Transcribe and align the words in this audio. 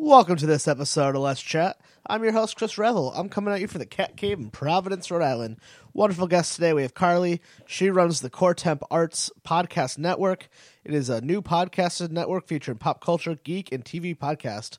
Welcome 0.00 0.36
to 0.36 0.46
this 0.46 0.68
episode 0.68 1.16
of 1.16 1.22
Let's 1.22 1.42
Chat. 1.42 1.76
I'm 2.06 2.22
your 2.22 2.30
host, 2.30 2.56
Chris 2.56 2.78
Revel. 2.78 3.12
I'm 3.16 3.28
coming 3.28 3.52
at 3.52 3.60
you 3.60 3.66
from 3.66 3.80
the 3.80 3.84
Cat 3.84 4.16
Cave 4.16 4.38
in 4.38 4.48
Providence, 4.48 5.10
Rhode 5.10 5.24
Island. 5.24 5.58
Wonderful 5.92 6.28
guest 6.28 6.54
today. 6.54 6.72
We 6.72 6.82
have 6.82 6.94
Carly. 6.94 7.40
She 7.66 7.90
runs 7.90 8.20
the 8.20 8.30
Core 8.30 8.54
Temp 8.54 8.84
Arts 8.92 9.32
Podcast 9.44 9.98
Network. 9.98 10.48
It 10.84 10.94
is 10.94 11.10
a 11.10 11.20
new 11.20 11.42
podcast 11.42 12.12
network 12.12 12.46
featuring 12.46 12.78
pop 12.78 13.00
culture, 13.02 13.40
geek, 13.42 13.72
and 13.72 13.84
TV 13.84 14.16
podcast. 14.16 14.78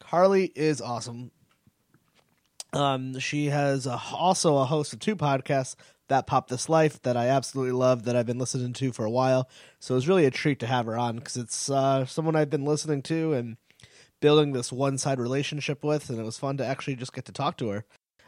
Carly 0.00 0.50
is 0.54 0.80
awesome. 0.80 1.30
Um, 2.72 3.18
she 3.18 3.46
has 3.50 3.86
a, 3.86 4.00
also 4.14 4.56
a 4.56 4.64
host 4.64 4.94
of 4.94 4.98
two 4.98 5.14
podcasts 5.14 5.76
that 6.08 6.26
pop 6.26 6.48
this 6.48 6.70
life 6.70 7.00
that 7.02 7.18
I 7.18 7.28
absolutely 7.28 7.72
love 7.72 8.04
that 8.04 8.16
I've 8.16 8.26
been 8.26 8.38
listening 8.38 8.72
to 8.74 8.92
for 8.92 9.04
a 9.04 9.10
while. 9.10 9.48
So 9.78 9.94
it 9.94 9.96
was 9.96 10.08
really 10.08 10.24
a 10.24 10.30
treat 10.30 10.60
to 10.60 10.66
have 10.66 10.86
her 10.86 10.96
on 10.96 11.16
because 11.16 11.36
it's 11.36 11.68
uh, 11.68 12.06
someone 12.06 12.34
I've 12.34 12.50
been 12.50 12.64
listening 12.64 13.02
to 13.02 13.34
and 13.34 13.56
building 14.22 14.52
this 14.52 14.72
one 14.72 14.96
side 14.96 15.20
relationship 15.20 15.84
with, 15.84 16.08
and 16.08 16.18
it 16.18 16.24
was 16.24 16.38
fun 16.38 16.56
to 16.56 16.64
actually 16.64 16.96
just 16.96 17.12
get 17.12 17.26
to 17.26 17.32
talk 17.32 17.58
to 17.58 17.68
her. 17.68 17.84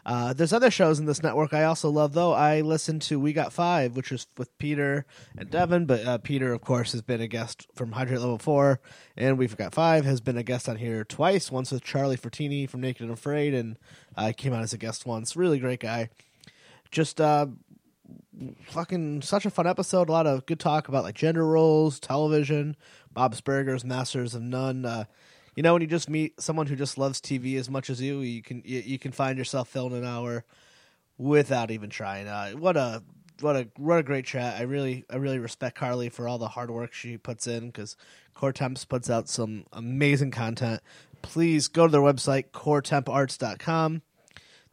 Uh, 0.07 0.35
there's 0.35 0.53
other 0.53 0.71
shows 0.71 0.99
in 0.99 1.07
this 1.07 1.23
network 1.23 1.55
I 1.55 1.65
also 1.65 1.89
love, 1.89 2.13
though. 2.13 2.35
I 2.35 2.61
listen 2.61 3.01
to 3.01 3.19
We 3.19 3.33
Got 3.33 3.55
Five, 3.55 3.97
which 3.97 4.13
is 4.13 4.27
with 4.37 4.57
Peter 4.59 5.07
and 5.39 5.51
Devin, 5.51 5.87
but 5.87 6.05
uh, 6.05 6.19
Peter, 6.19 6.53
of 6.53 6.61
course, 6.61 6.93
has 6.93 7.01
been 7.01 7.23
a 7.23 7.27
guest 7.27 7.67
from 7.75 7.93
Hydrate 7.93 8.21
Level 8.21 8.37
4, 8.37 8.81
and 9.17 9.39
We've 9.39 9.57
Got 9.57 9.73
Five 9.73 10.05
has 10.05 10.21
been 10.21 10.37
a 10.37 10.43
guest 10.43 10.69
on 10.69 10.77
here 10.77 11.05
twice, 11.05 11.51
once 11.51 11.73
with 11.73 11.83
Charlie 11.83 12.19
Fortini 12.19 12.69
from 12.69 12.83
Naked 12.83 13.01
and 13.01 13.13
Afraid, 13.13 13.55
and 13.55 13.79
I 14.15 14.31
uh, 14.31 14.33
came 14.37 14.53
out 14.53 14.63
as 14.63 14.75
a 14.75 14.79
guest 14.79 15.07
once. 15.07 15.37
Really 15.37 15.59
great 15.59 15.81
guy. 15.81 16.11
Just 16.91 17.19
uh, 17.19 17.47
fucking 18.67 19.23
such 19.23 19.47
a 19.47 19.51
fun 19.51 19.67
episode. 19.67 20.11
A 20.11 20.13
lot 20.13 20.27
of 20.27 20.45
good 20.45 20.61
talk 20.61 20.89
about 20.89 21.05
like 21.05 21.15
gender 21.15 21.47
roles, 21.47 21.99
television, 21.99 22.77
Bob's 23.11 23.41
Burgers, 23.41 23.87
Masters 23.87 24.35
of 24.35 24.43
None. 24.43 25.07
You 25.55 25.63
know 25.63 25.73
when 25.73 25.83
you 25.83 25.89
just 25.89 26.11
meet 26.11 26.41
someone 26.41 26.67
who 26.67 26.77
just 26.77 26.99
loves 26.99 27.21
TV 27.21 27.57
as 27.57 27.71
much 27.71 27.91
as 27.91 28.01
you, 28.01 28.21
you 28.21 28.43
can 28.43 28.63
you, 28.65 28.81
you 28.81 28.99
can 28.99 29.13
find 29.13 29.39
yourself 29.39 29.69
filling 29.69 29.95
an 29.95 30.05
hour 30.05 30.45
without 31.17 31.71
even 31.71 31.91
trying. 31.91 32.27
Uh, 32.27 32.53
what 32.53 32.77
a 32.77 33.03
what 33.41 33.57
a 33.57 33.69
what 33.77 33.99
a 33.99 34.03
great 34.03 34.25
chat. 34.25 34.59
I 34.59 34.63
really 34.63 35.05
I 35.11 35.17
really 35.17 35.39
respect 35.39 35.77
Carly 35.77 36.09
for 36.09 36.29
all 36.29 36.39
the 36.39 36.49
hard 36.49 36.71
work 36.71 36.93
she 36.93 37.17
puts 37.17 37.47
in 37.47 37.67
because 37.67 37.97
Core 38.35 38.53
Temps 38.53 38.85
puts 38.85 39.09
out 39.09 39.29
some 39.29 39.65
amazing 39.73 40.31
content. 40.31 40.81
Please 41.23 41.69
go 41.69 41.87
to 41.87 41.93
their 41.93 42.01
website 42.01 42.51
coretemparts.com. 42.51 44.03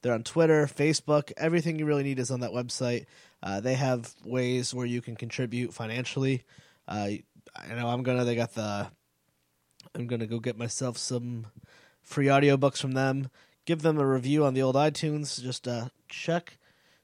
They're 0.02 0.14
on 0.14 0.24
Twitter, 0.24 0.66
Facebook. 0.66 1.32
Everything 1.38 1.78
you 1.78 1.86
really 1.86 2.04
need 2.04 2.20
is 2.20 2.32
on 2.32 2.40
that 2.40 2.52
website. 2.52 3.06
Uh, 3.44 3.60
they 3.62 3.76
have 3.76 4.14
ways 4.26 4.74
where 4.74 4.86
you 4.86 5.02
can 5.02 5.16
contribute 5.16 5.74
financially. 5.74 6.44
Uh, 6.88 7.10
I 7.56 7.74
know 7.76 7.88
I'm 7.88 8.04
gonna. 8.04 8.26
They 8.26 8.36
got 8.36 8.54
the 8.54 8.90
I'm 9.96 10.08
gonna 10.08 10.28
go 10.28 10.40
get 10.40 10.58
myself 10.58 10.98
some 10.98 11.48
free 12.02 12.28
audiobooks 12.28 12.80
from 12.80 12.94
them. 12.94 13.30
Give 13.66 13.82
them 13.82 13.98
a 13.98 14.06
review 14.06 14.46
on 14.46 14.54
the 14.54 14.62
old 14.62 14.76
iTunes. 14.76 15.42
Just 15.42 15.68
uh, 15.68 15.90
check 16.08 16.58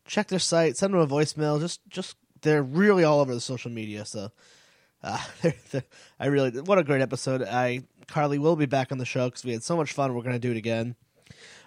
check 0.05 0.27
their 0.27 0.39
site. 0.39 0.77
Send 0.77 0.93
them 0.93 1.01
a 1.01 1.07
voicemail. 1.07 1.59
Just 1.59 1.81
just 1.89 2.15
they're 2.41 2.63
really 2.63 3.03
all 3.03 3.19
over 3.19 3.33
the 3.33 3.41
social 3.41 3.71
media. 3.71 4.05
So 4.05 4.31
uh, 5.03 5.23
they're, 5.41 5.55
they're, 5.71 5.83
I 6.19 6.27
really 6.27 6.51
what 6.61 6.79
a 6.79 6.83
great 6.83 7.01
episode. 7.01 7.41
I 7.41 7.81
Carly 8.07 8.39
will 8.39 8.55
be 8.55 8.65
back 8.65 8.91
on 8.91 8.97
the 8.97 9.05
show 9.05 9.25
because 9.25 9.43
we 9.43 9.51
had 9.51 9.63
so 9.63 9.75
much 9.75 9.93
fun. 9.93 10.13
We're 10.13 10.23
gonna 10.23 10.39
do 10.39 10.51
it 10.51 10.57
again. 10.57 10.95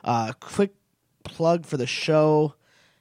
Uh, 0.03 0.33
quick 0.41 0.75
plug 1.25 1.67
for 1.67 1.77
the 1.77 1.87
show. 1.87 2.55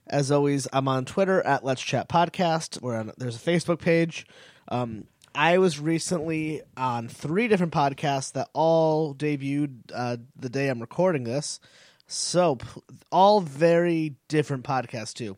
As 0.08 0.32
always, 0.32 0.68
I'm 0.74 0.88
on 0.88 1.06
Twitter 1.06 1.46
at 1.46 1.64
Let's 1.64 1.82
Chat 1.82 2.10
Podcast. 2.10 2.82
We're 2.82 2.98
on, 2.98 3.12
there's 3.18 3.36
a 3.36 3.40
Facebook 3.40 3.80
page. 3.80 4.26
Um, 4.68 5.06
I 5.36 5.58
was 5.58 5.80
recently 5.80 6.62
on 6.76 7.08
three 7.08 7.48
different 7.48 7.74
podcasts 7.74 8.32
that 8.34 8.50
all 8.54 9.14
debuted 9.14 9.80
uh, 9.94 10.18
the 10.36 10.50
day 10.50 10.70
I'm 10.70 10.80
recording 10.82 11.24
this. 11.24 11.60
So, 12.08 12.58
all 13.12 13.40
very 13.40 14.16
different 14.28 14.64
podcasts, 14.64 15.14
too. 15.14 15.38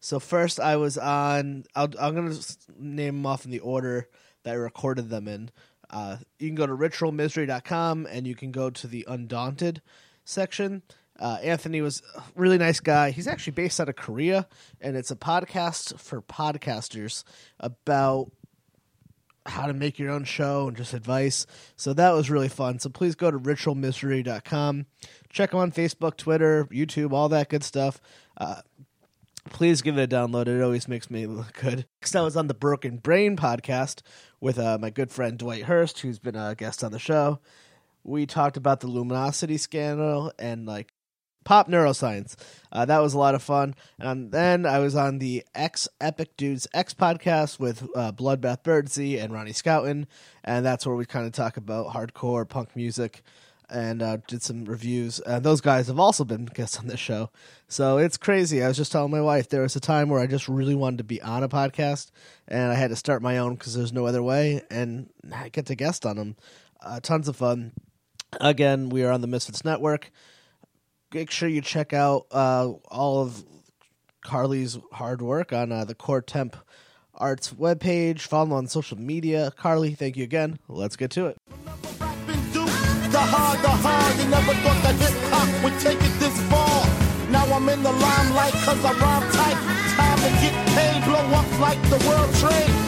So, 0.00 0.20
first, 0.20 0.60
I 0.60 0.76
was 0.76 0.96
on, 0.96 1.64
i 1.74 1.82
am 1.82 2.14
going 2.14 2.32
to 2.32 2.56
name 2.78 3.16
them 3.16 3.26
off 3.26 3.44
in 3.44 3.50
the 3.50 3.58
order 3.60 4.08
that 4.44 4.52
I 4.52 4.54
recorded 4.54 5.10
them 5.10 5.26
in. 5.26 5.50
Uh, 5.90 6.18
you 6.38 6.48
can 6.48 6.54
go 6.54 6.66
to 6.66 6.74
ritualmisery.com 6.74 8.06
and 8.10 8.26
you 8.26 8.34
can 8.34 8.52
go 8.52 8.70
to 8.70 8.86
the 8.86 9.04
Undaunted 9.08 9.82
section. 10.24 10.82
Uh, 11.18 11.38
Anthony 11.42 11.80
was 11.80 12.02
a 12.14 12.22
really 12.36 12.58
nice 12.58 12.78
guy. 12.78 13.10
He's 13.10 13.26
actually 13.26 13.54
based 13.54 13.80
out 13.80 13.88
of 13.88 13.96
Korea, 13.96 14.46
and 14.80 14.96
it's 14.96 15.10
a 15.10 15.16
podcast 15.16 15.98
for 15.98 16.22
podcasters 16.22 17.24
about 17.58 18.30
how 19.48 19.66
to 19.66 19.72
make 19.72 19.98
your 19.98 20.10
own 20.10 20.24
show 20.24 20.68
and 20.68 20.76
just 20.76 20.94
advice. 20.94 21.46
So 21.76 21.92
that 21.94 22.12
was 22.12 22.30
really 22.30 22.48
fun. 22.48 22.78
So 22.78 22.90
please 22.90 23.14
go 23.14 23.30
to 23.30 23.38
ritualmisery.com. 23.38 24.86
Check 25.30 25.50
them 25.50 25.60
on 25.60 25.72
Facebook, 25.72 26.16
Twitter, 26.16 26.66
YouTube, 26.66 27.12
all 27.12 27.28
that 27.30 27.48
good 27.48 27.64
stuff. 27.64 28.00
Uh, 28.36 28.62
please 29.50 29.82
give 29.82 29.98
it 29.98 30.12
a 30.12 30.16
download. 30.16 30.48
It 30.48 30.62
always 30.62 30.88
makes 30.88 31.10
me 31.10 31.26
look 31.26 31.52
good. 31.54 31.86
Next, 32.00 32.14
I 32.14 32.20
was 32.20 32.36
on 32.36 32.46
the 32.46 32.54
Broken 32.54 32.98
Brain 32.98 33.36
podcast 33.36 34.02
with 34.40 34.58
uh, 34.58 34.78
my 34.80 34.90
good 34.90 35.10
friend 35.10 35.38
Dwight 35.38 35.64
Hurst, 35.64 36.00
who's 36.00 36.18
been 36.18 36.36
a 36.36 36.54
guest 36.54 36.84
on 36.84 36.92
the 36.92 36.98
show. 36.98 37.40
We 38.04 38.26
talked 38.26 38.56
about 38.56 38.80
the 38.80 38.86
Luminosity 38.86 39.58
scandal 39.58 40.32
and 40.38 40.66
like 40.66 40.87
pop 41.48 41.66
neuroscience. 41.66 42.36
Uh, 42.70 42.84
that 42.84 42.98
was 42.98 43.14
a 43.14 43.18
lot 43.18 43.34
of 43.34 43.42
fun. 43.42 43.74
And 43.98 44.30
then 44.30 44.66
I 44.66 44.80
was 44.80 44.94
on 44.94 45.18
the 45.18 45.42
X 45.54 45.88
Epic 45.98 46.36
Dudes 46.36 46.68
X 46.74 46.92
podcast 46.92 47.58
with 47.58 47.88
uh, 47.96 48.12
Bloodbath 48.12 48.62
Birdsey 48.62 49.18
and 49.18 49.32
Ronnie 49.32 49.52
Scouten, 49.52 50.04
and 50.44 50.66
that's 50.66 50.86
where 50.86 50.94
we 50.94 51.06
kind 51.06 51.24
of 51.24 51.32
talk 51.32 51.56
about 51.56 51.94
hardcore 51.94 52.46
punk 52.46 52.76
music 52.76 53.22
and 53.70 54.02
uh, 54.02 54.18
did 54.26 54.42
some 54.42 54.66
reviews. 54.66 55.20
And 55.20 55.42
those 55.42 55.62
guys 55.62 55.86
have 55.86 55.98
also 55.98 56.22
been 56.22 56.44
guests 56.44 56.78
on 56.78 56.86
this 56.86 57.00
show, 57.00 57.30
so 57.66 57.96
it's 57.96 58.18
crazy. 58.18 58.62
I 58.62 58.68
was 58.68 58.76
just 58.76 58.92
telling 58.92 59.10
my 59.10 59.22
wife 59.22 59.48
there 59.48 59.62
was 59.62 59.74
a 59.74 59.80
time 59.80 60.10
where 60.10 60.20
I 60.20 60.26
just 60.26 60.48
really 60.48 60.74
wanted 60.74 60.98
to 60.98 61.04
be 61.04 61.22
on 61.22 61.42
a 61.42 61.48
podcast, 61.48 62.10
and 62.46 62.70
I 62.70 62.74
had 62.74 62.90
to 62.90 62.96
start 62.96 63.22
my 63.22 63.38
own 63.38 63.54
because 63.54 63.74
there's 63.74 63.94
no 63.94 64.04
other 64.04 64.22
way, 64.22 64.60
and 64.70 65.08
I 65.34 65.48
get 65.48 65.64
to 65.66 65.74
guest 65.74 66.04
on 66.04 66.16
them. 66.16 66.36
Uh, 66.82 67.00
tons 67.00 67.26
of 67.26 67.36
fun. 67.36 67.72
Again, 68.38 68.90
we 68.90 69.02
are 69.02 69.10
on 69.10 69.22
the 69.22 69.26
Misfits 69.26 69.64
Network 69.64 70.10
make 71.12 71.30
sure 71.30 71.48
you 71.48 71.60
check 71.60 71.92
out 71.92 72.26
uh, 72.30 72.68
all 72.88 73.22
of 73.22 73.44
Carly's 74.22 74.78
hard 74.92 75.22
work 75.22 75.52
on 75.52 75.72
uh, 75.72 75.84
the 75.84 75.94
Core 75.94 76.22
Temp 76.22 76.56
Arts 77.14 77.52
webpage. 77.52 78.20
Follow 78.20 78.56
on 78.56 78.66
social 78.66 78.98
media. 78.98 79.52
Carly, 79.56 79.94
thank 79.94 80.16
you 80.16 80.24
again. 80.24 80.58
Let's 80.68 80.96
get 80.96 81.10
to 81.12 81.26
it. 81.26 81.38
The 83.10 83.24
hard, 83.24 83.58
the 83.60 83.70
hard, 83.70 84.30
never 84.30 84.52
thought 84.52 84.82
that 84.82 84.94
hip 84.96 85.14
hop 85.32 85.64
would 85.64 85.80
take 85.80 85.98
it 85.98 86.20
this 86.20 86.38
far. 86.50 86.86
Now 87.30 87.44
I'm 87.54 87.68
in 87.68 87.82
the 87.82 87.92
limelight 87.92 88.52
cause 88.64 88.84
I 88.84 88.92
rhyme 88.92 89.30
tight. 89.32 89.58
Time 89.96 90.18
to 90.18 90.30
get 90.40 90.54
paid, 90.76 91.04
blow 91.04 91.24
up 91.34 91.60
like 91.60 91.82
the 91.90 91.98
world 92.06 92.34
trade 92.36 92.87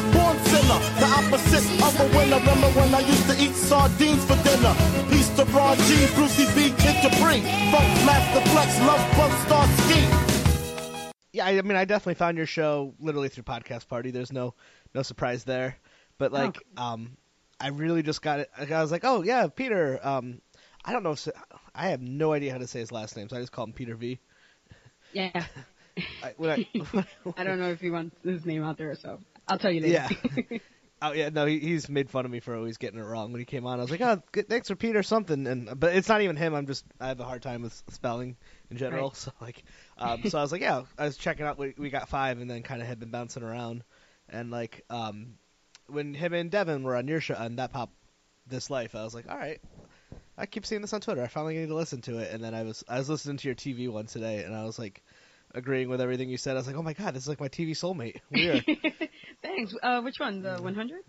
sinner, 0.50 0.80
the 0.98 1.06
opposite 1.06 1.66
of 1.78 1.94
a 2.00 2.06
winner. 2.16 2.38
Remember 2.38 2.70
when 2.74 2.94
I 2.94 3.00
used 3.00 3.26
to 3.30 3.36
eat 3.38 3.54
sardines 3.54 4.24
for 4.24 4.36
dinner? 4.42 4.74
Peace 5.08 5.28
to 5.36 5.44
Ron 5.46 5.76
G, 5.86 6.06
Brucey 6.14 6.46
B, 6.54 6.74
Kid 6.76 6.96
Capri, 7.02 7.40
Funk 7.70 7.90
Master 8.04 8.42
Flex, 8.50 8.78
Love 8.80 9.04
Bug 9.16 9.32
Star 9.46 9.66
Ski. 9.78 11.10
Yeah, 11.32 11.46
I 11.46 11.62
mean, 11.62 11.76
I 11.76 11.84
definitely 11.84 12.14
found 12.14 12.36
your 12.36 12.46
show 12.46 12.94
literally 12.98 13.28
through 13.28 13.44
Podcast 13.44 13.86
Party. 13.86 14.10
There's 14.10 14.32
no 14.32 14.54
no 14.94 15.02
surprise 15.02 15.44
there, 15.44 15.76
but 16.18 16.32
like, 16.32 16.58
oh. 16.76 16.82
um, 16.82 17.16
I 17.60 17.68
really 17.68 18.02
just 18.02 18.20
got 18.20 18.40
it. 18.40 18.50
I 18.58 18.82
was 18.82 18.90
like, 18.90 19.04
oh 19.04 19.22
yeah, 19.22 19.46
Peter. 19.46 20.00
Um, 20.02 20.40
I 20.84 20.92
don't 20.92 21.04
know. 21.04 21.12
If, 21.12 21.28
I 21.74 21.88
have 21.88 22.02
no 22.02 22.32
idea 22.32 22.50
how 22.50 22.58
to 22.58 22.66
say 22.66 22.80
his 22.80 22.90
last 22.90 23.16
name, 23.16 23.28
so 23.28 23.36
I 23.36 23.40
just 23.40 23.52
call 23.52 23.66
him 23.66 23.72
Peter 23.72 23.94
V. 23.94 24.18
Yeah. 25.12 25.44
I, 26.24 26.34
I, 26.40 26.66
I, 27.36 27.44
don't 27.44 27.58
know 27.58 27.70
if 27.70 27.80
he 27.80 27.90
wants 27.90 28.16
his 28.24 28.46
name 28.46 28.64
out 28.64 28.78
there, 28.78 28.94
so 28.94 29.20
I'll 29.50 29.58
tell 29.58 29.72
you 29.72 29.80
later. 29.80 30.08
Yeah. 30.08 30.58
oh 31.02 31.12
yeah, 31.12 31.28
no, 31.30 31.46
he, 31.46 31.58
he's 31.58 31.88
made 31.88 32.08
fun 32.08 32.24
of 32.24 32.30
me 32.30 32.40
for 32.40 32.54
always 32.54 32.76
getting 32.76 33.00
it 33.00 33.04
wrong 33.04 33.32
when 33.32 33.40
he 33.40 33.44
came 33.44 33.66
on. 33.66 33.78
I 33.78 33.82
was 33.82 33.90
like, 33.90 34.00
oh, 34.00 34.22
good, 34.32 34.48
thanks 34.48 34.68
for 34.68 34.76
Peter 34.76 35.00
or 35.00 35.02
something, 35.02 35.46
and 35.46 35.78
but 35.78 35.94
it's 35.94 36.08
not 36.08 36.20
even 36.22 36.36
him. 36.36 36.54
I'm 36.54 36.66
just 36.66 36.84
I 37.00 37.08
have 37.08 37.20
a 37.20 37.24
hard 37.24 37.42
time 37.42 37.62
with 37.62 37.82
spelling 37.90 38.36
in 38.70 38.76
general. 38.76 39.08
Right. 39.08 39.16
So 39.20 39.32
like, 39.40 39.64
um, 39.98 40.22
so 40.24 40.38
I 40.38 40.42
was 40.42 40.52
like, 40.52 40.62
yeah, 40.62 40.82
I 40.96 41.04
was 41.04 41.16
checking 41.16 41.46
out. 41.46 41.58
We, 41.58 41.74
we 41.76 41.90
got 41.90 42.08
five, 42.08 42.40
and 42.40 42.50
then 42.50 42.62
kind 42.62 42.80
of 42.80 42.88
had 42.88 43.00
been 43.00 43.10
bouncing 43.10 43.42
around, 43.42 43.82
and 44.28 44.50
like, 44.50 44.84
um, 44.88 45.34
when 45.88 46.14
him 46.14 46.32
and 46.32 46.50
Devin 46.50 46.84
were 46.84 46.96
on 46.96 47.08
your 47.08 47.20
show 47.20 47.34
on 47.34 47.56
that 47.56 47.72
pop, 47.72 47.90
this 48.46 48.70
life, 48.70 48.94
I 48.94 49.02
was 49.02 49.14
like, 49.14 49.28
all 49.28 49.38
right. 49.38 49.60
I 50.38 50.46
keep 50.46 50.64
seeing 50.64 50.80
this 50.80 50.94
on 50.94 51.02
Twitter. 51.02 51.22
I 51.22 51.26
finally 51.26 51.58
need 51.58 51.68
to 51.68 51.74
listen 51.74 52.00
to 52.02 52.18
it, 52.18 52.32
and 52.32 52.42
then 52.42 52.54
I 52.54 52.62
was 52.62 52.82
I 52.88 52.98
was 52.98 53.10
listening 53.10 53.36
to 53.38 53.48
your 53.48 53.54
TV 53.54 53.90
one 53.90 54.06
today, 54.06 54.42
and 54.44 54.54
I 54.54 54.64
was 54.64 54.78
like, 54.78 55.02
agreeing 55.54 55.88
with 55.88 56.00
everything 56.00 56.28
you 56.28 56.36
said. 56.36 56.52
I 56.52 56.54
was 56.54 56.66
like, 56.66 56.76
oh 56.76 56.82
my 56.82 56.92
god, 56.92 57.14
this 57.14 57.24
is 57.24 57.28
like 57.28 57.40
my 57.40 57.48
TV 57.48 57.70
soulmate. 57.70 58.20
Weird. 58.30 58.64
Thanks. 59.42 59.74
Uh, 59.82 60.02
which 60.02 60.18
one? 60.18 60.42
The 60.42 60.56
100? 60.56 61.00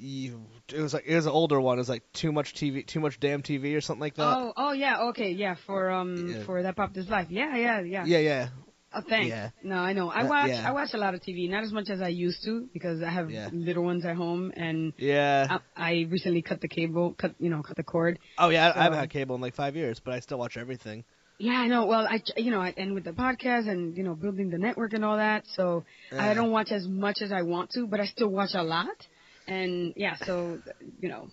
You, 0.00 0.42
it 0.72 0.80
was 0.80 0.94
like 0.94 1.06
it 1.06 1.16
was 1.16 1.26
an 1.26 1.32
older 1.32 1.60
one. 1.60 1.78
It 1.78 1.80
was 1.80 1.88
like 1.88 2.04
too 2.12 2.30
much 2.30 2.54
TV, 2.54 2.86
too 2.86 3.00
much 3.00 3.18
damn 3.18 3.42
TV, 3.42 3.76
or 3.76 3.80
something 3.80 4.00
like 4.00 4.14
that. 4.14 4.22
Oh, 4.22 4.52
oh 4.56 4.72
yeah, 4.72 5.08
okay, 5.08 5.32
yeah, 5.32 5.56
for 5.66 5.90
um, 5.90 6.34
yeah. 6.36 6.44
for 6.44 6.62
that 6.62 6.76
pop 6.76 6.94
this 6.94 7.08
life. 7.08 7.26
Yeah, 7.30 7.56
yeah, 7.56 7.80
yeah. 7.80 8.04
Yeah, 8.04 8.18
yeah. 8.18 8.48
Oh, 8.94 9.02
thanks. 9.06 9.28
Yeah. 9.28 9.50
No, 9.62 9.76
I 9.76 9.92
know. 9.92 10.08
I 10.08 10.22
uh, 10.22 10.28
watch. 10.28 10.48
yeah. 10.50 10.68
I 10.68 10.72
watch 10.72 10.90
a 10.94 10.98
lot 10.98 11.14
of 11.14 11.20
TV, 11.20 11.50
not 11.50 11.64
as 11.64 11.72
much 11.72 11.90
as 11.90 12.00
I 12.00 12.08
used 12.08 12.44
to, 12.44 12.68
because 12.72 13.02
I 13.02 13.10
have 13.10 13.30
yeah. 13.30 13.50
little 13.52 13.82
ones 13.84 14.04
at 14.04 14.16
home, 14.16 14.52
and 14.56 14.92
yeah, 14.96 15.58
I, 15.76 15.90
I, 15.90 16.06
recently 16.08 16.42
cut 16.42 16.60
the 16.60 16.68
cable, 16.68 17.12
cut 17.12 17.34
you 17.38 17.50
know, 17.50 17.62
cut 17.62 17.76
the 17.76 17.82
cord. 17.82 18.18
Oh 18.38 18.48
yeah, 18.48 18.72
so, 18.72 18.78
I 18.78 18.84
haven't 18.84 18.98
had 19.00 19.10
cable 19.10 19.34
in 19.34 19.42
like 19.42 19.54
five 19.54 19.76
years, 19.76 20.00
but 20.00 20.14
I 20.14 20.20
still 20.20 20.38
watch 20.38 20.56
everything. 20.56 21.04
Yeah, 21.38 21.52
I 21.52 21.68
know. 21.68 21.86
Well, 21.86 22.06
I 22.08 22.20
you 22.36 22.50
know, 22.50 22.60
I, 22.60 22.74
and 22.76 22.94
with 22.94 23.04
the 23.04 23.12
podcast 23.12 23.68
and 23.68 23.96
you 23.96 24.02
know, 24.02 24.14
building 24.14 24.50
the 24.50 24.58
network 24.58 24.92
and 24.92 25.04
all 25.04 25.16
that, 25.16 25.44
so 25.54 25.84
I 26.12 26.34
don't 26.34 26.50
watch 26.50 26.72
as 26.72 26.86
much 26.86 27.18
as 27.22 27.30
I 27.30 27.42
want 27.42 27.70
to, 27.70 27.86
but 27.86 28.00
I 28.00 28.06
still 28.06 28.28
watch 28.28 28.54
a 28.54 28.62
lot. 28.62 29.06
And 29.46 29.94
yeah, 29.96 30.16
so 30.16 30.58
you 31.00 31.08
know, 31.08 31.28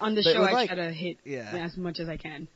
on 0.00 0.14
the 0.14 0.22
but 0.22 0.32
show 0.32 0.42
I 0.42 0.52
like, 0.52 0.68
try 0.68 0.76
to 0.76 0.90
hit 0.90 1.18
yeah. 1.24 1.54
as 1.54 1.76
much 1.76 2.00
as 2.00 2.08
I 2.08 2.16
can 2.16 2.48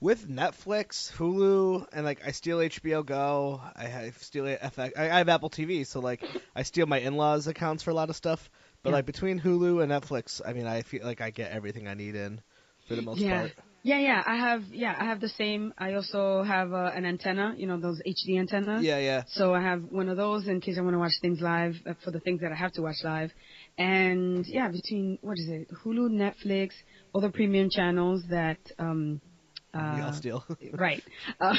with 0.00 0.28
Netflix, 0.28 1.12
Hulu, 1.12 1.86
and 1.92 2.04
like 2.04 2.20
I 2.26 2.32
steal 2.32 2.58
HBO 2.58 3.04
Go. 3.04 3.60
I 3.74 3.84
have 3.84 4.18
steal 4.18 4.44
FX. 4.44 4.92
I, 4.96 5.04
I 5.04 5.18
have 5.18 5.28
Apple 5.28 5.50
TV, 5.50 5.86
so 5.86 6.00
like 6.00 6.22
I 6.54 6.62
steal 6.62 6.86
my 6.86 6.98
in-laws' 6.98 7.46
accounts 7.46 7.82
for 7.82 7.90
a 7.90 7.94
lot 7.94 8.10
of 8.10 8.16
stuff. 8.16 8.50
But 8.82 8.90
yeah. 8.90 8.96
like 8.96 9.06
between 9.06 9.40
Hulu 9.40 9.82
and 9.82 9.90
Netflix, 9.90 10.40
I 10.46 10.52
mean, 10.52 10.66
I 10.66 10.82
feel 10.82 11.04
like 11.04 11.20
I 11.20 11.30
get 11.30 11.50
everything 11.50 11.88
I 11.88 11.94
need 11.94 12.14
in 12.14 12.40
for 12.88 12.94
the 12.94 13.02
most 13.02 13.20
yeah. 13.20 13.40
part. 13.40 13.52
Yeah, 13.86 14.00
yeah, 14.00 14.22
I 14.26 14.34
have. 14.34 14.62
Yeah, 14.72 14.96
I 14.98 15.04
have 15.04 15.20
the 15.20 15.28
same. 15.28 15.72
I 15.78 15.94
also 15.94 16.42
have 16.42 16.72
uh, 16.72 16.90
an 16.92 17.04
antenna. 17.06 17.54
You 17.56 17.68
know 17.68 17.78
those 17.78 18.02
HD 18.04 18.36
antennas. 18.36 18.84
Yeah, 18.84 18.98
yeah. 18.98 19.22
So 19.28 19.54
I 19.54 19.62
have 19.62 19.80
one 19.90 20.08
of 20.08 20.16
those 20.16 20.48
in 20.48 20.60
case 20.60 20.76
I 20.76 20.80
want 20.80 20.94
to 20.94 20.98
watch 20.98 21.12
things 21.22 21.40
live 21.40 21.76
uh, 21.86 21.94
for 22.02 22.10
the 22.10 22.18
things 22.18 22.40
that 22.40 22.50
I 22.50 22.56
have 22.56 22.72
to 22.72 22.82
watch 22.82 22.96
live. 23.04 23.30
And 23.78 24.44
yeah, 24.44 24.66
between 24.72 25.18
what 25.20 25.38
is 25.38 25.48
it? 25.48 25.68
Hulu, 25.84 26.10
Netflix, 26.10 26.70
other 27.14 27.30
premium 27.30 27.70
channels 27.70 28.24
that 28.28 28.58
um 28.80 29.20
uh, 29.72 29.92
we 29.94 30.02
all 30.02 30.12
steal. 30.14 30.44
right. 30.72 31.04
Uh, 31.40 31.54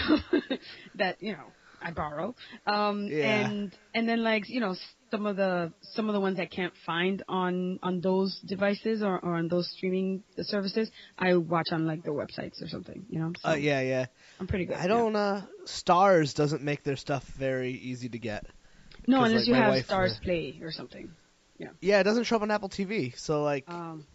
that 0.96 1.24
you 1.24 1.32
know 1.32 1.54
I 1.82 1.92
borrow. 1.92 2.36
Um, 2.66 3.08
yeah. 3.10 3.48
And 3.48 3.74
and 3.94 4.10
then 4.10 4.22
like 4.22 4.50
you 4.50 4.60
know 4.60 4.76
some 5.12 5.26
of 5.26 5.36
the 5.36 5.72
some 5.82 6.10
of 6.10 6.14
the 6.14 6.20
ones 6.20 6.40
I 6.40 6.46
can't 6.46 6.74
find 6.86 7.24
on 7.28 7.80
on 7.84 8.02
those 8.02 8.40
devices 8.40 9.02
or, 9.02 9.20
or 9.20 9.36
on 9.36 9.48
those 9.48 9.70
streaming 9.72 10.24
services, 10.42 10.92
I 11.18 11.36
watch 11.36 11.68
on 11.72 11.86
like 11.86 12.04
their 12.04 12.14
websites 12.14 12.62
or 12.62 12.68
something. 12.68 13.06
You 13.10 13.20
know. 13.20 13.34
So 13.42 13.50
uh, 13.50 13.56
yeah, 13.56 13.82
yeah. 13.82 14.06
I'm 14.40 14.48
pretty 14.48 14.66
good. 14.66 14.78
I 14.78 14.88
don't. 14.88 15.14
Yeah. 15.14 15.20
Uh, 15.20 15.42
Starz 15.66 16.34
doesn't 16.36 16.64
make 16.64 16.84
their 16.84 16.96
stuff 16.96 17.24
very 17.26 17.72
easy 17.72 18.10
to 18.10 18.20
get. 18.20 18.46
No, 19.08 19.24
unless 19.24 19.42
like, 19.42 19.48
you 19.48 19.54
have 19.56 19.74
Starz 19.86 20.22
Play 20.22 20.60
or 20.62 20.72
something. 20.72 21.12
Yeah. 21.58 21.70
Yeah, 21.82 22.00
it 22.00 22.04
doesn't 22.04 22.26
show 22.26 22.36
up 22.36 22.42
on 22.42 22.52
Apple 22.52 22.70
TV, 22.70 23.18
so 23.18 23.44
like. 23.44 23.70
Um, 23.70 24.06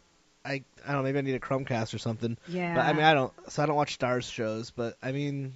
I 0.45 0.65
I 0.85 0.93
don't 0.93 0.97
know, 0.97 1.03
maybe 1.05 1.19
I 1.19 1.23
need 1.23 1.35
a 1.35 1.41
Chromecast 1.41 1.95
or 1.95 1.99
something. 1.99 2.37
Yeah. 2.49 2.75
But 2.75 2.87
I 2.87 2.93
mean, 2.95 3.05
I 3.05 3.15
don't. 3.15 3.33
So 3.49 3.62
I 3.62 3.67
don't 3.67 3.77
watch 3.77 3.99
Starz 3.99 4.31
shows. 4.31 4.71
But 4.71 4.97
I 5.03 5.12
mean, 5.12 5.55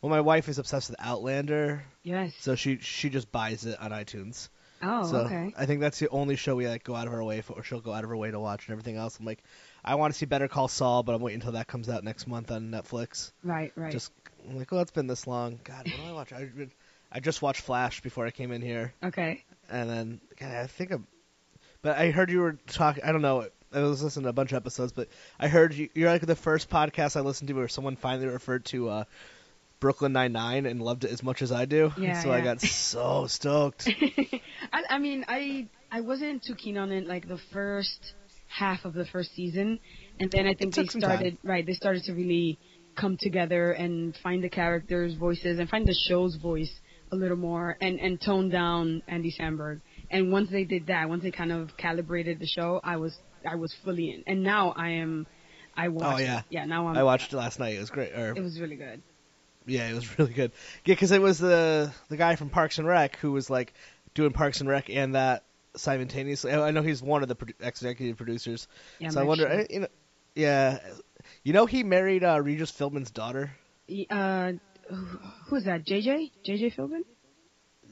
well, 0.00 0.10
my 0.10 0.20
wife 0.20 0.48
is 0.48 0.58
obsessed 0.58 0.90
with 0.90 0.98
Outlander. 1.00 1.84
Yes. 2.02 2.34
So 2.40 2.54
she 2.56 2.78
she 2.78 3.08
just 3.08 3.30
buys 3.30 3.64
it 3.66 3.80
on 3.80 3.92
iTunes. 3.92 4.48
Oh, 4.86 5.04
so 5.04 5.16
okay. 5.18 5.52
I 5.56 5.66
think 5.66 5.80
that's 5.80 5.98
the 5.98 6.08
only 6.08 6.36
show 6.36 6.54
we 6.54 6.68
like 6.68 6.84
go 6.84 6.94
out 6.94 7.06
of 7.06 7.12
our 7.12 7.24
way 7.24 7.40
for, 7.40 7.54
or 7.54 7.62
she'll 7.62 7.80
go 7.80 7.92
out 7.92 8.04
of 8.04 8.10
her 8.10 8.16
way 8.16 8.30
to 8.30 8.38
watch, 8.38 8.66
and 8.66 8.72
everything 8.72 8.96
else. 8.96 9.18
I'm 9.18 9.26
like, 9.26 9.42
I 9.84 9.96
want 9.96 10.12
to 10.12 10.18
see 10.18 10.26
Better 10.26 10.48
Call 10.48 10.68
Saul, 10.68 11.02
but 11.02 11.14
I'm 11.14 11.20
waiting 11.20 11.40
until 11.40 11.52
that 11.52 11.66
comes 11.66 11.88
out 11.88 12.04
next 12.04 12.26
month 12.26 12.50
on 12.50 12.70
Netflix. 12.70 13.32
Right, 13.42 13.72
right. 13.76 13.92
Just 13.92 14.12
I'm 14.48 14.58
like, 14.58 14.72
oh, 14.72 14.80
it's 14.80 14.90
been 14.90 15.06
this 15.06 15.26
long. 15.26 15.58
God, 15.64 15.86
what 15.86 15.96
do 15.96 16.08
I 16.08 16.12
watch? 16.12 16.32
I, 16.32 16.48
I 17.10 17.20
just 17.20 17.42
watched 17.42 17.62
Flash 17.62 18.00
before 18.00 18.26
I 18.26 18.30
came 18.30 18.52
in 18.52 18.62
here. 18.62 18.94
Okay. 19.02 19.44
And 19.68 19.90
then 19.90 20.20
God, 20.38 20.52
I 20.52 20.66
think 20.66 20.92
I'm, 20.92 21.06
but 21.82 21.96
I 21.96 22.10
heard 22.10 22.30
you 22.30 22.40
were 22.40 22.58
talking. 22.66 23.04
I 23.04 23.12
don't 23.12 23.22
know. 23.22 23.46
I 23.72 23.80
was 23.80 24.02
listening 24.02 24.24
to 24.24 24.30
a 24.30 24.32
bunch 24.32 24.52
of 24.52 24.56
episodes, 24.56 24.92
but 24.92 25.08
I 25.38 25.48
heard 25.48 25.74
you, 25.74 25.88
you're 25.94 26.10
like 26.10 26.24
the 26.24 26.36
first 26.36 26.70
podcast 26.70 27.16
I 27.16 27.20
listened 27.20 27.48
to 27.48 27.54
where 27.54 27.68
someone 27.68 27.96
finally 27.96 28.26
referred 28.28 28.64
to 28.66 28.88
uh, 28.88 29.04
Brooklyn 29.80 30.12
Nine 30.12 30.32
Nine 30.32 30.66
and 30.66 30.80
loved 30.80 31.04
it 31.04 31.10
as 31.10 31.22
much 31.22 31.42
as 31.42 31.52
I 31.52 31.64
do. 31.64 31.92
Yeah, 31.98 32.22
so 32.22 32.28
yeah. 32.28 32.36
I 32.36 32.40
got 32.42 32.60
so 32.60 33.26
stoked. 33.28 33.88
I, 34.72 34.82
I 34.90 34.98
mean, 34.98 35.24
I 35.28 35.68
I 35.90 36.00
wasn't 36.00 36.44
too 36.44 36.54
keen 36.54 36.78
on 36.78 36.92
it 36.92 37.06
like 37.06 37.28
the 37.28 37.38
first 37.52 38.14
half 38.48 38.84
of 38.84 38.94
the 38.94 39.04
first 39.06 39.34
season, 39.34 39.80
and 40.20 40.30
then 40.30 40.46
I 40.46 40.54
think 40.54 40.74
they 40.74 40.86
started 40.86 41.38
right. 41.42 41.64
They 41.66 41.74
started 41.74 42.04
to 42.04 42.12
really 42.12 42.58
come 42.96 43.16
together 43.16 43.72
and 43.72 44.16
find 44.22 44.42
the 44.42 44.48
characters' 44.48 45.14
voices 45.14 45.58
and 45.58 45.68
find 45.68 45.86
the 45.86 45.96
show's 46.08 46.36
voice 46.36 46.72
a 47.12 47.16
little 47.16 47.36
more 47.36 47.76
and 47.80 48.00
and 48.00 48.20
tone 48.20 48.48
down 48.48 49.02
Andy 49.08 49.34
Samberg. 49.38 49.80
And 50.10 50.32
once 50.32 50.50
they 50.50 50.64
did 50.64 50.86
that, 50.86 51.08
once 51.08 51.22
they 51.22 51.30
kind 51.30 51.52
of 51.52 51.76
calibrated 51.76 52.38
the 52.38 52.46
show, 52.46 52.80
I 52.82 52.96
was 52.96 53.16
I 53.48 53.56
was 53.56 53.74
fully 53.84 54.10
in, 54.10 54.24
and 54.26 54.42
now 54.42 54.72
I 54.76 54.90
am. 54.90 55.26
I 55.76 55.88
oh, 55.88 55.90
watched. 55.90 56.14
Oh 56.14 56.18
yeah, 56.18 56.38
it. 56.40 56.44
yeah. 56.50 56.64
Now 56.64 56.88
I'm. 56.88 56.96
I 56.96 57.02
watched 57.02 57.32
it 57.32 57.36
last 57.36 57.58
night. 57.58 57.76
It 57.76 57.80
was 57.80 57.90
great. 57.90 58.12
Or, 58.12 58.32
it 58.34 58.42
was 58.42 58.58
really 58.60 58.76
good. 58.76 59.02
Yeah, 59.66 59.88
it 59.88 59.94
was 59.94 60.18
really 60.18 60.32
good. 60.32 60.52
Yeah, 60.84 60.94
because 60.94 61.12
it 61.12 61.20
was 61.20 61.38
the 61.38 61.92
the 62.08 62.16
guy 62.16 62.36
from 62.36 62.50
Parks 62.50 62.78
and 62.78 62.86
Rec 62.86 63.16
who 63.16 63.32
was 63.32 63.50
like 63.50 63.74
doing 64.14 64.32
Parks 64.32 64.60
and 64.60 64.68
Rec 64.68 64.88
and 64.90 65.14
that 65.14 65.44
simultaneously. 65.76 66.52
I 66.52 66.70
know 66.70 66.82
he's 66.82 67.02
one 67.02 67.22
of 67.22 67.28
the 67.28 67.36
executive 67.60 68.16
producers. 68.16 68.68
Yeah, 68.98 69.10
so 69.10 69.20
I 69.20 69.24
wonder, 69.24 69.48
sure. 69.48 69.66
you 69.68 69.80
know, 69.80 69.88
yeah, 70.34 70.78
you 71.42 71.52
know, 71.52 71.66
he 71.66 71.82
married 71.82 72.24
uh, 72.24 72.40
Regis 72.40 72.72
Philbin's 72.72 73.10
daughter. 73.10 73.52
Uh, 74.10 74.52
who's 75.46 75.64
that? 75.64 75.84
JJ? 75.84 76.30
JJ 76.46 76.74
Philbin? 76.74 77.02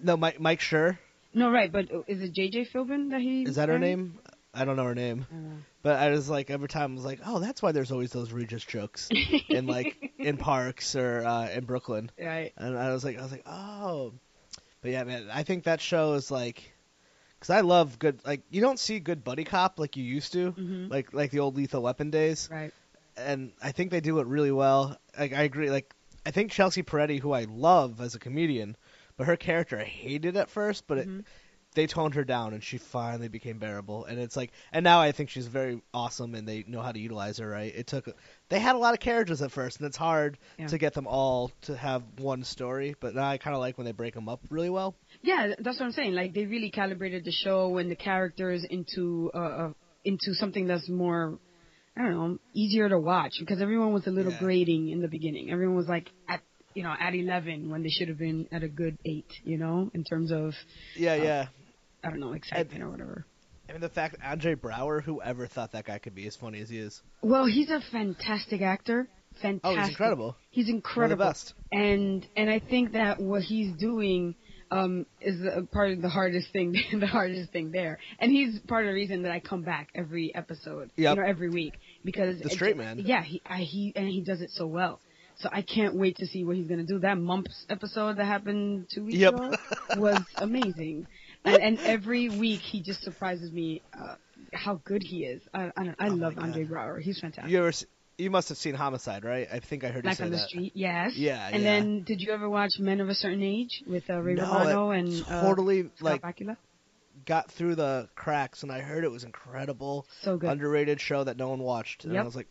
No, 0.03 0.17
Mike 0.17 0.41
Mike 0.41 0.61
Schur. 0.61 0.99
No, 1.33 1.51
right, 1.51 1.71
but 1.71 1.89
is 2.07 2.23
it 2.23 2.35
JJ 2.35 2.71
Philbin 2.71 3.11
that 3.11 3.21
he? 3.21 3.43
Is 3.43 3.57
that 3.57 3.69
her 3.69 3.79
name? 3.79 4.19
I 4.55 4.65
don't 4.65 4.77
know 4.77 4.85
her 4.85 4.95
name, 4.95 5.27
uh, 5.31 5.57
but 5.83 5.97
I 5.99 6.11
was 6.11 6.29
like 6.29 6.51
every 6.51 6.69
time 6.69 6.93
I 6.93 6.95
was 6.95 7.05
like, 7.05 7.21
oh, 7.27 7.39
that's 7.39 7.63
why 7.63 7.73
there's 7.73 7.93
always 7.93 8.13
those 8.13 8.33
Regis 8.33 8.65
jokes 8.65 9.09
in 9.49 9.67
like 9.67 10.13
in 10.19 10.37
parks 10.37 10.95
or 10.95 11.25
uh, 11.25 11.49
in 11.51 11.65
Brooklyn. 11.65 12.11
Right. 12.19 12.53
And 12.57 12.79
I 12.79 12.93
was 12.93 13.05
like, 13.05 13.19
I 13.19 13.23
was 13.23 13.33
like, 13.33 13.45
oh, 13.47 14.13
but 14.81 14.91
yeah, 14.91 15.05
man, 15.05 15.29
I 15.33 15.43
think 15.43 15.65
that 15.65 15.81
show 15.81 16.15
is 16.15 16.31
like, 16.31 16.73
because 17.39 17.51
I 17.51 17.61
love 17.61 17.99
good 17.99 18.21
like 18.25 18.43
you 18.51 18.61
don't 18.61 18.79
see 18.79 19.01
good 19.01 19.25
buddy 19.25 19.45
cop 19.45 19.79
like 19.79 19.97
you 19.97 20.05
used 20.05 20.33
to, 20.33 20.53
mm-hmm. 20.53 20.89
like 20.89 21.13
like 21.13 21.31
the 21.31 21.41
old 21.41 21.57
Lethal 21.57 21.83
Weapon 21.83 22.11
days. 22.11 22.49
Right. 22.51 22.73
And 23.17 23.53
I 23.63 23.73
think 23.73 23.91
they 23.91 24.01
do 24.01 24.19
it 24.19 24.27
really 24.27 24.53
well. 24.53 24.97
Like 25.19 25.33
I 25.33 25.43
agree. 25.43 25.71
Like 25.71 25.93
I 26.27 26.31
think 26.31 26.51
Chelsea 26.51 26.83
Peretti, 26.83 27.21
who 27.21 27.33
I 27.33 27.45
love 27.45 28.01
as 28.01 28.15
a 28.15 28.19
comedian, 28.19 28.77
but 29.17 29.27
her 29.27 29.37
character 29.37 29.79
I 29.79 29.85
hated 29.85 30.37
at 30.37 30.51
first, 30.51 30.87
but 30.87 30.99
mm-hmm. 30.99 31.21
it 31.21 31.25
they 31.75 31.87
toned 31.87 32.15
her 32.15 32.25
down 32.25 32.55
and 32.55 32.63
she 32.63 32.79
finally 32.79 33.29
became 33.29 33.59
bearable 33.59 34.05
and 34.05 34.19
it's 34.19 34.37
like 34.37 34.51
and 34.73 34.85
now 34.85 35.01
i 35.01 35.13
think 35.13 35.31
she's 35.31 35.47
very 35.47 35.81
awesome 35.93 36.35
and 36.35 36.47
they 36.49 36.65
know 36.67 36.81
how 36.81 36.93
to 36.93 36.99
utilize 36.99 37.39
her 37.39 37.49
right 37.49 37.75
it 37.75 37.87
took 37.87 38.09
they 38.49 38.59
had 38.59 38.75
a 38.75 38.79
lot 38.79 38.95
of 38.95 39.01
characters 39.01 39.43
at 39.43 39.51
first 39.51 39.79
and 39.79 39.87
it's 39.87 39.97
hard 39.97 40.39
yeah. 40.59 40.67
to 40.67 40.79
get 40.79 40.95
them 40.95 41.07
all 41.07 41.51
to 41.63 41.77
have 41.77 42.03
one 42.19 42.45
story 42.45 42.95
but 43.01 43.15
now 43.15 43.29
i 43.29 43.39
kind 43.39 43.55
of 43.55 43.61
like 43.61 43.77
when 43.77 43.85
they 43.85 43.93
break 43.93 44.15
them 44.15 44.29
up 44.29 44.41
really 44.51 44.71
well 44.71 44.95
yeah 45.23 45.55
that's 45.59 45.79
what 45.79 45.87
i'm 45.87 45.93
saying 45.93 46.15
like 46.15 46.33
they 46.35 46.47
really 46.47 46.71
calibrated 46.71 47.25
the 47.25 47.33
show 47.33 47.77
and 47.79 47.91
the 47.91 47.97
characters 47.97 48.65
into 48.69 49.31
uh, 49.35 49.39
uh 49.39 49.73
into 50.05 50.35
something 50.35 50.67
that's 50.67 50.89
more 50.89 51.39
i 51.97 52.03
don't 52.03 52.13
know 52.13 52.39
easier 52.53 52.89
to 52.89 52.99
watch 52.99 53.35
because 53.41 53.61
everyone 53.61 53.93
was 53.93 54.07
a 54.07 54.11
little 54.11 54.33
yeah. 54.33 54.41
grating 54.41 54.89
in 54.89 55.01
the 55.01 55.09
beginning 55.09 55.51
everyone 55.51 55.77
was 55.77 55.89
like 55.89 56.09
at 56.29 56.41
you 56.75 56.83
know, 56.83 56.95
at 57.01 57.15
11 57.15 57.71
when 57.71 57.83
they 57.83 57.89
should 57.89 58.09
have 58.09 58.19
been 58.19 58.49
at 58.53 58.63
a 58.63 58.69
good 58.69 58.99
8, 59.05 59.25
you 59.45 59.59
know, 59.59 59.91
in 59.95 60.05
terms 60.05 60.33
of. 60.33 60.53
Yeah, 60.97 61.13
uh, 61.13 61.23
yeah. 61.23 61.47
I 62.05 62.11
don't 62.11 62.21
know, 62.21 62.33
excitement 62.33 62.83
or 62.83 62.91
whatever. 62.91 63.27
I 63.69 63.73
mean, 63.73 63.81
the 63.81 63.89
fact 63.89 64.17
Andre 64.23 64.55
Braugher, 64.55 65.03
whoever 65.03 65.47
thought 65.47 65.73
that 65.73 65.87
guy 65.87 65.99
could 65.99 66.15
be 66.15 66.27
as 66.27 66.37
funny 66.37 66.61
as 66.61 66.69
he 66.69 66.79
is. 66.79 67.01
Well, 67.23 67.47
he's 67.47 67.71
a 67.71 67.81
fantastic 67.93 68.61
actor. 68.61 69.09
Fantastic. 69.41 69.61
Oh, 69.65 69.81
he's 69.81 69.89
incredible. 69.89 70.37
He's 70.51 70.69
incredible. 70.69 71.25
One 71.25 71.29
of 71.29 71.35
the 71.35 71.41
best. 71.41 71.55
And 71.73 72.27
and 72.37 72.51
I 72.51 72.61
think 72.61 72.93
that 72.93 73.21
what 73.21 73.43
he's 73.43 73.75
doing 73.77 74.35
um, 74.71 75.07
is 75.21 75.41
a 75.45 75.63
part 75.63 75.93
of 75.93 76.03
the 76.03 76.09
hardest 76.09 76.53
thing, 76.53 76.75
the 76.99 77.07
hardest 77.07 77.53
thing 77.53 77.73
there. 77.73 77.99
And 78.19 78.31
he's 78.31 78.59
part 78.61 78.85
of 78.85 78.91
the 78.91 78.95
reason 78.95 79.23
that 79.23 79.33
I 79.33 79.41
come 79.41 79.63
back 79.63 79.89
every 79.95 80.35
episode, 80.35 80.91
yep. 80.97 81.17
you 81.17 81.23
know, 81.23 81.29
every 81.29 81.49
week 81.49 81.75
because 82.05 82.41
the 82.41 82.51
straight 82.51 82.77
man. 82.77 83.01
Yeah, 83.05 83.23
he 83.23 83.43
I, 83.47 83.59
he 83.59 83.93
and 83.97 84.09
he 84.09 84.21
does 84.21 84.41
it 84.41 84.51
so 84.51 84.67
well. 84.67 85.01
So 85.37 85.49
I 85.51 85.63
can't 85.63 85.97
wait 85.97 86.19
to 86.19 86.27
see 86.27 86.45
what 86.45 86.57
he's 86.57 86.69
gonna 86.69 86.85
do. 86.85 87.01
That 87.01 87.19
Mumps 87.19 87.67
episode 87.69 88.19
that 88.19 88.27
happened 88.27 88.87
two 88.95 89.05
weeks 89.05 89.19
yep. 89.19 89.35
ago 89.35 89.53
was 89.97 90.23
amazing 90.37 91.07
and, 91.45 91.63
and 91.63 91.79
every 91.81 92.29
week 92.29 92.61
he 92.61 92.81
just 92.83 93.03
surprises 93.03 93.53
me 93.53 93.83
uh, 93.99 94.15
how 94.53 94.81
good 94.85 95.03
he 95.03 95.25
is. 95.25 95.43
I 95.53 95.73
I, 95.77 95.95
I 95.99 96.09
oh 96.09 96.15
love 96.15 96.39
Andre 96.39 96.65
Braugher. 96.65 97.01
He's 97.01 97.21
fantastic. 97.21 97.51
You 97.51 97.59
ever 97.59 97.73
you 98.19 98.31
must 98.31 98.49
have 98.49 98.59
seen 98.59 98.75
Homicide, 98.75 99.25
right? 99.25 99.49
I 99.53 99.61
think 99.61 99.85
I 99.85 99.89
heard 99.89 100.05
Black 100.05 100.15
you 100.15 100.17
say 100.19 100.25
on 100.25 100.31
the 100.31 100.37
that. 100.37 100.49
Street, 100.49 100.73
yes. 100.75 101.17
Yeah, 101.17 101.49
And 101.51 101.63
yeah. 101.63 101.71
then, 101.71 102.03
did 102.05 102.21
you 102.21 102.33
ever 102.33 102.49
watch 102.49 102.79
Men 102.79 103.01
of 103.01 103.09
a 103.09 103.15
Certain 103.15 103.43
Age 103.43 103.83
with 103.87 104.09
uh, 104.09 104.21
Ray 104.21 104.35
no, 104.35 104.43
Romano 104.45 104.91
and 104.91 105.25
uh, 105.29 105.43
totally 105.43 105.91
Scott 105.97 106.03
like 106.03 106.23
Bakula? 106.23 106.57
got 107.27 107.51
through 107.51 107.75
the 107.75 108.09
cracks, 108.15 108.63
and 108.63 108.71
I 108.71 108.81
heard 108.81 109.05
it 109.05 109.11
was 109.11 109.25
incredible. 109.25 110.07
So 110.23 110.37
good. 110.37 110.51
Underrated 110.51 111.01
show 111.01 111.25
that 111.25 111.37
no 111.37 111.49
one 111.49 111.61
watched, 111.61 112.05
and 112.05 112.15
yep. 112.15 112.23
I 112.23 112.25
was 112.25 112.37
like, 112.37 112.49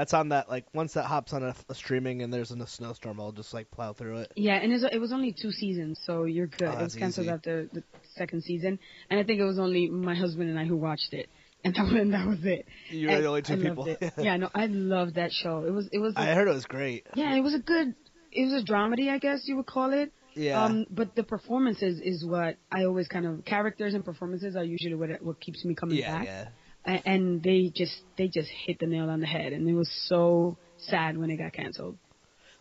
that's 0.00 0.14
on 0.14 0.30
that 0.30 0.48
like 0.48 0.64
once 0.72 0.94
that 0.94 1.04
hops 1.04 1.34
on 1.34 1.42
a, 1.42 1.54
a 1.68 1.74
streaming 1.74 2.22
and 2.22 2.32
there's 2.32 2.50
a 2.50 2.66
snowstorm, 2.66 3.20
I'll 3.20 3.32
just 3.32 3.52
like 3.52 3.70
plow 3.70 3.92
through 3.92 4.20
it. 4.20 4.32
Yeah, 4.34 4.54
and 4.54 4.72
it 4.72 4.98
was 4.98 5.12
only 5.12 5.32
two 5.38 5.52
seasons, 5.52 6.00
so 6.06 6.24
you're 6.24 6.46
good. 6.46 6.68
Oh, 6.68 6.78
it 6.78 6.82
was 6.84 6.94
canceled 6.94 7.26
easy. 7.26 7.34
after 7.34 7.68
the 7.70 7.82
second 8.16 8.42
season, 8.42 8.78
and 9.10 9.20
I 9.20 9.24
think 9.24 9.40
it 9.40 9.44
was 9.44 9.58
only 9.58 9.90
my 9.90 10.14
husband 10.14 10.48
and 10.48 10.58
I 10.58 10.64
who 10.64 10.76
watched 10.76 11.12
it. 11.12 11.28
And 11.62 11.74
that, 11.74 11.92
and 11.92 12.14
that 12.14 12.26
was 12.26 12.42
it. 12.42 12.64
You 12.88 13.08
were 13.08 13.16
and 13.16 13.24
the 13.24 13.28
only 13.28 13.42
two 13.42 13.52
I 13.52 13.56
people. 13.56 13.94
yeah, 14.16 14.38
no, 14.38 14.48
I 14.54 14.64
loved 14.64 15.16
that 15.16 15.30
show. 15.30 15.62
It 15.66 15.70
was, 15.70 15.90
it 15.92 15.98
was. 15.98 16.14
I 16.16 16.32
heard 16.32 16.48
it 16.48 16.54
was 16.54 16.64
great. 16.64 17.06
Yeah, 17.14 17.36
it 17.36 17.42
was 17.42 17.52
a 17.52 17.58
good. 17.58 17.94
It 18.32 18.50
was 18.50 18.62
a 18.62 18.64
dramedy, 18.64 19.10
I 19.10 19.18
guess 19.18 19.42
you 19.44 19.56
would 19.56 19.66
call 19.66 19.92
it. 19.92 20.10
Yeah. 20.32 20.64
Um, 20.64 20.86
but 20.90 21.14
the 21.16 21.22
performances 21.22 22.00
is 22.00 22.24
what 22.24 22.56
I 22.72 22.84
always 22.84 23.08
kind 23.08 23.26
of 23.26 23.44
characters 23.44 23.92
and 23.92 24.02
performances 24.02 24.56
are 24.56 24.64
usually 24.64 24.94
what 24.94 25.10
what 25.22 25.38
keeps 25.38 25.62
me 25.66 25.74
coming 25.74 25.98
yeah, 25.98 26.16
back. 26.16 26.24
yeah. 26.24 26.48
And 26.84 27.42
they 27.42 27.70
just 27.74 28.02
they 28.16 28.28
just 28.28 28.48
hit 28.48 28.78
the 28.78 28.86
nail 28.86 29.08
on 29.10 29.20
the 29.20 29.26
head, 29.26 29.52
and 29.52 29.68
it 29.68 29.74
was 29.74 29.90
so 30.06 30.56
sad 30.78 31.16
when 31.16 31.30
it 31.30 31.36
got 31.36 31.52
canceled. 31.52 31.96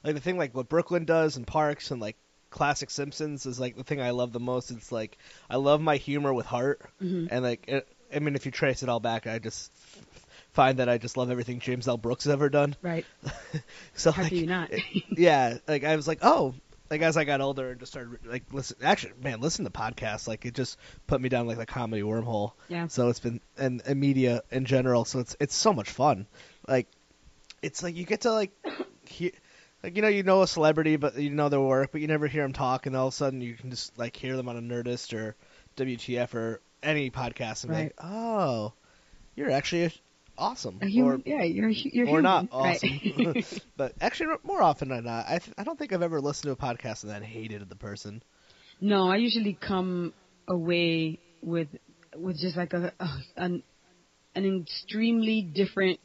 Like 0.03 0.15
the 0.15 0.21
thing 0.21 0.37
like 0.37 0.53
what 0.55 0.69
Brooklyn 0.69 1.05
does 1.05 1.37
and 1.37 1.47
Parks 1.47 1.91
and 1.91 1.99
like 2.01 2.15
classic 2.49 2.89
Simpsons 2.89 3.45
is 3.45 3.59
like 3.59 3.75
the 3.77 3.83
thing 3.83 4.01
I 4.01 4.11
love 4.11 4.31
the 4.33 4.39
most. 4.39 4.71
It's 4.71 4.91
like 4.91 5.17
I 5.49 5.55
love 5.55 5.81
my 5.81 5.97
humor 5.97 6.33
with 6.33 6.45
heart, 6.45 6.81
Mhm. 7.01 7.27
and 7.31 7.43
like 7.43 7.65
it, 7.67 7.87
I 8.13 8.19
mean, 8.19 8.35
if 8.35 8.45
you 8.45 8.51
trace 8.51 8.83
it 8.83 8.89
all 8.89 8.99
back, 8.99 9.25
I 9.27 9.39
just 9.39 9.71
find 10.51 10.79
that 10.79 10.89
I 10.89 10.97
just 10.97 11.15
love 11.17 11.31
everything 11.31 11.59
James 11.59 11.87
L. 11.87 11.97
Brooks 11.97 12.25
has 12.25 12.33
ever 12.33 12.49
done. 12.49 12.75
Right? 12.81 13.05
So 13.93 14.11
How 14.11 14.23
like, 14.23 14.29
do 14.31 14.35
you 14.37 14.47
not? 14.47 14.71
yeah, 15.15 15.57
like 15.67 15.83
I 15.83 15.95
was 15.95 16.07
like, 16.07 16.19
oh, 16.21 16.55
like 16.89 17.01
as 17.01 17.17
I 17.17 17.23
got 17.23 17.41
older 17.41 17.71
and 17.71 17.79
just 17.79 17.91
started 17.91 18.25
like 18.25 18.43
listen. 18.51 18.77
Actually, 18.83 19.13
man, 19.21 19.39
listen 19.39 19.65
to 19.65 19.71
podcasts. 19.71 20.27
Like 20.27 20.45
it 20.45 20.55
just 20.55 20.77
put 21.07 21.21
me 21.21 21.29
down 21.29 21.47
like 21.47 21.57
the 21.57 21.65
comedy 21.65 22.01
wormhole. 22.01 22.53
Yeah. 22.67 22.87
So 22.87 23.09
it's 23.09 23.19
been 23.19 23.41
and, 23.57 23.81
and 23.85 23.99
media 23.99 24.41
in 24.51 24.65
general. 24.65 25.05
So 25.05 25.19
it's 25.19 25.35
it's 25.39 25.55
so 25.55 25.73
much 25.73 25.89
fun. 25.89 26.27
Like 26.67 26.87
it's 27.61 27.83
like 27.83 27.95
you 27.95 28.05
get 28.05 28.21
to 28.21 28.31
like 28.31 28.51
hear. 29.07 29.31
Like 29.81 29.95
you 29.95 30.01
know, 30.01 30.09
you 30.09 30.23
know 30.23 30.41
a 30.41 30.47
celebrity, 30.47 30.97
but 30.97 31.17
you 31.17 31.29
know 31.29 31.47
their 31.47 31.61
work, 31.61 31.93
but 31.93 32.01
you 32.01 32.07
never 32.07 32.27
hear 32.27 32.41
them 32.41 32.51
talk, 32.51 32.85
and 32.85 32.97
all 32.97 33.07
of 33.07 33.13
a 33.13 33.15
sudden 33.15 33.39
you 33.39 33.53
can 33.53 33.69
just 33.69 33.97
like 33.97 34.13
hear 34.13 34.35
them 34.35 34.49
on 34.49 34.57
a 34.57 34.61
Nerdist 34.61 35.17
or 35.17 35.37
WTF 35.77 36.33
or 36.33 36.59
any 36.83 37.09
podcast, 37.09 37.63
and 37.63 37.71
be 37.71 37.83
like, 37.83 37.93
oh, 38.03 38.73
you're 39.37 39.49
actually 39.49 39.93
awesome, 40.39 40.81
human, 40.81 41.21
or 41.21 41.21
yeah, 41.25 41.43
you're 41.43 41.69
you're 41.69 42.05
or 42.05 42.21
human, 42.21 42.23
not 42.23 42.47
right? 42.61 42.81
awesome. 42.81 43.01
but 43.77 43.93
actually, 44.01 44.35
more 44.43 44.61
often 44.61 44.89
than 44.89 45.05
not, 45.05 45.25
I 45.27 45.39
th- 45.39 45.55
I 45.57 45.63
don't 45.63 45.77
think 45.77 45.93
I've 45.93 46.01
ever 46.01 46.21
listened 46.21 46.45
to 46.47 46.51
a 46.51 46.73
podcast 46.73 47.03
and 47.03 47.11
then 47.11 47.23
hated 47.23 47.67
the 47.69 47.75
person. 47.75 48.23
no, 48.81 49.09
I 49.09 49.17
usually 49.17 49.53
come 49.53 50.13
away 50.47 51.19
with 51.41 51.69
with 52.15 52.39
just 52.39 52.57
like 52.57 52.73
a, 52.73 52.93
a 52.99 53.09
an 53.37 53.63
an 54.35 54.61
extremely 54.61 55.41
different 55.41 55.99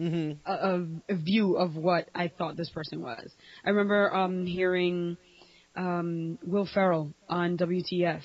Mm-hmm. 0.00 0.32
a, 0.46 0.80
a 1.10 1.14
view 1.14 1.56
of 1.56 1.76
what 1.76 2.08
I 2.14 2.28
thought 2.28 2.56
this 2.56 2.70
person 2.70 3.00
was. 3.02 3.30
I 3.64 3.70
remember 3.70 4.14
um, 4.14 4.46
hearing 4.46 5.16
um, 5.76 6.38
Will 6.44 6.66
Ferrell 6.72 7.12
on 7.28 7.56
WTF, 7.56 8.22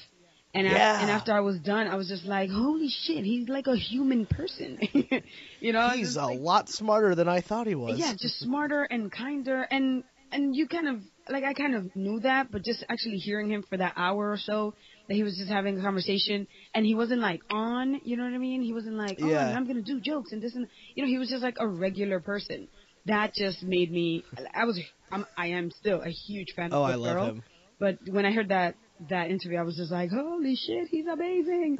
and 0.58 0.68
Yeah. 0.68 1.02
and 1.02 1.10
after 1.12 1.32
I 1.34 1.40
was 1.42 1.60
done, 1.60 1.88
I 1.88 1.96
was 1.96 2.08
just 2.08 2.26
like, 2.26 2.50
"Holy 2.50 2.90
shit, 2.90 3.24
he's 3.24 3.48
like 3.50 3.68
a 3.68 3.76
human 3.76 4.26
person," 4.26 4.80
you 5.60 5.74
know? 5.74 5.90
He's 5.90 6.16
a 6.16 6.26
like- 6.26 6.40
lot 6.40 6.70
smarter 6.70 7.16
than 7.16 7.28
I 7.28 7.42
thought 7.42 7.68
he 7.68 7.76
was. 7.76 7.98
yeah, 8.00 8.14
just 8.20 8.40
smarter 8.40 8.84
and 8.84 9.12
kinder, 9.12 9.62
and 9.70 10.04
and 10.32 10.56
you 10.56 10.68
kind 10.68 10.88
of 10.88 11.02
like 11.30 11.44
I 11.44 11.54
kind 11.54 11.76
of 11.76 11.96
knew 11.96 12.20
that, 12.22 12.52
but 12.52 12.64
just 12.64 12.84
actually 12.90 13.18
hearing 13.18 13.50
him 13.52 13.64
for 13.70 13.78
that 13.78 13.94
hour 13.96 14.32
or 14.32 14.38
so 14.38 14.74
that 15.08 15.14
he 15.16 15.24
was 15.24 15.38
just 15.38 15.50
having 15.50 15.80
a 15.80 15.82
conversation, 15.82 16.48
and 16.74 16.86
he 16.86 16.96
wasn't 16.96 17.22
like 17.22 17.42
on, 17.50 18.02
you 18.04 18.18
know 18.18 18.24
what 18.24 18.34
I 18.34 18.38
mean? 18.38 18.62
He 18.62 18.74
wasn't 18.74 18.96
like, 18.96 19.20
oh, 19.22 19.28
Yeah. 19.28 19.56
I'm 19.56 19.66
gonna 19.68 19.82
do 19.82 20.00
jokes 20.02 20.32
and 20.34 20.42
this 20.42 20.56
and 20.56 20.68
you 20.96 21.04
know, 21.04 21.08
he 21.10 21.18
was 21.18 21.30
just 21.30 21.44
like 21.44 21.58
a 21.60 21.68
regular 21.68 22.20
person. 22.20 22.68
That 23.06 23.34
just 23.34 23.64
made 23.64 23.90
me. 23.90 24.26
I 24.54 24.66
was, 24.66 24.78
I'm, 25.14 25.26
I 25.38 25.48
am 25.48 25.72
still 25.72 26.02
a 26.02 26.10
huge 26.10 26.52
fan 26.58 26.74
Oh, 26.74 26.84
of 26.84 26.90
I 26.90 26.96
Will 26.98 27.04
love 27.04 27.12
Ferrell, 27.14 27.26
him. 27.28 27.44
But 27.80 28.00
when 28.10 28.26
I 28.26 28.32
heard 28.34 28.50
that 28.50 28.76
that 29.10 29.30
interview, 29.32 29.58
I 29.58 29.63
was 29.63 29.75
just 29.77 29.92
like, 29.92 30.10
holy 30.12 30.56
shit, 30.56 30.88
he's 30.89 31.08
amazing. 31.08 31.80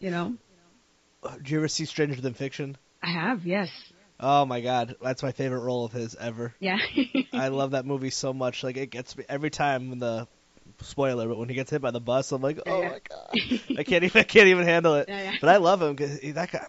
You 0.00 0.10
know, 0.10 0.34
uh, 1.22 1.36
Did 1.36 1.50
you 1.50 1.58
ever 1.58 1.68
see 1.68 1.84
Stranger 1.84 2.20
Than 2.20 2.34
Fiction? 2.34 2.76
I 3.02 3.10
have, 3.12 3.44
yes, 3.46 3.68
Oh 4.20 4.44
my 4.46 4.60
god, 4.60 4.94
that's 5.02 5.22
my 5.22 5.32
favorite 5.32 5.60
role 5.60 5.84
of 5.84 5.92
his 5.92 6.14
ever. 6.14 6.54
yeah. 6.60 6.78
I 7.32 7.48
love 7.48 7.72
that 7.72 7.84
movie 7.84 8.10
so 8.10 8.32
much. 8.32 8.62
Like 8.62 8.76
it 8.76 8.86
gets 8.90 9.16
me 9.16 9.24
every 9.28 9.50
time 9.50 9.90
when 9.90 9.98
the 9.98 10.28
spoiler, 10.82 11.26
but 11.28 11.36
when 11.36 11.48
he 11.48 11.54
gets 11.56 11.70
hit 11.70 11.82
by 11.82 11.90
the 11.90 12.00
bus, 12.00 12.30
I'm 12.30 12.40
like, 12.40 12.60
oh 12.64 12.80
Yeah. 12.80 12.88
my 12.90 12.98
god, 13.08 13.60
I 13.78 13.82
can't 13.82 14.04
even 14.04 14.20
I 14.20 14.24
can't 14.24 14.46
even 14.48 14.64
handle 14.64 14.94
it. 14.94 15.08
Yeah, 15.08 15.22
yeah. 15.22 15.32
But 15.40 15.50
I 15.50 15.56
love 15.56 15.82
him 15.82 15.94
because 15.96 16.20
that 16.20 16.50
guy, 16.52 16.66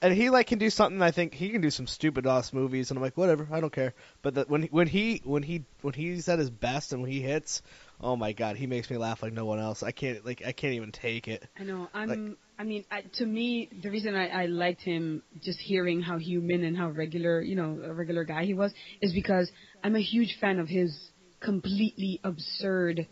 and 0.00 0.14
he 0.14 0.30
like 0.30 0.46
can 0.46 0.58
do 0.60 0.70
something. 0.70 1.02
I 1.02 1.10
think 1.10 1.34
he 1.34 1.50
can 1.50 1.60
do 1.60 1.70
some 1.70 1.88
stupid 1.88 2.24
ass 2.26 2.52
movies, 2.52 2.90
and 2.90 2.98
I'm 2.98 3.02
like, 3.02 3.16
whatever, 3.16 3.48
I 3.50 3.60
don't 3.60 3.72
care. 3.72 3.94
But 4.22 4.34
the, 4.34 4.44
when 4.44 4.62
when 4.64 4.86
he 4.86 5.20
when 5.24 5.42
he 5.42 5.64
when 5.82 5.92
he's 5.92 6.28
at 6.28 6.38
his 6.38 6.50
best 6.50 6.92
and 6.92 7.02
when 7.02 7.10
he 7.10 7.20
hits, 7.20 7.62
oh 8.00 8.16
my 8.16 8.32
god, 8.32 8.56
he 8.56 8.66
makes 8.66 8.90
me 8.90 8.96
laugh 8.96 9.22
like 9.22 9.32
no 9.32 9.44
one 9.44 9.58
else. 9.58 9.82
I 9.82 9.90
can't 9.92 10.24
like 10.24 10.42
I 10.46 10.52
can't 10.52 10.74
even 10.74 10.92
take 10.92 11.28
it. 11.28 11.46
I 11.58 11.64
know. 11.64 11.88
I'm. 11.94 12.08
Like- 12.08 12.38
I 12.58 12.62
mean, 12.64 12.86
I, 12.90 13.02
to 13.18 13.26
me, 13.26 13.68
the 13.82 13.90
reason 13.90 14.14
I, 14.14 14.28
I 14.28 14.46
liked 14.46 14.80
him, 14.80 15.22
just 15.42 15.58
hearing 15.58 16.00
how 16.00 16.16
human 16.16 16.64
and 16.64 16.74
how 16.74 16.88
regular, 16.88 17.42
you 17.42 17.54
know, 17.54 17.78
a 17.84 17.92
regular 17.92 18.24
guy 18.24 18.46
he 18.46 18.54
was, 18.54 18.72
is 19.02 19.12
because 19.12 19.50
I'm 19.84 19.94
a 19.94 20.00
huge 20.00 20.38
fan 20.40 20.58
of 20.58 20.66
his 20.66 21.10
completely 21.40 22.18
absurd, 22.24 23.06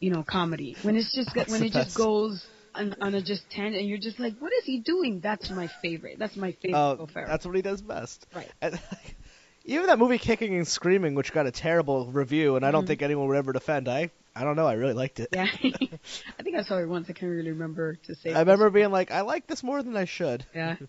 you 0.00 0.10
know, 0.10 0.22
comedy. 0.22 0.76
When 0.82 0.96
it's 0.96 1.14
just 1.14 1.34
when 1.50 1.62
it 1.62 1.72
just 1.72 1.96
goes 1.96 2.44
on, 2.74 2.94
on 3.00 3.14
a 3.14 3.22
just 3.22 3.48
tangent, 3.50 3.80
and 3.80 3.88
you're 3.88 3.96
just 3.96 4.18
like, 4.20 4.34
what 4.38 4.52
is 4.52 4.64
he 4.64 4.80
doing? 4.80 5.20
That's 5.20 5.48
my 5.50 5.70
favorite. 5.80 6.18
That's 6.18 6.36
my 6.36 6.52
favorite. 6.62 7.08
Ferrell. 7.12 7.28
that's 7.28 7.46
what 7.46 7.56
he 7.56 7.62
does 7.62 7.80
best. 7.80 8.26
Right. 8.34 8.50
And, 8.60 8.74
like, 8.74 9.16
even 9.64 9.86
that 9.86 9.98
movie 9.98 10.18
Kicking 10.18 10.54
and 10.56 10.68
Screaming, 10.68 11.14
which 11.14 11.32
got 11.32 11.46
a 11.46 11.50
terrible 11.52 12.12
review, 12.12 12.56
and 12.56 12.66
I 12.66 12.70
don't 12.70 12.84
Mhm. 12.84 12.88
think 12.88 13.02
anyone 13.02 13.28
would 13.28 13.36
ever 13.38 13.52
defend. 13.54 13.88
I 13.88 14.10
I 14.34 14.44
don't 14.44 14.56
know. 14.56 14.66
I 14.66 14.74
really 14.74 14.94
liked 14.94 15.20
it. 15.20 15.28
Yeah. 15.32 15.48
I 15.62 16.42
think 16.42 16.56
I 16.56 16.62
saw 16.62 16.78
it 16.78 16.86
once. 16.88 17.10
I 17.10 17.12
can't 17.12 17.30
really 17.30 17.50
remember 17.50 17.96
to 18.04 18.14
say. 18.14 18.32
I 18.32 18.40
remember 18.40 18.70
being 18.70 18.90
like, 18.90 19.10
I 19.10 19.22
like 19.22 19.46
this 19.46 19.62
more 19.62 19.82
than 19.82 19.96
I 19.96 20.04
should. 20.04 20.44
Yeah. 20.54 20.76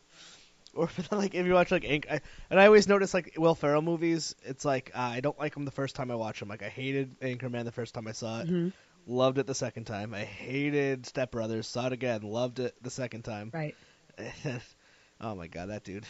Or 0.73 0.89
like 1.11 1.35
if 1.35 1.45
you 1.45 1.51
watch 1.51 1.69
like 1.69 1.83
Ink, 1.83 2.07
I, 2.09 2.21
and 2.49 2.57
I 2.57 2.65
always 2.67 2.87
notice 2.87 3.13
like 3.13 3.33
Will 3.37 3.55
Ferrell 3.55 3.81
movies, 3.81 4.35
it's 4.43 4.63
like 4.63 4.91
uh, 4.95 4.99
I 4.99 5.19
don't 5.19 5.37
like 5.37 5.53
them 5.53 5.65
the 5.65 5.71
first 5.71 5.97
time 5.97 6.09
I 6.11 6.15
watch 6.15 6.39
them. 6.39 6.47
Like 6.47 6.63
I 6.63 6.69
hated 6.69 7.19
Anchorman 7.19 7.65
the 7.65 7.73
first 7.73 7.93
time 7.93 8.07
I 8.07 8.13
saw 8.13 8.39
it, 8.39 8.47
Mhm. 8.47 8.71
loved 9.05 9.37
it 9.37 9.47
the 9.47 9.53
second 9.53 9.83
time. 9.83 10.13
I 10.13 10.23
hated 10.23 11.05
Step 11.05 11.31
Brothers, 11.31 11.67
saw 11.67 11.87
it 11.87 11.91
again, 11.91 12.21
loved 12.21 12.59
it 12.59 12.73
the 12.81 12.89
second 12.89 13.23
time. 13.23 13.51
Right. 13.53 13.75
oh 15.19 15.35
my 15.35 15.47
god, 15.47 15.71
that 15.71 15.83
dude. 15.83 16.05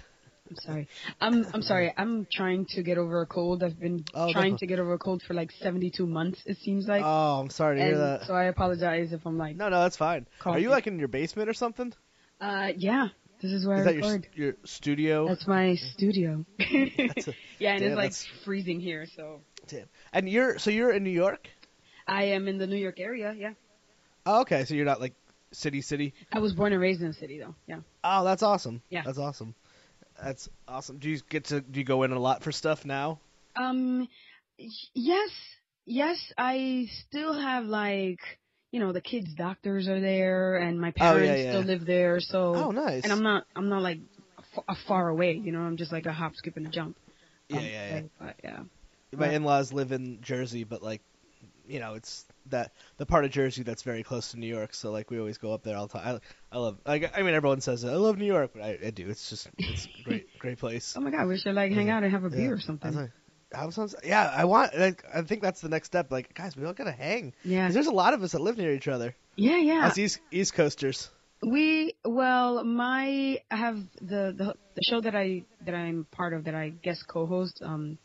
I'm 0.51 0.57
sorry. 0.57 0.87
I'm 1.21 1.45
I'm 1.53 1.61
sorry. 1.61 1.93
I'm 1.97 2.27
trying 2.31 2.65
to 2.71 2.83
get 2.83 2.97
over 2.97 3.21
a 3.21 3.25
cold. 3.25 3.63
I've 3.63 3.79
been 3.79 4.03
Oh, 4.13 4.31
trying 4.33 4.51
no. 4.51 4.57
to 4.57 4.67
get 4.67 4.79
over 4.79 4.93
a 4.93 4.97
cold 4.99 5.23
for 5.23 5.33
like 5.33 5.51
72 5.51 6.05
months. 6.05 6.41
It 6.45 6.57
seems 6.57 6.87
like. 6.87 7.03
Oh, 7.05 7.39
I'm 7.39 7.49
sorry 7.49 7.77
to 7.77 7.83
hear 7.85 7.97
that. 7.97 8.25
so 8.27 8.33
I 8.33 8.43
apologize 8.45 9.13
if 9.13 9.25
I'm 9.25 9.37
like, 9.37 9.55
No, 9.55 9.69
no, 9.69 9.79
that's 9.81 9.97
fine. 9.97 10.27
Are 10.45 10.59
you 10.59 10.69
like 10.69 10.87
in 10.87 10.99
your 10.99 11.07
basement 11.07 11.49
or 11.49 11.53
something? 11.53 11.93
uh, 12.41 12.73
yeah, 12.75 13.07
this 13.41 13.51
is 13.51 13.65
where 13.65 13.77
Is 13.77 13.87
I 13.87 13.93
that 13.93 13.95
your 13.95 14.11
record. 14.11 14.27
your 14.35 14.53
studio? 14.65 15.27
That's 15.27 15.47
my 15.47 15.75
studio. 15.75 16.45
That's 16.59 17.27
a- 17.29 17.33
yeah, 17.59 17.71
and 17.73 17.79
damn, 17.81 17.91
it's 17.91 17.95
like 17.97 18.11
that's- 18.11 18.27
freezing 18.43 18.79
here, 18.81 19.05
so 19.15 19.39
Damn. 19.67 19.85
And 20.11 20.27
you're 20.27 20.59
so 20.59 20.69
you're 20.69 20.91
in 20.91 21.03
New 21.03 21.11
York? 21.11 21.47
I 22.07 22.23
am 22.35 22.47
in 22.49 22.57
the 22.57 22.67
New 22.67 22.75
York 22.77 22.99
area. 22.99 23.33
Yeah, 23.37 23.53
Oh, 24.25 24.41
okay, 24.41 24.65
so 24.65 24.73
you're 24.73 24.85
not 24.85 24.99
like 24.99 25.13
city 25.53 25.81
city. 25.81 26.13
I 26.33 26.39
was 26.39 26.53
born 26.53 26.71
and 26.73 26.81
raised 26.81 27.01
in 27.01 27.07
the 27.07 27.13
city, 27.13 27.39
though. 27.39 27.55
Yeah. 27.67 27.79
Oh, 28.03 28.23
that's 28.23 28.41
awesome. 28.43 28.81
Yeah. 28.89 29.03
That's 29.05 29.17
awesome. 29.17 29.53
That's 30.23 30.49
awesome. 30.67 30.97
Do 30.99 31.09
you 31.09 31.19
get 31.29 31.45
to 31.45 31.61
do 31.61 31.79
you 31.79 31.85
go 31.85 32.03
in 32.03 32.11
a 32.11 32.19
lot 32.19 32.43
for 32.43 32.51
stuff 32.51 32.85
now? 32.85 33.19
Um, 33.55 34.07
yes, 34.93 35.29
yes. 35.85 36.17
I 36.37 36.87
still 37.07 37.33
have 37.33 37.65
like, 37.65 38.19
you 38.71 38.79
know, 38.79 38.93
the 38.93 39.01
kids' 39.01 39.33
doctors 39.35 39.87
are 39.87 39.99
there, 39.99 40.57
and 40.57 40.79
my 40.79 40.91
Oh, 40.99 41.17
yeah, 41.17 41.35
parents 41.35 41.43
yeah. 41.43 41.49
still 41.49 41.61
live 41.63 41.85
there. 41.85 42.19
So, 42.19 42.53
Oh, 42.55 42.71
nice. 42.71 43.03
and 43.03 43.11
I'm 43.11 43.23
not, 43.23 43.45
I'm 43.55 43.69
not 43.69 43.81
like 43.81 43.99
f- 44.55 44.77
far 44.87 45.09
away. 45.09 45.33
You 45.43 45.51
know, 45.51 45.59
I'm 45.61 45.77
just 45.77 45.91
like 45.91 46.05
a 46.05 46.13
hop, 46.13 46.35
skip, 46.35 46.55
and 46.57 46.67
a 46.67 46.69
jump. 46.69 46.95
yeah, 47.49 47.57
Um, 47.57 47.65
yeah, 47.65 47.89
yeah. 47.95 48.01
But, 48.19 48.35
yeah. 48.43 48.59
My 49.17 49.29
in-laws 49.29 49.73
live 49.73 49.91
in 49.91 50.19
Jersey, 50.21 50.63
but 50.63 50.81
like, 50.81 51.01
you 51.67 51.79
know, 51.79 51.95
it's 51.95 52.25
that 52.47 52.73
the 52.97 53.05
part 53.05 53.25
of 53.25 53.31
Jersey 53.31 53.63
that's 53.63 53.83
very 53.83 54.03
close 54.03 54.31
to 54.31 54.39
New 54.39 54.47
York. 54.47 54.73
So 54.73 54.91
like, 54.91 55.09
we 55.11 55.19
always 55.19 55.37
go 55.37 55.53
up 55.53 55.63
there 55.63 55.77
all 55.77 55.87
the 55.87 55.99
time. 55.99 56.19
I, 56.51 56.55
I 56.55 56.59
love. 56.59 56.79
Like, 56.85 57.17
I 57.17 57.21
mean, 57.21 57.33
everyone 57.33 57.61
says 57.61 57.85
I 57.85 57.93
love 57.95 58.17
New 58.17 58.25
York, 58.25 58.51
but 58.53 58.63
I, 58.63 58.77
I 58.87 58.89
do. 58.91 59.09
It's 59.09 59.29
just 59.29 59.49
it's 59.57 59.85
a 59.99 60.03
great, 60.03 60.27
great 60.39 60.57
place. 60.59 60.93
Oh 60.97 61.01
my 61.01 61.11
God, 61.11 61.27
we 61.27 61.37
should 61.37 61.55
like 61.55 61.71
hang 61.71 61.89
out 61.89 62.03
and 62.03 62.11
have 62.11 62.23
a 62.23 62.29
beer 62.29 62.41
Yeah. 62.41 62.47
or 62.49 62.51
I 62.51 62.55
was 62.55 62.63
something. 62.65 62.95
like, 62.95 63.11
I 63.53 64.07
yeah, 64.07 64.33
I 64.35 64.45
want. 64.45 64.77
Like, 64.77 65.03
I 65.13 65.21
think 65.23 65.41
that's 65.41 65.61
the 65.61 65.69
next 65.69 65.87
step. 65.87 66.11
Like, 66.11 66.33
guys, 66.33 66.55
we 66.55 66.65
all 66.65 66.73
gotta 66.73 66.91
hang. 66.91 67.33
Yeah, 67.43 67.69
there's 67.69 67.87
a 67.87 67.91
lot 67.91 68.13
of 68.13 68.23
us 68.23 68.31
that 68.31 68.41
live 68.41 68.57
near 68.57 68.73
each 68.73 68.87
other. 68.87 69.15
Yeah, 69.35 69.57
yeah. 69.57 69.87
Us 69.87 69.97
East 69.97 70.19
East 70.31 70.53
Coasters. 70.53 71.09
We 71.43 71.93
well, 72.05 72.63
my 72.63 73.39
I 73.49 73.55
have 73.55 73.79
the, 73.99 74.33
the 74.37 74.53
the 74.75 74.81
show 74.83 75.01
that 75.01 75.15
I 75.15 75.43
that 75.65 75.73
I'm 75.75 76.05
part 76.11 76.33
of 76.33 76.45
that 76.45 76.55
I 76.55 76.69
guest 76.69 77.07
co-host, 77.07 77.61
um, 77.63 77.97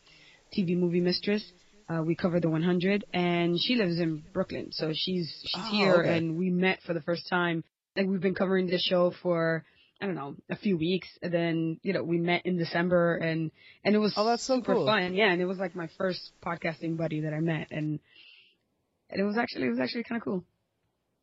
TV 0.51 0.75
movie 0.77 1.01
mistress. 1.01 1.53
Uh, 1.89 2.01
we 2.03 2.15
cover 2.15 2.39
the 2.41 2.49
100, 2.49 3.05
and 3.13 3.57
she 3.59 3.75
lives 3.75 3.99
in 3.99 4.21
Brooklyn, 4.33 4.69
so 4.71 4.91
she's 4.93 5.33
she's 5.45 5.63
Oh, 5.65 5.71
here, 5.71 5.93
okay. 6.01 6.17
and 6.17 6.37
we 6.37 6.49
met 6.49 6.79
for 6.85 6.93
the 6.93 7.01
first 7.01 7.29
time. 7.29 7.63
Like 7.95 8.07
we've 8.07 8.21
been 8.21 8.35
covering 8.35 8.67
this 8.67 8.83
show 8.83 9.11
for 9.23 9.63
I 10.01 10.05
don't 10.05 10.15
know 10.15 10.35
a 10.49 10.55
few 10.57 10.77
weeks, 10.77 11.07
and 11.21 11.33
then 11.33 11.79
you 11.83 11.93
know 11.93 12.03
we 12.03 12.17
met 12.17 12.45
in 12.45 12.57
December, 12.57 13.15
and 13.15 13.51
and 13.85 13.95
it 13.95 13.99
was 13.99 14.13
Oh, 14.17 14.25
that's 14.25 14.43
so 14.43 14.57
super 14.57 14.73
cool. 14.75 14.85
fun. 14.85 15.13
Yeah, 15.15 15.31
and 15.31 15.41
it 15.41 15.45
was 15.45 15.57
like 15.59 15.75
my 15.75 15.87
first 15.97 16.31
podcasting 16.45 16.97
buddy 16.97 17.21
that 17.21 17.33
I 17.33 17.39
met, 17.39 17.67
and 17.71 17.99
and 19.09 19.21
it 19.21 19.23
was 19.23 19.37
actually 19.37 19.67
it 19.67 19.69
was 19.69 19.79
actually 19.79 20.03
kind 20.03 20.19
of 20.21 20.25
cool. 20.25 20.43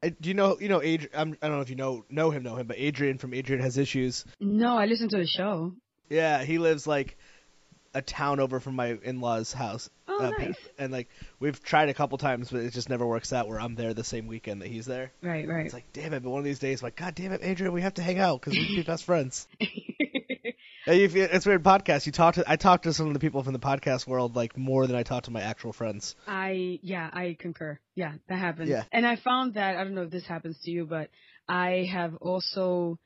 Uh, 0.03 0.11
Do 0.21 0.29
you 0.29 0.35
know? 0.35 0.59
You 0.59 0.69
know, 0.71 0.83
Adrian. 0.83 1.13
I'm, 1.15 1.37
I 1.43 1.49
don't 1.49 1.57
know 1.57 1.63
if 1.63 1.69
you 1.71 1.77
know 1.77 2.05
know 2.09 2.31
him, 2.31 2.43
know 2.43 2.57
him, 2.57 2.67
but 2.67 2.79
Adrian 2.79 3.19
from 3.19 3.35
Adrian 3.35 3.63
has 3.63 3.77
issues. 3.77 4.25
No, 4.41 4.77
I 4.79 4.87
listened 4.87 5.11
to 5.11 5.19
the 5.19 5.27
show. 5.27 5.75
Yeah, 6.09 6.43
he 6.43 6.59
lives 6.59 6.87
like 6.87 7.17
a 7.95 8.03
town 8.03 8.41
over 8.41 8.61
from 8.61 8.75
my 8.77 8.99
in-laws' 9.03 9.53
house. 9.53 9.89
Oh, 10.09 10.19
uh, 10.19 10.31
nice. 10.31 10.57
And 10.79 10.93
like 10.93 11.09
we've 11.41 11.63
tried 11.63 11.89
a 11.89 11.95
couple 11.95 12.19
times, 12.19 12.51
but 12.51 12.61
it 12.63 12.73
just 12.73 12.89
never 12.89 13.07
works 13.07 13.33
out. 13.33 13.49
Where 13.49 13.61
I'm 13.61 13.75
there 13.75 13.95
the 13.95 14.05
same 14.05 14.27
weekend 14.27 14.63
that 14.63 14.69
he's 14.69 14.87
there. 14.87 15.13
Right, 15.23 15.49
right. 15.49 15.65
It's 15.65 15.75
like, 15.75 15.93
damn 15.93 16.13
it! 16.13 16.23
But 16.23 16.31
one 16.31 16.41
of 16.41 16.45
these 16.45 16.59
days, 16.59 16.83
like, 16.83 16.97
God 16.97 17.15
damn 17.15 17.33
it, 17.33 17.41
Adrian, 17.43 17.73
we 17.73 17.83
have 17.83 17.95
to 17.95 18.03
hang 18.03 18.19
out 18.19 18.41
because 18.41 18.55
we 18.59 18.67
can 18.67 18.77
be 18.77 18.83
best 18.83 19.05
friends. 19.05 19.47
If 20.87 21.15
you- 21.15 21.23
it's 21.23 21.47
weird 21.47 21.63
podcast. 21.63 22.05
You 22.05 22.13
talk 22.13 22.35
to 22.35 22.45
I 22.47 22.57
talk 22.57 22.83
to 22.83 22.93
some 22.93 23.07
of 23.07 23.15
the 23.15 23.19
people 23.19 23.43
from 23.43 23.55
the 23.55 23.59
podcast 23.59 24.07
world 24.07 24.37
like 24.37 24.57
more 24.59 24.87
than 24.87 24.97
I 24.97 25.03
talk 25.03 25.25
to 25.25 25.31
my 25.31 25.41
actual 25.41 25.73
friends. 25.73 26.15
I 26.27 26.79
yeah, 26.83 27.09
I 27.11 27.37
concur. 27.39 27.79
Yeah, 27.95 28.13
that 28.29 28.39
happens. 28.39 28.69
Yeah. 28.69 28.85
And 28.93 29.07
I 29.07 29.17
found 29.17 29.55
that 29.55 29.77
I 29.77 29.85
don't 29.85 29.95
know 29.95 30.03
if 30.03 30.11
this 30.11 30.27
happens 30.27 30.59
to 30.65 30.71
you, 30.71 30.85
but 30.85 31.09
I 31.49 31.89
have 31.91 32.17
also 32.17 32.99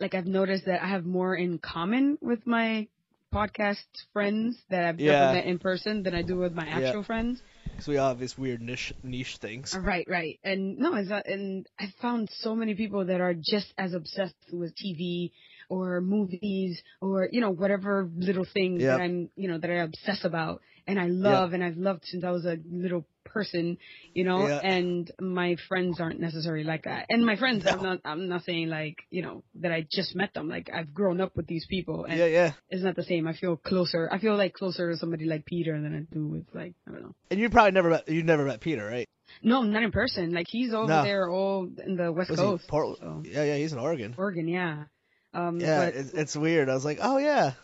like 0.00 0.14
I've 0.14 0.26
noticed 0.26 0.64
that 0.66 0.82
I 0.82 0.88
have 0.88 1.06
more 1.06 1.36
in 1.36 1.58
common 1.58 2.18
with 2.20 2.48
my 2.48 2.88
podcast 3.34 3.82
friends 4.12 4.56
that 4.70 4.84
I've 4.84 5.00
Yeah. 5.00 5.20
never 5.20 5.34
met 5.34 5.46
in 5.46 5.58
person 5.58 6.02
than 6.02 6.14
I 6.14 6.22
do 6.22 6.36
with 6.36 6.54
my 6.54 6.66
Yeah. 6.66 6.78
actual 6.78 7.02
friends. 7.02 7.42
Because 7.70 7.88
we 7.88 7.96
all 7.96 8.08
have 8.10 8.20
these 8.20 8.38
weird 8.38 8.62
niche 8.62 8.92
niche 9.02 9.38
things. 9.38 9.74
Right, 9.74 10.06
right. 10.08 10.38
And 10.44 10.78
no, 10.78 10.94
it's 10.94 11.08
not, 11.08 11.26
and 11.26 11.66
I 11.78 11.92
found 12.00 12.30
so 12.30 12.54
many 12.54 12.74
people 12.76 13.06
that 13.06 13.20
are 13.20 13.34
just 13.34 13.74
as 13.76 13.94
obsessed 13.94 14.36
with 14.52 14.74
TV 14.76 15.32
or 15.68 16.00
movies 16.00 16.80
or, 17.00 17.28
you 17.32 17.40
know, 17.40 17.50
whatever 17.50 18.08
little 18.16 18.44
thing 18.44 18.78
Yep. 18.78 18.98
that 18.98 19.02
I'm, 19.02 19.30
you 19.34 19.48
know, 19.48 19.58
that 19.58 19.70
I 19.70 19.82
obsess 19.82 20.24
about 20.24 20.60
and 20.86 21.00
I 21.00 21.06
love 21.08 21.52
and 21.52 21.64
I've 21.64 21.76
loved 21.76 22.04
since 22.04 22.22
I 22.22 22.30
was 22.30 22.44
a 22.44 22.58
little 22.70 23.04
person, 23.24 23.78
you 24.12 24.24
know, 24.24 24.46
Yeah. 24.46 24.60
and 24.62 25.10
my 25.20 25.56
friends 25.68 26.00
aren't 26.00 26.20
necessarily 26.20 26.64
like 26.64 26.84
that. 26.84 27.06
And 27.08 27.24
my 27.24 27.36
friends, 27.36 27.66
I'm 27.66 27.82
not, 27.82 28.00
I'm 28.04 28.28
not 28.28 28.44
saying 28.44 28.68
like, 28.68 28.96
you 29.10 29.22
know, 29.22 29.42
that 29.56 29.72
I 29.72 29.86
just 29.90 30.14
met 30.14 30.34
them. 30.34 30.48
Like 30.48 30.70
I've 30.72 30.92
grown 30.94 31.20
up 31.20 31.36
with 31.36 31.46
these 31.46 31.66
people 31.68 32.04
and 32.04 32.18
Yeah, 32.18 32.26
yeah. 32.26 32.52
it's 32.70 32.82
not 32.82 32.96
the 32.96 33.02
same. 33.02 33.26
I 33.26 33.32
feel 33.34 33.56
closer. 33.56 34.08
I 34.12 34.18
feel 34.18 34.36
like 34.36 34.52
closer 34.54 34.90
to 34.90 34.96
somebody 34.96 35.24
like 35.26 35.44
Peter 35.44 35.80
than 35.80 35.94
I 35.94 36.14
do 36.14 36.26
with 36.26 36.44
like, 36.54 36.74
I 36.88 36.92
don't 36.92 37.02
know. 37.02 37.14
And 37.30 37.40
you 37.40 37.50
probably 37.50 37.72
never 37.72 37.90
met 37.90 38.08
you 38.08 38.22
never 38.22 38.44
met 38.44 38.60
Peter, 38.60 38.84
right? 38.86 39.08
No, 39.42 39.62
not 39.62 39.82
in 39.82 39.90
person. 39.90 40.32
Like 40.32 40.46
he's 40.48 40.72
over 40.72 40.86
No. 40.88 41.02
there, 41.02 41.28
all 41.30 41.68
in 41.84 41.96
the 41.96 42.12
West 42.12 42.30
Was 42.30 42.38
Coast, 42.38 42.68
Portland? 42.68 42.98
so. 43.00 43.30
Yeah, 43.30 43.44
yeah. 43.44 43.56
He's 43.56 43.72
in 43.72 43.78
Oregon. 43.78 44.14
Oregon. 44.16 44.46
Yeah. 44.48 44.84
Um, 45.32 45.58
Yeah, 45.58 45.86
but 45.86 45.94
it's, 45.96 46.10
it's 46.12 46.36
weird. 46.36 46.68
I 46.68 46.74
was 46.74 46.84
like, 46.84 46.98
oh 47.02 47.18
yeah, 47.18 47.54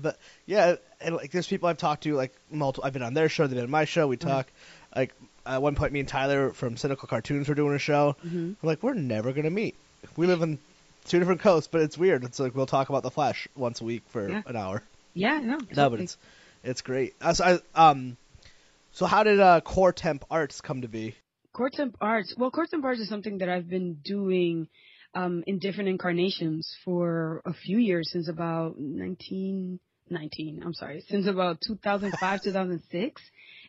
but 0.00 0.16
yeah, 0.46 0.76
and 1.00 1.16
like 1.16 1.32
there's 1.32 1.46
people 1.46 1.68
I've 1.68 1.76
talked 1.78 2.04
to 2.04 2.14
like 2.14 2.32
multiple. 2.50 2.86
I've 2.86 2.92
been 2.92 3.02
on 3.02 3.12
their 3.12 3.28
show, 3.28 3.46
they've 3.46 3.56
been 3.56 3.64
on 3.64 3.70
my 3.70 3.84
show. 3.84 4.06
We 4.06 4.16
talk. 4.16 4.46
Like 4.94 5.14
at 5.46 5.62
one 5.62 5.74
point, 5.74 5.92
me 5.92 6.00
and 6.00 6.08
Tyler 6.08 6.52
from 6.52 6.76
Cynical 6.76 7.08
Cartoons 7.08 7.48
were 7.48 7.54
doing 7.54 7.74
a 7.74 7.78
show. 7.78 8.16
Mhm. 8.26 8.56
We're 8.60 8.66
like, 8.68 8.82
we're 8.82 8.94
never 8.94 9.32
gonna 9.32 9.50
meet. 9.50 9.74
We 10.16 10.26
live 10.26 10.42
in 10.42 10.58
two 11.04 11.18
different 11.18 11.40
coasts, 11.40 11.68
but 11.70 11.80
it's 11.82 11.96
weird. 11.98 12.24
It's 12.24 12.38
like 12.40 12.54
we'll 12.54 12.66
talk 12.66 12.88
about 12.88 13.02
the 13.02 13.10
Flash 13.10 13.48
once 13.56 13.80
a 13.80 13.84
week 13.84 14.02
for 14.08 14.28
Yeah. 14.28 14.42
an 14.46 14.56
hour. 14.56 14.82
yeah, 15.14 15.38
no. 15.40 15.58
No, 15.74 15.90
but 15.90 16.00
it's 16.00 16.16
it's 16.62 16.82
great. 16.82 17.14
Uh, 17.20 17.32
so 17.32 17.44
I, 17.74 17.90
um, 17.90 18.16
so 18.92 19.06
how 19.06 19.22
did 19.22 19.40
uh, 19.40 19.60
Core 19.62 19.92
Temp 19.92 20.24
Arts 20.30 20.60
come 20.60 20.82
to 20.82 20.88
be? 20.88 21.14
Core 21.52 21.70
Temp 21.70 21.96
Arts. 22.00 22.34
Well, 22.36 22.50
Core 22.50 22.66
Temp 22.66 22.84
Arts 22.84 23.00
is 23.00 23.08
something 23.08 23.38
that 23.38 23.48
I've 23.48 23.68
been 23.68 23.94
doing 24.04 24.68
um, 25.14 25.42
in 25.46 25.58
different 25.58 25.88
incarnations 25.88 26.76
for 26.84 27.40
a 27.44 27.52
few 27.52 27.78
years 27.78 28.10
since 28.12 28.28
about 28.28 28.76
1919. 30.10 30.62
I'm 30.64 30.74
sorry, 30.74 31.02
since 31.08 31.26
about 31.26 31.60
2005, 31.60 32.42
2006, 32.44 33.22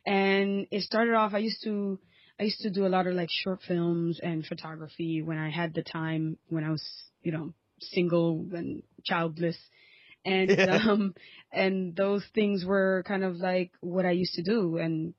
and 0.05 0.67
it 0.71 0.83
started 0.83 1.13
off. 1.15 1.33
I 1.33 1.39
used 1.39 1.63
to. 1.63 1.99
I 2.39 2.43
used 2.45 2.61
to 2.61 2.71
do 2.71 2.87
a 2.87 2.89
lot 2.89 3.05
of 3.05 3.13
like 3.13 3.29
short 3.29 3.59
films 3.67 4.19
and 4.21 4.43
photography 4.43 5.21
when 5.21 5.37
I 5.37 5.51
had 5.51 5.75
the 5.75 5.83
time 5.83 6.37
when 6.49 6.63
I 6.63 6.71
was, 6.71 6.83
you 7.21 7.31
know, 7.31 7.53
single 7.79 8.47
and 8.53 8.81
childless. 9.05 9.57
And 10.25 10.49
Yeah. 10.57 10.79
um 10.89 11.13
and 11.51 11.95
those 11.95 12.25
things 12.33 12.65
were 12.65 13.03
kind 13.07 13.23
of 13.23 13.35
like 13.35 13.71
what 13.81 14.05
I 14.05 14.11
used 14.11 14.33
to 14.35 14.43
do 14.43 14.77
and 14.77 15.13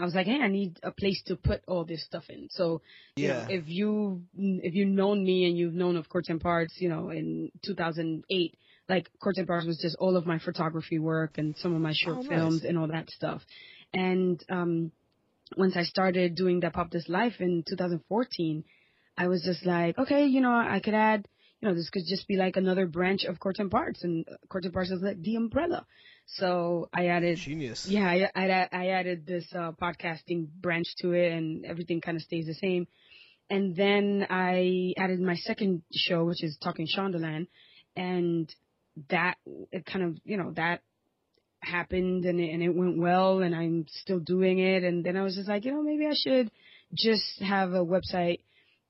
I 0.00 0.04
was 0.04 0.14
like, 0.14 0.26
hey, 0.26 0.40
I 0.40 0.48
need 0.48 0.78
a 0.82 0.92
place 0.92 1.20
to 1.26 1.34
put 1.36 1.62
all 1.66 1.84
this 1.84 2.04
stuff 2.04 2.24
in. 2.28 2.48
So, 2.50 2.82
you 3.20 3.28
know, 3.28 3.40
Yeah. 3.40 3.48
if 3.48 3.64
you 3.66 4.22
if 4.36 4.74
you've 4.74 4.88
known 4.88 5.24
me 5.24 5.46
and 5.46 5.58
you've 5.58 5.74
known 5.74 5.96
of 5.96 6.08
Courts 6.08 6.28
and 6.28 6.40
Parts, 6.40 6.74
you 6.78 6.88
know, 6.88 7.10
in 7.10 7.50
2008, 7.64 8.54
like 8.88 9.10
Courts 9.20 9.38
and 9.38 9.46
Parts 9.48 9.66
was 9.66 9.78
just 9.78 9.96
all 9.98 10.16
of 10.16 10.24
my 10.24 10.38
photography 10.38 10.98
work 11.00 11.38
and 11.38 11.56
some 11.56 11.74
of 11.74 11.80
my 11.80 11.92
short 11.94 12.18
Oh, 12.18 12.22
nice. 12.22 12.28
films 12.28 12.64
and 12.64 12.78
all 12.78 12.86
that 12.88 13.10
stuff. 13.10 13.42
And 13.92 14.42
um 14.48 14.92
once 15.56 15.76
I 15.76 15.82
started 15.82 16.34
doing 16.34 16.60
that 16.60 16.74
Pop 16.74 16.90
This 16.90 17.08
Life 17.08 17.40
in 17.40 17.64
2014, 17.68 18.64
I 19.16 19.28
was 19.28 19.42
just 19.42 19.64
like, 19.64 19.98
okay, 19.98 20.26
you 20.26 20.40
know, 20.40 20.52
I 20.52 20.80
could 20.82 20.94
add, 20.94 21.26
you 21.60 21.68
know, 21.68 21.74
this 21.74 21.90
could 21.90 22.04
just 22.08 22.28
be 22.28 22.36
like 22.36 22.56
another 22.56 22.86
branch 22.86 23.24
of 23.24 23.40
Courts 23.40 23.58
and 23.58 23.70
Parts, 23.70 24.04
and 24.04 24.26
uh, 24.28 24.36
Courts 24.48 24.66
and 24.66 24.74
Parts 24.74 24.90
is 24.90 25.02
like 25.02 25.20
the 25.20 25.36
umbrella. 25.36 25.86
So 26.26 26.88
I 26.92 27.06
added 27.06 27.38
Genius. 27.38 27.86
yeah, 27.88 28.06
I, 28.06 28.30
I, 28.34 28.68
I 28.70 28.86
added 28.88 29.26
this 29.26 29.46
uh, 29.54 29.72
podcasting 29.72 30.48
branch 30.60 30.86
to 31.00 31.12
it, 31.12 31.32
and 31.32 31.64
everything 31.64 32.00
kind 32.00 32.16
of 32.16 32.22
stays 32.22 32.46
the 32.46 32.54
same. 32.54 32.86
And 33.50 33.74
then 33.74 34.26
I 34.28 34.92
added 34.98 35.20
my 35.20 35.36
second 35.36 35.82
show, 35.92 36.24
which 36.24 36.44
is 36.44 36.58
Talking 36.62 36.86
Shondaland, 36.86 37.46
and 37.96 38.54
that 39.08 39.36
it 39.72 39.86
kind 39.86 40.04
of 40.04 40.18
you 40.24 40.36
know 40.36 40.52
that 40.56 40.82
happened 41.60 42.24
and 42.24 42.40
it, 42.40 42.50
and 42.52 42.62
it 42.62 42.74
went 42.74 42.98
well, 42.98 43.40
and 43.40 43.54
I'm 43.54 43.86
still 43.88 44.20
doing 44.20 44.58
it. 44.58 44.84
And 44.84 45.04
then 45.04 45.16
I 45.16 45.22
was 45.22 45.34
just 45.36 45.48
like, 45.48 45.64
you 45.64 45.72
know, 45.72 45.82
maybe 45.82 46.06
I 46.06 46.14
should 46.14 46.50
just 46.94 47.40
have 47.40 47.72
a 47.72 47.84
website 47.84 48.40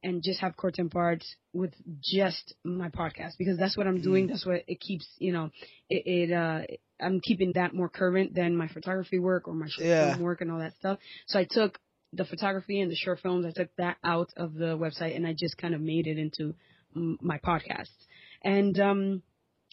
and 0.03 0.23
just 0.23 0.41
have 0.41 0.57
Courts 0.57 0.79
and 0.79 0.91
Parts 0.91 1.27
with 1.53 1.73
just 2.03 2.55
my 2.65 2.89
podcast 2.89 3.33
because 3.39 3.59
that's 3.59 3.77
what 3.77 3.87
I'm 3.87 4.01
doing. 4.01 4.27
That's 4.29 4.47
what 4.47 4.63
it 4.69 4.81
keeps, 4.81 5.07
you 5.19 5.33
know, 5.33 5.51
it, 5.91 6.03
it 6.31 6.33
uh 6.33 6.61
I'm 7.01 7.21
keeping 7.21 7.53
that 7.55 7.75
more 7.75 7.89
current 7.89 8.35
than 8.35 8.57
my 8.57 8.69
photography 8.69 9.19
work 9.19 9.49
or 9.49 9.55
my 9.55 9.67
short 9.69 9.87
Yeah. 9.87 10.13
film 10.13 10.21
work 10.21 10.41
and 10.41 10.51
all 10.53 10.59
that 10.61 10.75
stuff. 10.77 10.99
So 11.27 11.39
I 11.39 11.47
took 11.49 11.79
the 12.13 12.25
photography 12.25 12.81
and 12.81 12.91
the 12.91 12.97
short 12.97 13.21
films, 13.21 13.45
I 13.45 13.51
took 13.51 13.75
that 13.77 13.97
out 14.05 14.31
of 14.37 14.55
the 14.55 14.77
website 14.79 15.17
and 15.17 15.27
I 15.27 15.35
just 15.37 15.59
kind 15.59 15.75
of 15.75 15.81
made 15.81 16.07
it 16.07 16.17
into 16.19 16.55
mm, 16.97 17.17
my 17.21 17.39
podcast. 17.39 17.91
And 18.43 18.79
um 18.79 19.23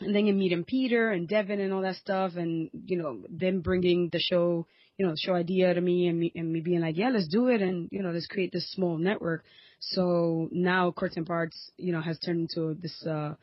and 0.01 0.13
then 0.13 0.25
you 0.25 0.34
meet 0.34 0.51
him 0.51 0.63
Peter 0.63 1.12
and 1.12 1.27
Devin 1.27 1.60
and 1.60 1.73
all 1.73 1.81
that 1.81 1.95
stuff 1.95 2.34
and 2.36 2.69
you 2.73 2.97
know 2.97 3.23
them 3.29 3.62
bringing 3.62 4.10
the 4.12 4.19
show 4.19 4.67
you 4.97 5.05
know 5.05 5.12
the 5.12 5.17
show 5.17 5.34
idea 5.34 5.73
to 5.73 5.81
me 5.81 6.08
and 6.08 6.19
me 6.19 6.31
and 6.36 6.51
me 6.51 6.62
being 6.62 6.81
like 6.81 6.97
yeah 6.97 7.10
let's 7.10 7.27
do 7.27 7.47
it 7.47 7.62
and 7.62 7.89
you 7.91 8.01
know 8.01 8.12
let's 8.12 8.27
create 8.27 8.51
this 8.51 8.69
small 8.71 8.97
network. 8.97 9.43
So 9.79 10.49
now 10.51 10.91
Courts 10.91 11.17
and 11.17 11.25
Parts 11.27 11.71
you 11.77 11.91
know 11.91 12.01
has 12.01 12.19
turned 12.19 12.41
into 12.41 12.75
this 12.81 13.05
uh 13.05 13.36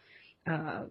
uh 0.46 0.84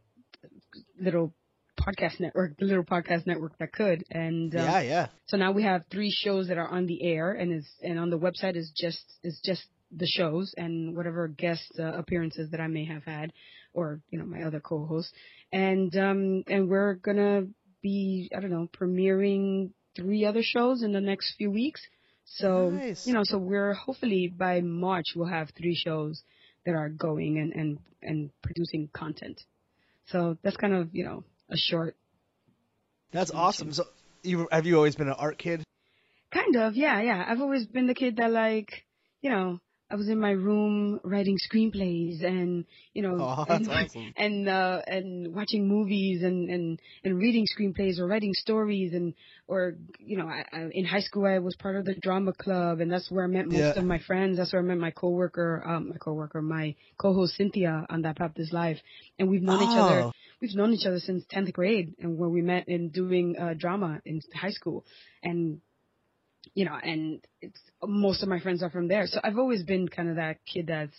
little 1.00 1.34
podcast 1.80 2.19
network 2.19 2.58
the 2.58 2.65
little 2.65 2.84
podcast 2.84 3.26
network 3.26 3.58
that 3.60 3.71
could. 3.74 4.04
And 4.12 4.54
um, 4.56 4.62
Yeah, 4.62 4.82
yeah. 4.82 5.08
so 5.28 5.38
now 5.38 5.52
we 5.52 5.63
have 5.63 5.84
three 5.91 6.12
shows 6.12 6.47
that 6.47 6.58
are 6.58 6.67
on 6.67 6.86
the 6.86 7.04
air, 7.04 7.34
and 7.34 7.52
is 7.54 7.67
and 7.82 8.00
on 8.00 8.10
the 8.10 8.19
website 8.19 8.56
is 8.56 8.71
just 8.76 9.02
is 9.24 9.39
just 9.43 9.63
the 9.95 10.08
shows 10.08 10.54
and 10.56 10.95
whatever 10.95 11.28
guest 11.28 11.69
uh, 11.78 11.84
appearances 11.84 12.52
that 12.52 12.62
I 12.62 12.67
may 12.67 12.86
have 12.86 13.04
had, 13.04 13.34
or 13.74 14.00
you 14.10 14.19
know 14.19 14.26
my 14.26 14.43
other 14.43 14.60
co-hosts, 14.60 15.12
and 15.52 15.96
um 15.98 16.44
and 16.48 16.70
we're 16.70 16.96
gonna 16.96 17.48
be 17.82 18.30
I 18.36 18.40
don't 18.40 18.52
know 18.52 18.70
premiering 18.80 19.72
three 19.96 20.26
other 20.26 20.44
shows 20.44 20.84
in 20.84 20.92
the 20.94 21.02
next 21.02 21.36
few 21.38 21.52
weeks. 21.52 21.82
So 22.26 22.70
Nice. 22.70 23.06
you 23.06 23.14
know, 23.14 23.24
so 23.24 23.38
we're 23.38 23.74
hopefully 23.74 24.28
by 24.28 24.62
March 24.62 25.08
we'll 25.16 25.28
have 25.28 25.50
three 25.58 25.76
shows 25.76 26.24
that 26.66 26.76
are 26.76 26.90
going 26.90 27.38
and 27.40 27.54
and 27.54 27.80
and 28.02 28.30
producing 28.42 28.90
content. 28.94 29.42
So 30.08 30.38
that's 30.44 30.58
kind 30.58 30.74
of 30.74 30.90
you 30.94 31.04
know 31.06 31.24
a 31.50 31.58
short 31.58 31.96
That's 33.12 33.32
awesome. 33.32 33.74
So, 33.74 33.84
you 34.24 34.48
have 34.52 34.66
you 34.66 34.78
always 34.78 34.96
been 34.96 35.08
an 35.08 35.16
art 35.18 35.38
kid? 35.38 35.64
Kind 36.34 36.56
of, 36.56 36.76
yeah, 36.76 37.02
yeah. 37.02 37.26
I've 37.28 37.42
always 37.42 37.66
been 37.66 37.88
the 37.88 37.94
kid 37.94 38.18
that 38.18 38.32
like, 38.32 38.86
you 39.22 39.30
know, 39.30 39.60
I 39.92 39.96
was 39.96 40.08
in 40.08 40.20
my 40.20 40.32
room 40.32 41.00
writing 41.04 41.38
screenplays 41.38 42.24
and, 42.24 42.66
you 42.94 43.02
know, 43.02 43.18
Oh, 43.20 43.46
and, 43.50 43.68
awesome. 43.68 44.14
and 44.16 44.48
uh 44.50 44.82
and 44.88 45.34
watching 45.36 45.68
movies 45.68 46.24
and 46.24 46.50
and 46.50 46.80
and 47.04 47.18
reading 47.18 47.46
screenplays 47.46 48.00
or 48.00 48.08
writing 48.08 48.34
stories 48.34 48.94
and 48.94 49.14
or 49.48 49.76
you 50.00 50.18
know, 50.18 50.28
I, 50.28 50.46
I, 50.54 50.70
in 50.72 50.86
high 50.86 51.02
school 51.02 51.26
I 51.26 51.40
was 51.40 51.56
part 51.58 51.76
of 51.76 51.86
the 51.86 51.96
drama 51.96 52.32
club 52.34 52.80
and 52.80 52.92
that's 52.92 53.12
where 53.12 53.26
I 53.26 53.28
met 53.28 53.48
most 53.48 53.76
Yeah. 53.76 53.80
of 53.80 53.84
my 53.86 54.00
friends. 54.00 54.38
That's 54.38 54.54
where 54.54 54.62
I 54.62 54.66
met 54.66 54.78
my 54.78 54.92
coworker, 54.92 55.62
um 55.66 55.90
my 55.90 55.98
coworker, 55.98 56.42
my 56.42 56.76
co-host 56.98 57.36
Cynthia 57.36 57.86
on 57.90 58.02
that 58.04 58.18
This 58.36 58.54
Live. 58.54 58.78
And 59.20 59.30
we've 59.30 59.42
known 59.44 59.62
each 59.62 59.76
other 59.76 60.06
Oh. 60.06 60.12
we've 60.42 60.56
known 60.56 60.74
each 60.74 60.86
other 60.86 61.00
since 61.00 61.24
10th 61.34 61.54
grade 61.54 61.94
and 62.00 62.18
where 62.18 62.30
we 62.30 62.42
met 62.42 62.68
in 62.68 62.90
doing 62.90 63.36
uh, 63.38 63.54
drama 63.58 64.02
in 64.06 64.22
high 64.34 64.52
school 64.52 64.86
and 65.24 65.62
you 66.54 66.66
know 66.66 66.78
and 66.82 67.22
it's 67.42 67.60
most 67.84 68.24
of 68.24 68.30
my 68.30 68.40
friends 68.40 68.62
are 68.64 68.70
from 68.70 68.88
there. 68.88 69.08
So 69.08 69.20
i've 69.24 69.38
always 69.38 69.64
been 69.64 69.88
kind 69.88 70.10
of 70.10 70.16
that 70.18 70.38
kid 70.52 70.68
that's 70.68 70.96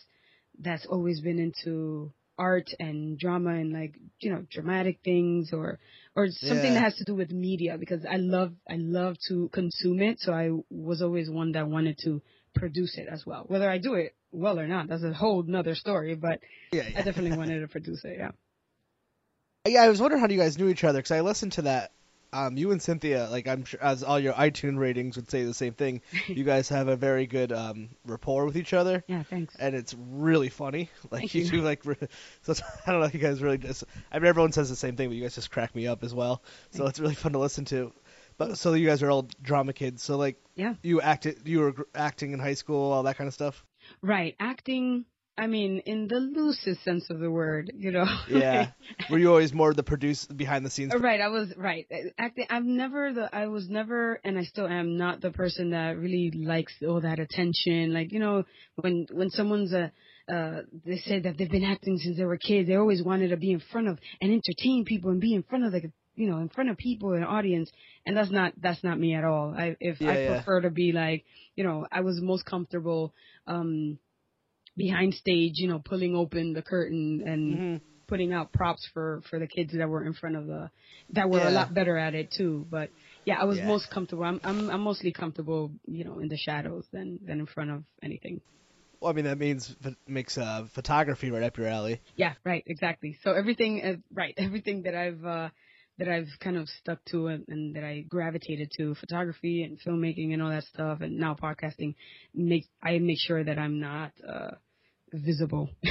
that's 0.61 0.87
always 0.87 1.21
been 1.21 1.39
into 1.39 2.13
art 2.39 2.71
and 2.79 3.19
drama 3.19 3.51
and 3.51 3.73
like 3.73 3.95
you 4.21 4.31
know 4.33 4.45
dramatic 4.51 5.01
things 5.05 5.53
or 5.53 5.79
or 6.17 6.29
something 6.31 6.73
Yeah. 6.73 6.75
that 6.75 6.85
has 6.85 6.97
to 6.97 7.05
do 7.05 7.15
with 7.15 7.31
media 7.31 7.77
because 7.79 8.05
i 8.11 8.17
love 8.17 8.53
i 8.69 8.77
love 8.77 9.17
to 9.29 9.49
consume 9.53 10.01
it. 10.01 10.19
So 10.21 10.33
i 10.33 10.51
was 10.71 11.03
always 11.03 11.29
one 11.31 11.53
that 11.53 11.69
wanted 11.69 11.99
to 12.05 12.23
produce 12.55 12.97
it 12.99 13.07
as 13.11 13.25
well. 13.27 13.45
Whether 13.47 13.71
i 13.71 13.79
do 13.79 13.95
it 13.95 14.15
well 14.33 14.59
or 14.59 14.67
not 14.67 14.89
that's 14.89 15.03
a 15.05 15.13
whole 15.13 15.43
nother 15.43 15.75
story 15.75 16.15
but 16.15 16.41
Yeah, 16.73 16.85
i 16.97 17.03
definitely 17.03 17.37
wanted 17.37 17.61
to 17.61 17.69
produce 17.77 18.03
it 18.05 18.17
yeah. 18.19 18.31
Yeah, 19.65 19.83
I 19.83 19.89
was 19.89 20.01
wondering 20.01 20.21
how 20.21 20.29
you 20.29 20.39
guys 20.39 20.59
knew 20.59 20.69
each 20.69 20.83
other 20.83 20.99
because 20.99 21.13
I 21.13 21.21
listened 21.21 21.53
to 21.53 21.63
that 21.63 21.93
um, 22.33 22.57
you 22.57 22.71
and 22.73 22.81
Cynthia, 22.81 23.29
like 23.31 23.47
I'm 23.49 23.65
sure, 23.65 23.83
as 23.83 24.03
all 24.03 24.19
your 24.19 24.33
iTunes 24.35 24.79
ratings 24.79 25.17
would 25.17 25.31
say 25.31 25.45
the 25.45 25.55
same 25.55 25.75
thing. 25.75 26.01
you 26.27 26.45
guys 26.45 26.69
have 26.71 26.89
a 26.89 26.97
very 26.97 27.27
good 27.27 27.53
um, 27.53 27.91
rapport 28.07 28.45
with 28.47 28.57
each 28.57 28.73
other. 28.73 29.05
Yeah, 29.07 29.23
thanks. 29.23 29.55
And 29.57 29.75
it's 29.75 29.95
really 29.95 30.49
funny. 30.49 30.91
Like 31.11 31.21
Thank 31.23 31.35
you, 31.35 31.43
you. 31.45 31.51
do 31.51 31.61
like. 31.63 31.85
re- 31.85 31.97
So 32.43 32.55
I 32.87 32.93
don't 32.93 33.01
know. 33.01 33.11
You 33.13 33.19
guys 33.19 33.43
really 33.43 33.59
just. 33.59 33.85
I 34.11 34.19
mean, 34.19 34.27
everyone 34.29 34.53
says 34.53 34.71
the 34.71 34.77
same 34.77 34.97
thing, 34.97 35.09
but 35.09 35.17
you 35.17 35.23
guys 35.23 35.35
just 35.35 35.51
crack 35.51 35.75
me 35.75 35.87
up 35.87 36.03
as 36.05 36.15
well. 36.15 36.43
So 36.71 36.87
it's 36.87 36.99
really 37.01 37.15
fun 37.15 37.33
to 37.33 37.39
listen 37.39 37.65
to. 37.67 37.93
But 38.39 38.57
so 38.59 38.73
you 38.73 38.87
guys 38.87 39.03
are 39.03 39.11
all 39.11 39.29
drama 39.43 39.73
kids. 39.75 40.03
So 40.03 40.17
like 40.17 40.37
Yeah. 40.55 40.75
you 40.83 41.01
acted, 41.03 41.47
you 41.47 41.61
were 41.61 41.87
acting 41.95 42.33
in 42.33 42.39
high 42.39 42.55
school, 42.55 42.91
all 42.93 43.03
that 43.05 43.17
kind 43.19 43.29
of 43.29 43.35
stuff. 43.35 43.65
Right. 44.01 44.35
Acting, 44.41 45.05
I 45.37 45.47
mean, 45.47 45.79
in 45.87 46.09
the 46.09 46.17
loosest 46.17 46.85
sense 46.85 47.09
of 47.09 47.19
the 47.19 47.31
word, 47.31 47.73
you 47.75 47.91
know. 47.91 48.05
Yeah. 48.29 48.73
were 49.11 49.19
you 49.19 49.31
always 49.31 49.53
more 49.53 49.73
the 49.73 49.83
produce 49.83 50.27
behind 50.27 50.65
the 50.65 50.71
scenes? 50.71 50.93
Right, 50.95 51.21
I 51.21 51.29
was 51.29 51.53
right. 51.57 51.87
Acting, 52.19 52.47
I'm 52.51 52.77
never 52.77 53.13
the. 53.13 53.35
I 53.35 53.47
was 53.47 53.69
never, 53.69 54.21
and 54.25 54.39
I 54.39 54.43
still 54.45 54.67
am 54.69 54.97
not 54.99 55.21
the 55.23 55.31
person 55.31 55.71
that 55.71 55.99
really 55.99 56.31
likes 56.31 56.75
all 56.87 57.01
that 57.01 57.19
attention. 57.19 57.95
Like 57.95 58.13
you 58.13 58.19
know, 58.19 58.45
when 58.77 59.07
when 59.11 59.31
someone's 59.31 59.73
a, 59.73 59.91
uh, 60.33 60.63
they 60.85 60.99
say 60.99 61.21
that 61.21 61.39
they've 61.39 61.51
been 61.51 61.65
acting 61.65 61.97
since 61.99 62.17
they 62.19 62.25
were 62.25 62.37
kids. 62.37 62.69
They 62.69 62.77
always 62.77 63.03
wanted 63.03 63.29
to 63.29 63.37
be 63.37 63.53
in 63.53 63.61
front 63.61 63.89
of 63.89 63.99
and 64.21 64.31
entertain 64.33 64.85
people 64.85 65.11
and 65.11 65.21
be 65.21 65.35
in 65.35 65.43
front 65.43 65.65
of 65.65 65.73
the, 65.73 65.91
you 66.15 66.31
know, 66.31 66.39
in 66.39 66.49
front 66.51 66.71
of 66.71 66.77
people 66.77 67.13
and 67.15 67.25
audience. 67.25 67.71
And 68.07 68.17
that's 68.17 68.31
not 68.31 68.53
that's 68.61 68.85
not 68.85 68.99
me 69.01 69.15
at 69.15 69.25
all. 69.25 69.55
I 69.57 69.77
if 69.81 70.01
Yeah, 70.01 70.11
I 70.11 70.19
yeah. 70.19 70.35
prefer 70.35 70.61
to 70.61 70.71
be 70.71 70.93
like, 70.93 71.25
you 71.57 71.65
know, 71.65 71.87
I 71.91 72.03
was 72.03 72.21
most 72.21 72.45
comfortable, 72.45 73.15
um, 73.47 73.99
behind 74.77 75.15
stage, 75.15 75.55
you 75.57 75.69
know, 75.69 75.81
pulling 75.85 76.15
open 76.17 76.53
the 76.53 76.63
curtain 76.63 77.23
and 77.27 77.59
Mhm. 77.61 77.81
putting 78.09 78.33
out 78.33 78.53
props 78.53 78.87
for 78.93 79.23
for 79.31 79.39
the 79.39 79.47
kids 79.47 79.73
that 79.73 79.89
were 79.89 80.05
in 80.05 80.13
front 80.13 80.37
of 80.37 80.47
the 80.47 80.71
that 81.11 81.31
were 81.31 81.39
Yeah. 81.39 81.49
a 81.49 81.51
lot 81.53 81.73
better 81.73 81.97
at 81.97 82.15
it 82.15 82.31
too 82.31 82.67
but 82.69 82.91
yeah 83.25 83.37
i 83.41 83.45
was 83.45 83.57
Yeah. 83.59 83.67
most 83.67 83.89
comfortable 83.91 84.25
I'm, 84.25 84.39
I'm 84.45 84.69
i'm 84.71 84.81
mostly 84.83 85.13
comfortable 85.13 85.73
you 85.87 86.05
know 86.05 86.19
in 86.19 86.29
the 86.29 86.37
shadows 86.37 86.87
than 86.93 87.21
than 87.25 87.41
in 87.41 87.47
front 87.47 87.71
of 87.71 87.85
anything 88.03 88.43
Well, 89.01 89.11
I 89.11 89.15
mean 89.15 89.25
that 89.25 89.39
means 89.39 89.75
makes 90.07 90.37
uh, 90.37 90.67
photography 90.75 91.31
right 91.31 91.43
up 91.43 91.57
your 91.57 91.69
alley. 91.69 92.01
yeah 92.17 92.35
right 92.45 92.63
exactly 92.67 93.17
so 93.23 93.33
everything 93.33 93.83
uh, 93.83 93.97
right 94.13 94.35
everything 94.47 94.83
that 94.83 94.95
i've 94.95 95.25
uh 95.25 95.49
that 96.03 96.13
I've 96.13 96.29
kind 96.41 96.57
of 96.57 96.69
stuck 96.69 97.05
to 97.07 97.29
and, 97.29 97.45
and 97.49 97.77
that 97.77 97.85
I 97.85 98.05
gravitated 98.09 98.73
to 98.79 98.95
photography 98.97 99.63
and 99.63 99.79
filmmaking 99.81 100.33
and 100.33 100.43
all 100.43 100.51
that 100.51 100.65
stuff 100.65 101.01
and 101.01 101.19
now 101.19 101.35
podcasting 101.35 101.95
make 102.35 102.67
I 102.83 102.99
make 102.99 103.19
sure 103.21 103.43
that 103.45 103.59
I'm 103.59 103.79
not 103.79 104.13
uh 104.29 104.53
visible. 105.13 105.69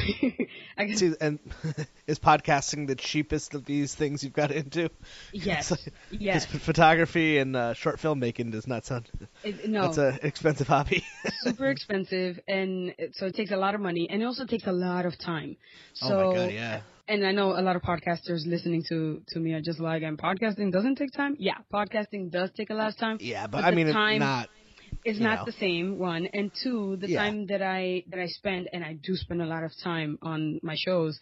I 0.77 0.85
guess 0.85 0.99
See, 0.99 1.13
and 1.21 1.39
is 2.07 2.19
podcasting 2.19 2.87
the 2.87 2.95
cheapest 2.95 3.53
of 3.53 3.65
these 3.65 3.93
things 3.93 4.23
you've 4.23 4.33
got 4.33 4.51
into? 4.51 4.89
yes. 5.31 5.71
It's 5.71 5.85
like- 5.85 5.93
yes. 6.09 6.45
photography 6.45 7.37
and 7.37 7.55
uh, 7.55 7.73
short 7.75 7.99
filmmaking 7.99 8.51
does 8.51 8.67
not 8.67 8.85
sound. 8.85 9.09
It, 9.43 9.69
no. 9.69 9.83
That's 9.83 9.97
an 9.97 10.19
expensive 10.23 10.67
hobby. 10.67 11.05
super 11.41 11.69
expensive 11.69 12.39
and 12.47 12.95
so 13.13 13.27
it 13.27 13.35
takes 13.35 13.51
a 13.51 13.57
lot 13.57 13.75
of 13.75 13.81
money 13.81 14.07
and 14.09 14.21
it 14.21 14.25
also 14.25 14.45
takes 14.45 14.67
a 14.67 14.71
lot 14.73 15.05
of 15.05 15.17
time. 15.17 15.55
So 15.93 16.19
oh 16.19 16.31
my 16.31 16.35
god, 16.35 16.51
yeah. 16.51 16.81
And 17.11 17.25
I 17.27 17.31
know 17.33 17.49
a 17.59 17.61
lot 17.61 17.75
of 17.75 17.81
podcasters 17.81 18.45
listening 18.45 18.83
to 18.89 19.21
to 19.29 19.39
me 19.39 19.51
are 19.53 19.61
just 19.61 19.79
like, 19.79 20.01
and 20.03 20.17
podcasting 20.17 20.71
doesn't 20.71 20.95
take 20.95 21.11
time. 21.11 21.35
Yeah, 21.39 21.57
podcasting 21.73 22.31
does 22.31 22.49
take 22.55 22.69
a 22.69 22.73
lot 22.73 22.89
of 22.89 22.97
time. 22.97 23.17
Yeah, 23.19 23.47
but, 23.47 23.57
But 23.57 23.63
I 23.65 23.71
mean, 23.71 23.87
it's 23.87 23.93
time- 23.95 24.19
not. 24.19 24.49
It's 25.03 25.19
not 25.19 25.39
know. 25.39 25.45
the 25.45 25.51
same 25.53 25.97
one, 25.99 26.27
and 26.37 26.51
two, 26.63 26.95
the 26.97 27.07
Yeah. 27.09 27.21
time 27.21 27.47
that 27.47 27.61
I 27.61 28.03
that 28.11 28.19
I 28.19 28.27
spend, 28.27 28.69
and 28.71 28.83
I 28.83 28.93
do 29.07 29.15
spend 29.15 29.41
a 29.41 29.45
lot 29.45 29.63
of 29.63 29.71
time 29.83 30.17
on 30.21 30.59
my 30.63 30.75
shows, 30.85 31.19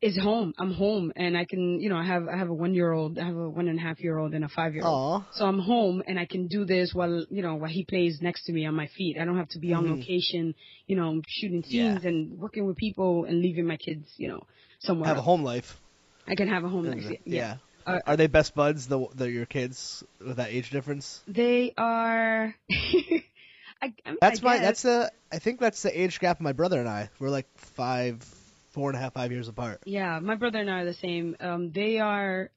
is 0.00 0.16
home. 0.16 0.54
I'm 0.58 0.72
home, 0.72 1.12
and 1.16 1.36
I 1.36 1.44
can, 1.44 1.80
you 1.80 1.88
know, 1.90 1.96
I 1.96 2.06
have 2.06 2.28
I 2.28 2.36
have 2.38 2.48
a 2.48 2.54
one 2.54 2.72
year 2.72 2.92
old, 2.92 3.18
I 3.18 3.24
have 3.26 3.36
a 3.36 3.50
one 3.50 3.68
and 3.68 3.78
a 3.78 3.82
half 3.82 3.98
year 4.00 4.16
old, 4.16 4.32
and 4.32 4.44
a 4.44 4.48
five 4.48 4.74
year 4.74 4.84
old. 4.86 5.24
So 5.32 5.44
I'm 5.44 5.58
home 5.58 6.02
and 6.06 6.18
I 6.18 6.26
can 6.26 6.46
do 6.46 6.64
this 6.64 6.92
while 6.94 7.16
you 7.30 7.42
know 7.42 7.56
while 7.56 7.70
he 7.78 7.84
plays 7.84 8.20
next 8.22 8.44
to 8.44 8.52
me 8.52 8.64
on 8.64 8.74
my 8.74 8.86
feet. 8.96 9.18
I 9.20 9.24
don't 9.24 9.36
have 9.42 9.48
to 9.50 9.58
be 9.58 9.72
on 9.74 9.84
Mhm. 9.86 9.90
location, 9.98 10.54
you 10.86 10.96
know, 10.96 11.20
shooting 11.28 11.62
Yeah. 11.66 11.92
scenes 11.94 12.04
and 12.04 12.38
working 12.38 12.64
with 12.66 12.76
people 12.76 13.24
and 13.24 13.40
leaving 13.40 13.66
my 13.66 13.76
kids, 13.76 14.06
you 14.18 14.28
know, 14.28 14.42
somewhere. 14.80 15.08
Have 15.08 15.18
a 15.18 15.22
home 15.22 15.42
life. 15.42 15.78
I 16.26 16.34
can 16.34 16.48
have 16.48 16.64
a 16.64 16.68
home 16.68 16.84
life. 16.84 17.10
Yeah. 17.10 17.16
Yeah. 17.24 17.56
Uh, 17.86 17.98
Are 18.06 18.16
they 18.16 18.26
best 18.26 18.54
buds? 18.54 18.86
The, 18.86 19.06
the 19.14 19.30
your 19.30 19.46
kids 19.46 20.04
with 20.24 20.36
that 20.36 20.50
age 20.50 20.70
difference? 20.70 21.22
They 21.26 21.72
are. 21.76 22.54
I, 22.70 23.94
I 24.04 24.10
mean, 24.10 24.18
That's 24.20 24.40
I 24.40 24.44
my. 24.44 24.58
That's 24.58 24.82
the. 24.82 25.10
I 25.32 25.38
think 25.38 25.60
that's 25.60 25.82
the 25.82 26.00
age 26.00 26.20
gap 26.20 26.38
of 26.38 26.42
my 26.42 26.52
brother 26.52 26.78
and 26.78 26.88
I. 26.88 27.08
We're 27.18 27.30
like 27.30 27.46
five, 27.56 28.22
four 28.70 28.90
and 28.90 28.96
a 28.96 29.00
half, 29.00 29.14
five 29.14 29.32
years 29.32 29.48
apart. 29.48 29.80
Yeah, 29.86 30.18
my 30.20 30.34
brother 30.34 30.58
and 30.58 30.70
I 30.70 30.80
are 30.80 30.84
the 30.84 30.94
same. 30.94 31.36
Um, 31.40 31.72
they 31.72 31.98
are 31.98 32.50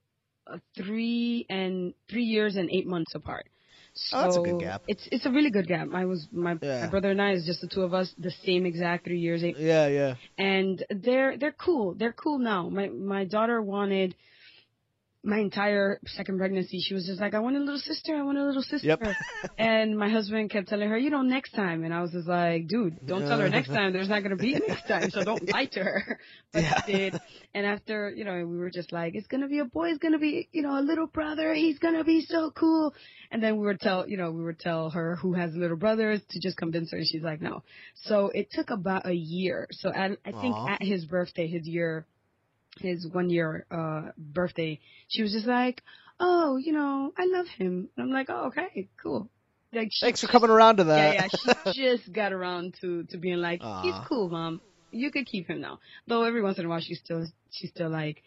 uh, 0.45 0.57
three 0.75 1.45
and 1.49 1.93
three 2.09 2.25
years 2.25 2.57
and 2.57 2.69
eight 2.69 2.86
months 2.86 3.15
apart. 3.15 3.47
So 3.95 4.17
Oh, 4.17 4.21
that's 4.23 4.38
a 4.38 4.39
good 4.41 4.60
gap. 4.60 4.82
It's 4.88 5.08
it's 5.12 5.25
a 5.25 5.32
really 5.32 5.51
good 5.51 5.67
gap. 5.67 5.88
I 5.93 6.06
was 6.06 6.27
my 6.32 6.58
Yeah. 6.62 6.82
my 6.86 6.88
brother 6.89 7.12
and 7.12 7.21
I 7.21 7.34
is 7.34 7.45
just 7.45 7.62
the 7.62 7.67
two 7.67 7.82
of 7.84 7.93
us, 7.93 8.12
the 8.17 8.32
same 8.45 8.65
exact 8.65 9.06
three 9.06 9.19
years, 9.19 9.43
eight 9.43 9.58
Yeah, 9.58 9.88
yeah. 9.88 10.15
and 10.38 10.84
they're 10.89 11.38
they're 11.38 11.51
cool. 11.65 11.93
They're 11.93 12.13
cool 12.13 12.39
now. 12.39 12.69
My 12.69 12.89
my 12.89 13.25
daughter 13.25 13.62
wanted 13.62 14.15
my 15.23 15.39
entire 15.39 15.99
second 16.05 16.38
pregnancy. 16.38 16.79
She 16.81 16.93
was 16.93 17.05
just 17.05 17.21
like, 17.21 17.33
I 17.33 17.39
want 17.39 17.55
a 17.55 17.59
little 17.59 17.79
sister. 17.79 18.13
I 18.15 18.23
want 18.23 18.38
a 18.38 18.43
little 18.43 18.62
sister. 18.62 18.88
Yep. 18.88 19.01
and 19.57 19.97
my 19.97 20.09
husband 20.09 20.51
kept 20.51 20.67
telling 20.67 20.89
her, 20.89 20.97
you 20.97 21.09
know, 21.09 21.21
next 21.21 21.51
time. 21.51 21.86
And 21.86 21.93
I 21.93 22.01
was 22.01 22.12
just 22.12 22.27
like, 22.27 22.67
dude, 22.67 22.99
don't 23.05 23.21
tell 23.21 23.39
her 23.39 23.49
next 23.49 23.69
time. 23.69 23.93
There's 23.93 24.09
not 24.09 24.21
gonna 24.21 24.36
be 24.36 24.55
a 24.55 24.59
next 24.67 24.86
time. 24.88 25.09
So 25.12 25.23
don't 25.23 25.49
lie 25.49 25.65
to 25.71 25.79
her. 25.83 26.19
But 26.51 26.63
Yeah. 26.63 26.81
did. 26.86 27.21
And 27.53 27.65
after, 27.65 28.12
you 28.13 28.25
know, 28.25 28.45
we 28.45 28.57
were 28.57 28.69
just 28.69 28.91
like, 28.91 29.15
it's 29.15 29.27
gonna 29.27 29.47
be 29.47 29.59
a 29.59 29.65
boy. 29.65 29.89
It's 29.89 29.99
gonna 29.99 30.19
be, 30.19 30.49
you 30.51 30.62
know, 30.62 30.77
a 30.77 30.81
little 30.83 31.07
brother. 31.07 31.53
He's 31.53 31.79
gonna 31.79 32.03
be 32.03 32.25
so 32.27 32.51
cool. 32.51 32.93
And 33.31 33.41
then 33.41 33.57
we 33.57 33.65
would 33.65 33.79
tell, 33.79 34.07
you 34.07 34.17
know, 34.17 34.31
we 34.31 34.43
would 34.43 34.59
tell 34.59 34.89
her 34.89 35.15
who 35.15 35.33
has 35.33 35.55
little 35.55 35.77
brothers 35.77 36.19
to 36.31 36.39
just 36.41 36.57
convince 36.57 36.91
her. 36.91 36.97
And 36.97 37.07
she's 37.07 37.23
like, 37.23 37.41
no. 37.41 37.63
So 38.03 38.27
it 38.27 38.49
took 38.51 38.71
about 38.71 39.05
a 39.05 39.13
year. 39.13 39.67
So 39.71 39.89
at, 39.89 40.12
I 40.25 40.31
think 40.31 40.55
Aw. 40.55 40.73
at 40.73 40.83
his 40.83 41.05
birthday, 41.05 41.47
his 41.47 41.65
year, 41.65 42.05
his 42.79 43.07
one 43.07 43.29
year 43.29 43.65
uh 43.71 44.12
birthday, 44.17 44.79
she 45.07 45.21
was 45.21 45.31
just 45.31 45.45
like, 45.47 45.81
oh, 46.19 46.57
you 46.57 46.71
know, 46.71 47.12
I 47.17 47.25
love 47.25 47.47
him. 47.47 47.89
And 47.95 48.05
I'm 48.05 48.12
like, 48.12 48.27
oh, 48.29 48.47
okay, 48.47 48.88
cool. 49.01 49.29
Like, 49.71 49.89
she 49.91 50.05
Thanks 50.05 50.21
for 50.21 50.27
coming 50.27 50.49
around 50.49 50.77
to 50.77 50.83
that. 50.86 51.15
yeah. 51.15 51.27
yeah. 51.45 51.71
She 51.73 51.81
just 51.81 52.13
got 52.13 52.31
around 52.31 52.75
to 52.81 53.03
to 53.05 53.17
being 53.17 53.38
like, 53.38 53.62
he's 53.83 53.95
cool, 54.07 54.29
mom. 54.29 54.62
You 54.91 55.12
could 55.12 55.25
keep 55.25 55.47
him 55.47 55.62
now. 55.62 55.79
Though 56.07 56.23
every 56.23 56.41
once 56.41 56.59
in 56.59 56.65
a 56.65 56.69
while, 56.69 56.79
she's 56.79 56.99
still 56.99 57.25
she's 57.51 57.71
still 57.71 57.89
like, 57.89 58.21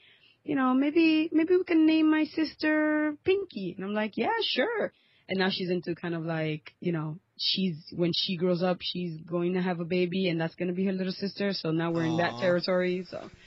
you 0.45 0.57
know, 0.57 0.75
maybe 0.75 1.29
maybe 1.33 1.57
we 1.57 1.65
can 1.65 1.87
name 1.87 2.11
my 2.11 2.25
sister 2.25 3.17
Pinky. 3.25 3.75
And 3.77 3.85
I'm 3.85 3.95
like, 3.95 4.17
yeah, 4.17 4.33
sure. 4.43 4.93
And 5.29 5.39
now 5.39 5.49
she's 5.51 5.71
into 5.71 5.95
kind 5.95 6.15
of 6.15 6.25
like, 6.25 6.73
you 6.81 6.93
know, 6.93 7.19
she's 7.39 7.77
when 7.95 8.13
she 8.15 8.37
grows 8.37 8.63
up, 8.63 8.79
she's 8.81 9.17
going 9.21 9.55
to 9.55 9.63
have 9.63 9.81
a 9.81 9.85
baby, 9.85 10.29
and 10.29 10.41
that's 10.41 10.55
gonna 10.55 10.73
be 10.73 10.85
her 10.87 10.93
little 10.93 11.13
sister. 11.13 11.53
So 11.53 11.71
now 11.71 11.91
we're 11.91 12.05
in 12.05 12.17
that 12.19 12.39
territory. 12.39 13.07
So 13.09 13.31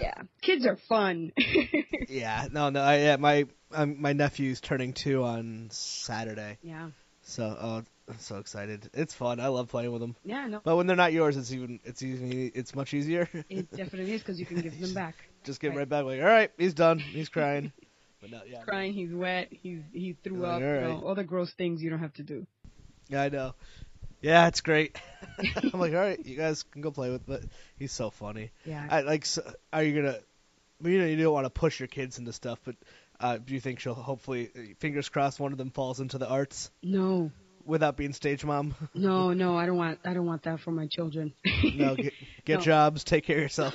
yeah, 0.00 0.14
kids 0.42 0.66
are 0.66 0.78
fun. 0.88 1.32
yeah. 2.08 2.48
No, 2.50 2.70
no. 2.70 2.80
I, 2.80 2.98
yeah, 2.98 3.16
my 3.16 3.46
um, 3.72 4.00
my 4.00 4.12
nephew's 4.12 4.60
turning 4.60 4.92
two 4.92 5.22
on 5.24 5.68
Saturday, 5.70 6.58
yeah, 6.62 6.90
so 7.22 7.56
oh, 7.60 7.82
I'm 8.08 8.18
so 8.20 8.36
excited. 8.38 8.88
It's 8.94 9.12
fun. 9.12 9.40
I 9.40 9.48
love 9.48 9.68
playing 9.68 9.90
with 9.90 10.00
them. 10.00 10.14
yeah, 10.24 10.46
no, 10.46 10.60
But 10.62 10.76
when 10.76 10.86
they're 10.86 10.96
not 10.96 11.12
yours, 11.12 11.36
it's 11.36 11.52
even 11.52 11.80
it's 11.84 12.02
even 12.02 12.52
it's 12.54 12.74
much 12.74 12.94
easier. 12.94 13.28
it 13.50 13.70
definitely 13.70 14.12
is 14.14 14.20
because 14.22 14.38
you 14.38 14.46
can 14.46 14.60
give 14.60 14.78
them 14.80 14.94
back. 14.94 15.14
Just 15.44 15.60
get 15.60 15.68
Right. 15.68 15.78
right 15.78 15.88
back. 15.88 16.04
Like, 16.04 16.20
all 16.20 16.26
right, 16.26 16.50
he's 16.58 16.74
done. 16.74 16.98
He's 16.98 17.28
crying. 17.28 17.72
But 18.20 18.30
no, 18.30 18.40
yeah, 18.48 18.62
Crying, 18.62 18.94
he's 18.94 19.12
wet, 19.12 19.48
he's 19.50 19.80
he 19.92 20.16
threw 20.24 20.38
Like, 20.38 20.54
up, 20.54 20.60
you 20.60 20.66
know, 20.66 21.02
all 21.04 21.14
the 21.14 21.22
gross 21.24 21.52
things 21.52 21.82
you 21.82 21.90
don't 21.90 21.98
have 21.98 22.14
to 22.14 22.22
do. 22.22 22.46
Yeah, 23.08 23.22
I 23.22 23.28
know. 23.28 23.54
Yeah, 24.20 24.48
it's 24.48 24.60
great. 24.60 24.96
I'm 25.72 25.78
like, 25.78 25.92
all 25.92 26.00
right, 26.00 26.24
you 26.24 26.36
guys 26.36 26.62
can 26.64 26.82
go 26.82 26.90
play 26.90 27.10
with. 27.10 27.26
But 27.26 27.42
he's 27.78 27.92
so 27.92 28.10
funny. 28.10 28.50
Yeah. 28.64 28.86
I 28.90 29.02
like. 29.02 29.24
So, 29.26 29.42
are 29.72 29.82
you 29.82 29.94
gonna? 30.02 30.18
You 30.82 30.98
know, 30.98 31.06
you 31.06 31.16
don't 31.16 31.32
want 31.32 31.46
to 31.46 31.50
push 31.50 31.78
your 31.80 31.86
kids 31.86 32.18
into 32.18 32.32
stuff, 32.32 32.58
but 32.64 32.76
uh, 33.20 33.38
do 33.38 33.54
you 33.54 33.60
think 33.60 33.80
she'll 33.80 33.94
hopefully, 33.94 34.50
fingers 34.78 35.08
crossed, 35.08 35.40
one 35.40 35.52
of 35.52 35.58
them 35.58 35.70
falls 35.70 36.00
into 36.00 36.18
the 36.18 36.28
arts 36.28 36.70
no, 36.82 37.30
without 37.64 37.96
being 37.96 38.12
stage 38.12 38.44
mom? 38.44 38.74
no, 38.94 39.32
no. 39.32 39.56
I 39.56 39.66
don't 39.66 39.76
want. 39.76 40.00
I 40.04 40.12
don't 40.12 40.26
want 40.26 40.42
that 40.44 40.60
for 40.60 40.70
my 40.70 40.86
children. 40.90 41.32
no, 41.74 41.94
get, 41.96 42.12
get 42.44 42.58
No. 42.58 42.64
jobs, 42.64 43.04
take 43.04 43.24
care 43.24 43.36
of 43.36 43.42
yourself. 43.42 43.74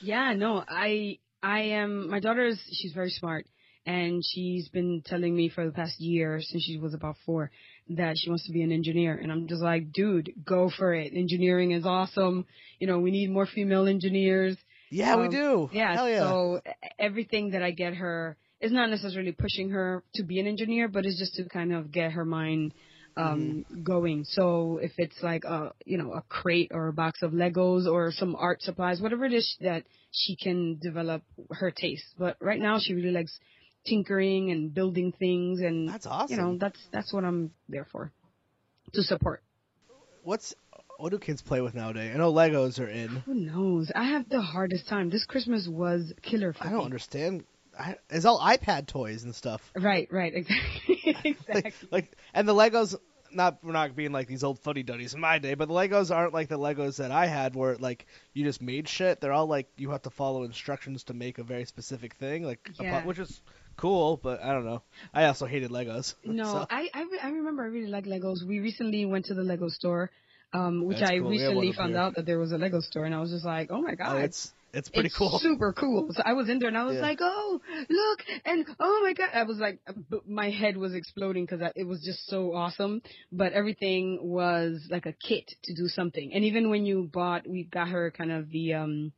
Yeah, 0.00 0.34
no. 0.34 0.64
I 0.68 1.18
I 1.42 1.60
am. 1.60 2.08
My 2.10 2.20
daughter 2.20 2.46
is. 2.46 2.60
She's 2.72 2.92
very 2.92 3.10
smart, 3.10 3.46
and 3.86 4.22
she's 4.26 4.68
been 4.68 5.02
telling 5.04 5.34
me 5.34 5.48
for 5.48 5.64
the 5.64 5.72
past 5.72 6.00
year 6.00 6.40
since 6.40 6.64
she 6.64 6.78
was 6.78 6.94
about 6.94 7.16
four 7.24 7.50
that 7.90 8.16
she 8.18 8.28
wants 8.28 8.46
to 8.46 8.52
be 8.52 8.62
an 8.62 8.72
engineer. 8.72 9.14
And 9.16 9.30
I'm 9.32 9.46
just 9.48 9.62
like, 9.62 9.92
dude, 9.92 10.32
go 10.44 10.70
for 10.70 10.94
it. 10.94 11.12
Engineering 11.14 11.72
is 11.72 11.84
awesome. 11.84 12.46
You 12.78 12.86
know, 12.86 12.98
we 13.00 13.10
need 13.10 13.30
more 13.30 13.46
female 13.46 13.86
engineers. 13.86 14.56
yeah, 14.90 15.16
we 15.16 15.24
Um, 15.26 15.30
do. 15.30 15.70
Yeah. 15.72 16.06
Yeah. 16.06 16.20
So 16.20 16.60
everything 16.98 17.50
that 17.50 17.62
I 17.62 17.70
get 17.70 17.94
her 17.94 18.36
is 18.60 18.72
not 18.72 18.90
necessarily 18.90 19.32
pushing 19.32 19.70
her 19.70 20.02
to 20.14 20.22
be 20.22 20.38
an 20.40 20.46
engineer, 20.46 20.88
but 20.88 21.04
it's 21.06 21.18
just 21.18 21.34
to 21.34 21.44
kind 21.48 21.72
of 21.72 21.90
get 21.92 22.12
her 22.12 22.24
mind 22.24 22.72
um 23.14 23.64
Mm-hmm. 23.70 23.82
going. 23.82 24.24
So 24.24 24.78
if 24.82 24.92
it's 24.96 25.22
like 25.22 25.44
a 25.44 25.72
you 25.84 25.98
know 25.98 26.12
a 26.12 26.22
crate 26.22 26.70
or 26.72 26.88
a 26.88 26.92
box 26.94 27.22
of 27.22 27.32
Legos 27.32 27.86
or 27.86 28.10
some 28.10 28.34
art 28.36 28.62
supplies, 28.62 29.02
whatever 29.02 29.26
it 29.26 29.34
is 29.34 29.54
that 29.60 29.82
she 30.12 30.34
can 30.36 30.78
develop 30.80 31.22
her 31.50 31.70
taste. 31.70 32.06
But 32.18 32.36
right 32.40 32.58
now 32.60 32.78
she 32.78 32.94
really 32.94 33.10
likes 33.10 33.38
tinkering 33.86 34.50
and 34.50 34.72
building 34.72 35.12
things 35.18 35.60
and 35.60 35.88
That's 35.88 36.06
awesome. 36.06 36.36
you 36.36 36.42
know 36.42 36.56
that's 36.58 36.78
that's 36.92 37.12
what 37.12 37.24
I'm 37.24 37.50
there 37.68 37.86
for 37.90 38.12
to 38.92 39.02
support. 39.02 39.42
What's 40.22 40.54
what 40.98 41.10
do 41.10 41.18
kids 41.18 41.42
play 41.42 41.60
with 41.60 41.74
nowadays? 41.74 42.12
I 42.14 42.18
know 42.18 42.32
Legos 42.32 42.78
are 42.78 42.86
in. 42.88 43.08
Who 43.26 43.34
knows? 43.34 43.90
I 43.94 44.04
have 44.04 44.28
the 44.28 44.40
hardest 44.40 44.88
time. 44.88 45.10
This 45.10 45.24
Christmas 45.24 45.66
was 45.68 46.12
killer 46.22 46.52
for 46.52 46.62
I 46.62 46.66
me. 46.68 46.72
don't 46.74 46.84
understand. 46.84 47.44
I, 47.76 47.96
it's 48.10 48.24
all 48.24 48.38
iPad 48.38 48.86
toys 48.86 49.24
and 49.24 49.34
stuff. 49.34 49.62
Right, 49.74 50.06
right, 50.12 50.32
exactly, 50.36 51.00
exactly. 51.24 51.54
Like, 51.62 51.74
like, 51.90 52.16
and 52.34 52.46
the 52.46 52.54
Legos. 52.54 52.94
Not 53.34 53.60
we're 53.64 53.72
not 53.72 53.96
being 53.96 54.12
like 54.12 54.28
these 54.28 54.44
old 54.44 54.58
fuddy 54.58 54.82
duddies 54.82 55.14
in 55.14 55.20
my 55.20 55.38
day, 55.38 55.54
but 55.54 55.66
the 55.66 55.72
Legos 55.72 56.14
aren't 56.14 56.34
like 56.34 56.50
the 56.50 56.58
Legos 56.58 56.98
that 56.98 57.10
I 57.10 57.26
had, 57.26 57.56
where 57.56 57.76
like 57.76 58.06
you 58.34 58.44
just 58.44 58.60
made 58.60 58.86
shit. 58.90 59.22
They're 59.22 59.32
all 59.32 59.46
like 59.46 59.68
you 59.78 59.90
have 59.92 60.02
to 60.02 60.10
follow 60.10 60.42
instructions 60.42 61.04
to 61.04 61.14
make 61.14 61.38
a 61.38 61.42
very 61.42 61.64
specific 61.64 62.14
thing, 62.16 62.44
like 62.44 62.60
a 62.78 62.82
pu- 62.82 63.08
which 63.08 63.18
is 63.18 63.40
cool. 63.76 64.18
But 64.22 64.42
I 64.42 64.52
don't 64.52 64.64
know. 64.64 64.82
I 65.12 65.24
also 65.24 65.46
hated 65.46 65.70
Legos. 65.70 66.14
No, 66.24 66.44
so- 66.44 66.66
I 66.70 66.88
I, 66.94 67.02
re- 67.02 67.20
I 67.22 67.28
remember 67.30 67.62
I 67.62 67.66
really 67.66 67.88
like 67.90 68.04
Legos. 68.04 68.42
We 68.46 68.60
recently 68.60 69.04
went 69.04 69.26
to 69.26 69.34
the 69.34 69.42
Lego 69.42 69.68
store, 69.68 70.10
um, 70.52 70.84
which 70.86 70.98
That's 70.98 71.10
I 71.10 71.18
cool. 71.18 71.28
We 71.30 71.40
have 71.40 71.54
one 71.54 71.62
recently 71.66 71.72
found 71.72 71.90
here. 71.92 71.98
out 72.00 72.14
that 72.16 72.26
there 72.26 72.38
was 72.38 72.52
a 72.52 72.58
Lego 72.58 72.80
store, 72.80 73.04
and 73.04 73.14
I 73.14 73.20
was 73.20 73.30
just 73.30 73.44
like, 73.44 73.70
oh 73.70 73.80
my 73.80 73.92
oh, 73.92 73.96
god, 73.96 74.24
it's 74.24 74.52
it's 74.74 74.88
pretty 74.88 75.08
it's 75.08 75.16
cool. 75.18 75.38
super 75.38 75.72
cool. 75.74 76.08
So 76.12 76.22
I 76.24 76.32
was 76.32 76.48
in 76.48 76.58
there 76.58 76.68
and 76.68 76.78
I 76.78 76.84
was 76.84 76.94
Yeah. 76.96 77.02
like, 77.02 77.18
oh 77.20 77.60
look, 77.90 78.18
and 78.46 78.64
oh 78.80 79.00
my 79.02 79.12
god, 79.12 79.30
I 79.34 79.42
was 79.42 79.58
like, 79.58 79.80
b- 80.10 80.20
my 80.26 80.48
head 80.50 80.76
was 80.78 80.94
exploding 80.94 81.44
because 81.44 81.60
it 81.76 81.84
was 81.86 82.02
just 82.02 82.26
so 82.26 82.54
awesome. 82.54 83.02
But 83.30 83.52
everything 83.52 84.18
was 84.22 84.86
like 84.90 85.04
a 85.06 85.12
kit 85.12 85.50
to 85.64 85.74
do 85.74 85.88
something, 85.88 86.32
and 86.32 86.44
even 86.44 86.70
when 86.70 86.86
you 86.86 87.10
bought, 87.12 87.46
we 87.46 87.64
got 87.64 87.88
her 87.88 88.10
kind 88.10 88.32
of 88.32 88.48
the 88.50 88.74
um, 88.74 89.12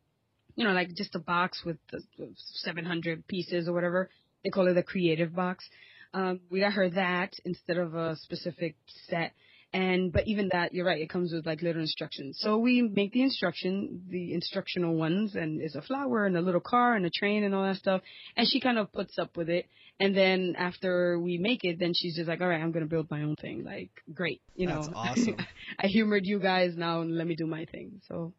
you 0.56 0.64
know, 0.64 0.72
like 0.72 0.94
just 0.94 1.14
a 1.16 1.18
box 1.20 1.62
with 1.64 1.78
the, 1.90 2.00
the 2.18 2.32
700 2.36 3.26
pieces 3.26 3.68
or 3.68 3.72
whatever. 3.72 4.08
They 4.44 4.50
call 4.50 4.68
it 4.68 4.74
the 4.74 4.82
creative 4.82 5.34
box. 5.34 5.68
Um, 6.12 6.40
we 6.50 6.60
got 6.60 6.74
her 6.74 6.90
that 6.90 7.32
instead 7.44 7.78
of 7.78 7.94
a 7.94 8.16
specific 8.16 8.76
set. 9.08 9.32
And 9.72 10.12
but 10.12 10.28
even 10.28 10.50
that, 10.52 10.72
you're 10.72 10.86
right. 10.86 11.00
It 11.00 11.10
comes 11.10 11.32
with 11.32 11.44
like 11.46 11.60
little 11.60 11.82
instructions. 11.82 12.38
So 12.40 12.58
we 12.58 12.82
make 12.82 13.12
the 13.12 13.22
instruction, 13.22 14.04
the 14.08 14.32
instructional 14.32 14.94
ones, 14.94 15.34
and 15.34 15.60
it's 15.60 15.74
a 15.74 15.82
flower 15.82 16.26
and 16.26 16.36
a 16.36 16.40
little 16.40 16.60
car 16.60 16.94
and 16.94 17.04
a 17.04 17.10
train 17.10 17.42
and 17.42 17.52
all 17.52 17.64
that 17.64 17.78
stuff. 17.78 18.00
And 18.36 18.46
she 18.46 18.60
kind 18.60 18.78
of 18.78 18.92
puts 18.92 19.18
up 19.18 19.36
with 19.36 19.48
it. 19.48 19.66
And 19.98 20.16
then 20.16 20.54
after 20.56 21.18
we 21.18 21.38
make 21.38 21.64
it, 21.64 21.80
then 21.80 21.92
she's 21.94 22.14
just 22.14 22.28
like, 22.28 22.40
all 22.40 22.46
right, 22.46 22.60
I'm 22.60 22.70
gonna 22.70 22.86
build 22.86 23.10
my 23.10 23.22
own 23.22 23.34
thing. 23.34 23.64
Like, 23.64 23.90
great, 24.12 24.40
you 24.54 24.68
know. 24.68 24.82
That's 24.82 24.92
awesome. 24.94 25.36
I 25.78 25.88
humored 25.88 26.24
you 26.24 26.38
guys 26.38 26.76
now, 26.76 27.00
and 27.00 27.16
let 27.16 27.26
me 27.26 27.34
do 27.34 27.46
my 27.46 27.64
thing. 27.64 28.00
So. 28.06 28.32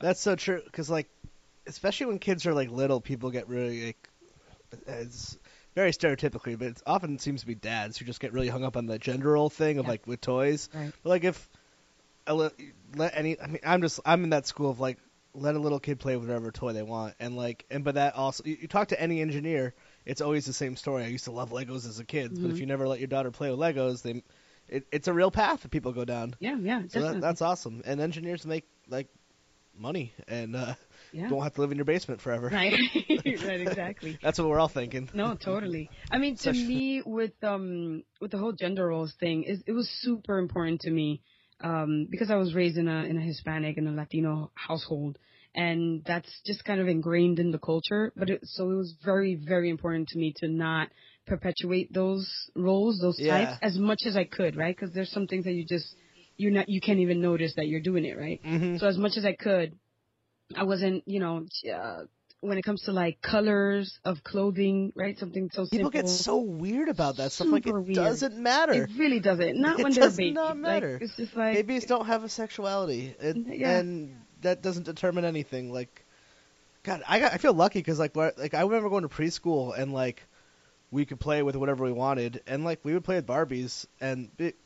That's 0.00 0.20
so 0.20 0.34
true 0.34 0.60
because 0.64 0.90
like, 0.90 1.08
especially 1.66 2.06
when 2.06 2.18
kids 2.18 2.46
are 2.46 2.52
like 2.52 2.70
little, 2.70 3.00
people 3.00 3.30
get 3.30 3.48
really 3.48 3.86
like, 3.86 4.07
it's 4.86 5.38
very 5.74 5.92
stereotypically, 5.92 6.58
but 6.58 6.68
it 6.68 6.82
often 6.86 7.18
seems 7.18 7.40
to 7.42 7.46
be 7.46 7.54
dads 7.54 7.98
who 7.98 8.04
just 8.04 8.20
get 8.20 8.32
really 8.32 8.48
hung 8.48 8.64
up 8.64 8.76
on 8.76 8.86
the 8.86 8.98
gender 8.98 9.30
role 9.32 9.50
thing 9.50 9.78
of 9.78 9.84
Yeah. 9.84 9.90
like 9.90 10.06
with 10.06 10.20
toys. 10.20 10.68
Right. 10.74 10.92
But 11.02 11.08
like 11.10 11.24
if 11.24 11.48
let 12.26 13.16
any, 13.16 13.40
I 13.40 13.46
mean, 13.46 13.60
I'm 13.64 13.80
just 13.80 14.00
I'm 14.04 14.24
in 14.24 14.30
that 14.30 14.46
school 14.46 14.70
of 14.70 14.80
like 14.80 14.98
let 15.34 15.54
a 15.54 15.58
little 15.58 15.78
kid 15.78 16.00
play 16.00 16.16
with 16.16 16.28
whatever 16.28 16.50
toy 16.50 16.72
they 16.72 16.82
want, 16.82 17.14
and 17.20 17.36
like 17.36 17.64
and 17.70 17.84
but 17.84 17.94
that 17.94 18.14
also 18.16 18.42
you, 18.44 18.56
you 18.62 18.68
talk 18.68 18.88
to 18.88 19.00
any 19.00 19.20
engineer, 19.20 19.74
it's 20.04 20.20
always 20.20 20.44
the 20.46 20.52
same 20.52 20.76
story. 20.76 21.04
I 21.04 21.08
used 21.08 21.24
to 21.24 21.32
love 21.32 21.50
Legos 21.50 21.86
as 21.86 21.98
a 22.00 22.04
kid, 22.04 22.32
but 22.40 22.50
if 22.50 22.56
Mhm. 22.56 22.60
you 22.60 22.66
never 22.66 22.88
let 22.88 22.98
your 22.98 23.08
daughter 23.08 23.30
play 23.30 23.50
with 23.50 23.58
Legos, 23.60 24.02
they 24.02 24.22
it, 24.68 24.86
it's 24.92 25.08
a 25.08 25.12
real 25.14 25.30
path 25.30 25.62
that 25.62 25.70
people 25.70 25.92
go 25.92 26.04
down. 26.04 26.34
yeah, 26.40 26.56
yeah, 26.60 26.82
So 26.88 27.00
that, 27.00 27.20
that's 27.20 27.40
awesome. 27.42 27.82
And 27.86 28.00
engineers 28.00 28.44
make 28.44 28.64
like 28.88 29.08
money 29.74 30.12
and 30.26 30.56
uh, 30.56 30.74
yeah. 31.12 31.28
don't 31.28 31.42
have 31.42 31.54
to 31.54 31.60
live 31.60 31.70
in 31.70 31.78
your 31.78 31.84
basement 31.84 32.20
forever. 32.20 32.50
Right, 32.52 32.72
right, 33.10 33.60
exactly. 33.60 34.18
That's 34.22 34.38
what 34.38 34.48
we're 34.48 34.58
all 34.58 34.68
thinking. 34.68 35.08
No, 35.14 35.34
totally. 35.34 35.90
I 36.10 36.18
mean, 36.18 36.36
to 36.38 36.52
me, 36.52 37.02
with 37.04 37.32
um, 37.42 38.02
with 38.20 38.30
the 38.30 38.38
whole 38.38 38.52
gender 38.52 38.86
roles 38.88 39.14
thing, 39.20 39.44
is 39.44 39.62
it 39.66 39.72
was 39.72 39.88
super 40.00 40.38
important 40.38 40.80
to 40.82 40.90
me, 40.90 41.22
um, 41.60 42.06
because 42.10 42.30
I 42.30 42.36
was 42.36 42.54
raised 42.54 42.76
in 42.76 42.88
a 42.88 43.04
in 43.04 43.16
a 43.16 43.20
Hispanic 43.22 43.76
and 43.76 43.88
a 43.88 43.92
Latino 43.92 44.50
household, 44.54 45.18
and 45.54 46.04
that's 46.04 46.30
just 46.46 46.64
kind 46.64 46.80
of 46.80 46.88
ingrained 46.88 47.38
in 47.38 47.50
the 47.50 47.58
culture. 47.58 48.12
But 48.16 48.30
it, 48.30 48.40
so 48.44 48.70
it 48.70 48.74
was 48.76 48.94
very, 49.04 49.34
very 49.34 49.70
important 49.70 50.08
to 50.08 50.18
me 50.18 50.34
to 50.38 50.48
not 50.48 50.88
perpetuate 51.26 51.92
those 51.92 52.30
roles, 52.54 52.98
those 53.00 53.18
Yeah. 53.18 53.46
types, 53.46 53.58
as 53.62 53.78
much 53.78 54.00
as 54.06 54.16
I 54.16 54.24
could, 54.24 54.56
right? 54.56 54.74
Because 54.74 54.94
there's 54.94 55.10
some 55.10 55.26
things 55.26 55.44
that 55.44 55.52
you 55.52 55.64
just 55.64 55.94
you're 56.36 56.52
not 56.52 56.68
you 56.68 56.80
can't 56.80 57.00
even 57.00 57.20
notice 57.20 57.54
that 57.56 57.66
you're 57.66 57.80
doing 57.80 58.04
it, 58.04 58.16
right? 58.16 58.40
hmm 58.42 58.76
So 58.78 58.86
as 58.86 58.96
much 58.96 59.16
as 59.16 59.24
I 59.24 59.32
could, 59.34 59.74
I 60.56 60.64
wasn't, 60.64 61.04
you 61.06 61.20
know, 61.20 61.46
uh, 61.74 62.02
when 62.40 62.56
it 62.56 62.62
comes 62.62 62.82
to 62.82 62.92
like 62.92 63.20
colors 63.20 63.98
of 64.04 64.22
clothing, 64.22 64.92
right? 64.94 65.18
Something 65.18 65.50
so 65.52 65.64
simple. 65.64 65.76
People 65.78 65.90
get 65.90 66.08
so 66.08 66.38
weird 66.38 66.88
about 66.88 67.16
that 67.16 67.32
stuff. 67.32 67.48
Like 67.48 67.66
it 67.66 67.72
weird. 67.72 67.94
doesn't 67.94 68.36
matter. 68.36 68.72
It 68.84 68.90
really 68.96 69.20
doesn't. 69.20 69.60
Not 69.60 69.78
It 69.80 69.82
when 69.82 69.92
they're 69.92 70.04
does 70.04 70.16
babies. 70.16 70.34
not 70.34 70.56
matter. 70.56 70.92
Like, 70.94 71.02
it's 71.02 71.16
just 71.16 71.36
like 71.36 71.54
Babies 71.54 71.84
don't 71.86 72.06
have 72.06 72.24
a 72.24 72.28
sexuality, 72.28 73.14
and, 73.20 73.46
Yeah. 73.46 73.78
and 73.78 74.16
that 74.42 74.62
doesn't 74.62 74.84
determine 74.84 75.24
anything. 75.24 75.72
Like, 75.72 76.04
God, 76.84 77.02
I 77.08 77.18
got, 77.18 77.32
I 77.34 77.38
feel 77.38 77.52
lucky 77.54 77.80
because 77.80 77.98
like 77.98 78.14
like 78.16 78.54
I 78.54 78.62
remember 78.62 78.88
going 78.88 79.02
to 79.02 79.08
preschool 79.08 79.76
and 79.78 79.92
like 79.92 80.22
we 80.90 81.04
could 81.04 81.20
play 81.20 81.42
with 81.42 81.56
whatever 81.56 81.84
we 81.84 81.92
wanted, 81.92 82.40
and 82.46 82.64
like 82.64 82.84
we 82.84 82.94
would 82.94 83.04
play 83.04 83.16
with 83.16 83.26
Barbies, 83.26 83.84
and 84.00 84.30
it, 84.38 84.56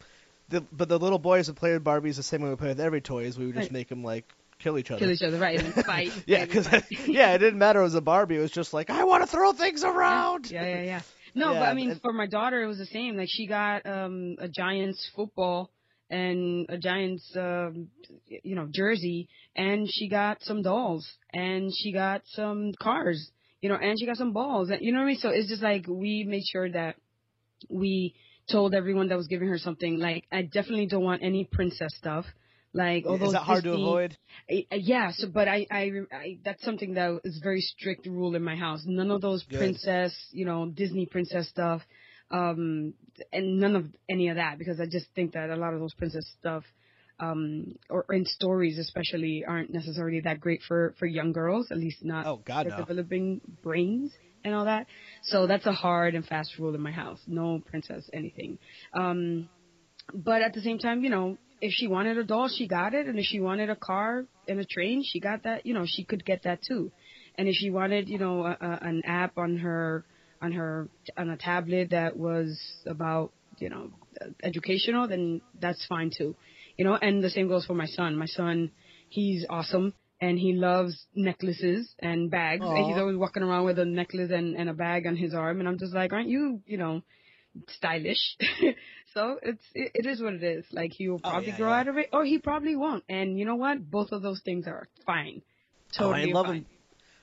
the 0.50 0.60
but 0.70 0.88
the 0.90 0.98
little 0.98 1.18
boys 1.18 1.48
would 1.48 1.56
play 1.56 1.72
with 1.72 1.82
Barbies 1.82 2.16
the 2.16 2.22
same 2.22 2.42
way 2.42 2.50
we 2.50 2.56
play 2.56 2.68
with 2.68 2.80
every 2.80 3.00
toys. 3.00 3.38
We 3.38 3.46
would 3.46 3.54
just 3.54 3.68
Right. 3.68 3.72
make 3.72 3.88
them 3.88 4.04
like 4.04 4.30
kill 4.62 4.78
each 4.78 4.90
other. 4.90 5.00
kill 5.00 5.10
each 5.10 5.22
other, 5.22 5.38
right? 5.38 5.60
And 5.60 5.74
fight. 5.86 6.12
yeah, 6.26 6.44
because 6.44 6.68
yeah, 7.06 7.34
it 7.34 7.38
didn't 7.38 7.58
matter. 7.58 7.80
It 7.80 7.84
was 7.84 7.94
a 7.94 8.00
Barbie. 8.00 8.36
It 8.36 8.40
was 8.40 8.50
just 8.50 8.72
like 8.72 8.90
I 8.90 9.04
want 9.04 9.22
to 9.24 9.26
throw 9.26 9.52
things 9.52 9.82
around. 9.84 10.50
Yeah, 10.50 10.64
yeah, 10.66 10.82
yeah. 10.82 11.02
No, 11.34 11.52
Yeah, 11.52 11.60
but 11.60 11.68
I 11.70 11.74
mean, 11.74 11.90
and- 11.92 12.00
for 12.02 12.12
my 12.12 12.26
daughter, 12.26 12.62
it 12.62 12.66
was 12.66 12.76
the 12.76 12.84
same. 12.86 13.16
Like 13.16 13.28
she 13.30 13.46
got 13.46 13.86
um 13.86 14.36
a 14.38 14.48
Giants 14.48 15.10
football 15.16 15.70
and 16.10 16.66
a 16.68 16.76
Giants, 16.76 17.24
um, 17.36 17.88
you 18.26 18.54
know, 18.54 18.68
jersey, 18.70 19.28
and 19.56 19.88
she 19.90 20.08
got 20.08 20.42
some 20.42 20.60
dolls, 20.60 21.10
and 21.32 21.72
she 21.74 21.90
got 21.90 22.20
some 22.26 22.72
cars, 22.78 23.30
you 23.62 23.70
know, 23.70 23.76
and 23.76 23.98
she 23.98 24.04
got 24.04 24.18
some 24.18 24.32
balls, 24.34 24.68
and 24.68 24.82
you 24.82 24.92
know 24.92 24.98
what 24.98 25.04
I 25.04 25.08
mean. 25.08 25.18
So 25.20 25.30
it's 25.30 25.48
just 25.48 25.62
like 25.62 25.86
we 25.88 26.22
made 26.24 26.44
sure 26.44 26.70
that 26.70 26.96
we 27.70 28.14
told 28.50 28.74
everyone 28.74 29.08
that 29.08 29.16
was 29.16 29.26
giving 29.28 29.48
her 29.48 29.56
something. 29.58 29.98
Like 29.98 30.24
I 30.30 30.42
definitely 30.42 30.86
don't 30.86 31.04
want 31.04 31.22
any 31.22 31.44
princess 31.44 31.94
stuff. 31.96 32.26
Like 32.74 33.04
although 33.06 33.26
Is 33.26 33.32
that 33.32 33.42
hard 33.42 33.64
to 33.64 33.74
avoid? 33.74 34.16
I- 34.50 34.66
I- 34.72 34.76
yeah, 34.76 35.10
so 35.12 35.28
but 35.28 35.46
I, 35.46 35.66
I, 35.70 35.90
I 36.10 36.38
that's 36.42 36.64
something 36.64 36.94
that 36.94 37.20
is 37.24 37.38
very 37.42 37.60
strict 37.60 38.06
rule 38.06 38.34
in 38.34 38.42
my 38.42 38.56
house. 38.56 38.82
None 38.86 39.10
of 39.10 39.20
those 39.20 39.42
Good. 39.44 39.58
princess, 39.58 40.14
you 40.32 40.46
know, 40.46 40.66
Disney 40.66 41.06
princess 41.06 41.48
stuff, 41.48 41.82
um, 42.30 42.94
and 43.32 43.60
none 43.60 43.76
of 43.76 43.86
any 44.08 44.28
of 44.28 44.36
that 44.36 44.58
because 44.58 44.80
I 44.80 44.86
just 44.86 45.06
think 45.14 45.32
that 45.32 45.50
a 45.50 45.56
lot 45.56 45.74
of 45.74 45.80
those 45.80 45.92
princess 45.92 46.24
stuff, 46.38 46.64
um, 47.20 47.74
or 47.90 48.06
in 48.10 48.24
stories 48.24 48.78
especially, 48.78 49.44
aren't 49.46 49.70
necessarily 49.70 50.20
that 50.20 50.40
great 50.40 50.62
for 50.66 50.94
for 50.98 51.04
young 51.04 51.32
girls. 51.32 51.68
At 51.70 51.76
least 51.76 52.02
not 52.02 52.26
Oh 52.26 52.36
God, 52.42 52.68
no. 52.68 52.76
developing 52.76 53.42
brains 53.62 54.12
and 54.44 54.54
all 54.54 54.64
that. 54.64 54.86
So 55.24 55.46
that's 55.46 55.66
a 55.66 55.72
hard 55.72 56.14
and 56.14 56.24
fast 56.26 56.58
rule 56.58 56.74
in 56.74 56.80
my 56.80 56.90
house. 56.90 57.20
No 57.26 57.60
princess 57.64 58.08
anything. 58.14 58.58
Um, 58.94 59.50
but 60.12 60.42
at 60.42 60.52
the 60.52 60.60
same 60.60 60.78
time, 60.78 61.04
you 61.04 61.10
know, 61.10 61.36
if 61.62 61.72
she 61.72 61.86
wanted 61.86 62.18
a 62.18 62.24
doll, 62.24 62.48
she 62.48 62.66
got 62.66 62.92
it, 62.92 63.06
and 63.06 63.18
if 63.18 63.24
she 63.24 63.40
wanted 63.40 63.70
a 63.70 63.76
car 63.76 64.24
and 64.48 64.58
a 64.58 64.64
train, 64.64 65.04
she 65.06 65.20
got 65.20 65.44
that. 65.44 65.64
You 65.64 65.74
know, 65.74 65.84
she 65.86 66.04
could 66.04 66.24
get 66.24 66.42
that 66.42 66.58
too. 66.60 66.90
And 67.36 67.48
if 67.48 67.54
she 67.54 67.70
wanted, 67.70 68.08
you 68.08 68.18
know, 68.18 68.44
a, 68.44 68.56
a, 68.60 68.78
an 68.82 69.02
app 69.06 69.38
on 69.38 69.58
her 69.58 70.04
on 70.42 70.52
her 70.52 70.88
on 71.16 71.30
a 71.30 71.36
tablet 71.36 71.90
that 71.90 72.16
was 72.16 72.60
about, 72.84 73.32
you 73.58 73.70
know, 73.70 73.90
educational, 74.42 75.06
then 75.06 75.40
that's 75.60 75.86
fine 75.86 76.10
too. 76.14 76.34
You 76.76 76.84
know, 76.84 76.98
and 77.00 77.22
the 77.22 77.30
same 77.30 77.46
goes 77.46 77.64
for 77.64 77.74
my 77.74 77.86
son. 77.86 78.16
My 78.16 78.26
son, 78.26 78.72
he's 79.08 79.46
awesome 79.48 79.94
and 80.20 80.38
he 80.38 80.54
loves 80.54 81.06
necklaces 81.14 81.94
and 82.00 82.28
bags. 82.28 82.64
And 82.64 82.86
he's 82.86 82.96
always 82.96 83.16
walking 83.16 83.44
around 83.44 83.66
with 83.66 83.78
a 83.78 83.84
necklace 83.84 84.30
and, 84.32 84.56
and 84.56 84.68
a 84.68 84.74
bag 84.74 85.06
on 85.06 85.14
his 85.16 85.32
arm. 85.32 85.60
And 85.60 85.68
I'm 85.68 85.78
just 85.78 85.94
like, 85.94 86.12
aren't 86.12 86.28
you, 86.28 86.60
you 86.66 86.76
know, 86.76 87.02
stylish? 87.68 88.36
so 89.14 89.38
it's 89.42 89.64
it, 89.74 89.92
it 89.94 90.06
is 90.06 90.20
what 90.22 90.34
it 90.34 90.42
is. 90.42 90.64
Like 90.72 90.92
he 90.92 91.08
will 91.08 91.20
Oh, 91.24 91.30
probably 91.30 91.48
yeah, 91.48 91.56
grow 91.56 91.70
yeah. 91.70 91.78
out 91.80 91.88
of 91.88 91.98
it, 91.98 92.08
or 92.12 92.24
he 92.24 92.38
probably 92.38 92.76
won't. 92.76 93.04
And 93.08 93.38
you 93.38 93.44
know 93.44 93.56
what? 93.56 93.90
Both 93.90 94.12
of 94.12 94.22
those 94.22 94.40
things 94.40 94.66
are 94.66 94.88
fine. 95.06 95.42
Oh, 95.98 96.10
Totally 96.12 96.30
I 96.30 96.34
love 96.34 96.46
fine. 96.46 96.56
them. 96.62 96.66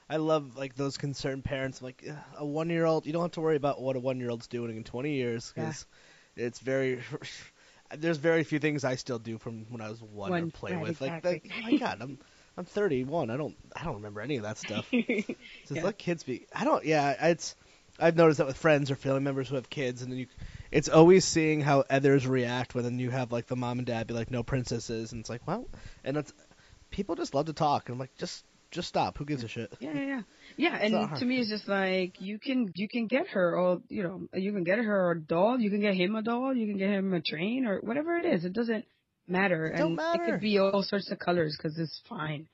I 0.10 0.18
love 0.18 0.56
like 0.58 0.76
those 0.76 0.98
concerned 0.98 1.44
parents. 1.44 1.82
Like 1.82 2.04
a 2.38 2.46
one 2.46 2.70
year 2.70 2.86
old. 2.86 3.06
You 3.06 3.14
don't 3.14 3.22
have 3.24 3.32
to 3.34 3.42
worry 3.42 3.56
about 3.56 3.82
what 3.82 3.96
a 3.96 4.00
one 4.00 4.20
year 4.20 4.30
old's 4.30 4.48
doing 4.48 4.76
in 4.76 4.84
20 4.84 5.14
years 5.14 5.52
because 5.54 5.86
it's 6.36 6.60
very. 6.60 7.02
There's 7.98 8.18
very 8.18 8.44
few 8.44 8.60
things 8.60 8.84
I 8.84 8.96
still 8.96 9.18
do 9.18 9.40
from 9.40 9.66
when 9.70 9.82
I 9.82 9.90
was 9.90 10.00
one, 10.00 10.32
or 10.38 10.42
One, 10.42 10.52
play 10.52 10.74
right, 10.74 10.82
with. 10.82 11.02
Like, 11.02 11.12
exactly. 11.24 11.42
like, 11.44 11.52
oh 11.58 11.62
my 11.62 11.78
god, 11.80 11.98
I'm 12.02 12.20
I'm 12.56 12.66
31. 12.66 13.32
I 13.32 13.38
don't 13.38 13.56
I 13.76 13.84
don't 13.84 13.96
remember 13.96 14.22
any 14.22 14.38
of 14.38 14.44
that 14.44 14.58
stuff. 14.60 14.86
Just 14.92 15.72
Yeah. 15.72 15.84
let 15.84 15.98
kids 15.98 16.24
be. 16.24 16.46
I 16.54 16.66
don't. 16.66 16.86
Yeah, 16.86 17.16
it's. 17.30 17.56
I've 18.00 18.16
noticed 18.16 18.38
that 18.38 18.48
with 18.48 18.58
friends 18.58 18.92
or 18.92 18.96
family 18.96 19.22
members 19.22 19.50
who 19.50 19.56
have 19.56 19.70
kids, 19.70 20.02
and 20.02 20.12
then 20.12 20.20
you, 20.20 20.28
it's 20.72 20.90
always 20.90 21.26
seeing 21.26 21.62
how 21.62 21.84
others 21.90 22.26
react 22.28 22.76
when 22.76 22.84
then 22.84 23.00
you 23.00 23.10
have 23.10 23.32
like 23.32 23.48
the 23.48 23.56
mom 23.56 23.80
and 23.80 23.88
dad 23.88 24.08
be 24.08 24.14
like, 24.14 24.32
"No 24.32 24.44
princesses," 24.44 25.12
and 25.12 25.20
it's 25.22 25.30
like, 25.30 25.46
well, 25.48 25.68
and 26.04 26.18
it's 26.18 26.34
people 26.92 27.16
just 27.16 27.34
love 27.34 27.48
to 27.48 27.54
talk, 27.54 27.88
and 27.88 27.94
I'm 27.94 28.00
like, 28.00 28.16
just 28.18 28.44
just 28.72 28.88
stop. 28.88 29.18
Who 29.18 29.26
gives 29.26 29.44
a 29.44 29.48
shit? 29.48 29.74
Yeah, 29.80 29.94
yeah, 29.94 30.06
yeah. 30.06 30.22
Yeah, 30.58 30.76
and 30.76 31.16
to 31.18 31.26
me, 31.26 31.40
it's 31.40 31.50
just 31.50 31.68
like 31.68 32.20
you 32.20 32.40
can 32.40 32.72
you 32.76 32.88
can 32.88 33.08
get 33.08 33.28
her, 33.30 33.58
or 33.58 33.82
you 33.90 34.04
know, 34.04 34.28
you 34.34 34.52
can 34.52 34.64
get 34.64 34.80
her 34.80 35.12
a 35.12 35.20
doll, 35.20 35.60
you 35.60 35.70
can 35.70 35.82
get 35.82 35.96
him 35.96 36.16
a 36.16 36.22
doll, 36.22 36.56
you 36.56 36.68
can 36.68 36.78
get 36.78 36.90
him 36.90 37.14
a 37.14 37.22
train, 37.22 37.66
or 37.66 37.80
whatever 37.80 38.18
it 38.18 38.26
is. 38.26 38.46
It 38.46 38.54
doesn't 38.54 38.86
matter, 39.28 39.68
it 39.68 39.80
and 39.80 39.96
matter. 39.96 40.24
it 40.24 40.32
could 40.32 40.42
be 40.42 40.60
all 40.60 40.84
sorts 40.84 41.12
of 41.12 41.20
colors 41.20 41.56
because 41.58 41.78
it's 41.78 42.02
fine. 42.10 42.48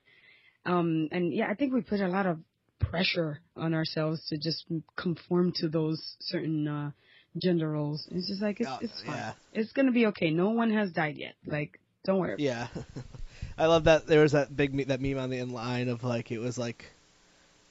Um, 0.64 1.08
and 1.12 1.32
yeah, 1.32 1.48
I 1.48 1.54
think 1.54 1.72
we 1.72 1.80
put 1.80 2.00
a 2.00 2.08
lot 2.08 2.26
of 2.26 2.38
pressure 2.78 3.40
on 3.56 3.74
ourselves 3.74 4.26
to 4.28 4.36
just 4.38 4.64
conform 4.96 5.52
to 5.56 5.68
those 5.68 6.16
certain 6.20 6.66
uh, 6.68 6.90
gender 7.38 7.70
roles. 7.70 8.06
It's 8.10 8.28
just 8.28 8.42
like 8.42 8.60
it's, 8.60 8.68
Oh, 8.70 8.78
it's 8.80 9.02
fine. 9.02 9.16
yeah. 9.16 9.32
It's 9.52 9.72
gonna 9.72 9.92
be 9.92 10.06
okay. 10.06 10.30
No 10.30 10.50
one 10.50 10.70
has 10.72 10.92
died 10.92 11.16
yet. 11.16 11.34
Like, 11.46 11.80
don't 12.04 12.18
worry. 12.18 12.36
Yeah, 12.38 12.68
I 13.58 13.66
love 13.66 13.84
that. 13.84 14.06
There 14.06 14.22
was 14.22 14.32
that 14.32 14.54
big 14.56 14.74
me- 14.74 14.84
that 14.84 15.00
meme 15.00 15.18
on 15.18 15.30
the 15.30 15.38
inline 15.38 15.88
of 15.90 16.04
like 16.04 16.30
it 16.30 16.38
was 16.38 16.58
like, 16.58 16.84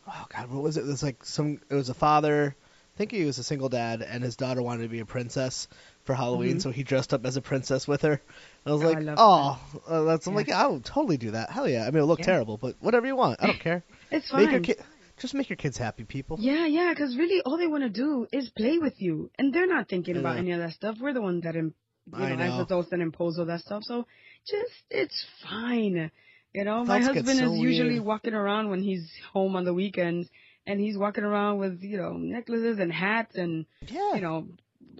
oh 0.07 0.25
god, 0.29 0.49
what 0.51 0.61
was 0.63 0.77
it? 0.77 0.81
It 0.81 0.87
was 0.87 1.03
like 1.03 1.23
some. 1.23 1.59
It 1.69 1.75
was 1.75 1.89
a 1.89 1.93
father. 1.93 2.55
I 2.93 2.97
think 2.97 3.11
he 3.11 3.25
was 3.25 3.37
a 3.39 3.43
single 3.43 3.67
dad, 3.67 4.01
and 4.01 4.23
his 4.23 4.37
daughter 4.37 4.61
wanted 4.61 4.83
to 4.83 4.87
be 4.89 4.99
a 5.01 5.05
princess 5.05 5.67
for 6.05 6.13
Halloween, 6.15 6.57
Mhm. 6.57 6.61
so 6.61 6.71
he 6.71 6.83
dressed 6.83 7.13
up 7.13 7.25
as 7.25 7.35
a 7.35 7.41
princess 7.41 7.85
with 7.89 8.03
her. 8.03 8.13
And 8.13 8.21
I 8.65 8.71
was 8.71 8.83
Oh, 8.83 8.87
like, 8.87 9.03
love 9.03 9.17
oh, 9.19 9.81
uh, 9.85 10.03
that's. 10.03 10.27
I'm 10.27 10.33
like, 10.35 10.49
I 10.49 10.65
would 10.67 10.85
totally 10.85 11.17
do 11.17 11.31
that. 11.31 11.49
Hell 11.49 11.67
yeah! 11.67 11.81
I 11.81 11.85
mean, 11.87 11.95
it'll 11.97 12.07
look 12.07 12.19
Yeah. 12.19 12.25
terrible, 12.27 12.55
but 12.57 12.75
whatever 12.79 13.05
you 13.05 13.15
want, 13.17 13.41
I 13.43 13.47
don't 13.47 13.59
care. 13.69 13.83
It's 14.11 14.29
fine. 14.29 14.43
Make 14.43 14.51
your 14.51 14.61
kid, 14.61 14.77
just 15.17 15.33
make 15.33 15.49
your 15.49 15.57
kids 15.57 15.77
happy, 15.77 16.03
people. 16.03 16.37
Yeah, 16.39 16.65
yeah, 16.67 16.91
because 16.93 17.15
really 17.17 17.41
all 17.45 17.57
they 17.57 17.67
want 17.67 17.83
to 17.83 17.89
do 17.89 18.27
is 18.31 18.49
play 18.49 18.77
with 18.79 19.01
you, 19.01 19.29
and 19.37 19.53
they're 19.53 19.67
not 19.67 19.87
thinking 19.87 20.17
about 20.17 20.37
any 20.37 20.51
of 20.51 20.59
that 20.59 20.71
stuff. 20.73 20.97
We're 20.99 21.13
the 21.13 21.21
ones 21.21 21.43
that, 21.43 21.55
im- 21.55 21.73
you 22.13 22.19
know, 22.19 22.35
know. 22.35 22.43
as 22.43 22.59
adults 22.61 22.89
that 22.91 22.99
impose 22.99 23.39
all 23.39 23.45
that 23.45 23.61
stuff. 23.61 23.83
So 23.83 24.05
just 24.45 24.71
it's 24.89 25.25
fine. 25.43 26.11
You 26.53 26.63
know, 26.63 26.85
my 26.85 26.99
Thoughts 27.01 27.07
get 27.13 27.25
husband 27.25 27.39
so 27.39 27.53
is 27.53 27.59
usually 27.59 27.93
weird. 27.95 28.05
walking 28.05 28.33
around 28.33 28.69
when 28.69 28.81
he's 28.81 29.09
home 29.33 29.55
on 29.55 29.65
the 29.65 29.73
weekends, 29.73 30.29
and 30.65 30.79
he's 30.79 30.97
walking 30.97 31.23
around 31.23 31.59
with 31.59 31.81
you 31.81 31.97
know 31.97 32.13
necklaces 32.13 32.79
and 32.79 32.91
hats 32.91 33.35
and 33.35 33.65
Yeah. 33.87 34.15
you 34.15 34.21
know 34.21 34.47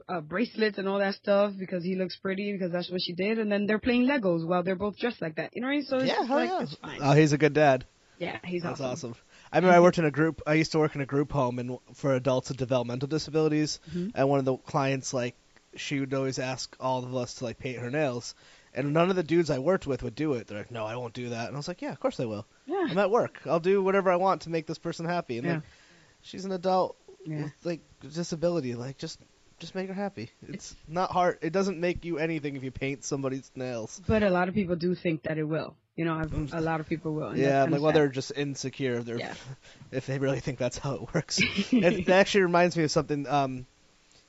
uh, 0.10 0.20
bracelets 0.22 0.78
and 0.78 0.88
all 0.88 1.00
that 1.00 1.16
stuff 1.16 1.54
because 1.58 1.84
he 1.84 1.96
looks 1.96 2.18
pretty 2.18 2.52
because 2.52 2.72
that's 2.72 2.90
what 2.92 3.02
she 3.02 3.14
did, 3.14 3.40
and 3.40 3.52
then 3.52 3.66
they're 3.68 3.80
playing 3.80 4.06
Legos 4.06 4.46
while 4.46 4.64
they're 4.64 4.76
both 4.76 4.98
dressed 4.98 5.22
like 5.22 5.36
that. 5.36 5.52
You 5.56 5.62
know 5.62 5.68
what 5.68 5.74
I 5.74 5.76
mean? 5.78 5.86
So 5.86 5.98
it's 5.98 6.08
yeah, 6.08 6.16
just 6.16 6.28
hell 6.28 6.38
like 6.38 6.50
yeah. 6.50 6.62
it's 6.64 6.76
fine. 6.76 7.00
Oh, 7.02 7.14
he's 7.14 7.32
a 7.34 7.38
good 7.38 7.54
dad. 7.54 7.86
yeah, 8.20 8.40
he's 8.44 8.64
awesome. 8.64 8.72
That's 8.72 8.82
awesome. 8.82 9.12
awesome. 9.12 9.22
I 9.56 9.60
remember 9.60 9.76
I 9.78 9.80
worked 9.80 9.98
in 9.98 10.06
a 10.06 10.12
group. 10.12 10.42
I 10.46 10.56
used 10.56 10.74
to 10.74 10.80
work 10.80 10.96
in 10.96 11.02
a 11.02 11.06
group 11.06 11.32
home 11.32 11.60
and 11.60 11.78
for 11.94 12.14
adults 12.14 12.50
with 12.50 12.58
developmental 12.58 13.08
disabilities. 13.08 13.80
Mhm. 13.90 14.12
And 14.14 14.30
one 14.30 14.40
of 14.40 14.46
the 14.46 14.58
clients, 14.58 15.14
like, 15.14 15.36
she 15.78 16.00
would 16.00 16.14
always 16.14 16.40
ask 16.40 16.76
all 16.80 17.04
of 17.06 17.16
us 17.16 17.36
to 17.36 17.46
like 17.46 17.58
paint 17.58 17.80
her 17.80 17.90
nails, 17.90 18.36
and 18.74 18.94
none 18.94 19.10
of 19.10 19.16
the 19.16 19.24
dudes 19.24 19.50
I 19.50 19.60
worked 19.60 19.88
with 19.88 20.04
would 20.04 20.16
do 20.16 20.34
it. 20.34 20.48
They're 20.48 20.58
like, 20.60 20.72
"No, 20.72 20.86
I 20.86 20.96
won't 20.98 21.14
do 21.14 21.30
that." 21.30 21.48
And 21.48 21.56
I 21.56 21.60
was 21.60 21.68
like, 21.68 21.82
"Yeah, 21.82 21.92
of 21.92 22.00
course 22.00 22.20
I 22.20 22.26
will. 22.26 22.46
Yeah, 22.66 22.88
I'm 22.90 22.98
at 22.98 23.12
work. 23.12 23.42
I'll 23.46 23.60
do 23.62 23.82
whatever 23.82 24.12
I 24.12 24.18
want 24.18 24.42
to 24.42 24.50
make 24.50 24.68
this 24.68 24.78
person 24.78 25.06
happy." 25.06 25.38
And 25.38 25.48
Yeah. 25.48 25.54
like, 25.56 25.64
she's 26.22 26.44
an 26.46 26.52
adult 26.52 26.98
yeah. 27.26 27.44
with 27.44 27.54
like 27.64 27.82
disability. 28.02 28.76
Like, 28.76 28.98
just 28.98 29.20
just 29.60 29.74
make 29.74 29.88
her 29.88 29.94
happy. 29.94 30.32
It's 30.48 30.76
not 30.88 31.12
hard. 31.12 31.40
It 31.42 31.54
doesn't 31.54 31.80
make 31.80 32.04
you 32.04 32.18
anything 32.18 32.58
if 32.58 32.64
you 32.64 32.72
paint 32.72 33.06
somebody's 33.06 33.50
nails. 33.56 34.02
But 34.06 34.22
a 34.22 34.30
lot 34.30 34.50
of 34.50 34.54
people 34.54 34.76
do 34.76 34.96
think 34.96 35.24
that 35.24 35.38
it 35.38 35.44
will. 35.46 35.78
You 35.96 36.04
know, 36.06 36.16
I've, 36.16 36.54
a 36.54 36.60
lot 36.60 36.82
of 36.82 36.90
people 36.90 37.14
will. 37.14 37.38
Yeah, 37.38 37.64
like, 37.64 37.80
well, 37.82 37.94
they're 37.94 38.10
just 38.10 38.34
insecure. 38.36 39.02
They're 39.02 39.18
Yeah. 39.20 39.34
if 39.92 40.06
they 40.08 40.20
really 40.20 40.42
think 40.42 40.58
that's 40.60 40.78
how 40.78 40.96
it 40.96 41.14
works. 41.14 41.40
it, 41.72 41.74
it 41.74 42.10
actually 42.10 42.42
reminds 42.42 42.76
me 42.76 42.84
of 42.84 42.92
something. 42.92 43.28
Um, 43.28 43.66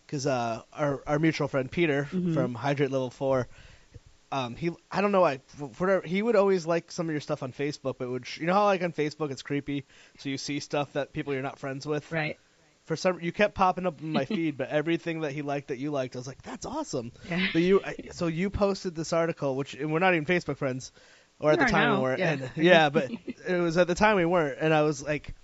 because 0.07 0.25
uh, 0.29 0.63
our 0.73 1.03
our 1.05 1.19
mutual 1.19 1.49
friend 1.49 1.69
Peter 1.69 2.09
Mhm. 2.13 2.33
from 2.35 2.55
Hydrate 2.55 2.93
Level 2.93 3.11
Four, 3.11 3.49
um, 4.31 4.55
he 4.55 4.71
I 4.93 5.01
don't 5.01 5.11
know 5.11 5.23
why 5.23 5.41
for 5.73 6.01
he 6.03 6.23
would 6.23 6.37
always 6.37 6.65
like 6.65 6.93
some 6.93 7.07
of 7.09 7.13
your 7.13 7.21
stuff 7.21 7.43
on 7.43 7.53
Facebook, 7.53 7.97
but 7.99 8.05
it 8.05 8.11
would 8.11 8.37
you 8.37 8.47
know 8.47 8.53
how 8.55 8.65
like 8.67 8.85
on 8.85 8.93
Facebook 8.93 9.33
it's 9.33 9.43
creepy, 9.43 9.85
so 10.19 10.29
you 10.29 10.39
see 10.39 10.61
stuff 10.61 10.93
that 10.93 11.13
people 11.13 11.33
you're 11.35 11.43
not 11.43 11.59
friends 11.59 11.85
with. 11.87 12.11
Right. 12.13 12.39
For 12.85 12.95
some, 12.95 13.19
you 13.21 13.33
kept 13.33 13.57
popping 13.57 13.85
up 13.85 14.01
in 14.01 14.13
my 14.13 14.27
feed, 14.27 14.57
but 14.57 14.69
everything 14.69 15.23
that 15.23 15.33
he 15.33 15.43
liked 15.43 15.69
that 15.69 15.79
you 15.79 15.91
liked, 15.91 16.15
I 16.15 16.21
was 16.21 16.29
like, 16.29 16.43
that's 16.43 16.65
awesome. 16.67 17.11
Yeah. 17.29 17.45
But 17.53 17.63
you, 17.63 17.81
I- 17.85 17.97
so 18.13 18.29
you 18.29 18.49
posted 18.49 18.95
this 18.95 19.13
article, 19.13 19.57
which 19.57 19.75
and 19.75 19.93
we're 19.93 19.99
not 19.99 20.15
even 20.15 20.25
Facebook 20.25 20.57
friends, 20.57 20.93
or 21.41 21.53
at 21.53 21.59
We 21.59 21.65
the 21.67 21.71
time 21.71 21.81
now, 21.89 21.97
we 21.97 22.03
weren't. 22.03 22.19
yeah. 22.21 22.33
And, 22.33 22.51
yeah, 22.57 22.89
but 22.91 23.11
it 23.47 23.57
was 23.61 23.77
at 23.77 23.87
the 23.87 23.95
time 23.95 24.17
we 24.17 24.25
weren't, 24.25 24.59
and 24.61 24.73
I 24.75 24.83
was 24.83 25.03
like, 25.03 25.35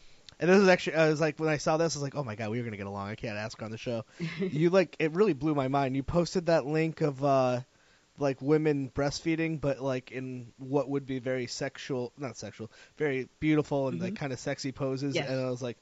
and 0.40 0.50
this 0.50 0.58
is 0.60 0.68
actually, 0.68 0.96
I 0.96 1.08
was 1.08 1.20
like, 1.20 1.38
when 1.38 1.48
I 1.48 1.58
saw 1.58 1.76
this, 1.76 1.94
I 1.94 1.98
was 1.98 2.02
like, 2.02 2.16
oh 2.16 2.24
my 2.24 2.34
god, 2.34 2.50
we 2.50 2.58
were 2.58 2.64
gonna 2.64 2.76
get 2.76 2.86
along. 2.86 3.08
I 3.08 3.14
can't 3.14 3.36
ask 3.38 3.58
her 3.60 3.64
on 3.64 3.70
the 3.70 3.78
show. 3.78 4.04
you 4.38 4.70
like, 4.70 4.96
it 4.98 5.12
really 5.12 5.34
blew 5.34 5.54
my 5.54 5.68
mind. 5.68 5.94
You 5.96 6.02
posted 6.02 6.46
that 6.46 6.66
link 6.66 7.00
of 7.00 7.22
uh, 7.22 7.60
like 8.18 8.40
women 8.42 8.90
breastfeeding, 8.94 9.60
but 9.60 9.80
like 9.80 10.10
in 10.12 10.52
what 10.58 10.88
would 10.88 11.06
be 11.06 11.18
very 11.18 11.46
sexual, 11.46 12.12
not 12.18 12.36
sexual, 12.36 12.70
very 12.96 13.28
beautiful 13.40 13.88
and 13.88 14.00
like 14.00 14.14
Mhm. 14.14 14.16
kind 14.16 14.32
of 14.32 14.38
sexy 14.40 14.72
poses, 14.72 15.14
Yes. 15.14 15.28
and 15.28 15.40
I 15.40 15.50
was 15.50 15.62
like, 15.62 15.78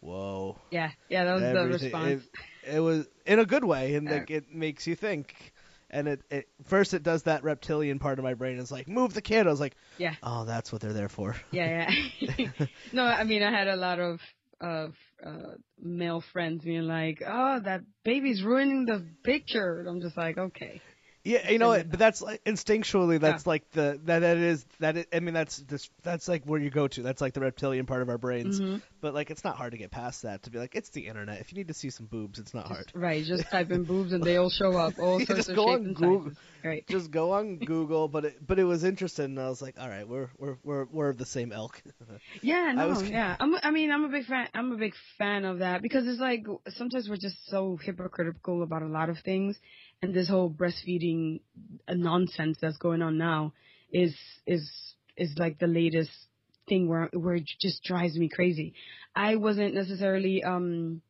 whoa. 0.00 0.58
Yeah. 0.70 0.90
Yeah. 1.08 1.24
That 1.24 1.34
was 1.34 1.42
the 1.42 1.66
response. 1.86 2.22
It, 2.64 2.74
it 2.76 2.80
was 2.80 3.06
in 3.26 3.38
a 3.38 3.44
good 3.44 3.64
way, 3.64 3.94
and 3.94 4.08
Yeah. 4.08 4.14
like 4.14 4.30
it 4.30 4.52
makes 4.52 4.86
you 4.86 4.94
think. 4.96 5.52
And 5.90 6.08
it, 6.08 6.22
it 6.30 6.48
first 6.66 6.94
it 6.94 7.02
does 7.02 7.24
that 7.24 7.42
reptilian 7.42 7.98
part 7.98 8.18
of 8.18 8.24
my 8.24 8.34
brain. 8.34 8.58
It's 8.58 8.70
like 8.70 8.88
move 8.88 9.12
the 9.14 9.22
kid. 9.22 9.46
I 9.46 9.50
was 9.50 9.60
like, 9.60 9.74
Yeah. 9.98 10.14
oh, 10.22 10.44
that's 10.44 10.70
what 10.72 10.80
they're 10.80 10.92
there 10.92 11.08
for. 11.08 11.34
Yeah. 11.50 11.90
Yeah. 12.20 12.46
no, 12.92 13.04
I 13.04 13.24
mean, 13.24 13.42
I 13.42 13.50
had 13.50 13.68
a 13.68 13.76
lot 13.76 13.98
of 13.98 14.20
of 14.60 14.94
uh, 15.26 15.54
male 15.80 16.22
friends 16.32 16.62
being 16.64 16.82
like, 16.82 17.22
"Oh, 17.26 17.60
that 17.64 17.80
baby's 18.04 18.42
ruining 18.42 18.84
the 18.84 19.06
picture." 19.24 19.80
And 19.80 19.88
I'm 19.88 20.00
just 20.02 20.16
like, 20.16 20.36
okay. 20.36 20.82
Yeah, 21.22 21.50
you 21.50 21.58
know, 21.58 21.72
but 21.84 21.98
that's 21.98 22.22
like 22.22 22.42
instinctually 22.44 23.20
that's 23.20 23.46
like 23.46 23.70
the 23.72 24.00
that 24.04 24.20
that 24.20 24.36
is 24.38 24.64
that 24.78 24.96
it, 24.96 25.08
I 25.12 25.20
mean 25.20 25.34
that's 25.34 25.58
this 25.58 25.90
that's 26.02 26.28
like 26.28 26.44
where 26.44 26.58
you 26.58 26.70
go 26.70 26.88
to. 26.88 27.02
That's 27.02 27.20
like 27.20 27.34
the 27.34 27.40
reptilian 27.40 27.84
part 27.84 28.00
of 28.00 28.08
our 28.08 28.16
brains. 28.16 28.58
Mhm. 28.58 28.80
But 29.02 29.12
like 29.12 29.30
it's 29.30 29.44
not 29.44 29.56
hard 29.56 29.72
to 29.72 29.78
get 29.78 29.90
past 29.90 30.22
that 30.22 30.44
to 30.44 30.50
be 30.50 30.58
like 30.58 30.74
it's 30.74 30.88
the 30.90 31.06
internet. 31.06 31.40
If 31.40 31.52
you 31.52 31.58
need 31.58 31.68
to 31.68 31.74
see 31.74 31.90
some 31.90 32.06
boobs, 32.06 32.38
it's 32.38 32.54
not 32.54 32.68
hard. 32.68 32.90
Right. 32.94 33.22
Just 33.22 33.44
type 33.50 33.70
in 33.70 33.84
boobs 33.84 34.12
and 34.14 34.24
they 34.24 34.36
all 34.36 34.48
show 34.48 34.72
up. 34.78 34.98
All 34.98 35.18
sorts 35.26 35.34
just 35.34 35.48
of 35.50 35.56
go 35.56 35.68
on 35.70 35.92
Google. 35.92 36.32
Right. 36.64 36.86
Just 36.88 37.10
go 37.10 37.32
on 37.32 37.56
Google, 37.66 38.08
but 38.08 38.24
it, 38.24 38.46
but 38.46 38.58
it 38.58 38.64
was 38.64 38.82
interesting. 38.84 39.26
And 39.26 39.40
I 39.40 39.48
was 39.50 39.60
like, 39.60 39.78
all 39.78 39.88
right, 39.88 40.08
we're 40.08 40.30
we're 40.38 40.56
we're 40.64 40.84
we're 40.86 41.08
of 41.10 41.18
the 41.18 41.26
same 41.26 41.52
elk. 41.52 41.82
Yeah, 42.40 42.72
no, 42.74 42.88
was- 42.88 43.08
yeah. 43.10 43.36
I'm, 43.38 43.54
I 43.62 43.70
mean, 43.70 43.90
I'm 43.90 44.04
a 44.04 44.08
big 44.08 44.24
fan. 44.24 44.48
I'm 44.54 44.72
a 44.72 44.76
big 44.76 44.94
fan 45.18 45.44
of 45.44 45.58
that 45.58 45.82
because 45.82 46.06
it's 46.06 46.20
like 46.20 46.46
sometimes 46.68 47.08
we're 47.10 47.16
just 47.16 47.46
so 47.48 47.76
hypocritical 47.76 48.62
about 48.62 48.82
a 48.82 48.86
lot 48.88 49.08
of 49.10 49.18
things, 49.18 49.58
and 50.02 50.14
this 50.14 50.28
whole 50.28 50.50
breastfeeding 50.50 51.40
uh, 51.88 51.94
nonsense 51.94 52.56
that's 52.60 52.78
going 52.78 53.02
on 53.02 53.18
now 53.18 53.52
is 53.92 54.14
is 54.46 54.68
is 55.16 55.30
like 55.36 55.58
the 55.58 55.66
latest 55.66 56.10
thing 56.68 56.88
where 56.88 57.10
where 57.12 57.34
it 57.34 57.50
just 57.60 57.82
drives 57.82 58.16
me 58.16 58.28
crazy. 58.28 58.74
I 59.14 59.36
wasn't 59.36 59.74
necessarily 59.74 60.42
um 60.42 61.02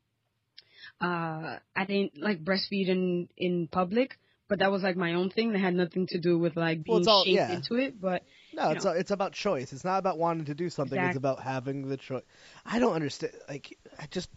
uh 1.00 1.59
I 1.76 1.85
didn't 1.87 2.20
like 2.20 2.42
breastfeed 2.44 2.88
in 2.88 3.29
in 3.37 3.68
public, 3.68 4.16
but 4.48 4.59
that 4.59 4.72
was 4.72 4.83
like 4.83 4.96
my 4.96 5.14
own 5.14 5.31
thing 5.31 5.53
that 5.53 5.61
had 5.61 5.74
nothing 5.74 6.07
to 6.09 6.18
do 6.18 6.38
with 6.38 6.57
like 6.57 6.83
being 6.83 6.98
it's 6.98 7.07
all- 7.09 7.24
shaped 7.24 7.37
yeah. 7.37 7.53
into 7.53 7.76
it. 7.76 8.00
But 8.00 8.22
No, 8.55 8.70
it's 8.70 8.85
know. 8.85 8.90
it's 8.92 9.12
about 9.12 9.33
choice. 9.33 9.72
It's 9.72 9.85
not 9.85 9.98
about 9.98 10.18
wanting 10.18 10.46
to 10.46 10.55
do 10.55 10.68
something. 10.68 10.98
It's 10.98 11.16
about 11.16 11.40
having 11.40 11.88
the 11.88 11.96
choice. 11.96 12.24
I 12.66 12.81
don't 12.81 12.94
understand. 12.94 13.35
Like, 13.48 13.79
I 14.00 14.07
just 14.11 14.31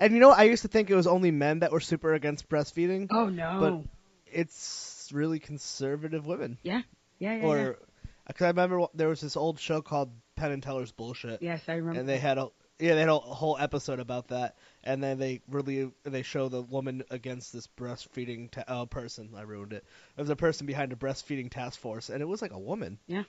and 0.00 0.12
you 0.12 0.20
know. 0.20 0.30
I 0.30 0.44
used 0.44 0.62
to 0.62 0.68
think 0.68 0.90
it 0.90 0.94
was 0.94 1.06
only 1.06 1.30
men 1.30 1.60
that 1.60 1.72
were 1.72 1.80
super 1.80 2.14
against 2.14 2.48
breastfeeding. 2.48 3.08
oh 3.10 3.28
no, 3.28 3.58
But 3.60 4.32
it's 4.32 5.10
really 5.12 5.38
conservative 5.38 6.26
women. 6.26 6.58
yeah, 6.62 6.82
yeah, 7.18 7.36
yeah. 7.36 7.44
or 7.44 7.78
because 8.26 8.44
I 8.44 8.48
remember 8.48 8.86
there 8.94 9.08
was 9.08 9.20
this 9.20 9.36
old 9.36 9.58
show 9.60 9.80
called 9.82 10.10
Penn 10.34 10.52
and 10.52 10.62
Teller's 10.62 10.92
Bullshit, 10.92 11.42
Yes, 11.42 11.62
I 11.68 11.74
remember. 11.74 12.00
and 12.00 12.08
they 12.08 12.18
had 12.18 12.38
a 12.38 12.48
yeah 12.78 12.92
they 12.94 13.00
had 13.00 13.08
a 13.08 13.18
whole 13.18 13.56
episode 13.58 14.00
about 14.00 14.28
that, 14.28 14.56
and 14.84 15.02
then 15.02 15.18
they 15.18 15.40
really 15.48 15.90
they 16.04 16.22
show 16.22 16.48
the 16.48 16.60
woman 16.60 17.02
against 17.10 17.52
this 17.52 17.68
breastfeeding 17.78 18.50
ta- 18.50 18.64
uh, 18.66 18.84
person. 18.86 19.30
I 19.36 19.42
ruined 19.42 19.72
it. 19.72 19.84
There 20.16 20.22
was 20.22 20.30
a 20.30 20.36
person 20.36 20.66
behind 20.66 20.92
a 20.92 20.96
breastfeeding 20.96 21.50
task 21.50 21.78
force, 21.80 22.10
and 22.10 22.20
it 22.20 22.26
was 22.26 22.42
like 22.42 22.52
a 22.52 22.58
woman. 22.58 22.98
Yeah. 23.06 23.22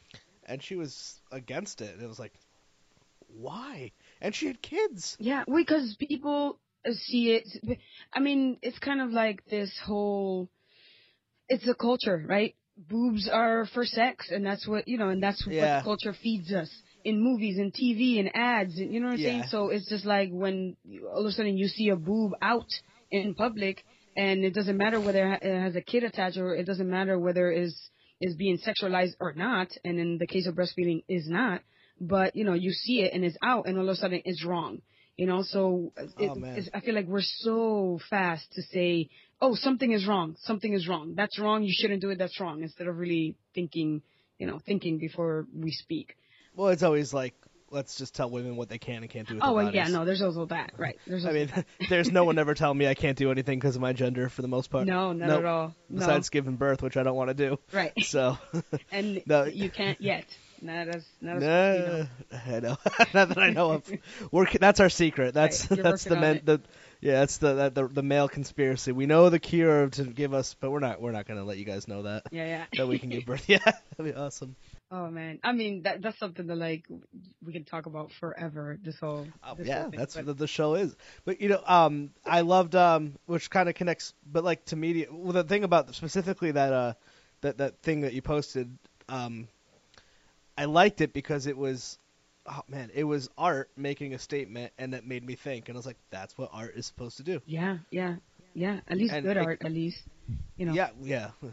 and 0.46 0.62
she 0.64 0.76
was 0.76 1.22
against 1.32 1.82
it. 1.82 1.94
And 1.94 2.02
it 2.02 2.08
was 2.08 2.20
like, 2.20 2.34
why? 3.28 3.92
And 4.22 4.34
she 4.34 4.48
had 4.48 4.62
kids. 4.62 5.16
yeah, 5.20 5.44
because 5.46 5.96
people 6.00 6.60
uh, 6.88 6.92
see 6.94 7.32
it. 7.32 7.80
I 8.14 8.20
mean, 8.20 8.58
it's 8.62 8.80
kind 8.80 9.02
of 9.02 9.12
like 9.12 9.44
this 9.50 9.72
whole. 9.86 10.50
It's 11.50 11.68
a 11.68 11.76
culture, 11.76 12.24
right? 12.28 12.56
Boobs 12.78 13.30
are 13.32 13.66
for 13.74 13.86
sex, 13.86 14.30
and 14.32 14.46
that's 14.46 14.68
what 14.68 14.88
you 14.88 14.98
know, 14.98 15.10
and 15.10 15.22
that's 15.22 15.46
Yeah. 15.48 15.78
what 15.78 15.80
the 15.80 15.84
culture 15.84 16.14
feeds 16.22 16.52
us 16.52 16.70
in 17.04 17.22
movies 17.22 17.58
and 17.58 17.74
TV 17.74 18.20
and 18.20 18.30
ads. 18.36 18.78
And, 18.78 18.94
you 18.94 19.00
know 19.00 19.08
what 19.08 19.14
I'm 19.14 19.20
saying? 19.20 19.44
So 19.50 19.70
it's 19.70 19.88
just 19.90 20.06
like 20.06 20.30
when 20.32 20.76
all 21.12 21.22
of 21.22 21.26
a 21.28 21.32
sudden 21.32 21.58
you 21.58 21.68
see 21.68 21.90
a 21.90 21.96
boob 21.96 22.34
out 22.42 22.68
in 23.12 23.34
public, 23.34 23.84
and 24.16 24.44
it 24.44 24.54
doesn't 24.54 24.78
matter 24.78 25.00
whether 25.00 25.34
it 25.34 25.44
has 25.44 25.76
a 25.76 25.82
kid 25.82 26.04
attached 26.04 26.38
or 26.38 26.54
it 26.56 26.66
doesn't 26.66 26.90
matter 26.90 27.18
whether 27.18 27.50
is 27.52 27.76
is 28.20 28.36
being 28.36 28.58
sexualized 28.58 29.14
or 29.20 29.34
not. 29.34 29.70
And 29.86 30.00
in 30.00 30.18
the 30.18 30.28
case 30.28 30.48
of 30.48 30.56
breastfeeding, 30.56 31.04
is 31.08 31.28
not. 31.30 31.62
But 32.00 32.36
you 32.36 32.44
know, 32.44 32.54
you 32.54 32.72
see 32.72 33.02
it 33.02 33.14
and 33.14 33.24
it's 33.24 33.38
out, 33.42 33.68
and 33.68 33.78
all 33.78 33.90
of 33.90 33.94
a 33.94 33.96
sudden 33.96 34.22
it's 34.26 34.46
wrong. 34.46 34.82
You 35.16 35.26
know, 35.26 35.42
so 35.42 35.94
it, 35.98 36.12
Oh, 36.20 36.36
it's, 36.56 36.70
I 36.74 36.80
feel 36.82 36.94
like 36.94 37.08
we're 37.08 37.22
so 37.24 38.00
fast 38.10 38.52
to 38.54 38.62
say, 38.62 39.10
"Oh, 39.42 39.56
something 39.56 39.92
is 39.92 40.08
wrong. 40.08 40.36
Something 40.40 40.74
is 40.74 40.88
wrong. 40.88 41.16
That's 41.16 41.40
wrong. 41.40 41.64
You 41.64 41.74
shouldn't 41.76 42.02
do 42.02 42.12
it. 42.12 42.20
That's 42.20 42.40
wrong." 42.40 42.62
Instead 42.62 42.88
of 42.88 42.98
really 43.00 43.36
thinking, 43.56 44.04
you 44.38 44.46
know, 44.46 44.60
thinking 44.66 45.00
before 45.00 45.48
we 45.56 45.72
speak. 45.72 46.16
Well, 46.56 46.70
it's 46.70 46.84
always 46.84 47.14
like 47.14 47.34
let's 47.70 47.98
just 47.98 48.16
tell 48.16 48.30
women 48.30 48.56
what 48.56 48.70
they 48.70 48.78
can 48.78 49.04
and 49.04 49.10
can't 49.10 49.28
do 49.28 49.36
with 49.36 49.44
oh 49.46 49.60
yeah, 49.60 49.88
no, 49.88 50.06
there's 50.06 50.22
also 50.22 50.46
that, 50.46 50.72
right? 50.78 50.98
There's 51.08 51.26
I 51.26 51.32
mean, 51.32 51.52
there's 51.90 52.12
no 52.12 52.24
one 52.24 52.38
ever 52.40 52.54
telling 52.56 52.78
me 52.78 52.88
I 52.88 52.94
can't 52.94 53.18
do 53.18 53.32
anything 53.32 53.60
because 53.60 53.76
of 53.76 53.82
my 53.82 53.94
gender 53.94 54.30
for 54.30 54.42
the 54.42 54.48
most 54.48 54.70
part. 54.72 54.88
no, 54.88 55.14
not 55.14 55.28
Nope. 55.28 55.40
at 55.40 55.46
all. 55.46 55.76
No, 55.90 56.00
Besides 56.00 56.30
giving 56.30 56.56
birth, 56.56 56.82
which 56.82 56.96
I 56.96 57.04
don't 57.04 57.16
want 57.16 57.30
to 57.30 57.34
do. 57.34 57.60
right? 57.74 57.92
So, 58.04 58.38
And 58.92 59.22
No. 59.26 59.46
you 59.46 59.70
can't 59.70 60.00
yet. 60.00 60.26
Not 60.62 60.88
as 60.88 61.06
not 61.22 61.40
know. 61.40 62.08
I 62.48 62.60
know. 62.60 62.78
Not 63.14 63.30
that 63.30 63.38
I 63.38 63.50
know 63.52 63.72
of. 63.74 63.92
We're 64.32 64.48
that's 64.60 64.80
our 64.80 64.90
secret. 64.90 65.34
That's 65.34 65.70
Right, 65.70 65.82
that's 65.84 66.04
the 66.04 66.16
men. 66.16 66.42
The 66.44 66.62
yeah, 67.00 67.20
that's 67.20 67.38
the, 67.38 67.54
that, 67.54 67.76
the 67.76 67.88
the 67.88 68.02
male 68.02 68.28
conspiracy. 68.28 68.92
We 68.92 69.06
know 69.06 69.30
the 69.30 69.38
cure 69.40 69.88
to 69.88 70.04
give 70.04 70.34
us, 70.34 70.56
but 70.60 70.72
we're 70.72 70.80
not 70.80 71.00
we're 71.00 71.12
not 71.12 71.28
gonna 71.28 71.44
let 71.44 71.58
you 71.58 71.66
guys 71.66 71.88
know 71.88 72.04
that 72.04 72.24
Yeah, 72.32 72.46
yeah. 72.48 72.66
that 72.76 72.88
we 72.88 72.98
can 72.98 73.10
give 73.10 73.26
birth. 73.26 73.48
Yeah, 73.48 73.60
that'd 73.60 74.04
be 74.04 74.20
awesome. 74.20 74.56
Oh 74.90 75.08
man, 75.12 75.40
I 75.44 75.52
mean 75.52 75.84
that 75.84 76.02
that's 76.02 76.18
something 76.18 76.48
that 76.48 76.56
like 76.58 76.86
we 77.46 77.54
can 77.54 77.66
talk 77.66 77.86
about 77.86 78.12
forever. 78.14 78.80
This 78.82 79.00
whole 79.00 79.28
Oh, 79.44 79.54
this 79.54 79.68
yeah, 79.68 79.82
whole 79.82 79.92
thing. 79.92 80.00
that's 80.00 80.16
But- 80.16 80.26
what 80.26 80.38
the 80.40 80.48
show 80.48 80.74
is. 80.74 80.96
But 81.24 81.40
you 81.40 81.50
know, 81.50 81.62
um, 81.68 82.10
I 82.26 82.42
loved 82.42 82.74
um, 82.74 83.14
which 83.28 83.50
kind 83.52 83.70
of 83.70 83.76
connects, 83.76 84.16
but 84.26 84.44
like 84.44 84.66
to 84.66 84.76
media. 84.76 85.06
Well, 85.12 85.34
the 85.34 85.44
thing 85.44 85.64
about 85.64 85.94
specifically 85.94 86.50
that 86.52 86.74
uh, 86.74 86.94
that 87.42 87.60
that 87.60 87.82
thing 87.84 88.02
that 88.02 88.14
you 88.14 88.24
posted, 88.24 88.76
um, 89.08 89.48
I 90.58 90.66
liked 90.66 91.02
it 91.02 91.14
because 91.14 91.46
it 91.48 91.58
was, 91.58 92.00
oh 92.46 92.62
man, 92.68 92.90
it 92.94 93.04
was 93.04 93.30
art 93.38 93.70
making 93.78 94.14
a 94.14 94.20
statement, 94.20 94.74
and 94.78 94.94
it 94.94 95.06
made 95.06 95.24
me 95.26 95.36
think, 95.36 95.70
and 95.70 95.76
I 95.76 95.80
was 95.80 95.86
like, 95.86 95.98
that's 96.10 96.38
what 96.38 96.50
art 96.54 96.74
is 96.76 96.86
supposed 96.86 97.18
to 97.18 97.24
do. 97.24 97.42
yeah, 97.46 97.78
yeah, 97.92 98.16
yeah. 98.54 98.80
At 98.88 98.98
least 98.98 99.14
And 99.14 99.26
good 99.26 99.38
art, 99.38 99.62
at 99.64 99.72
least. 99.72 100.04
You 100.58 100.66
know. 100.66 100.74
Yeah, 100.74 100.90
yeah. 101.02 101.30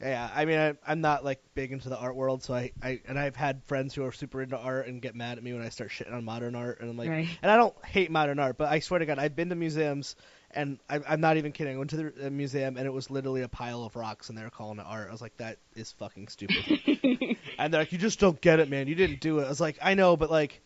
Yeah, 0.00 0.28
I 0.34 0.44
mean, 0.44 0.58
I, 0.58 0.74
I'm 0.86 1.00
not 1.00 1.24
like 1.24 1.40
big 1.54 1.70
into 1.70 1.88
the 1.88 1.96
art 1.96 2.16
world, 2.16 2.42
so 2.42 2.52
I, 2.52 2.72
I 2.82 3.00
and 3.06 3.16
I've 3.18 3.36
had 3.36 3.62
friends 3.64 3.94
who 3.94 4.04
are 4.04 4.10
super 4.12 4.42
into 4.42 4.58
art 4.58 4.88
and 4.88 5.00
get 5.00 5.14
mad 5.14 5.38
at 5.38 5.44
me 5.44 5.52
when 5.52 5.62
I 5.62 5.68
start 5.68 5.90
shitting 5.90 6.12
on 6.12 6.24
modern 6.24 6.56
art, 6.56 6.80
and 6.80 6.90
I'm 6.90 6.96
like, 6.98 7.08
Right. 7.08 7.28
and 7.40 7.50
I 7.50 7.56
don't 7.56 7.74
hate 7.86 8.10
modern 8.10 8.40
art, 8.40 8.58
but 8.58 8.68
I 8.68 8.80
swear 8.80 8.98
to 8.98 9.06
God, 9.06 9.20
I've 9.20 9.36
been 9.36 9.50
to 9.50 9.54
museums, 9.54 10.16
and 10.54 10.78
I, 10.88 11.00
I'm 11.08 11.20
not 11.20 11.36
even 11.36 11.52
kidding. 11.52 11.74
I 11.74 11.78
went 11.78 11.90
to 11.90 12.10
the 12.10 12.30
museum, 12.30 12.76
and 12.76 12.86
it 12.86 12.92
was 12.92 13.10
literally 13.10 13.42
a 13.42 13.48
pile 13.48 13.84
of 13.84 13.96
rocks, 13.96 14.28
and 14.28 14.38
they 14.38 14.42
were 14.42 14.50
calling 14.50 14.78
it 14.78 14.86
art. 14.86 15.08
I 15.08 15.12
was 15.12 15.20
like, 15.20 15.36
that 15.38 15.58
is 15.74 15.92
fucking 15.92 16.28
stupid. 16.28 16.80
and 17.58 17.72
they're 17.72 17.82
like, 17.82 17.92
you 17.92 17.98
just 17.98 18.20
don't 18.20 18.40
get 18.40 18.60
it, 18.60 18.68
man. 18.68 18.86
You 18.86 18.94
didn't 18.94 19.20
do 19.20 19.40
it. 19.40 19.44
I 19.44 19.48
was 19.48 19.60
like, 19.60 19.78
I 19.82 19.94
know, 19.94 20.16
but 20.16 20.30
like, 20.30 20.62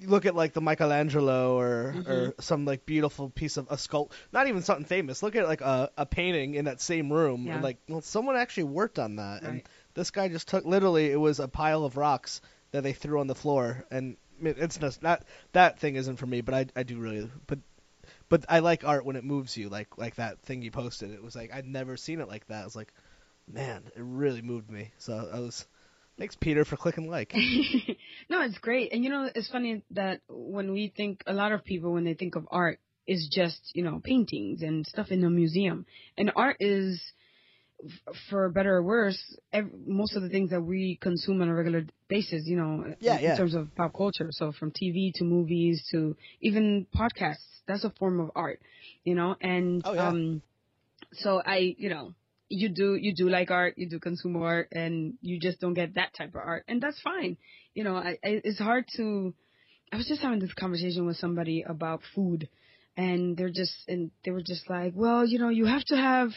you 0.00 0.08
look 0.08 0.26
at 0.26 0.34
like 0.34 0.52
the 0.52 0.60
Michelangelo 0.60 1.58
or 1.58 1.88
or 1.88 1.92
mm-hmm. 1.92 2.40
some 2.40 2.64
like 2.64 2.86
beautiful 2.86 3.30
piece 3.30 3.56
of 3.56 3.68
a 3.70 3.76
sculpt, 3.76 4.12
not 4.32 4.46
even 4.46 4.62
something 4.62 4.84
famous. 4.84 5.22
Look 5.22 5.36
at 5.36 5.46
like 5.46 5.60
a, 5.60 5.90
a 5.96 6.06
painting 6.06 6.54
in 6.54 6.66
that 6.66 6.80
same 6.80 7.12
room, 7.12 7.46
Yeah. 7.46 7.54
and 7.54 7.62
like, 7.62 7.78
well, 7.88 8.00
someone 8.00 8.36
actually 8.36 8.64
worked 8.64 8.98
on 8.98 9.16
that, 9.16 9.42
and 9.42 9.62
this 9.94 10.10
guy 10.10 10.28
just 10.28 10.48
took 10.48 10.64
literally 10.64 11.10
it 11.10 11.18
was 11.18 11.40
a 11.40 11.48
pile 11.48 11.84
of 11.84 11.96
rocks 11.96 12.40
that 12.70 12.82
they 12.82 12.92
threw 12.92 13.20
on 13.20 13.26
the 13.26 13.34
floor, 13.34 13.84
and 13.90 14.16
it's 14.40 14.80
not 15.02 15.24
that 15.52 15.78
thing 15.80 15.96
isn't 15.96 16.16
for 16.16 16.26
me, 16.26 16.40
but 16.42 16.54
I 16.54 16.66
I 16.76 16.82
do 16.82 16.98
really 16.98 17.30
but. 17.46 17.58
But 18.28 18.44
I 18.48 18.58
like 18.58 18.84
art 18.84 19.04
when 19.04 19.16
it 19.16 19.24
moves 19.24 19.56
you, 19.56 19.68
like 19.68 19.96
like 19.96 20.16
that 20.16 20.40
thing 20.42 20.62
you 20.62 20.70
posted. 20.70 21.10
It 21.10 21.22
was 21.22 21.34
like 21.34 21.52
I'd 21.52 21.66
never 21.66 21.96
seen 21.96 22.20
it 22.20 22.28
like 22.28 22.46
that. 22.48 22.62
I 22.62 22.64
was 22.64 22.76
like, 22.76 22.92
man, 23.52 23.84
it 23.96 24.02
really 24.02 24.42
moved 24.42 24.70
me. 24.70 24.92
So 24.98 25.30
I 25.32 25.40
was, 25.40 25.64
thanks 26.18 26.36
Peter 26.40 26.64
for 26.64 26.76
clicking 26.76 27.10
like. 27.10 27.32
no, 28.30 28.42
it's 28.42 28.58
great. 28.58 28.92
And 28.92 29.04
you 29.04 29.10
know, 29.10 29.28
it's 29.34 29.50
funny 29.50 29.82
that 29.92 30.20
when 30.28 30.72
we 30.72 30.92
think, 30.94 31.22
a 31.26 31.32
lot 31.32 31.52
of 31.52 31.64
people, 31.64 31.92
when 31.92 32.04
they 32.04 32.14
think 32.14 32.36
of 32.36 32.46
art, 32.50 32.78
is 33.06 33.28
just, 33.32 33.70
you 33.74 33.82
know, 33.82 34.00
paintings 34.04 34.62
and 34.62 34.86
stuff 34.86 35.10
in 35.10 35.24
a 35.24 35.30
museum. 35.30 35.86
And 36.18 36.30
art 36.36 36.58
is, 36.60 37.00
for 38.30 38.48
better 38.50 38.76
or 38.76 38.82
worse, 38.82 39.18
ev- 39.52 39.70
most 39.86 40.16
of 40.16 40.22
the 40.22 40.28
things 40.28 40.50
that 40.50 40.60
we 40.60 40.98
consume 41.00 41.40
on 41.42 41.48
a 41.48 41.54
regular 41.54 41.84
basis, 42.08 42.42
you 42.46 42.56
know, 42.56 42.94
Yeah, 43.00 43.16
in, 43.18 43.22
yeah. 43.22 43.30
in 43.32 43.36
terms 43.36 43.54
of 43.54 43.74
pop 43.76 43.94
culture. 43.94 44.28
So 44.30 44.52
from 44.52 44.72
TV 44.72 45.12
to 45.14 45.24
movies 45.24 45.86
to 45.92 46.16
even 46.40 46.86
podcasts, 46.94 47.44
that's 47.66 47.84
a 47.84 47.90
form 47.90 48.20
of 48.20 48.30
art, 48.34 48.60
you 49.04 49.14
know, 49.14 49.36
and, 49.40 49.82
Oh, 49.84 49.92
yeah. 49.94 50.08
um, 50.08 50.42
so 51.12 51.40
I, 51.44 51.74
you 51.78 51.88
know, 51.88 52.14
you 52.50 52.70
do 52.70 52.94
you 52.96 53.14
do 53.14 53.28
like 53.28 53.50
art, 53.50 53.74
you 53.76 53.88
do 53.88 53.98
consume 53.98 54.36
art, 54.36 54.68
and 54.72 55.14
you 55.20 55.38
just 55.38 55.60
don't 55.60 55.74
get 55.74 55.94
that 55.94 56.14
type 56.16 56.30
of 56.30 56.36
art, 56.44 56.64
and 56.66 56.80
that's 56.82 57.00
fine. 57.02 57.36
You 57.74 57.84
know, 57.84 57.94
I, 57.96 58.18
I, 58.24 58.40
it's 58.44 58.58
hard 58.58 58.86
to. 58.96 59.34
I 59.92 59.96
was 59.96 60.06
just 60.06 60.20
having 60.22 60.38
this 60.38 60.52
conversation 60.54 61.06
with 61.06 61.16
somebody 61.16 61.62
about 61.66 62.00
food, 62.14 62.48
and 62.98 63.36
they're 63.36 63.48
just 63.48 63.72
and 63.86 64.10
they 64.24 64.32
were 64.32 64.42
just 64.42 64.68
like, 64.68 64.92
well, 64.94 65.24
you 65.24 65.38
know, 65.38 65.48
you 65.48 65.64
have 65.66 65.84
to 65.84 65.96
have 65.96 66.30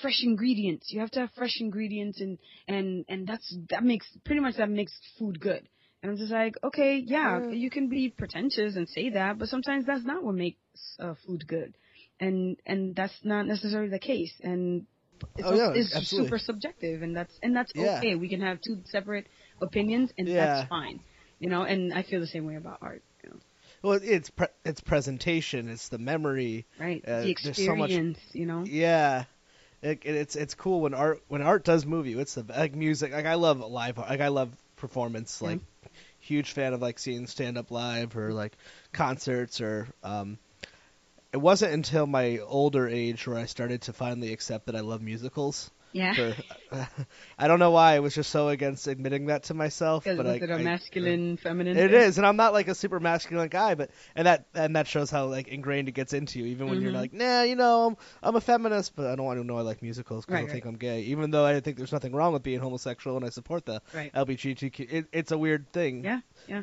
fresh 0.00 0.20
ingredients. 0.24 0.90
You 0.90 1.00
have 1.00 1.10
to 1.12 1.20
have 1.20 1.30
fresh 1.36 1.58
ingredients, 1.60 2.20
and 2.20 2.38
and 2.66 3.04
and 3.08 3.26
that's 3.28 3.54
that 3.70 3.84
makes 3.84 4.06
pretty 4.24 4.40
much 4.40 4.56
that 4.56 4.70
makes 4.70 4.92
food 5.18 5.38
good. 5.38 5.68
And 6.02 6.10
I'm 6.10 6.16
just 6.18 6.32
like, 6.32 6.54
okay, 6.64 7.02
yeah, 7.04 7.40
Yeah. 7.40 7.50
you 7.54 7.70
can 7.70 7.88
be 7.88 8.08
pretentious 8.08 8.76
and 8.76 8.88
say 8.88 9.10
that, 9.10 9.38
but 9.38 9.48
sometimes 9.48 9.86
that's 9.86 10.04
not 10.04 10.24
what 10.24 10.34
makes 10.34 10.58
uh, 10.98 11.14
food 11.26 11.46
good, 11.46 11.76
and 12.18 12.56
and 12.66 12.96
that's 12.96 13.18
not 13.22 13.46
necessarily 13.46 13.90
the 13.90 13.98
case. 13.98 14.32
And 14.42 14.86
it's, 15.36 15.48
Oh, 15.48 15.54
yeah, 15.54 15.72
it's 15.74 15.94
absolutely. 15.94 16.28
super 16.28 16.38
subjective, 16.38 17.02
and 17.02 17.14
that's 17.14 17.34
and 17.42 17.54
that's 17.54 17.72
Yeah. 17.74 17.98
okay. 17.98 18.14
We 18.14 18.28
can 18.30 18.40
have 18.40 18.60
two 18.62 18.80
separate 18.86 19.26
opinions, 19.60 20.10
and 20.16 20.28
Yeah. 20.28 20.38
that's 20.38 20.68
fine. 20.70 21.00
You 21.40 21.50
know, 21.50 21.62
and 21.64 21.92
I 21.92 22.02
feel 22.02 22.20
the 22.20 22.26
same 22.26 22.46
way 22.46 22.56
about 22.56 22.78
art. 22.80 23.02
Well, 23.86 24.00
it's 24.02 24.30
pre- 24.30 24.48
it's 24.64 24.80
presentation, 24.80 25.68
it's 25.68 25.88
the 25.90 25.98
memory. 25.98 26.66
right? 26.78 27.04
Uh, 27.06 27.20
the 27.22 27.36
there's 27.42 27.64
so 27.64 27.76
much- 27.76 27.90
experience. 27.90 28.18
You 28.32 28.46
know. 28.46 28.64
Yeah, 28.64 29.24
it, 29.82 30.00
it- 30.04 30.14
it's 30.16 30.34
it's 30.36 30.54
cool 30.54 30.80
when 30.80 30.92
art 30.94 31.22
when 31.28 31.40
art 31.42 31.64
does 31.64 31.86
move 31.86 32.06
you. 32.06 32.18
It's 32.20 32.34
the 32.34 32.44
like 32.48 32.74
music. 32.74 33.12
Like 33.12 33.26
I 33.26 33.34
love 33.34 33.60
live. 33.60 33.98
Like 33.98 34.20
I 34.20 34.28
love 34.28 34.50
performance. 34.76 35.38
Yeah. 35.40 35.50
Like 35.50 35.60
huge 36.18 36.50
fan 36.50 36.72
of 36.72 36.82
like 36.82 36.98
seeing 36.98 37.28
stand 37.28 37.56
up 37.56 37.70
live 37.70 38.16
or 38.16 38.32
like 38.32 38.52
concerts 38.92 39.60
or 39.60 39.86
um. 40.02 40.38
It 41.32 41.38
wasn't 41.38 41.74
until 41.74 42.06
my 42.06 42.38
older 42.38 42.88
age 42.88 43.26
where 43.26 43.36
I 43.38 43.44
started 43.44 43.82
to 43.82 43.92
finally 43.92 44.32
accept 44.32 44.66
that 44.66 44.74
I 44.76 44.80
love 44.80 45.02
musicals. 45.02 45.70
Yeah. 45.92 46.12
For, 46.14 46.34
I 47.38 47.48
don't 47.48 47.58
know 47.58 47.70
why 47.70 47.94
I 47.94 48.00
was 48.00 48.14
just 48.14 48.30
so 48.30 48.48
against 48.48 48.86
admitting 48.86 49.26
that 49.26 49.44
to 49.44 49.54
myself. 49.54 50.04
Because 50.04 50.16
but 50.18 50.26
I, 50.26 50.34
it 50.34 50.50
a 50.50 50.54
I- 50.54 50.62
masculine, 50.62 51.36
feminine? 51.38 51.76
It 51.76 51.90
thing? 51.90 52.00
is, 52.00 52.18
and 52.18 52.26
I'm 52.26 52.36
not 52.36 52.52
like 52.52 52.68
a 52.68 52.74
super 52.74 53.00
masculine 53.00 53.48
guy, 53.48 53.74
but 53.74 53.90
and 54.14 54.26
that 54.26 54.46
and 54.54 54.76
that 54.76 54.86
shows 54.86 55.10
how 55.10 55.26
like 55.26 55.48
ingrained 55.48 55.88
it 55.88 55.92
gets 55.92 56.12
into 56.12 56.38
you. 56.38 56.46
Even 56.46 56.68
when 56.68 56.82
you're 56.82 56.92
Mhm. 56.92 56.96
like, 56.96 57.12
nah, 57.12 57.42
you 57.42 57.56
know, 57.56 57.86
I'm 57.86 57.96
I'm 58.22 58.36
a 58.36 58.40
feminist, 58.40 58.94
but 58.96 59.06
I 59.06 59.14
don't 59.16 59.24
want 59.24 59.40
to 59.40 59.44
know 59.46 59.56
I 59.58 59.62
like 59.62 59.80
musicals 59.82 60.26
because 60.26 60.40
Right, 60.42 60.48
I 60.50 60.52
think 60.52 60.64
I'm 60.66 60.76
gay. 60.76 61.02
Even 61.02 61.30
though 61.30 61.44
I 61.46 61.60
think 61.60 61.76
there's 61.78 61.92
nothing 61.92 62.12
wrong 62.12 62.32
with 62.34 62.42
being 62.42 62.60
homosexual, 62.60 63.16
and 63.16 63.24
I 63.24 63.30
support 63.30 63.64
the 63.64 63.80
Right. 63.94 64.12
LGBTQ. 64.12 64.92
It, 64.92 65.06
it's 65.12 65.32
a 65.32 65.38
weird 65.38 65.72
thing. 65.72 66.04
Yeah. 66.04 66.20
Yeah. 66.46 66.62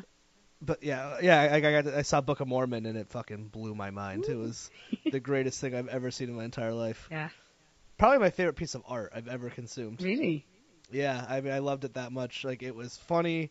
But 0.62 0.82
yeah, 0.82 1.18
yeah, 1.20 1.40
I, 1.42 1.56
I 1.56 1.60
got 1.60 1.86
I 1.88 2.02
saw 2.02 2.20
Book 2.20 2.40
of 2.40 2.48
Mormon 2.48 2.86
and 2.86 2.96
it 2.96 3.08
fucking 3.10 3.48
blew 3.48 3.74
my 3.74 3.90
mind. 3.90 4.24
It 4.26 4.36
was 4.36 4.70
the 5.10 5.20
greatest 5.20 5.60
thing 5.60 5.74
I've 5.74 5.88
ever 5.88 6.10
seen 6.10 6.28
in 6.30 6.36
my 6.36 6.44
entire 6.44 6.72
life. 6.72 7.08
Yeah. 7.10 7.28
Probably 7.98 8.18
my 8.18 8.30
favorite 8.30 8.56
piece 8.56 8.74
of 8.74 8.82
art 8.86 9.12
I've 9.14 9.28
ever 9.28 9.50
consumed. 9.50 10.02
Really. 10.02 10.46
Yeah, 10.90 11.24
I 11.28 11.40
mean, 11.40 11.52
I 11.52 11.58
loved 11.60 11.84
it 11.84 11.94
that 11.94 12.12
much. 12.12 12.44
Like, 12.44 12.62
it 12.62 12.74
was 12.74 12.96
funny. 12.96 13.50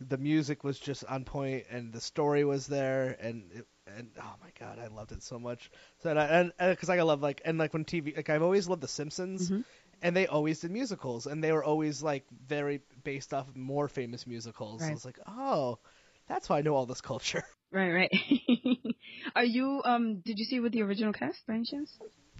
The 0.00 0.18
music 0.18 0.64
was 0.64 0.78
just 0.78 1.04
on 1.04 1.24
point, 1.24 1.64
and 1.70 1.92
the 1.92 2.00
story 2.00 2.44
was 2.44 2.66
there, 2.66 3.16
and 3.20 3.50
it, 3.52 3.66
and 3.86 4.10
oh 4.20 4.34
my 4.42 4.50
god, 4.58 4.78
I 4.78 4.88
loved 4.88 5.12
it 5.12 5.22
so 5.22 5.38
much. 5.38 5.70
So 6.02 6.10
and 6.10 6.18
I, 6.18 6.24
and 6.24 6.52
because 6.58 6.90
I 6.90 7.00
love 7.02 7.22
like 7.22 7.42
and 7.44 7.58
like 7.58 7.72
when 7.72 7.84
TV, 7.84 8.12
like 8.16 8.28
I've 8.28 8.42
always 8.42 8.68
loved 8.68 8.82
The 8.82 8.88
Simpsons, 8.88 9.50
Mhm. 9.50 9.64
and 10.02 10.16
they 10.16 10.26
always 10.26 10.60
did 10.60 10.72
musicals, 10.72 11.26
and 11.26 11.42
they 11.42 11.52
were 11.52 11.62
always 11.62 12.02
like 12.02 12.24
very 12.46 12.80
based 13.04 13.32
off 13.32 13.48
of 13.48 13.56
more 13.56 13.86
famous 13.88 14.26
musicals. 14.26 14.82
Right. 14.82 14.90
I 14.90 14.92
was 14.94 15.04
like, 15.04 15.18
oh, 15.28 15.78
that's 16.26 16.48
why 16.48 16.58
I 16.58 16.62
know 16.62 16.74
all 16.74 16.86
this 16.86 17.00
culture. 17.00 17.44
Right. 17.70 17.90
Right. 17.92 18.12
Are 19.36 19.44
you? 19.44 19.80
Um. 19.84 20.20
Did 20.20 20.38
you 20.38 20.44
see 20.44 20.60
with 20.60 20.72
the 20.72 20.82
original 20.82 21.12
cast 21.12 21.46
by 21.46 21.54
any 21.54 21.64
chance? 21.64 21.96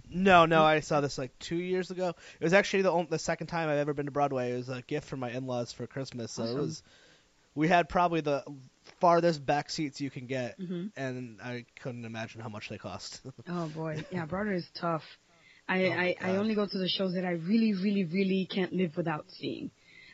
No, 0.09 0.45
no, 0.45 0.63
I 0.63 0.79
saw 0.81 1.01
this 1.01 1.17
like 1.17 1.37
two 1.39 1.57
years 1.57 1.91
ago. 1.91 2.09
It 2.39 2.43
was 2.43 2.53
actually 2.53 2.83
the 2.83 2.91
only, 2.91 3.07
the 3.09 3.19
second 3.19 3.47
time 3.47 3.69
I've 3.69 3.77
ever 3.77 3.93
been 3.93 4.05
to 4.05 4.11
Broadway. 4.11 4.51
It 4.51 4.57
was 4.57 4.69
a 4.69 4.81
gift 4.81 5.07
from 5.07 5.19
my 5.19 5.31
in-laws 5.31 5.71
for 5.71 5.87
Christmas. 5.87 6.31
So 6.31 6.43
Awesome. 6.43 6.57
it 6.57 6.61
was. 6.61 6.83
We 7.55 7.67
had 7.69 7.87
probably 7.87 8.19
the 8.21 8.43
farthest 8.99 9.45
back 9.45 9.69
seats 9.69 10.01
you 10.01 10.09
can 10.09 10.25
get, 10.27 10.59
Mhm. 10.59 10.91
and 10.97 11.39
I 11.41 11.65
couldn't 11.81 12.03
imagine 12.03 12.41
how 12.41 12.49
much 12.49 12.67
they 12.69 12.77
cost. 12.77 13.21
Oh 13.47 13.67
boy, 13.69 14.03
yeah, 14.11 14.25
Broadway 14.25 14.57
is 14.57 14.69
tough. 14.73 15.03
I, 15.67 15.85
Oh, 15.85 15.91
I, 15.91 16.15
I 16.21 16.35
only 16.35 16.53
go 16.53 16.65
to 16.65 16.77
the 16.77 16.89
shows 16.89 17.13
that 17.13 17.25
I 17.25 17.31
really, 17.31 17.73
really, 17.73 18.03
really 18.03 18.45
can't 18.45 18.73
live 18.73 18.95
without 18.97 19.25
seeing. 19.31 19.71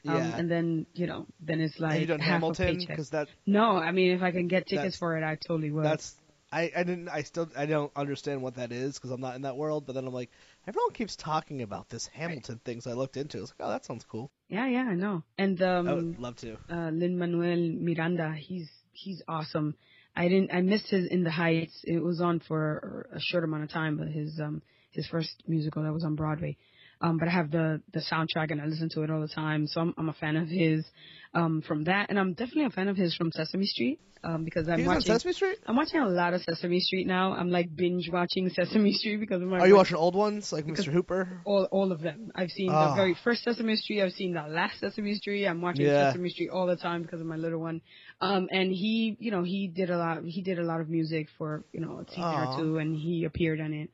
Um, 0.08 0.16
yeah. 0.18 0.38
And 0.38 0.50
then 0.52 0.86
you 0.94 1.08
know, 1.08 1.28
then 1.40 1.62
it's 1.62 1.80
like 1.80 1.94
Have 1.94 2.02
you 2.02 2.08
done 2.08 2.20
half 2.20 2.42
Hamilton? 2.42 2.78
Because 2.88 3.10
that 3.12 3.28
No, 3.46 3.76
I 3.78 3.92
mean 3.92 4.12
if 4.14 4.22
I 4.24 4.32
can 4.32 4.48
get 4.48 4.68
tickets 4.68 4.98
for 4.98 5.18
it, 5.18 5.24
I 5.24 5.36
totally 5.36 5.72
would. 5.72 5.84
that's 5.86 6.16
I, 6.52 6.72
I 6.76 6.84
didn't 6.84 7.08
I 7.10 7.24
still 7.24 7.50
I 7.56 7.66
don't 7.66 7.92
understand 7.96 8.42
what 8.42 8.56
that 8.56 8.72
is 8.72 8.96
because 8.96 9.12
I'm 9.12 9.22
not 9.22 9.36
in 9.36 9.44
that 9.44 9.56
world. 9.56 9.86
But 9.86 9.94
then 9.94 10.06
I'm 10.06 10.14
like 10.14 10.30
everyone 10.68 10.92
keeps 10.94 11.16
talking 11.16 11.62
about 11.62 11.90
this 11.90 12.08
Hamilton 12.14 12.60
thing, 12.66 12.82
so 12.82 12.92
I 12.92 12.94
looked 12.94 13.18
into. 13.18 13.38
it. 13.38 13.40
I 13.40 13.44
was 13.44 13.54
like, 13.58 13.68
oh, 13.68 13.72
that 13.72 13.86
sounds 13.86 14.06
cool. 14.10 14.32
yeah, 14.50 14.68
yeah, 14.68 14.84
I 14.90 14.96
know. 14.96 15.24
And 15.38 15.62
um, 15.62 15.88
I 15.88 15.94
would 15.94 16.20
love 16.20 16.36
to. 16.38 16.58
uh, 16.70 16.90
Lin 16.92 17.18
Manuel 17.18 17.72
Miranda, 17.80 18.34
he's 18.38 18.70
he's 18.92 19.22
awesome. 19.28 19.76
I 20.16 20.28
didn't 20.28 20.52
I 20.54 20.62
missed 20.62 20.90
his 20.90 21.08
In 21.08 21.24
the 21.24 21.32
Heights. 21.32 21.82
It 21.86 22.04
was 22.04 22.20
on 22.20 22.42
for 22.42 23.08
a 23.14 23.20
short 23.20 23.44
amount 23.46 23.64
of 23.64 23.70
time, 23.70 23.98
but 23.98 24.08
his 24.10 24.40
um 24.40 24.62
his 24.92 25.08
first 25.08 25.32
musical 25.48 25.84
that 25.84 25.94
was 25.94 26.04
on 26.04 26.16
Broadway. 26.16 26.58
Um, 27.02 27.18
but 27.18 27.28
I 27.28 27.32
have 27.32 27.50
the 27.52 27.82
the 27.94 28.00
soundtrack 28.02 28.52
and 28.52 28.62
I 28.62 28.66
listen 28.66 28.90
to 28.94 29.02
it 29.04 29.10
all 29.10 29.22
the 29.22 29.28
time, 29.28 29.68
so 29.68 29.82
I'm 29.82 29.94
I'm 29.98 30.10
a 30.10 30.14
fan 30.14 30.36
of 30.36 30.48
his 30.48 30.86
um, 31.34 31.62
from 31.68 31.86
that, 31.86 32.10
and 32.10 32.20
I'm 32.20 32.34
definitely 32.34 32.66
a 32.66 32.70
fan 32.70 32.88
of 32.90 32.98
his 32.98 33.16
from 33.16 33.32
Sesame 33.32 33.66
Street 33.66 34.00
um, 34.24 34.44
because 34.44 34.68
I'm 34.68 34.78
He's 34.78 34.88
on 34.88 34.96
watching 34.96 35.14
Sesame 35.14 35.34
Street. 35.34 35.58
I'm 35.66 35.76
watching 35.78 36.00
a 36.00 36.08
lot 36.08 36.34
of 36.36 36.42
Sesame 36.42 36.80
Street 36.80 37.08
now. 37.08 37.34
I'm 37.34 37.50
like 37.50 37.76
binge 37.76 38.10
watching 38.12 38.50
Sesame 38.54 38.92
Street 38.94 39.18
because 39.18 39.42
of 39.42 39.48
my 39.48 39.60
Are 39.60 39.68
you 39.68 39.76
watching 39.76 39.96
old 39.98 40.14
ones 40.14 40.52
like 40.52 40.66
Mr. 40.66 40.92
Hooper? 40.92 41.42
all 41.46 41.68
all 41.72 41.92
of 41.92 42.02
them. 42.02 42.32
I've 42.36 42.52
seen 42.52 42.70
Ah. 42.72 42.90
the 42.90 42.96
very 42.96 43.16
first 43.24 43.44
Sesame 43.44 43.76
Street. 43.78 44.02
I've 44.04 44.12
seen 44.14 44.34
the 44.34 44.44
last 44.44 44.80
Sesame 44.80 45.16
Street. 45.16 45.48
I'm 45.48 45.62
watching 45.62 45.86
Yeah. 45.86 46.12
Sesame 46.12 46.30
Street 46.30 46.50
all 46.50 46.68
the 46.68 46.76
time 46.76 47.02
because 47.02 47.20
of 47.22 47.26
my 47.26 47.38
little 47.38 47.60
one. 47.60 47.82
Um, 48.20 48.48
and 48.52 48.72
he, 48.72 49.18
you 49.20 49.32
know, 49.32 49.42
he 49.42 49.68
did 49.68 49.90
a 49.90 49.98
lot. 49.98 50.24
He 50.24 50.44
did 50.44 50.60
a 50.60 50.64
lot 50.64 50.82
of 50.82 50.90
music 50.90 51.28
for 51.40 51.64
you 51.74 51.80
know 51.80 52.04
a 52.06 52.10
season 52.10 52.24
or 52.24 52.58
two, 52.60 52.78
and 52.78 52.96
he 52.96 53.24
appeared 53.24 53.60
on 53.60 53.74
it. 53.74 53.90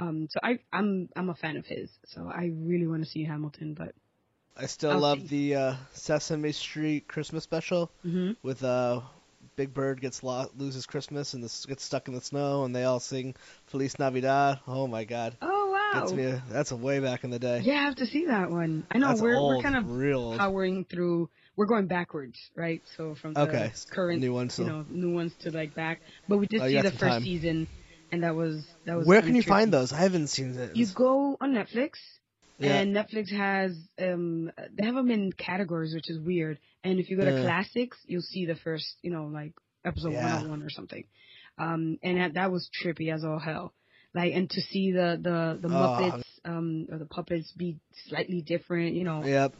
Um, 0.00 0.28
so 0.30 0.40
I, 0.42 0.58
I'm 0.72 1.08
I'm 1.16 1.30
a 1.30 1.34
fan 1.34 1.56
of 1.56 1.66
his. 1.66 1.90
So 2.06 2.28
I 2.32 2.50
really 2.54 2.86
want 2.86 3.04
to 3.04 3.10
see 3.10 3.24
Hamilton, 3.24 3.74
but 3.74 3.94
I 4.56 4.66
still 4.66 4.94
I'll 4.94 5.00
love 5.00 5.18
see. 5.20 5.28
the 5.28 5.54
uh, 5.56 5.74
Sesame 5.92 6.52
Street 6.52 7.08
Christmas 7.08 7.44
special 7.44 7.90
mhm. 8.04 8.36
with 8.42 8.62
uh, 8.64 9.00
Big 9.56 9.74
Bird 9.74 10.00
gets 10.00 10.22
lo- 10.22 10.50
loses 10.56 10.86
Christmas 10.86 11.34
and 11.34 11.42
this 11.42 11.66
gets 11.66 11.84
stuck 11.84 12.08
in 12.08 12.14
the 12.14 12.20
snow 12.20 12.64
and 12.64 12.74
they 12.74 12.84
all 12.84 13.00
sing 13.00 13.34
Feliz 13.66 13.98
Navidad. 13.98 14.60
Oh 14.66 14.86
my 14.86 15.04
God, 15.04 15.36
oh 15.42 15.70
wow, 15.70 16.00
gets 16.00 16.12
me. 16.12 16.34
That's 16.50 16.72
a 16.72 16.76
way 16.76 17.00
back 17.00 17.24
in 17.24 17.30
the 17.30 17.38
day. 17.38 17.64
yeah, 17.64 17.74
I 17.74 17.82
have 17.84 17.96
to 17.96 18.06
see 18.06 18.26
that 18.26 18.50
one. 18.50 18.86
I 18.90 18.98
know 18.98 19.08
That's 19.08 19.20
we're 19.20 19.36
old, 19.36 19.56
we're 19.58 19.62
kind 19.62 19.76
of 19.76 19.84
real 19.98 20.38
powering 20.38 20.84
through. 20.84 21.30
We're 21.56 21.66
going 21.66 21.86
backwards, 21.86 22.38
right? 22.56 22.82
So 22.96 23.14
from 23.14 23.34
the 23.34 23.40
Okay, 23.42 23.72
current 23.90 24.20
new 24.20 24.32
ones, 24.32 24.58
you 24.58 24.64
know, 24.64 24.84
new 24.88 25.12
ones 25.12 25.32
to 25.40 25.50
like 25.50 25.74
back. 25.74 26.00
But 26.28 26.38
we 26.38 26.46
did 26.46 26.62
Oh, 26.62 26.66
see 26.66 26.80
the 26.80 26.90
first 26.90 27.00
time. 27.00 27.22
season, 27.22 27.68
and 28.12 28.22
that 28.22 28.34
was 28.34 28.66
that 28.86 28.96
was. 28.96 29.06
Where 29.06 29.22
can 29.22 29.34
you 29.34 29.42
find 29.42 29.72
those? 29.72 29.92
I 29.92 29.98
haven't 29.98 30.28
seen 30.28 30.56
it. 30.56 30.76
You 30.76 30.86
go 30.94 31.36
on 31.40 31.52
Netflix, 31.52 31.92
Yeah. 32.58 32.72
and 32.74 32.94
Netflix 32.94 33.30
has 33.32 33.72
um 33.98 34.50
they 34.72 34.84
have 34.84 34.94
them 34.94 35.10
in 35.10 35.32
categories, 35.32 35.94
which 35.94 36.10
is 36.10 36.18
weird. 36.20 36.58
And 36.84 36.98
if 36.98 37.10
you 37.10 37.16
go 37.16 37.24
to 37.24 37.32
Yeah. 37.32 37.42
classics, 37.42 37.98
you'll 38.06 38.22
see 38.22 38.46
the 38.46 38.54
first, 38.56 38.86
you 39.02 39.10
know, 39.10 39.26
like 39.26 39.52
episode 39.84 40.12
Yeah. 40.12 40.22
101 40.24 40.62
or 40.62 40.70
something. 40.70 41.04
Um, 41.58 41.98
and 42.02 42.18
that, 42.18 42.34
that 42.34 42.50
was 42.50 42.70
trippy 42.82 43.12
as 43.12 43.22
all 43.24 43.38
hell. 43.38 43.74
Like, 44.14 44.32
and 44.34 44.48
to 44.50 44.60
see 44.60 44.92
the 44.92 45.18
the 45.22 45.58
the 45.60 45.68
Oh. 45.74 45.78
Muppets 45.78 46.24
um 46.44 46.86
or 46.90 46.98
the 46.98 47.06
puppets 47.06 47.52
be 47.52 47.78
slightly 48.08 48.40
different, 48.42 48.94
you 48.94 49.04
know. 49.04 49.24
Yep. 49.24 49.54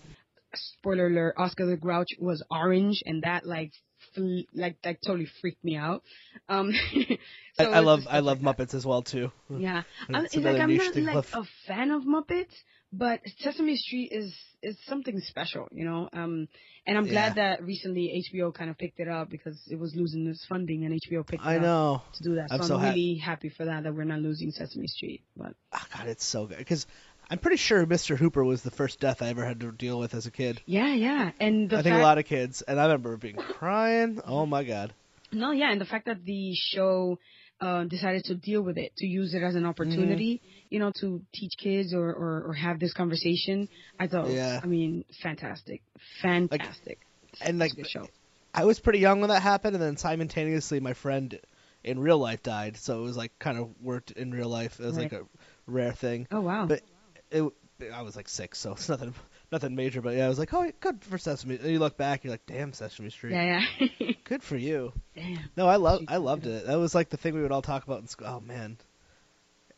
Spoiler 0.54 1.06
alert: 1.06 1.34
Oscar 1.36 1.66
the 1.66 1.76
Grouch 1.76 2.08
was 2.18 2.42
orange, 2.50 3.02
and 3.06 3.22
that 3.22 3.46
like 3.46 3.72
fl- 4.14 4.40
like 4.54 4.76
like 4.84 5.00
totally 5.00 5.26
freaked 5.40 5.64
me 5.64 5.76
out. 5.76 6.02
Um, 6.48 6.72
I, 6.94 7.18
so 7.64 7.70
I 7.70 7.78
it's 7.78 7.86
love 7.86 8.00
I 8.08 8.20
love 8.20 8.42
like. 8.42 8.56
Muppets 8.58 8.74
as 8.74 8.84
well 8.86 9.02
too. 9.02 9.30
Yeah, 9.48 9.82
I'm, 10.08 10.24
it's 10.24 10.36
like 10.36 10.60
I'm 10.60 10.76
not 10.76 10.96
like 10.96 11.14
Love- 11.14 11.28
a 11.34 11.44
fan 11.66 11.90
of 11.90 12.02
Muppets, 12.04 12.54
but 12.92 13.20
Sesame 13.38 13.76
Street 13.76 14.10
is 14.12 14.34
is 14.62 14.76
something 14.86 15.18
special, 15.20 15.68
you 15.72 15.84
know. 15.84 16.08
Um, 16.12 16.48
and 16.86 16.98
I'm 16.98 17.06
glad 17.06 17.36
that 17.36 17.62
recently 17.62 18.24
HBO 18.34 18.52
kind 18.52 18.68
of 18.70 18.76
picked 18.78 19.00
it 19.00 19.08
up 19.08 19.30
because 19.30 19.58
it 19.70 19.78
was 19.78 19.94
losing 19.94 20.26
its 20.26 20.44
funding, 20.46 20.84
and 20.84 20.94
HBO 21.00 21.26
picked 21.26 21.42
it 21.42 21.46
I 21.46 21.56
up 21.56 21.62
know. 21.62 22.02
to 22.14 22.22
do 22.22 22.34
that. 22.36 22.48
So 22.48 22.54
I'm 22.54 22.60
I'm, 22.62 22.66
so 22.66 22.78
ha- 22.78 22.88
really 22.90 23.16
happy 23.16 23.48
for 23.50 23.64
that 23.66 23.84
that 23.84 23.94
we're 23.94 24.04
not 24.04 24.20
losing 24.20 24.50
Sesame 24.50 24.86
Street. 24.86 25.22
But 25.36 25.54
Oh, 25.72 25.84
God, 25.96 26.08
it's 26.08 26.24
so 26.24 26.46
good 26.46 26.58
because 26.58 26.86
I'm 27.30 27.38
pretty 27.38 27.56
sure 27.58 27.86
Mr. 27.86 28.16
Hooper 28.18 28.42
was 28.44 28.62
the 28.62 28.70
first 28.72 28.98
death 29.00 29.22
I 29.22 29.28
ever 29.28 29.44
had 29.44 29.60
to 29.60 29.70
deal 29.72 29.98
with 29.98 30.14
as 30.14 30.26
a 30.26 30.30
kid. 30.30 30.60
yeah, 30.66 30.92
yeah, 30.94 31.30
and 31.40 31.70
the 31.70 31.78
I 31.78 31.82
think 31.82 31.92
fact, 31.94 32.00
a 32.02 32.04
lot 32.06 32.18
of 32.18 32.24
kids, 32.24 32.62
and 32.62 32.78
I 32.80 32.84
remember 32.84 33.16
being 33.16 33.36
crying. 33.36 34.20
Oh 34.26 34.46
my 34.46 34.64
God. 34.64 34.92
No, 35.32 35.52
yeah, 35.52 35.70
and 35.70 35.80
the 35.80 35.84
fact 35.84 36.06
that 36.06 36.24
the 36.24 36.54
show 36.56 37.18
uh, 37.60 37.84
decided 37.84 38.24
to 38.24 38.34
deal 38.34 38.62
with 38.62 38.76
it, 38.78 38.90
to 38.96 39.06
use 39.06 39.32
it 39.34 39.42
as 39.42 39.54
an 39.54 39.64
opportunity, 39.64 40.36
Mm-hmm. 40.42 40.66
you 40.70 40.78
know, 40.80 40.92
to 41.00 41.20
teach 41.32 41.52
kids 41.56 41.94
or, 41.94 42.08
or, 42.10 42.42
or 42.48 42.52
have 42.54 42.80
this 42.80 42.92
conversation, 42.92 43.68
I 43.98 44.06
thought, 44.08 44.28
Yeah. 44.30 44.60
I 44.62 44.66
mean, 44.66 45.04
fantastic, 45.22 45.82
fantastic. 46.22 46.98
and, 47.40 47.58
like, 47.58 47.72
show. 47.86 48.08
I 48.52 48.64
was 48.64 48.80
pretty 48.80 48.98
young 48.98 49.20
when 49.20 49.30
that 49.30 49.42
happened, 49.42 49.76
and 49.76 49.82
then 49.84 49.96
simultaneously 49.96 50.80
my 50.80 50.94
friend 50.94 51.38
in 51.84 52.00
real 52.00 52.18
life 52.18 52.42
died, 52.42 52.76
so 52.76 52.98
it 52.98 53.02
was 53.02 53.16
like 53.16 53.38
kind 53.38 53.56
of 53.58 53.68
worked 53.80 54.10
in 54.10 54.32
real 54.32 54.48
life. 54.48 54.80
It 54.80 54.84
was 54.86 54.98
like 54.98 55.12
a 55.12 55.22
rare 55.66 55.92
thing. 55.92 56.26
Oh 56.32 56.40
wow. 56.40 56.66
but- 56.66 56.82
It, 57.30 57.52
I 57.94 58.02
was 58.02 58.16
like 58.16 58.28
six, 58.28 58.58
so 58.58 58.72
it's 58.72 58.88
nothing 58.88 59.14
nothing 59.52 59.74
major. 59.74 60.00
But 60.02 60.16
yeah, 60.16 60.26
I 60.26 60.28
was 60.28 60.38
like, 60.38 60.52
oh, 60.52 60.70
good 60.80 61.02
for 61.04 61.18
Sesame. 61.18 61.56
And 61.56 61.70
you 61.70 61.78
look 61.78 61.96
back, 61.96 62.24
you're 62.24 62.30
like, 62.32 62.46
damn, 62.46 62.72
Sesame 62.72 63.10
Street. 63.10 63.32
yeah, 63.32 63.64
yeah. 63.78 64.12
Good 64.24 64.42
for 64.44 64.56
you. 64.56 64.92
Damn. 65.16 65.38
No, 65.56 65.66
I 65.66 65.74
love 65.76 66.02
I 66.06 66.18
loved 66.18 66.46
it. 66.46 66.66
That 66.66 66.76
was 66.78 66.94
like 66.94 67.08
the 67.08 67.16
thing 67.16 67.34
we 67.34 67.42
would 67.42 67.50
all 67.50 67.62
talk 67.62 67.82
about 67.84 68.00
in 68.00 68.06
school. 68.06 68.28
Oh 68.28 68.40
man, 68.40 68.76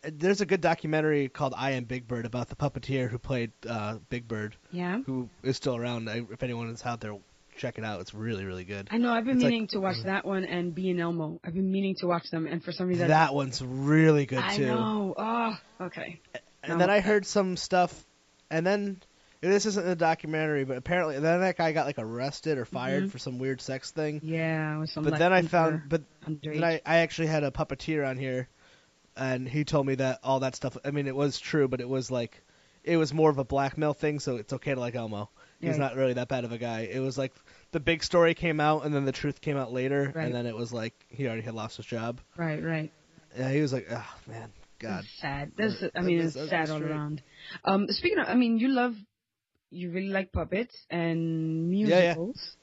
there's 0.03 0.40
a 0.40 0.46
good 0.46 0.61
documentary 0.61 1.28
called 1.28 1.55
I 1.57 1.70
Am 1.72 1.84
Big 1.84 2.07
Bird 2.09 2.26
about 2.26 2.48
the 2.48 2.57
puppeteer 2.57 3.09
who 3.09 3.18
played 3.18 3.53
uh, 3.68 3.98
Big 4.11 4.26
Bird, 4.28 4.57
Yeah. 4.70 5.00
who 5.07 5.28
is 5.42 5.57
still 5.57 5.76
around. 5.76 6.11
I, 6.11 6.22
if 6.30 6.42
anyone 6.42 6.68
is 6.68 6.84
out 6.84 7.00
there, 7.00 7.16
check 7.57 7.78
it 7.78 7.84
out. 7.84 8.00
It's 8.03 8.12
really 8.12 8.44
really 8.44 8.64
good. 8.64 8.88
I 8.90 8.98
know. 8.98 9.11
I've 9.12 9.24
been 9.24 9.36
It's 9.36 9.44
like- 9.44 9.53
meaning 9.53 9.68
to 9.68 9.80
watch 9.80 10.03
that 10.05 10.26
one 10.26 10.44
and 10.44 10.74
Being 10.74 10.98
Elmo. 11.00 11.40
I've 11.44 11.55
been 11.55 11.70
meaning 11.72 11.94
to 12.00 12.07
watch 12.07 12.28
them, 12.30 12.46
and 12.46 12.62
for 12.62 12.72
some 12.72 12.88
reason, 12.88 13.09
That 13.09 13.32
one's 13.32 13.62
really 13.62 14.26
good 14.26 14.40
I 14.40 14.57
too. 14.57 14.66
know. 14.66 15.14
Oh, 15.16 15.57
okay. 15.86 16.20
And 16.62 16.72
No. 16.74 16.78
then 16.78 16.90
I 16.90 17.00
heard 17.00 17.26
some 17.26 17.56
stuff, 17.56 17.92
and 18.50 18.64
then 18.66 19.00
this 19.40 19.66
isn't 19.66 19.86
a 19.86 19.96
documentary, 19.96 20.64
but 20.64 20.76
apparently 20.76 21.18
then 21.18 21.40
that 21.40 21.56
guy 21.56 21.72
got 21.72 21.86
like 21.86 21.98
arrested 21.98 22.58
or 22.58 22.64
fired 22.64 23.04
Mhm. 23.04 23.10
for 23.10 23.18
some 23.18 23.38
weird 23.38 23.60
sex 23.60 23.90
thing. 23.90 24.20
Yeah, 24.22 24.78
with 24.78 24.90
some. 24.90 25.02
But 25.04 25.18
then 25.18 25.32
I 25.32 25.42
found, 25.42 25.82
but 25.88 26.02
underage. 26.24 26.54
Then 26.54 26.64
I, 26.64 26.80
I 26.86 26.98
actually 26.98 27.26
had 27.28 27.42
a 27.42 27.50
puppeteer 27.50 28.06
on 28.08 28.16
here, 28.16 28.48
and 29.16 29.48
he 29.48 29.64
told 29.64 29.86
me 29.86 29.96
that 29.96 30.20
all 30.22 30.40
that 30.40 30.54
stuff. 30.54 30.76
I 30.84 30.90
mean, 30.92 31.06
it 31.08 31.16
was 31.16 31.38
true, 31.40 31.66
but 31.68 31.80
it 31.80 31.88
was 31.88 32.10
like, 32.10 32.40
it 32.84 32.96
was 32.96 33.12
more 33.12 33.30
of 33.30 33.38
a 33.38 33.44
blackmail 33.44 33.94
thing. 33.94 34.20
So 34.20 34.36
it's 34.36 34.52
okay 34.52 34.74
to 34.74 34.80
like 34.80 34.94
Elmo. 34.94 35.28
He's 35.60 35.70
Right. 35.70 35.78
not 35.80 35.96
really 35.96 36.14
that 36.14 36.28
bad 36.28 36.44
of 36.44 36.50
a 36.52 36.58
guy. 36.58 36.80
It 36.92 36.98
was 37.00 37.16
like 37.18 37.32
the 37.72 37.78
big 37.80 38.02
story 38.04 38.34
came 38.34 38.60
out, 38.60 38.84
and 38.84 38.94
then 38.94 39.04
the 39.04 39.12
truth 39.12 39.40
came 39.40 39.56
out 39.56 39.72
later, 39.72 40.12
Right. 40.14 40.26
and 40.26 40.34
then 40.34 40.46
it 40.46 40.54
was 40.56 40.72
like 40.72 40.94
he 41.08 41.26
already 41.26 41.42
had 41.42 41.54
lost 41.54 41.76
his 41.78 41.86
job. 41.86 42.20
right, 42.36 42.62
right. 42.62 42.90
Yeah, 43.36 43.50
he 43.50 43.60
was 43.62 43.72
like, 43.72 43.86
oh 43.90 44.14
man, 44.28 44.52
God. 44.83 45.05
It's 45.05 45.20
sad. 45.20 45.53
That's, 45.57 45.83
I 45.95 46.01
mean, 46.03 46.18
it's 46.20 46.35
sad 46.35 46.70
all 46.70 46.83
around. 46.83 47.22
Um, 47.64 47.87
speaking 47.89 48.18
of, 48.18 48.28
I 48.28 48.35
mean, 48.35 48.59
you 48.59 48.68
love, 48.68 48.95
you 49.70 49.91
really 49.91 50.09
like 50.09 50.33
puppets 50.33 50.76
and 50.91 51.72
Yeah, 51.74 51.89
yeah. 51.89 52.03
musicals. 52.03 52.57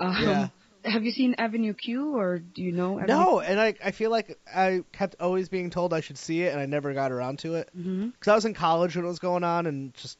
Um, 0.00 0.16
Yeah. 0.22 0.48
Have 0.84 1.02
you 1.02 1.10
seen 1.10 1.34
Avenue 1.36 1.74
Q 1.74 2.16
or 2.16 2.38
do 2.38 2.62
you 2.62 2.70
know? 2.70 3.00
Avenue 3.00 3.18
No, 3.18 3.40
and 3.40 3.60
I 3.60 3.74
I 3.84 3.90
feel 3.90 4.10
like 4.10 4.38
I 4.46 4.82
kept 4.92 5.16
always 5.18 5.48
being 5.48 5.68
told 5.70 5.92
I 5.92 6.00
should 6.00 6.16
see 6.16 6.42
it, 6.42 6.52
and 6.52 6.60
I 6.60 6.66
never 6.66 6.94
got 6.94 7.10
around 7.10 7.40
to 7.40 7.56
it 7.56 7.68
because 7.74 8.28
I 8.28 8.34
was 8.36 8.44
in 8.44 8.54
college 8.54 8.94
when 8.94 9.04
it 9.04 9.08
was 9.08 9.18
going 9.18 9.42
on, 9.42 9.66
and 9.66 9.92
just 9.94 10.16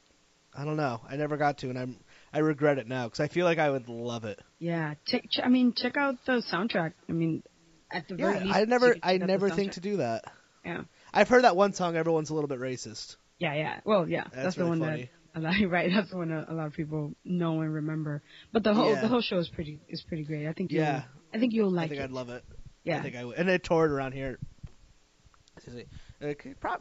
I 0.53 0.65
don't 0.65 0.77
know, 0.77 1.01
I 1.09 1.15
never 1.17 1.37
got 1.37 1.59
to, 1.59 1.71
and 1.71 1.79
I'm 1.79 1.97
I 2.33 2.41
regret 2.41 2.79
it 2.79 2.89
now 2.89 3.05
because 3.07 3.21
I 3.21 3.29
feel 3.29 3.45
like 3.45 3.59
I 3.59 3.71
would 3.71 3.89
love 3.89 4.25
it. 4.25 4.41
Yeah. 4.59 4.95
Check. 5.07 5.31
Ch- 5.31 5.41
I 5.45 5.49
mean, 5.49 5.73
check 5.73 5.97
out 5.97 6.17
the 6.27 6.43
soundtrack. 6.53 6.95
I 7.09 7.13
mean, 7.13 7.45
at 7.93 8.09
the 8.09 8.17
very 8.17 8.35
Yeah, 8.35 8.43
least, 8.45 8.57
I 8.57 8.65
never, 8.65 8.87
I 8.89 8.91
check 8.91 9.05
out 9.05 9.21
the 9.21 9.27
never 9.27 9.51
think 9.51 9.73
to 9.73 9.81
do 9.81 9.99
that. 9.99 10.25
Yeah. 10.65 10.83
I've 11.17 11.29
heard 11.29 11.45
that 11.45 11.57
one 11.57 11.73
song. 11.73 11.97
Everyone's 11.97 12.31
a 12.31 12.35
little 12.35 12.49
bit 12.49 12.61
racist. 12.61 13.17
Yeah, 13.39 13.55
yeah. 13.55 13.81
Well, 13.85 14.09
yeah. 14.09 14.25
That's 14.25 14.35
That's, 14.35 14.57
the 14.57 14.67
one 14.67 14.81
funny. 14.81 15.11
that. 15.35 15.39
a 15.39 15.41
lot- 15.41 15.55
Right, 15.71 15.91
that's 15.95 16.11
the 16.11 16.17
one 16.17 16.31
a 16.33 16.53
lot 16.53 16.67
of 16.67 16.73
people 16.75 17.15
know 17.25 17.61
and 17.63 17.73
remember. 17.75 18.23
But 18.53 18.63
the 18.65 18.75
whole 18.75 18.93
Yeah. 18.93 19.01
the 19.01 19.09
whole 19.09 19.21
show 19.23 19.39
is 19.39 19.49
pretty 19.49 19.81
is 19.89 20.03
pretty 20.03 20.25
great. 20.25 20.47
I 20.47 20.53
think 20.53 20.71
you'll, 20.73 20.83
Yeah. 20.85 21.03
I 21.35 21.39
think 21.39 21.53
you'll 21.53 21.71
like. 21.73 21.91
It. 21.91 21.95
I 21.95 21.97
think 21.97 22.01
it. 22.01 22.05
I'd 22.05 22.11
love 22.11 22.29
it. 22.31 22.45
yeah. 22.85 22.99
I 22.99 23.03
think 23.03 23.17
I 23.17 23.25
would. 23.25 23.37
And 23.37 23.49
they 23.49 23.59
toured 23.59 23.91
around 23.91 24.13
here. 24.13 24.39
C- 25.65 25.87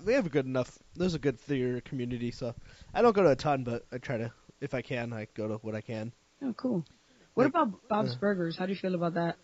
we 0.05 0.13
have 0.13 0.25
a 0.25 0.29
good 0.29 0.45
enough. 0.45 0.77
There's 0.95 1.13
a 1.15 1.19
good 1.19 1.39
theater 1.39 1.81
community, 1.81 2.31
so 2.31 2.53
I 2.93 3.01
don't 3.01 3.15
go 3.15 3.23
to 3.23 3.31
a 3.31 3.35
ton, 3.35 3.63
but 3.63 3.85
I 3.91 3.97
try 3.97 4.17
to. 4.17 4.31
If 4.61 4.73
I 4.73 4.81
can, 4.81 5.11
I 5.13 5.27
go 5.35 5.47
to 5.47 5.55
what 5.55 5.75
I 5.75 5.81
can. 5.81 6.11
Oh, 6.41 6.53
cool. 6.57 6.85
What 7.33 7.43
Like, 7.45 7.49
about 7.53 7.87
Bob's 7.89 8.13
uh, 8.13 8.19
Burgers? 8.19 8.57
How 8.57 8.65
do 8.65 8.71
you 8.73 8.77
feel 8.79 8.95
about 8.95 9.15
that? 9.15 9.35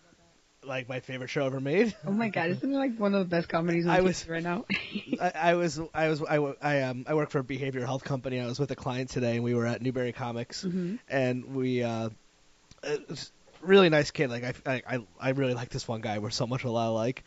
Like 0.64 0.88
my 0.88 1.00
favorite 1.00 1.28
show 1.28 1.46
ever 1.46 1.60
made. 1.60 1.94
Oh 2.06 2.12
my 2.12 2.28
god, 2.28 2.50
isn't 2.50 2.72
it 2.72 2.76
like 2.76 2.98
one 2.98 3.14
of 3.14 3.20
the 3.20 3.26
best 3.36 3.48
comedies 3.48 3.86
on 3.86 3.92
I 3.92 4.00
was- 4.00 4.28
right 4.28 4.42
now? 4.42 4.64
I, 5.20 5.32
I 5.34 5.54
was 5.54 5.80
I 5.94 6.08
was 6.08 6.22
I, 6.22 6.36
I 6.62 6.82
um 6.82 7.04
I 7.06 7.14
work 7.14 7.30
for 7.30 7.38
a 7.40 7.44
behavioral 7.44 7.84
health 7.84 8.04
company. 8.04 8.40
I 8.40 8.46
was 8.46 8.58
with 8.58 8.70
a 8.70 8.76
client 8.76 9.10
today, 9.10 9.34
and 9.34 9.44
we 9.44 9.54
were 9.54 9.66
at 9.66 9.82
Newbury 9.82 10.12
Comics, 10.12 10.62
hmm 10.62 10.96
and 11.08 11.44
we 11.54 11.82
uh, 11.82 12.08
it 12.82 13.08
was 13.08 13.32
a 13.62 13.66
really 13.66 13.88
nice 13.88 14.10
kid. 14.10 14.30
Like 14.30 14.66
I 14.66 14.82
I 14.86 14.98
I 15.20 15.30
really 15.30 15.54
like 15.54 15.68
this 15.70 15.86
one 15.86 16.00
guy. 16.00 16.18
We're 16.18 16.30
so 16.30 16.46
much 16.46 16.64
a 16.64 16.70
lot 16.70 16.88
alike. 16.88 17.24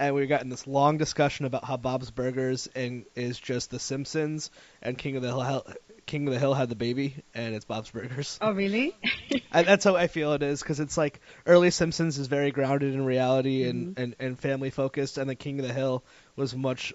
And 0.00 0.14
we 0.14 0.26
got 0.28 0.42
in 0.42 0.48
this 0.48 0.66
long 0.68 0.96
discussion 0.96 1.44
about 1.44 1.64
how 1.64 1.76
Bob's 1.76 2.12
Burgers 2.12 2.68
and 2.76 3.04
is 3.16 3.36
just 3.38 3.70
The 3.70 3.80
Simpsons, 3.80 4.50
and 4.80 4.96
King 4.96 5.16
of 5.16 5.22
the 5.22 5.28
Hill, 5.32 5.64
King 6.08 6.26
of 6.26 6.32
the 6.32 6.40
Hill 6.40 6.54
had 6.54 6.68
the 6.70 6.74
baby, 6.74 7.14
and 7.34 7.54
it's 7.54 7.66
Bob's 7.66 7.90
Burgers. 7.90 8.38
Oh 8.40 8.50
really? 8.50 8.96
I, 9.52 9.62
that's 9.62 9.84
how 9.84 9.94
I 9.94 10.08
feel 10.08 10.32
it 10.32 10.42
is 10.42 10.60
because 10.60 10.80
it's 10.80 10.96
like 10.96 11.20
early 11.46 11.70
Simpsons 11.70 12.18
is 12.18 12.26
very 12.26 12.50
grounded 12.50 12.94
in 12.94 13.04
reality 13.04 13.68
and, 13.68 13.88
mm-hmm. 13.88 14.02
and, 14.02 14.16
and 14.18 14.38
family 14.38 14.70
focused, 14.70 15.18
and 15.18 15.30
the 15.30 15.36
King 15.36 15.60
of 15.60 15.66
the 15.66 15.72
Hill 15.72 16.02
was 16.34 16.56
much 16.56 16.92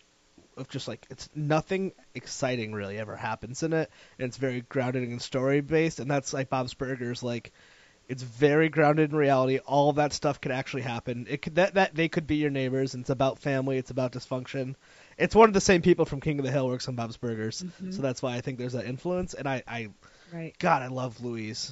of 0.58 0.68
just 0.68 0.88
like 0.88 1.06
it's 1.10 1.30
nothing 1.34 1.94
exciting 2.14 2.74
really 2.74 2.98
ever 2.98 3.16
happens 3.16 3.64
in 3.64 3.72
it, 3.72 3.90
and 4.18 4.28
it's 4.28 4.38
very 4.38 4.62
grounded 4.62 5.04
and 5.04 5.22
story 5.22 5.62
based, 5.62 6.00
and 6.00 6.10
that's 6.12 6.34
like 6.34 6.50
Bob's 6.50 6.74
Burgers 6.74 7.24
like. 7.24 7.54
It's 8.10 8.22
very 8.22 8.68
grounded 8.68 9.12
in 9.12 9.16
reality. 9.16 9.60
All 9.60 9.90
of 9.90 9.96
that 9.96 10.12
stuff 10.12 10.42
could 10.42 10.52
actually 10.52 10.82
happen. 10.82 11.26
It 11.30 11.42
could 11.42 11.56
that 11.56 11.76
that 11.76 11.96
they 11.96 12.10
could 12.10 12.28
be 12.28 12.36
your 12.36 12.50
neighbors, 12.50 12.94
and 12.94 13.02
it's 13.02 13.10
about 13.10 13.40
family. 13.40 13.78
It's 13.78 13.92
about 13.92 14.12
dysfunction, 14.12 14.76
it's 15.18 15.36
one 15.36 15.50
of 15.50 15.54
the 15.54 15.62
same 15.62 15.82
people 15.82 16.06
from 16.06 16.22
King 16.22 16.40
of 16.40 16.46
the 16.46 16.52
Hill 16.52 16.68
works 16.68 16.88
on 16.88 16.96
Bob's 16.96 17.18
Burgers, 17.18 17.62
mm-hmm. 17.62 17.92
so 17.92 18.02
that's 18.02 18.22
why 18.22 18.36
I 18.36 18.42
think 18.42 18.58
there's 18.58 18.74
that 18.74 18.86
influence. 18.86 19.34
And 19.34 19.48
I, 19.48 19.64
I, 19.68 19.90
right. 20.34 20.54
God, 20.60 20.82
I 20.82 20.88
love 20.88 21.22
Louise. 21.22 21.72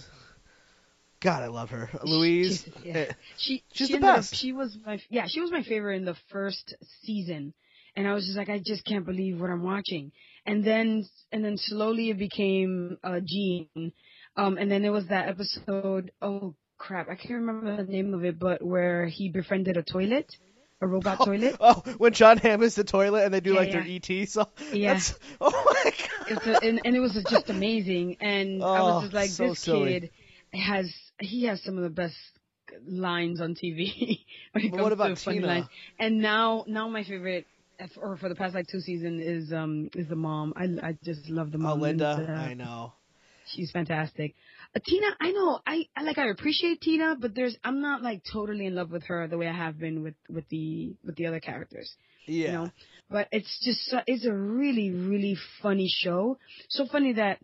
God, 1.21 1.43
I 1.43 1.47
love 1.47 1.69
her, 1.69 1.89
Louise. 2.03 2.63
She's, 2.63 2.73
yeah. 2.83 2.93
Eh, 2.93 3.11
she, 3.37 3.63
she's 3.73 3.87
she 3.87 3.93
the 3.93 3.99
best. 3.99 4.33
Up, 4.33 4.39
she 4.39 4.53
was 4.53 4.77
my, 4.85 4.99
yeah, 5.09 5.25
she 5.27 5.39
was 5.39 5.51
my 5.51 5.63
favorite 5.63 5.97
in 5.97 6.05
the 6.05 6.15
first 6.31 6.75
season, 7.03 7.53
and 7.95 8.07
I 8.07 8.13
was 8.13 8.25
just 8.25 8.37
like, 8.37 8.49
I 8.49 8.59
just 8.63 8.85
can't 8.85 9.05
believe 9.05 9.39
what 9.39 9.49
I'm 9.49 9.63
watching. 9.63 10.11
And 10.45 10.63
then, 10.63 11.07
and 11.31 11.45
then 11.45 11.57
slowly 11.57 12.09
it 12.09 12.17
became 12.17 12.97
uh, 13.03 13.19
Gene, 13.23 13.93
um, 14.35 14.57
and 14.57 14.71
then 14.71 14.81
there 14.81 14.91
was 14.91 15.07
that 15.07 15.27
episode. 15.27 16.11
Oh 16.21 16.55
crap, 16.79 17.07
I 17.09 17.15
can't 17.15 17.45
remember 17.45 17.77
the 17.77 17.91
name 17.91 18.15
of 18.15 18.25
it, 18.25 18.39
but 18.39 18.63
where 18.63 19.05
he 19.05 19.29
befriended 19.29 19.77
a 19.77 19.83
toilet 19.83 20.35
a 20.81 20.87
robot 20.87 21.17
oh, 21.19 21.25
toilet. 21.25 21.55
Oh, 21.59 21.83
when 21.97 22.13
John 22.13 22.37
Hamm 22.37 22.63
is 22.63 22.75
the 22.75 22.83
toilet 22.83 23.23
and 23.23 23.33
they 23.33 23.39
do 23.39 23.53
yeah, 23.53 23.59
like 23.59 23.73
yeah. 23.73 23.83
their 23.83 24.19
ET 24.21 24.29
so 24.29 24.49
Yeah. 24.73 24.99
oh 25.39 25.81
my 25.83 25.91
god. 25.91 26.47
A, 26.47 26.65
and, 26.65 26.81
and, 26.83 26.95
it 26.95 26.99
was 26.99 27.13
just 27.29 27.49
amazing. 27.49 28.17
And 28.19 28.63
oh, 28.63 28.65
I 28.65 28.81
was 28.81 29.03
just 29.03 29.13
like, 29.13 29.29
so 29.29 29.49
this 29.49 29.59
silly. 29.59 29.99
kid 29.99 30.11
has 30.53 30.93
he 31.19 31.45
has 31.45 31.61
some 31.63 31.77
of 31.77 31.83
the 31.83 31.89
best 31.89 32.17
lines 32.85 33.41
on 33.41 33.55
TV 33.55 34.25
when 34.51 34.65
it 34.65 34.69
comes 34.69 34.81
what 34.81 34.91
about 34.91 35.09
to 35.09 35.15
funny 35.15 35.37
Tina? 35.37 35.47
lines. 35.47 35.65
And 35.99 36.19
now, 36.19 36.65
now 36.67 36.87
my 36.89 37.03
favorite. 37.03 37.47
Or 37.97 38.15
for 38.15 38.29
the 38.29 38.35
past 38.35 38.53
like 38.53 38.67
two 38.67 38.79
seasons 38.79 39.25
is 39.25 39.51
um 39.51 39.89
is 39.95 40.07
the 40.07 40.15
mom. 40.15 40.53
I 40.55 40.65
I 40.89 40.97
just 41.03 41.27
love 41.29 41.51
the 41.51 41.57
mom. 41.57 41.79
Oh, 41.79 41.81
Linda, 41.81 42.15
and, 42.19 42.29
uh, 42.29 42.33
I 42.33 42.53
know. 42.53 42.93
She's 43.47 43.71
fantastic. 43.71 44.35
Tina, 44.79 45.07
I 45.19 45.31
know, 45.31 45.59
I, 45.65 45.87
I 45.95 46.03
like, 46.03 46.17
I 46.17 46.27
appreciate 46.29 46.81
Tina, 46.81 47.15
but 47.19 47.35
there's, 47.35 47.57
I'm 47.63 47.81
not 47.81 48.01
like 48.01 48.23
totally 48.31 48.65
in 48.65 48.75
love 48.75 48.89
with 48.91 49.03
her 49.03 49.27
the 49.27 49.37
way 49.37 49.47
I 49.47 49.53
have 49.53 49.77
been 49.77 50.01
with, 50.01 50.15
with 50.29 50.47
the, 50.49 50.93
with 51.03 51.15
the 51.17 51.27
other 51.27 51.39
characters. 51.41 51.93
Yeah. 52.25 52.45
You 52.45 52.51
know? 52.53 52.71
But 53.09 53.27
it's 53.31 53.59
just, 53.63 53.93
it's 54.07 54.25
a 54.25 54.33
really, 54.33 54.91
really 54.91 55.35
funny 55.61 55.89
show. 55.89 56.37
So 56.69 56.85
funny 56.85 57.13
that 57.13 57.39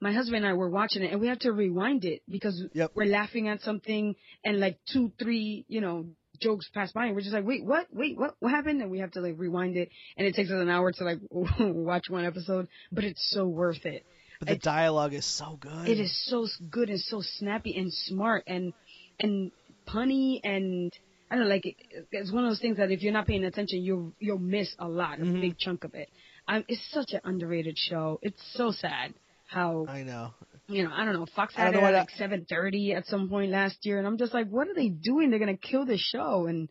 my 0.00 0.12
husband 0.12 0.44
and 0.44 0.46
I 0.46 0.54
were 0.54 0.70
watching 0.70 1.02
it 1.02 1.12
and 1.12 1.20
we 1.20 1.28
had 1.28 1.40
to 1.42 1.52
rewind 1.52 2.04
it 2.04 2.22
because 2.28 2.62
Yep. 2.72 2.92
we're 2.94 3.04
laughing 3.06 3.48
at 3.48 3.60
something 3.60 4.14
and 4.44 4.60
like 4.60 4.78
two, 4.92 5.12
three, 5.18 5.64
you 5.68 5.80
know, 5.80 6.06
jokes 6.40 6.68
pass 6.72 6.92
by 6.92 7.06
and 7.06 7.14
we're 7.14 7.22
just 7.22 7.32
like, 7.32 7.46
wait, 7.46 7.64
what? 7.64 7.86
Wait, 7.92 8.18
what? 8.18 8.34
What 8.40 8.50
happened? 8.50 8.82
And 8.82 8.90
we 8.90 8.98
have 9.00 9.12
to 9.12 9.20
like 9.20 9.34
rewind 9.38 9.76
it 9.76 9.90
and 10.16 10.26
it 10.26 10.34
takes 10.34 10.50
us 10.50 10.60
an 10.60 10.68
hour 10.68 10.92
to 10.92 11.04
like 11.04 11.18
watch 11.30 12.08
one 12.08 12.24
episode, 12.24 12.68
but 12.92 13.04
it's 13.04 13.30
so 13.30 13.46
worth 13.46 13.84
it. 13.84 14.04
But 14.38 14.48
the 14.48 14.54
It's- 14.54 14.64
dialogue 14.64 15.14
is 15.14 15.24
so 15.24 15.56
good. 15.60 15.88
It 15.88 15.98
is 15.98 16.14
so 16.26 16.46
good 16.70 16.90
and 16.90 17.00
so 17.00 17.22
snappy 17.22 17.76
and 17.76 17.92
smart 17.92 18.44
and 18.46 18.72
and 19.18 19.50
punny 19.86 20.40
and 20.44 20.92
I 21.30 21.36
don't 21.36 21.44
know, 21.44 21.50
like 21.50 21.66
it, 21.66 21.76
it's 22.12 22.30
one 22.30 22.44
of 22.44 22.50
those 22.50 22.60
things 22.60 22.76
that 22.76 22.90
if 22.90 23.02
you're 23.02 23.12
not 23.12 23.26
paying 23.26 23.44
attention, 23.44 23.82
you'll 23.82 24.12
you'll 24.18 24.38
miss 24.38 24.74
a 24.78 24.86
lot, 24.88 25.18
a 25.20 25.22
Mhm. 25.22 25.40
big 25.40 25.58
chunk 25.58 25.84
of 25.84 25.94
it. 25.94 26.08
Um, 26.48 26.64
it's 26.68 26.82
such 26.92 27.12
an 27.14 27.20
underrated 27.24 27.76
show. 27.78 28.18
It's 28.22 28.40
so 28.52 28.70
sad 28.70 29.14
how 29.48 29.86
I 29.88 30.02
know. 30.02 30.34
you 30.68 30.84
know 30.84 30.92
I 30.92 31.04
don't 31.04 31.14
know. 31.14 31.26
Fox 31.34 31.54
had 31.54 31.74
it 31.74 31.82
at 31.82 31.92
like 31.94 32.10
7:30 32.10 32.94
at 32.94 33.06
some 33.06 33.28
point 33.28 33.50
last 33.50 33.84
year, 33.86 33.98
and 33.98 34.06
I'm 34.06 34.18
just 34.18 34.34
like, 34.34 34.48
what 34.48 34.68
are 34.68 34.74
they 34.74 34.88
doing? 34.88 35.30
They're 35.30 35.38
gonna 35.40 35.56
kill 35.56 35.84
this 35.86 36.00
show 36.00 36.46
and. 36.46 36.68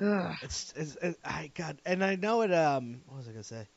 Ugh. 0.00 0.34
It's, 0.42 0.72
it's 0.74 0.96
it, 1.00 1.16
I 1.24 1.52
God, 1.54 1.80
and 1.86 2.02
I 2.02 2.16
know 2.16 2.40
it. 2.42 2.52
Um, 2.52 3.02
what 3.06 3.18
was 3.18 3.28
I 3.28 3.30
gonna 3.30 3.44
say? 3.44 3.68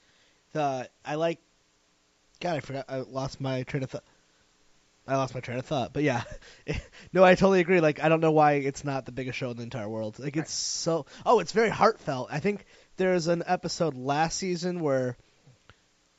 The 0.54 0.90
I 1.06 1.14
like. 1.16 1.40
God, 2.40 2.58
I 2.58 2.60
forgot. 2.60 2.86
I 2.88 3.00
lost 3.00 3.42
my 3.42 3.64
train 3.64 3.84
of 3.84 3.92
thought. 3.92 4.04
I 5.08 5.16
lost 5.16 5.34
my 5.34 5.40
train 5.40 5.58
of 5.58 5.66
thought, 5.66 5.94
but 5.94 6.04
yeah, 6.04 6.24
no, 7.14 7.24
I 7.24 7.36
totally 7.36 7.62
agree. 7.62 7.80
Like, 7.80 8.04
I 8.04 8.10
don't 8.10 8.20
know 8.20 8.34
why 8.34 8.54
it's 8.54 8.84
not 8.84 9.06
the 9.06 9.14
biggest 9.14 9.38
show 9.38 9.52
in 9.52 9.58
the 9.58 9.64
entire 9.64 9.88
world. 9.88 10.20
Like, 10.20 10.36
it's 10.36 10.52
so. 10.52 11.06
Oh, 11.26 11.40
it's 11.40 11.54
very 11.54 11.70
heartfelt. 11.70 12.28
I 12.30 12.40
think 12.40 12.66
there's 12.98 13.28
an 13.28 13.44
episode 13.46 13.96
last 13.96 14.38
season 14.38 14.82
where, 14.82 15.16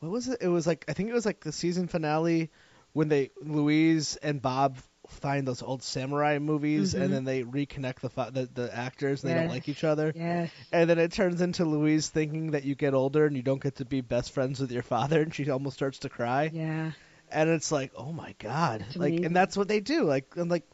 what 0.00 0.10
was 0.10 0.28
it? 0.28 0.38
It 0.40 0.48
was 0.48 0.66
like 0.66 0.86
I 0.88 0.94
think 0.94 1.10
it 1.10 1.14
was 1.14 1.26
like 1.26 1.40
the 1.40 1.52
season 1.52 1.86
finale 1.86 2.50
when 2.92 3.08
they 3.08 3.30
Louise 3.42 4.16
and 4.16 4.40
Bob 4.40 4.78
find 5.08 5.46
those 5.48 5.62
old 5.62 5.82
samurai 5.82 6.38
movies 6.38 6.94
Mhm. 6.94 7.00
and 7.02 7.12
then 7.12 7.24
they 7.24 7.42
reconnect 7.42 8.00
the 8.00 8.10
fi- 8.10 8.30
the, 8.30 8.46
the 8.52 8.74
actors 8.76 9.22
and 9.24 9.30
they 9.30 9.34
don't 9.34 9.48
like 9.48 9.68
each 9.68 9.84
other. 9.84 10.12
Yes. 10.14 10.50
And 10.72 10.88
then 10.88 10.98
it 10.98 11.12
turns 11.12 11.40
into 11.40 11.64
Louise 11.64 12.08
thinking 12.08 12.52
that 12.52 12.64
you 12.64 12.74
get 12.74 12.94
older 12.94 13.26
and 13.26 13.34
you 13.36 13.42
don't 13.42 13.62
get 13.62 13.76
to 13.76 13.84
be 13.84 14.00
best 14.00 14.32
friends 14.32 14.60
with 14.60 14.70
your 14.70 14.82
father, 14.82 15.22
and 15.22 15.34
she 15.34 15.48
almost 15.50 15.76
starts 15.76 16.00
to 16.00 16.08
cry. 16.08 16.50
Yeah. 16.52 16.92
And 17.30 17.50
it's 17.50 17.70
like, 17.72 17.92
oh 17.96 18.12
my 18.12 18.34
god, 18.38 18.84
It's 18.86 18.96
like, 18.96 19.08
amazing. 19.10 19.26
and 19.26 19.36
that's 19.36 19.56
what 19.56 19.68
they 19.68 19.80
do. 19.80 20.04
Like, 20.04 20.34
and 20.36 20.50
like, 20.50 20.64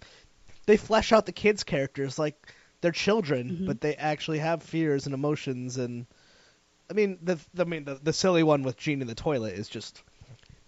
they 0.67 0.77
flesh 0.77 1.13
out 1.13 1.27
the 1.27 1.33
kids' 1.33 1.65
characters 1.65 2.19
like 2.19 2.37
they're 2.81 2.93
children, 2.93 3.51
Mhm. 3.63 3.67
but 3.67 3.81
they 3.81 3.95
actually 3.97 4.39
have 4.39 4.63
fears 4.63 5.07
and 5.07 5.15
emotions. 5.15 5.79
And 5.79 6.07
I 6.91 6.93
mean, 6.95 7.19
the 7.23 7.39
I 7.59 7.65
mean, 7.65 7.85
the, 7.85 7.95
the 8.03 8.13
silly 8.13 8.43
one 8.43 8.63
with 8.63 8.77
Gene 8.77 9.01
in 9.01 9.07
the 9.09 9.15
toilet 9.15 9.55
is 9.55 9.69
just. 9.69 10.03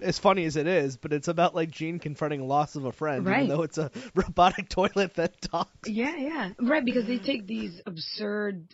As 0.00 0.18
funny 0.18 0.44
as 0.44 0.56
it 0.56 0.66
is, 0.66 0.96
but 0.98 1.12
it's 1.12 1.28
about 1.28 1.54
like 1.54 1.70
Gene 1.70 1.98
confronting 1.98 2.46
loss 2.46 2.76
of 2.76 2.84
a 2.84 2.92
friend, 2.92 3.24
Right. 3.24 3.44
even 3.44 3.48
though 3.48 3.62
it's 3.62 3.78
a 3.78 3.90
robotic 4.14 4.68
toilet 4.68 5.14
that 5.16 5.40
talks. 5.40 5.88
Yeah, 5.88 6.16
yeah, 6.16 6.50
right. 6.60 6.84
Because 6.84 7.06
they 7.06 7.18
take 7.18 7.46
these 7.46 7.80
absurd 7.86 8.66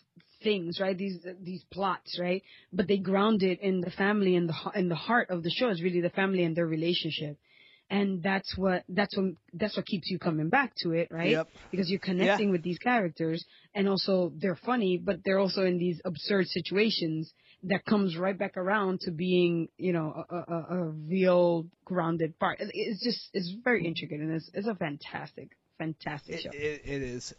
things, 0.43 0.81
right? 0.81 0.99
These 0.99 1.25
these 1.41 1.63
plots, 1.73 2.19
right? 2.21 2.43
But 2.73 2.89
they 2.89 2.99
ground 2.99 3.43
it 3.45 3.61
in 3.61 3.81
the 3.81 3.91
family 3.91 4.35
and 4.35 4.49
the 4.49 4.55
in 4.75 4.89
the 4.89 4.97
heart 4.97 5.31
of 5.31 5.43
the 5.45 5.51
show 5.51 5.69
is 5.69 5.81
really 5.83 6.01
the 6.01 6.11
family 6.11 6.43
and 6.43 6.57
their 6.57 6.67
relationship, 6.67 7.39
and 7.89 8.21
that's 8.23 8.57
what 8.57 8.83
that's 8.89 9.17
what 9.17 9.27
that's 9.55 9.77
what 9.77 9.87
keeps 9.87 10.11
you 10.11 10.19
coming 10.19 10.49
back 10.49 10.73
to 10.79 10.91
it, 10.91 11.09
right? 11.13 11.31
Yep. 11.31 11.49
Because 11.71 11.89
you're 11.89 12.01
connecting 12.01 12.51
with 12.51 12.63
these 12.65 12.79
characters, 12.79 13.45
and 13.75 13.89
also 13.89 14.33
they're 14.37 14.57
funny, 14.67 14.99
but 14.99 15.21
they're 15.25 15.39
also 15.39 15.65
in 15.65 15.79
these 15.79 16.01
absurd 16.05 16.49
situations 16.49 17.33
that 17.65 17.85
comes 17.85 18.17
right 18.17 18.37
back 18.37 18.57
around 18.57 19.01
to 19.03 19.11
being, 19.11 19.69
you 19.79 19.93
know, 19.93 20.25
a, 20.29 20.37
a, 20.37 20.67
a 20.79 20.85
real 21.09 21.67
grounded 21.85 22.39
part. 22.39 22.59
It's 22.61 23.03
just 23.03 23.31
it's 23.33 23.55
very 23.63 23.87
intricate 23.87 24.21
and 24.21 24.33
it's 24.33 24.51
it's 24.53 24.67
a 24.67 24.75
fantastic, 24.75 25.51
fantastic 25.79 26.37
It, 26.37 26.43
show. 26.45 26.51
it, 26.51 26.83
it 26.85 27.03
is 27.03 27.35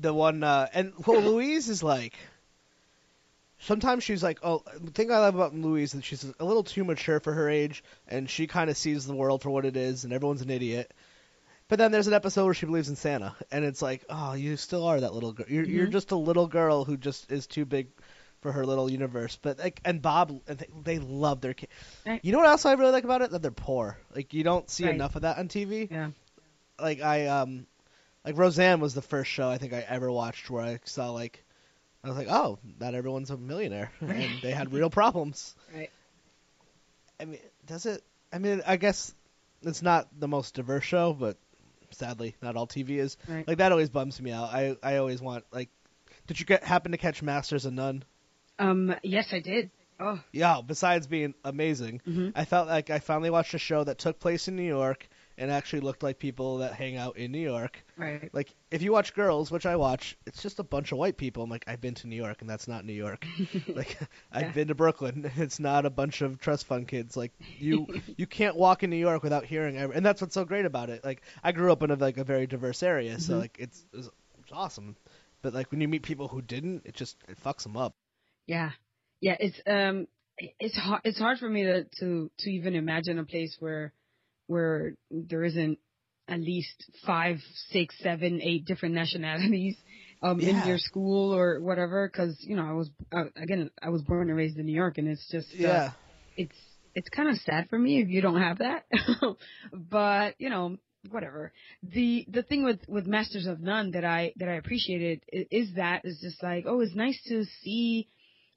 the 0.00 0.14
one, 0.14 0.42
uh, 0.44 0.68
and 0.72 0.92
well, 1.06 1.22
Louise 1.22 1.68
is 1.68 1.82
like. 1.82 2.14
Sometimes 3.60 4.04
she's 4.04 4.22
like, 4.22 4.38
oh, 4.44 4.62
the 4.80 4.92
thing 4.92 5.10
I 5.10 5.18
love 5.18 5.34
about 5.34 5.52
Louise 5.52 5.88
is 5.92 5.98
that 6.00 6.04
she's 6.04 6.24
a 6.38 6.44
little 6.44 6.62
too 6.62 6.84
mature 6.84 7.18
for 7.18 7.32
her 7.32 7.48
age, 7.50 7.82
and 8.06 8.30
she 8.30 8.46
kind 8.46 8.70
of 8.70 8.76
sees 8.76 9.04
the 9.04 9.16
world 9.16 9.42
for 9.42 9.50
what 9.50 9.64
it 9.64 9.76
is, 9.76 10.04
and 10.04 10.12
everyone's 10.12 10.42
an 10.42 10.50
idiot. 10.50 10.94
But 11.66 11.80
then 11.80 11.90
there's 11.90 12.06
an 12.06 12.14
episode 12.14 12.44
where 12.44 12.54
she 12.54 12.66
believes 12.66 12.88
in 12.88 12.94
Santa, 12.94 13.34
and 13.50 13.64
it's 13.64 13.82
like, 13.82 14.04
oh, 14.08 14.34
you 14.34 14.56
still 14.56 14.84
are 14.86 15.00
that 15.00 15.12
little 15.12 15.32
girl. 15.32 15.46
You're, 15.48 15.64
you're 15.64 15.86
Mhm. 15.88 15.92
just 15.92 16.12
a 16.12 16.16
little 16.16 16.46
girl 16.46 16.84
who 16.84 16.96
just 16.96 17.32
is 17.32 17.48
too 17.48 17.64
big 17.64 17.88
for 18.40 18.52
her 18.52 18.64
little 18.64 18.90
universe. 18.90 19.38
But 19.40 19.58
like, 19.58 19.80
and 19.84 20.00
Bob, 20.00 20.40
and 20.46 20.58
they, 20.58 20.68
they 20.84 20.98
love 20.98 21.40
their 21.40 21.54
kid. 21.54 21.68
Right. 22.06 22.20
You 22.22 22.32
know 22.32 22.38
what 22.38 22.46
else 22.48 22.64
I 22.66 22.72
really 22.74 22.92
like 22.92 23.04
about 23.04 23.22
it? 23.22 23.30
That 23.30 23.42
they're 23.42 23.50
poor. 23.50 23.98
Like 24.14 24.32
you 24.34 24.44
don't 24.44 24.68
see 24.70 24.84
Right. 24.84 24.94
enough 24.94 25.16
of 25.16 25.22
that 25.22 25.38
on 25.38 25.48
TV 25.48 25.90
Yeah. 25.90 26.10
like 26.78 27.00
I 27.02 27.26
um 27.26 27.66
like 28.24 28.36
Roseanne 28.36 28.80
was 28.80 28.94
the 28.94 29.02
first 29.02 29.30
show 29.30 29.48
I 29.48 29.58
think 29.58 29.72
I 29.72 29.80
ever 29.88 30.10
watched 30.10 30.48
where 30.50 30.62
I 30.62 30.80
saw 30.84 31.10
like 31.10 31.44
I 32.04 32.08
was 32.08 32.16
like, 32.16 32.28
oh, 32.30 32.58
not 32.78 32.94
everyone's 32.94 33.30
a 33.30 33.36
millionaire 33.36 33.90
and 34.00 34.40
they 34.40 34.52
had 34.52 34.72
real 34.72 34.88
problems. 34.90 35.54
Right. 35.74 35.90
I 37.20 37.24
mean, 37.24 37.40
does 37.66 37.86
it? 37.86 38.02
I 38.32 38.38
mean, 38.38 38.62
I 38.66 38.76
guess 38.76 39.12
it's 39.62 39.82
not 39.82 40.06
the 40.18 40.28
most 40.28 40.54
diverse 40.54 40.84
show, 40.84 41.12
but 41.12 41.36
sadly, 41.90 42.36
not 42.40 42.54
all 42.56 42.66
TV 42.68 42.98
is. 42.98 43.16
Right. 43.26 43.46
Like 43.48 43.58
that 43.58 43.72
always 43.72 43.88
bums 43.90 44.20
me 44.22 44.30
out. 44.30 44.50
I 44.54 44.76
I 44.82 44.96
always 44.98 45.20
want 45.20 45.44
like, 45.50 45.68
did 46.28 46.38
you 46.38 46.46
get 46.46 46.62
happen 46.62 46.92
to 46.92 46.98
catch 46.98 47.20
Masters 47.22 47.64
of 47.64 47.72
None? 47.72 48.04
Um. 48.58 48.94
Yes, 49.02 49.28
I 49.32 49.40
did. 49.40 49.70
Oh. 50.00 50.20
Yeah. 50.32 50.60
Besides 50.64 51.06
being 51.08 51.34
amazing, 51.44 52.00
Mhm. 52.06 52.32
I 52.36 52.44
felt 52.44 52.68
like 52.68 52.88
I 52.90 53.00
finally 53.00 53.30
watched 53.30 53.54
a 53.54 53.58
show 53.58 53.82
that 53.84 53.98
took 53.98 54.20
place 54.20 54.46
in 54.46 54.54
New 54.54 54.62
York 54.62 55.08
and 55.36 55.50
actually 55.50 55.80
looked 55.80 56.02
like 56.04 56.18
people 56.20 56.58
that 56.58 56.72
hang 56.74 56.96
out 56.96 57.16
in 57.16 57.32
New 57.32 57.40
York. 57.40 57.84
Right. 57.96 58.32
Like 58.32 58.54
if 58.70 58.80
you 58.82 58.92
watch 58.92 59.12
Girls, 59.14 59.50
which 59.50 59.66
I 59.66 59.74
watch, 59.74 60.16
it's 60.24 60.40
just 60.40 60.60
a 60.60 60.62
bunch 60.64 60.92
of 60.92 60.98
white 60.98 61.16
people. 61.16 61.42
I'm 61.42 61.50
like, 61.50 61.64
I've 61.66 61.80
been 61.80 61.94
to 61.94 62.06
New 62.08 62.14
York, 62.16 62.40
and 62.42 62.48
that's 62.50 62.68
not 62.68 62.84
New 62.84 62.92
York. 62.92 63.26
like 63.68 63.98
I've 64.32 64.54
been 64.54 64.68
to 64.68 64.74
Brooklyn. 64.76 65.28
It's 65.36 65.58
not 65.58 65.84
a 65.84 65.90
bunch 65.90 66.20
of 66.22 66.38
trust 66.38 66.66
fund 66.66 66.86
kids. 66.86 67.16
Like 67.16 67.32
you, 67.58 67.86
you 68.16 68.26
can't 68.28 68.54
walk 68.56 68.84
in 68.84 68.90
New 68.90 68.96
York 68.96 69.24
without 69.24 69.44
hearing. 69.46 69.76
Every, 69.76 69.96
and 69.96 70.06
that's 70.06 70.20
what's 70.20 70.34
so 70.34 70.44
great 70.44 70.64
about 70.64 70.90
it. 70.90 71.04
Like 71.04 71.22
I 71.42 71.50
grew 71.50 71.72
up 71.72 71.82
in 71.82 71.90
a 71.90 71.96
like 71.96 72.18
a 72.18 72.24
very 72.24 72.46
diverse 72.46 72.82
area, 72.84 73.18
so 73.18 73.34
Mhm. 73.34 73.40
like 73.40 73.56
it's, 73.58 73.84
it's 73.92 74.08
it's 74.40 74.52
awesome. 74.52 74.94
But 75.42 75.54
like 75.54 75.72
when 75.72 75.80
you 75.80 75.88
meet 75.88 76.02
people 76.02 76.28
who 76.28 76.40
didn't, 76.40 76.82
it 76.84 76.94
just 76.94 77.16
it 77.28 77.42
fucks 77.42 77.64
them 77.64 77.76
up. 77.76 77.94
Yeah. 78.48 78.72
Yeah. 79.20 79.36
It's 79.40 79.60
um. 79.66 80.08
It's 80.38 80.76
hard. 80.76 81.02
It's 81.04 81.18
hard 81.18 81.38
for 81.38 81.48
me 81.48 81.64
to 81.64 81.84
to 82.00 82.30
to 82.40 82.50
even 82.50 82.74
imagine 82.76 83.18
a 83.20 83.24
place 83.24 83.56
where 83.60 83.92
where 84.48 84.94
there 85.10 85.44
isn't 85.44 85.78
at 86.28 86.40
least 86.40 86.84
five, 87.06 87.38
six, 87.70 87.94
seven, 88.02 88.40
eight 88.42 88.64
different 88.66 88.94
nationalities 88.96 89.76
um 90.22 90.40
in 90.40 90.62
your 90.62 90.78
school 90.78 91.34
or 91.34 91.60
whatever. 91.60 92.08
Because 92.08 92.36
you 92.40 92.56
know, 92.56 92.64
I 92.68 92.72
was 92.72 92.90
uh, 93.12 93.24
again, 93.36 93.70
I 93.82 93.90
was 93.90 94.02
born 94.02 94.28
and 94.28 94.36
raised 94.38 94.58
in 94.58 94.66
New 94.66 94.74
York, 94.74 94.98
and 94.98 95.08
it's 95.08 95.28
just 95.30 95.48
uh, 95.54 95.58
Yeah. 95.60 95.90
it's 96.36 96.56
it's 96.94 97.10
kind 97.10 97.28
of 97.28 97.36
sad 97.38 97.68
for 97.68 97.78
me 97.78 98.00
if 98.00 98.08
you 98.08 98.20
don't 98.22 98.40
have 98.40 98.58
that. 98.58 98.84
but 99.72 100.34
you 100.38 100.50
know, 100.50 100.76
whatever. 101.10 101.52
The 101.82 102.26
the 102.28 102.42
thing 102.42 102.64
with 102.64 102.80
with 102.88 103.06
Masters 103.06 103.46
of 103.46 103.60
None 103.60 103.92
that 103.92 104.04
I 104.04 104.32
that 104.36 104.48
I 104.48 104.54
appreciated 104.54 105.22
i- 105.32 105.46
is 105.50 105.74
that 105.76 106.02
is 106.04 106.20
just 106.20 106.42
like 106.42 106.64
oh, 106.66 106.80
it's 106.80 106.94
nice 106.94 107.20
to 107.28 107.44
see 107.62 108.08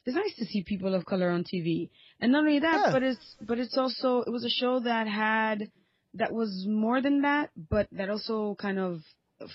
it's 0.05 0.15
nice 0.15 0.35
to 0.37 0.45
see 0.45 0.63
people 0.63 0.95
of 0.95 1.05
color 1.05 1.29
on 1.29 1.43
TV. 1.43 1.89
And 2.19 2.31
not 2.31 2.39
only 2.39 2.59
that, 2.59 2.81
Yeah. 2.87 2.91
but 2.91 3.03
it's 3.03 3.35
but 3.41 3.59
it's 3.59 3.77
also 3.77 4.21
it 4.21 4.29
was 4.31 4.43
a 4.45 4.49
show 4.49 4.79
that 4.79 5.07
had 5.07 5.69
that 6.15 6.33
was 6.33 6.65
more 6.67 7.01
than 7.01 7.21
that, 7.21 7.51
but 7.55 7.87
that 7.93 8.09
also 8.09 8.55
kind 8.55 8.79
of 8.79 9.01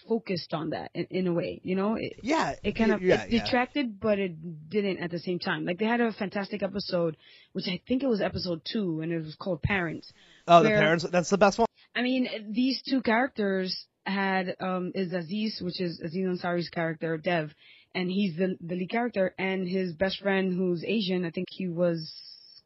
focused 0.09 0.53
on 0.53 0.71
that 0.71 0.91
in, 0.95 1.07
in 1.11 1.27
a 1.29 1.33
way. 1.33 1.61
You 1.63 1.77
know, 1.77 1.95
it, 1.95 2.15
Yeah, 2.23 2.55
it 2.65 2.73
kind 2.77 2.93
of 2.93 3.03
yeah, 3.03 3.23
it 3.25 3.31
yeah. 3.31 3.45
detracted, 3.45 4.01
but 4.01 4.19
it 4.19 4.69
didn't 4.69 4.99
at 4.99 5.11
the 5.11 5.19
same 5.19 5.39
time. 5.39 5.65
Like 5.65 5.79
they 5.79 5.85
had 5.85 6.01
a 6.01 6.13
fantastic 6.13 6.63
episode, 6.63 7.17
which 7.53 7.67
I 7.69 7.81
think 7.87 8.03
it 8.03 8.09
was 8.09 8.21
episode 8.21 8.63
two, 8.65 9.01
and 9.01 9.13
it 9.13 9.19
was 9.23 9.37
called 9.37 9.63
Parents. 9.63 10.11
Oh, 10.49 10.63
the 10.63 10.71
parents. 10.71 11.07
That's 11.11 11.31
the 11.31 11.39
best 11.39 11.59
one. 11.59 11.67
I 11.95 12.03
mean, 12.03 12.29
these 12.53 12.83
two 12.83 13.01
characters 13.03 13.87
had 14.05 14.55
um 14.61 14.93
is 14.95 15.13
Aziz, 15.13 15.61
which 15.61 15.81
is 15.81 16.01
Aziz 16.01 16.27
Ansari's 16.27 16.69
character, 16.69 17.17
Dev, 17.19 17.53
and 17.97 18.11
he's 18.11 18.37
the 18.37 18.57
the 18.61 18.77
lead 18.77 18.91
character, 18.91 19.35
and 19.39 19.67
his 19.69 19.95
best 19.95 20.21
friend 20.21 20.53
who's 20.53 20.85
Asian. 20.85 21.25
I 21.25 21.31
think 21.31 21.49
he 21.51 21.67
was 21.69 22.13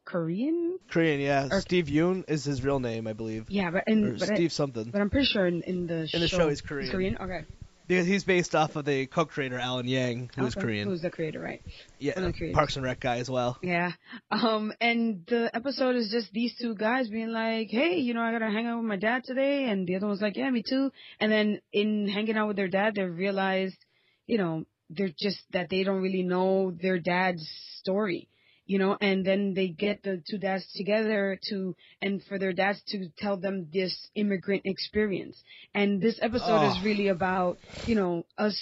Korean. 0.05 0.77
Korean, 0.89 1.19
yeah. 1.19 1.47
Or- 1.51 1.61
Steve 1.61 1.85
Yoon 1.85 2.29
is 2.29 2.43
his 2.43 2.63
real 2.63 2.79
name, 2.79 3.07
I 3.07 3.13
believe. 3.13 3.45
Yeah, 3.49 3.71
but 3.71 3.83
and 3.87 4.19
but, 4.19 4.31
I, 4.31 4.35
Steve 4.35 4.51
something. 4.51 4.91
but 4.91 5.01
I'm 5.01 5.09
pretty 5.09 5.27
sure 5.27 5.47
in, 5.47 5.61
in 5.63 5.87
the 5.87 6.09
In 6.13 6.19
the 6.21 6.27
show 6.27 6.49
he's 6.49 6.61
Korean. 6.61 6.91
Korean. 6.91 7.17
Okay. 7.17 7.45
Because 7.87 8.07
he's 8.07 8.23
based 8.23 8.55
off 8.55 8.77
of 8.77 8.85
the 8.85 9.05
co-creator 9.07 9.59
Alan 9.59 9.85
Yang, 9.85 10.29
who 10.37 10.45
is 10.45 10.55
Okay. 10.55 10.61
Korean. 10.65 10.87
Who's 10.87 11.01
the 11.01 11.09
creator, 11.09 11.41
right? 11.41 11.61
yeah. 11.99 12.13
Parks 12.53 12.77
and 12.77 12.85
Rec 12.85 13.01
guy 13.01 13.17
as 13.17 13.29
well. 13.29 13.57
Yeah. 13.61 13.91
Um, 14.31 14.71
and 14.79 15.25
the 15.27 15.49
episode 15.53 15.97
is 15.97 16.09
just 16.09 16.31
these 16.31 16.55
two 16.57 16.73
guys 16.75 17.09
being 17.09 17.31
like, 17.33 17.67
hey, 17.69 17.97
you 17.97 18.13
know, 18.13 18.21
I 18.21 18.31
gotta 18.31 18.49
hang 18.49 18.65
out 18.65 18.77
with 18.77 18.87
my 18.87 18.95
dad 18.95 19.25
today. 19.25 19.65
And 19.69 19.85
the 19.85 19.95
other 19.97 20.07
one's 20.07 20.21
like, 20.21 20.37
yeah, 20.37 20.49
me 20.51 20.63
too. 20.63 20.91
And 21.19 21.29
then 21.31 21.59
in 21.73 22.07
hanging 22.07 22.37
out 22.37 22.47
with 22.47 22.55
their 22.55 22.69
dad, 22.69 22.95
they 22.95 23.03
realized, 23.03 23.77
you 24.25 24.37
know, 24.37 24.63
they're 24.91 25.13
just 25.17 25.39
that 25.51 25.69
they 25.69 25.83
don't 25.83 26.01
really 26.01 26.23
know 26.23 26.71
their 26.71 26.99
dad's 26.99 27.47
story. 27.79 28.27
You 28.65 28.79
know, 28.79 28.97
and 29.01 29.25
then 29.25 29.53
they 29.53 29.69
get 29.69 30.03
the 30.03 30.23
two 30.29 30.37
dads 30.37 30.65
together 30.75 31.37
to, 31.49 31.75
and 32.01 32.23
for 32.23 32.39
their 32.39 32.53
dads 32.53 32.81
to 32.89 33.09
tell 33.17 33.37
them 33.37 33.67
this 33.73 34.09
immigrant 34.15 34.61
experience. 34.65 35.41
And 35.73 36.01
this 36.01 36.19
episode 36.21 36.63
is 36.63 36.79
Oh. 36.79 36.83
really 36.83 37.07
about, 37.09 37.59
you 37.85 37.95
know, 37.95 38.25
us 38.37 38.57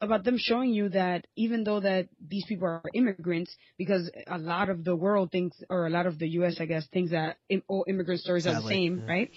about 0.00 0.24
them 0.24 0.36
showing 0.38 0.72
you 0.72 0.90
that 0.90 1.26
even 1.36 1.64
though 1.64 1.80
that 1.80 2.08
these 2.28 2.44
people 2.46 2.68
are 2.68 2.82
immigrants, 2.94 3.56
because 3.78 4.10
a 4.28 4.38
lot 4.38 4.68
of 4.68 4.84
the 4.84 4.94
world 4.94 5.32
thinks, 5.32 5.56
or 5.70 5.86
a 5.86 5.90
lot 5.90 6.06
of 6.06 6.18
the 6.18 6.28
U.S. 6.30 6.60
I 6.60 6.66
guess 6.66 6.86
thinks 6.88 7.10
that 7.10 7.38
im- 7.48 7.64
all 7.68 7.84
immigrant 7.88 8.20
stories 8.20 8.46
are 8.46 8.54
the 8.54 8.62
same, 8.68 8.98
yeah. 8.98 9.06
right? 9.08 9.30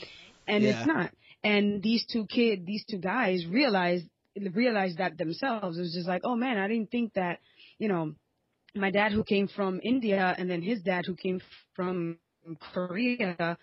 And 0.48 0.64
Yeah. 0.64 0.70
it's 0.72 0.86
not. 0.86 1.12
And 1.44 1.82
these 1.82 2.06
two 2.12 2.28
kid, 2.28 2.66
these 2.66 2.86
two 2.90 3.00
guys 3.00 3.46
realized 3.48 4.06
realized 4.54 4.98
that 4.98 5.18
themselves. 5.18 5.78
It 5.78 5.82
was 5.82 5.94
just 5.94 6.08
like, 6.08 6.22
oh 6.24 6.36
man, 6.36 6.58
I 6.58 6.68
didn't 6.68 6.92
think 6.92 7.14
that, 7.14 7.40
you 7.78 7.88
know, 7.88 8.14
my 8.76 8.92
dad 8.92 9.12
who 9.12 9.24
came 9.24 9.48
from 9.48 9.80
India 9.84 10.34
and 10.38 10.50
then 10.50 10.62
his 10.62 10.82
dad 10.82 11.06
who 11.06 11.16
came 11.16 11.42
from 11.76 12.18
Korea, 12.74 13.58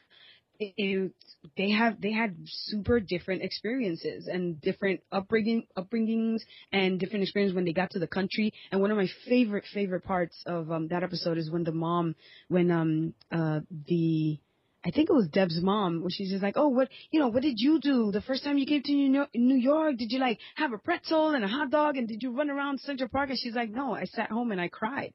it, 0.58 0.74
it, 0.76 1.12
they 1.56 1.70
have 1.70 2.00
they 2.00 2.12
had 2.12 2.36
super 2.46 3.00
different 3.00 3.42
experiences 3.42 4.26
and 4.26 4.60
different 4.60 5.00
upbringing 5.12 5.66
upbringings 5.76 6.40
and 6.72 6.98
different 6.98 7.22
experiences 7.22 7.54
when 7.54 7.64
they 7.64 7.72
got 7.72 7.90
to 7.90 7.98
the 7.98 8.06
country. 8.06 8.52
And 8.70 8.80
one 8.80 8.90
of 8.90 8.96
my 8.96 9.08
favorite 9.28 9.64
favorite 9.72 10.04
parts 10.04 10.36
of 10.46 10.70
um, 10.70 10.88
that 10.88 11.02
episode 11.02 11.38
is 11.38 11.50
when 11.50 11.64
the 11.64 11.72
mom 11.72 12.14
when 12.48 12.70
um 12.70 13.14
uh 13.32 13.60
the 13.86 14.38
I 14.84 14.90
think 14.90 15.10
it 15.10 15.12
was 15.14 15.28
Dev's 15.28 15.60
mom, 15.60 16.00
where 16.02 16.10
she's 16.10 16.30
just 16.30 16.42
like, 16.42 16.56
"Oh, 16.56 16.68
what 16.68 16.88
you 17.10 17.18
know? 17.18 17.28
What 17.28 17.42
did 17.42 17.58
you 17.58 17.80
do 17.80 18.12
the 18.12 18.20
first 18.20 18.44
time 18.44 18.58
you 18.58 18.66
came 18.66 18.82
to 18.82 18.92
New 18.92 19.12
York? 19.12 19.28
New 19.34 19.56
York? 19.56 19.96
Did 19.96 20.12
you 20.12 20.18
like 20.20 20.38
have 20.54 20.72
a 20.72 20.78
pretzel 20.78 21.30
and 21.30 21.44
a 21.44 21.48
hot 21.48 21.70
dog, 21.70 21.96
and 21.96 22.06
did 22.06 22.22
you 22.22 22.30
run 22.30 22.48
around 22.48 22.80
Central 22.80 23.08
Park?" 23.08 23.30
And 23.30 23.38
she's 23.38 23.54
like, 23.54 23.70
"No, 23.70 23.92
I 23.94 24.04
sat 24.04 24.30
home 24.30 24.52
and 24.52 24.60
I 24.60 24.68
cried," 24.68 25.12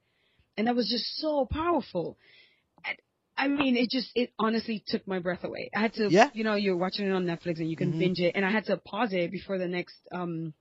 and 0.58 0.68
that 0.68 0.76
was 0.76 0.90
just 0.90 1.16
so 1.22 1.46
powerful. 1.50 2.18
I, 2.86 2.96
I 3.38 3.48
mean, 3.48 3.78
it 3.78 3.90
just 3.90 4.10
it 4.16 4.34
honestly 4.38 4.84
took 4.86 5.08
my 5.08 5.20
breath 5.20 5.44
away. 5.46 5.70
I 5.74 5.80
had 5.80 5.94
to, 5.94 6.10
Yeah. 6.12 6.30
you 6.34 6.44
know, 6.44 6.56
you're 6.56 6.78
watching 6.78 7.08
it 7.08 7.12
on 7.12 7.26
Netflix 7.26 7.60
and 7.60 7.70
you 7.70 7.78
can 7.78 7.92
Mhm. 7.92 8.00
binge 8.00 8.20
it, 8.20 8.36
and 8.36 8.46
I 8.46 8.52
had 8.52 8.66
to 8.66 8.78
pause 8.78 9.14
it 9.14 9.32
before 9.32 9.58
the 9.58 9.68
next 9.68 9.96
um 10.12 10.54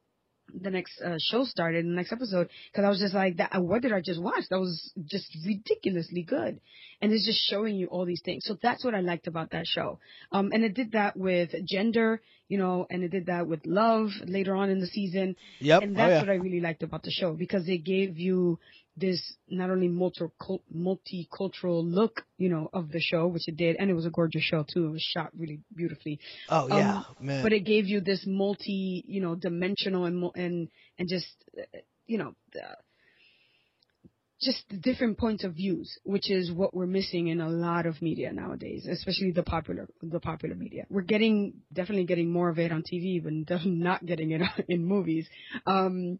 the 0.54 0.70
next 0.70 1.00
uh, 1.00 1.16
show 1.18 1.44
started, 1.44 1.84
the 1.84 1.90
next 1.90 2.12
episode, 2.12 2.48
because 2.70 2.84
I 2.84 2.88
was 2.88 2.98
just 2.98 3.14
like, 3.14 3.36
that. 3.38 3.50
What 3.62 3.82
did 3.82 3.92
I 3.92 4.00
just 4.00 4.20
watch? 4.20 4.44
That 4.50 4.60
was 4.60 4.92
just 5.04 5.36
ridiculously 5.46 6.22
good, 6.22 6.60
and 7.00 7.12
it's 7.12 7.26
just 7.26 7.40
showing 7.48 7.76
you 7.76 7.86
all 7.86 8.04
these 8.04 8.22
things. 8.24 8.44
So 8.44 8.56
that's 8.62 8.84
what 8.84 8.94
I 8.94 9.00
liked 9.00 9.26
about 9.26 9.50
that 9.50 9.66
show. 9.66 9.98
Um, 10.30 10.50
and 10.52 10.64
it 10.64 10.74
did 10.74 10.92
that 10.92 11.16
with 11.16 11.50
gender, 11.64 12.20
you 12.48 12.58
know, 12.58 12.86
and 12.90 13.02
it 13.02 13.10
did 13.10 13.26
that 13.26 13.46
with 13.46 13.64
love 13.64 14.10
later 14.26 14.54
on 14.54 14.68
in 14.68 14.78
the 14.78 14.86
season. 14.86 15.36
Yep. 15.60 15.82
And 15.82 15.96
oh 15.96 15.98
that's 15.98 16.10
yeah. 16.10 16.20
what 16.20 16.28
I 16.28 16.34
really 16.34 16.60
liked 16.60 16.82
about 16.82 17.02
the 17.02 17.10
show 17.10 17.32
because 17.32 17.68
it 17.68 17.78
gave 17.78 18.18
you 18.18 18.58
this 18.96 19.34
not 19.48 19.70
only 19.70 19.88
multi 19.88 20.26
multicultural 20.74 21.82
look, 21.82 22.24
you 22.38 22.48
know, 22.48 22.68
of 22.72 22.90
the 22.90 23.00
show, 23.00 23.26
which 23.26 23.48
it 23.48 23.56
did, 23.56 23.76
and 23.76 23.90
it 23.90 23.94
was 23.94 24.06
a 24.06 24.10
gorgeous 24.10 24.42
show 24.42 24.64
too. 24.64 24.86
It 24.86 24.90
was 24.90 25.02
shot 25.02 25.30
really 25.36 25.60
beautifully 25.74 26.20
oh 26.48 26.68
yeah, 26.68 26.98
um, 26.98 27.04
man. 27.20 27.42
but 27.42 27.52
it 27.52 27.64
gave 27.64 27.86
you 27.86 28.00
this 28.00 28.24
multi, 28.26 29.04
you 29.06 29.20
know, 29.20 29.34
dimensional 29.34 30.04
and 30.04 30.18
mo- 30.18 30.32
and 30.34 30.68
and 30.98 31.08
just, 31.08 31.26
you 32.06 32.18
know, 32.18 32.34
uh, 32.56 32.74
just 34.42 34.64
different 34.80 35.16
points 35.18 35.44
of 35.44 35.54
views, 35.54 35.98
which 36.02 36.30
is 36.30 36.50
what 36.50 36.74
we're 36.74 36.86
missing 36.86 37.28
in 37.28 37.40
a 37.40 37.48
lot 37.48 37.86
of 37.86 38.02
media 38.02 38.32
nowadays, 38.32 38.86
especially 38.90 39.30
the 39.30 39.42
popular 39.42 39.88
the 40.02 40.20
popular 40.20 40.54
media. 40.54 40.84
We're 40.90 41.02
getting 41.02 41.54
definitely 41.72 42.04
getting 42.04 42.30
more 42.30 42.48
of 42.48 42.58
it 42.58 42.72
on 42.72 42.82
TV, 42.82 43.22
but 43.22 43.32
not 43.64 44.04
getting 44.04 44.32
it 44.32 44.42
in 44.68 44.84
movies. 44.84 45.26
Um, 45.66 46.18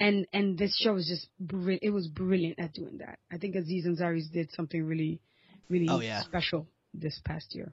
and 0.00 0.26
and 0.32 0.58
this 0.58 0.76
show 0.76 0.94
was 0.94 1.06
just 1.06 1.28
bri- 1.40 1.78
it 1.82 1.90
was 1.90 2.08
brilliant 2.08 2.58
at 2.58 2.72
doing 2.74 2.98
that. 2.98 3.18
I 3.32 3.38
think 3.38 3.54
Aziz 3.56 3.86
Ansari's 3.86 4.28
did 4.28 4.50
something 4.52 4.82
really, 4.84 5.20
really 5.68 5.88
Oh, 5.88 6.00
yeah. 6.00 6.22
special 6.22 6.66
this 6.94 7.20
past 7.24 7.54
year. 7.54 7.72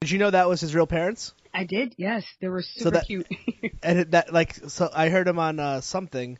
Did 0.00 0.10
you 0.10 0.18
know 0.18 0.30
that 0.30 0.48
was 0.48 0.60
his 0.60 0.74
real 0.74 0.86
parents? 0.86 1.32
I 1.54 1.64
did, 1.64 1.94
yes. 1.96 2.24
They 2.40 2.48
were 2.48 2.62
super 2.62 2.90
that- 2.90 3.06
cute. 3.06 3.26
And 3.82 4.10
that 4.12 4.32
like 4.32 4.54
so 4.68 4.90
I 4.92 5.08
heard 5.10 5.28
him 5.28 5.38
on 5.38 5.60
uh, 5.60 5.80
something, 5.80 6.38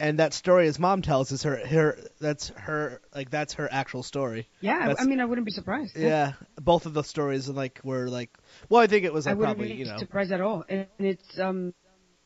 and 0.00 0.18
that 0.18 0.34
story 0.34 0.66
his 0.66 0.78
mom 0.78 1.00
tells 1.02 1.30
is 1.32 1.42
her 1.44 1.56
her 1.66 1.98
that's 2.20 2.48
her 2.48 3.00
like 3.14 3.30
that's 3.30 3.54
her 3.54 3.68
actual 3.70 4.02
story. 4.02 4.48
yeah, 4.60 4.74
I- 4.76 4.86
That's- 4.88 5.00
I 5.00 5.08
mean, 5.08 5.20
I 5.20 5.24
wouldn't 5.26 5.44
be 5.46 5.52
surprised. 5.52 5.96
Yeah, 5.96 6.32
both 6.60 6.86
of 6.86 6.92
the 6.94 7.02
stories 7.04 7.48
like 7.48 7.80
were 7.84 8.08
like 8.08 8.36
well 8.68 8.80
I 8.82 8.86
think 8.88 9.04
it 9.04 9.12
was 9.12 9.26
I 9.26 9.30
like 9.30 9.38
wouldn't 9.38 9.56
probably 9.58 9.72
be 9.74 9.78
you 9.80 9.86
know 9.86 9.98
surprised 9.98 10.32
at 10.32 10.40
all. 10.40 10.64
And 10.68 10.86
it's 10.98 11.38
um, 11.38 11.72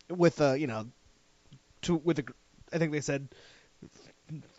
with 0.09 0.41
uh 0.41 0.55
you 0.55 0.67
know 0.67 0.87
to 1.83 1.97
with 1.97 2.17
the 2.17 2.25
I 2.73 2.79
think 2.79 2.93
they 2.93 3.01
said 3.01 3.29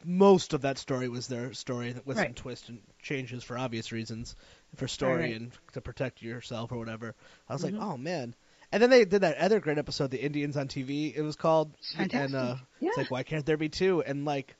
most 0.03 0.53
of 0.53 0.61
that 0.61 0.77
story 0.77 1.07
was 1.07 1.27
their 1.27 1.53
story 1.53 1.95
with 2.03 2.17
some 2.17 2.25
Right. 2.25 2.35
twists 2.35 2.67
and 2.67 2.81
changes 3.01 3.43
for 3.43 3.57
obvious 3.57 3.91
reasons 3.91 4.35
for 4.75 4.87
story 4.87 5.21
right. 5.31 5.35
and 5.39 5.51
to 5.73 5.81
protect 5.81 6.21
yourself 6.21 6.71
or 6.71 6.77
whatever. 6.77 7.15
I 7.47 7.53
was 7.53 7.61
Mhm. 7.63 7.73
like, 7.73 7.81
oh 7.81 7.97
man. 7.97 8.35
And 8.73 8.81
then 8.81 8.89
they 8.89 9.05
did 9.05 9.21
that 9.21 9.37
other 9.37 9.59
great 9.59 9.77
episode, 9.77 10.11
the 10.11 10.21
Indians 10.21 10.57
on 10.57 10.67
TV. 10.67 11.13
It 11.15 11.21
was 11.21 11.35
called, 11.35 11.73
It's 11.97 12.13
and 12.13 12.35
uh, 12.35 12.55
Yeah. 12.79 12.89
it's 12.89 12.97
like, 12.97 13.11
why 13.11 13.23
can't 13.23 13.45
there 13.45 13.57
be 13.57 13.69
two? 13.69 14.01
And 14.01 14.25
like, 14.25 14.55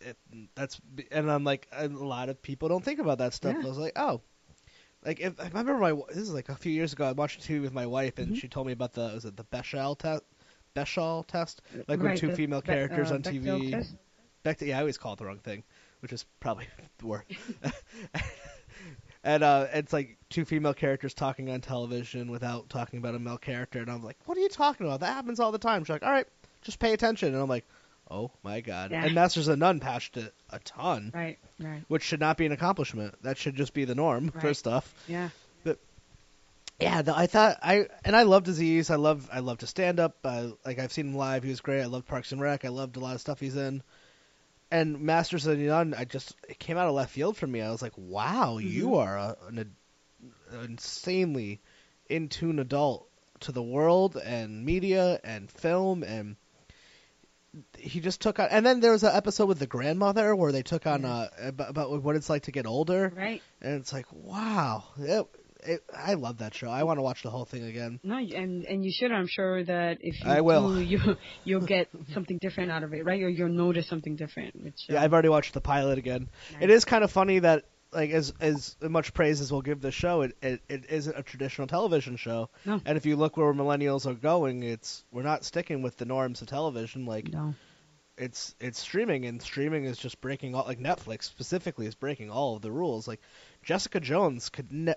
it, 0.00 0.16
that's 0.54 0.80
and 1.10 1.30
I'm 1.30 1.44
like, 1.44 1.66
a 1.72 1.88
lot 1.88 2.28
of 2.30 2.40
people 2.40 2.68
don't 2.68 2.84
think 2.84 3.00
about 3.00 3.18
that 3.18 3.34
stuff. 3.34 3.56
Yeah. 3.58 3.64
I 3.64 3.68
was 3.68 3.78
like, 3.78 3.92
oh, 3.98 4.22
like 5.04 5.20
if 5.20 5.38
I 5.40 5.48
remember 5.48 5.78
my 5.78 5.92
this 6.08 6.18
is 6.18 6.32
like 6.32 6.48
a 6.48 6.56
few 6.56 6.72
years 6.72 6.92
ago. 6.92 7.06
I 7.06 7.12
watched 7.12 7.40
TV 7.42 7.60
with 7.60 7.72
my 7.74 7.86
wife, 7.86 8.18
and 8.18 8.32
Mhm. 8.32 8.36
she 8.36 8.48
told 8.48 8.66
me 8.66 8.72
about 8.72 8.94
the 8.94 9.10
was 9.14 9.24
it 9.26 9.36
the 9.36 9.44
Bechdel 9.44 9.98
test, 9.98 10.22
Bechdel 10.74 11.26
test, 11.26 11.62
like 11.88 12.00
when 12.00 12.16
two 12.16 12.28
the 12.28 12.34
female 12.36 12.60
Be- 12.60 12.66
characters 12.66 13.10
uh, 13.10 13.14
on 13.14 13.22
Bechdel 13.22 13.60
TV. 13.60 13.70
test. 13.70 13.94
Beck, 14.42 14.60
yeah, 14.62 14.76
I 14.76 14.80
always 14.80 14.96
call 14.98 15.12
it 15.14 15.18
the 15.18 15.26
wrong 15.26 15.38
thing, 15.38 15.62
which 16.00 16.12
is 16.12 16.24
probably 16.40 16.66
the 16.98 17.06
word. 17.06 17.24
and 19.22 19.42
uh, 19.42 19.66
it's 19.72 19.92
like 19.92 20.16
two 20.30 20.44
female 20.44 20.74
characters 20.74 21.12
talking 21.14 21.50
on 21.50 21.60
television 21.60 22.30
without 22.30 22.68
talking 22.70 22.98
about 22.98 23.14
a 23.14 23.18
male 23.18 23.38
character, 23.38 23.80
and 23.80 23.90
I'm 23.90 24.02
like, 24.02 24.16
"What 24.24 24.38
are 24.38 24.40
you 24.40 24.48
talking 24.48 24.86
about? 24.86 25.00
That 25.00 25.12
happens 25.14 25.40
all 25.40 25.52
the 25.52 25.58
time." 25.58 25.84
She's 25.84 25.90
like, 25.90 26.02
"All 26.02 26.12
right, 26.12 26.26
just 26.62 26.78
pay 26.78 26.92
attention," 26.92 27.34
and 27.34 27.42
I'm 27.42 27.48
like, 27.48 27.66
"Oh 28.10 28.30
my 28.42 28.60
god!" 28.62 28.92
Yeah. 28.92 29.04
And 29.04 29.14
Masters 29.14 29.48
of 29.48 29.58
None 29.58 29.80
patched 29.80 30.16
it 30.16 30.32
a 30.48 30.58
ton, 30.60 31.10
Right, 31.14 31.38
right, 31.58 31.82
which 31.88 32.02
should 32.02 32.20
not 32.20 32.36
be 32.38 32.46
an 32.46 32.52
accomplishment. 32.52 33.14
That 33.22 33.36
should 33.36 33.56
just 33.56 33.74
be 33.74 33.84
the 33.84 33.94
norm 33.94 34.30
for 34.30 34.54
stuff. 34.54 34.94
yeah. 35.06 35.28
Yeah, 36.80 37.02
the, 37.02 37.16
I 37.16 37.26
thought 37.26 37.58
I 37.62 37.86
and 38.04 38.14
I 38.16 38.22
loved 38.22 38.48
Aziz. 38.48 38.90
I 38.90 38.96
love 38.96 39.28
I 39.32 39.40
love 39.40 39.58
to 39.58 39.66
stand 39.66 40.00
up. 40.00 40.18
I, 40.24 40.52
like 40.64 40.78
I've 40.78 40.92
seen 40.92 41.08
him 41.10 41.14
live. 41.16 41.42
He 41.42 41.50
was 41.50 41.60
great. 41.60 41.82
I 41.82 41.86
loved 41.86 42.06
Parks 42.06 42.32
and 42.32 42.40
Rec. 42.40 42.64
I 42.64 42.68
loved 42.68 42.96
a 42.96 43.00
lot 43.00 43.14
of 43.14 43.20
stuff 43.20 43.40
he's 43.40 43.56
in. 43.56 43.82
And 44.70 45.00
Masters 45.00 45.46
of 45.46 45.58
None, 45.58 45.94
I 45.94 46.04
just 46.04 46.34
it 46.48 46.58
came 46.58 46.76
out 46.76 46.86
of 46.86 46.94
left 46.94 47.12
field 47.12 47.36
for 47.36 47.46
me. 47.46 47.60
I 47.60 47.70
was 47.70 47.82
like, 47.82 47.92
wow, 47.96 48.58
you 48.58 48.90
Mhm. 48.90 48.98
are 48.98 49.16
a, 49.16 49.36
an, 49.48 49.58
an 49.58 50.64
insanely 50.64 51.60
in 52.08 52.28
tune 52.28 52.58
adult 52.58 53.08
to 53.40 53.52
the 53.52 53.62
world 53.62 54.16
and 54.16 54.64
media 54.64 55.18
and 55.24 55.50
film 55.50 56.02
and 56.02 56.36
he 57.78 57.98
just 58.00 58.20
took 58.20 58.38
on. 58.38 58.48
And 58.50 58.64
then 58.64 58.78
there 58.80 58.92
was 58.92 59.02
an 59.02 59.14
episode 59.14 59.46
with 59.46 59.58
the 59.58 59.66
grandmother 59.66 60.36
where 60.36 60.52
they 60.52 60.62
took 60.62 60.86
on 60.86 61.04
uh, 61.04 61.28
about, 61.40 61.70
about 61.70 62.02
what 62.02 62.14
it's 62.16 62.30
like 62.30 62.44
to 62.44 62.52
get 62.52 62.66
older 62.66 63.12
Right. 63.16 63.42
and 63.60 63.74
it's 63.80 63.92
like 63.92 64.06
wow, 64.12 64.84
yeah, 64.98 65.22
it, 65.64 65.82
I 65.96 66.14
love 66.14 66.38
that 66.38 66.54
show. 66.54 66.68
I 66.70 66.82
want 66.84 66.98
to 66.98 67.02
watch 67.02 67.22
the 67.22 67.30
whole 67.30 67.44
thing 67.44 67.64
again. 67.64 68.00
No, 68.02 68.16
and 68.16 68.64
and 68.64 68.84
you 68.84 68.92
should. 68.92 69.12
I'm 69.12 69.26
sure 69.26 69.62
that 69.64 69.98
if 70.00 70.22
you 70.24 70.30
I 70.30 70.40
will. 70.40 70.74
do, 70.74 70.80
you 70.80 71.16
you'll 71.44 71.60
get 71.66 71.88
something 72.12 72.38
different 72.38 72.70
out 72.70 72.82
of 72.82 72.92
it, 72.94 73.04
right? 73.04 73.22
Or 73.22 73.28
you'll 73.28 73.48
notice 73.48 73.88
something 73.88 74.16
different. 74.16 74.62
Which 74.62 74.86
uh, 74.88 74.94
Yeah, 74.94 75.02
I've 75.02 75.12
already 75.12 75.28
watched 75.28 75.54
the 75.54 75.60
pilot 75.60 75.98
again. 75.98 76.28
Nice. 76.52 76.62
It 76.62 76.70
is 76.70 76.84
kind 76.84 77.04
of 77.04 77.10
funny 77.10 77.38
that 77.40 77.64
like 77.92 78.10
as 78.10 78.32
as 78.40 78.76
much 78.82 79.12
praise 79.14 79.40
as 79.40 79.50
we'll 79.50 79.62
give 79.62 79.80
the 79.80 79.90
show, 79.90 80.22
it, 80.22 80.36
it 80.42 80.60
it 80.68 80.84
isn't 80.90 81.16
a 81.16 81.22
traditional 81.22 81.66
television 81.66 82.16
show. 82.16 82.50
No. 82.64 82.80
And 82.84 82.96
if 82.96 83.06
you 83.06 83.16
look 83.16 83.36
where 83.36 83.52
millennials 83.52 84.06
are 84.06 84.14
going, 84.14 84.62
it's 84.62 85.04
we're 85.10 85.22
not 85.22 85.44
sticking 85.44 85.82
with 85.82 85.96
the 85.96 86.04
norms 86.04 86.42
of 86.42 86.48
television. 86.48 87.06
Like 87.06 87.32
no. 87.32 87.54
it's 88.16 88.54
it's 88.60 88.78
streaming, 88.78 89.26
and 89.26 89.42
streaming 89.42 89.84
is 89.84 89.98
just 89.98 90.20
breaking 90.20 90.54
all 90.54 90.64
like 90.64 90.78
Netflix 90.78 91.24
specifically 91.24 91.86
is 91.86 91.94
breaking 91.94 92.30
all 92.30 92.56
of 92.56 92.62
the 92.62 92.70
rules. 92.70 93.08
Like 93.08 93.20
Jessica 93.62 94.00
Jones 94.00 94.48
could 94.48 94.72
ne- 94.72 94.94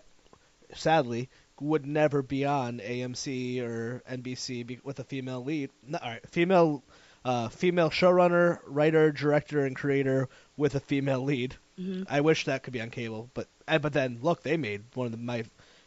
sadly 0.76 1.30
would 1.60 1.86
never 1.86 2.22
be 2.22 2.46
on 2.46 2.80
AMC 2.80 3.62
or 3.62 4.02
NBC 4.10 4.84
with 4.84 5.00
a 5.00 5.04
female 5.04 5.44
lead. 5.44 5.70
No, 5.88 5.98
all 6.02 6.10
right, 6.10 6.30
female 6.30 6.84
uh, 7.26 7.48
female 7.50 7.90
showrunner, 7.90 8.60
writer, 8.66 9.12
director, 9.12 9.66
and 9.66 9.76
creator 9.76 10.28
with 10.58 10.76
a 10.76 10.80
female 10.80 11.24
lead. 11.24 11.56
Mhm. 11.80 12.06
I 12.10 12.22
wish 12.22 12.46
that 12.46 12.64
could 12.64 12.74
be 12.74 12.82
on 12.82 12.90
cable, 12.90 13.30
but 13.34 13.48
uh, 13.68 13.80
but 13.80 13.94
then 13.94 14.20
look, 14.22 14.44
they 14.44 14.58
made 14.58 14.84
one 14.94 15.06
of 15.06 15.12
the, 15.12 15.18
my 15.18 15.44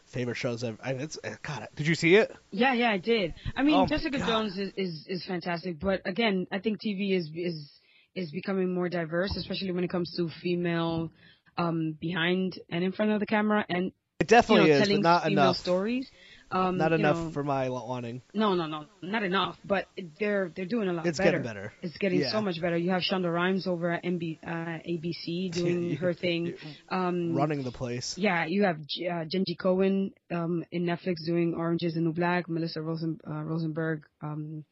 favorite 0.07 0.37
shows 0.37 0.65
ever. 0.65 0.79
I 0.83 0.93
mean, 0.93 1.03
it's 1.03 1.19
uh, 1.23 1.35
God. 1.43 1.69
Did 1.77 1.87
you 1.87 1.95
see 1.95 2.15
it? 2.17 2.35
Yeah, 2.51 2.73
yeah, 2.73 2.91
I 2.91 2.99
did. 2.99 3.35
I 3.55 3.63
mean, 3.63 3.75
Oh 3.75 3.87
Jessica 3.87 4.19
Jones 4.19 4.57
is, 4.57 4.73
is 4.77 5.07
is 5.09 5.25
fantastic, 5.27 5.79
but 5.79 6.01
again, 6.07 6.47
I 6.51 6.59
think 6.59 6.81
TV 6.81 7.13
is 7.13 7.29
is 7.35 7.71
is 8.15 8.31
becoming 8.31 8.73
more 8.73 8.89
diverse, 8.89 9.37
especially 9.37 9.73
when 9.73 9.85
it 9.85 9.91
comes 9.91 10.15
to 10.17 10.29
female 10.43 11.11
um 11.59 11.97
behind 12.01 12.59
and 12.71 12.85
in 12.85 12.93
front 12.93 13.11
of 13.13 13.21
the 13.21 13.27
camera 13.27 13.65
and 13.69 13.93
It 14.19 14.25
you 14.31 14.37
definitely 14.37 14.71
know 14.71 14.77
is, 14.77 14.83
telling 14.89 15.03
but 15.03 15.09
not 15.09 15.27
enough. 15.31 15.57
stories. 15.57 16.11
Um, 16.49 16.79
Not 16.79 16.93
enough 16.93 17.17
know, 17.17 17.31
for 17.33 17.43
my 17.43 17.69
wanting. 17.69 18.23
No, 18.33 18.55
no, 18.55 18.67
no, 18.67 18.85
not 19.03 19.25
enough. 19.25 19.57
But 19.65 19.87
they're 20.21 20.53
they're 20.55 20.65
doing 20.65 20.89
a 20.89 20.93
lot 20.93 21.05
It's 21.05 21.19
better. 21.19 21.33
getting 21.33 21.43
better. 21.45 21.73
It's 21.83 21.97
getting 21.99 22.21
Yeah. 22.21 22.31
so 22.31 22.41
much 22.41 22.61
better. 22.61 22.77
You 22.77 22.91
have 22.91 23.03
Shonda 23.03 23.33
Rhimes 23.35 23.67
over 23.67 23.91
at 23.91 24.05
MB, 24.05 24.39
uh, 24.47 24.79
ABC 24.89 25.51
doing 25.53 25.97
her 26.01 26.15
thing. 26.15 26.55
Um, 26.89 27.35
Running 27.35 27.65
the 27.65 27.73
place. 27.73 28.15
Yeah, 28.17 28.47
you 28.47 28.63
have 28.63 28.77
uh, 28.77 29.25
Jenji 29.27 29.57
Kohan 29.59 30.13
um, 30.31 30.65
in 30.71 30.85
Netflix 30.87 31.17
doing 31.27 31.55
Orange 31.57 31.83
is 31.83 31.95
the 31.95 32.01
New 32.01 32.13
Black, 32.13 32.49
Melissa 32.49 32.81
Rosen, 32.81 33.19
uh, 33.29 33.43
Rosenberg, 33.43 34.05
um, 34.23 34.65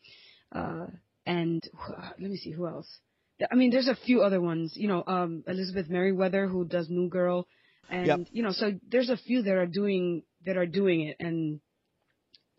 uh, 0.53 0.87
and 1.27 1.61
let 2.21 2.31
me 2.31 2.37
see 2.37 2.53
who 2.53 2.69
else. 2.69 2.87
I 3.51 3.57
mean, 3.57 3.73
there's 3.73 3.89
a 3.89 3.97
few 3.97 4.23
other 4.23 4.41
ones. 4.41 4.75
You 4.77 4.87
know, 4.87 5.03
um, 5.09 5.43
Elizabeth 5.49 5.89
Meriwether 5.91 6.47
who 6.47 6.65
does 6.65 6.89
New 6.89 7.09
Girl, 7.09 7.49
and 7.91 8.07
Yep. 8.07 8.21
you 8.33 8.43
know, 8.43 8.53
so 8.53 8.73
there's 8.91 9.11
a 9.11 9.17
few 9.17 9.43
that 9.43 9.55
are 9.55 9.67
doing 9.67 10.23
that 10.47 10.57
are 10.57 10.67
doing 10.67 11.03
it, 11.03 11.17
and 11.21 11.61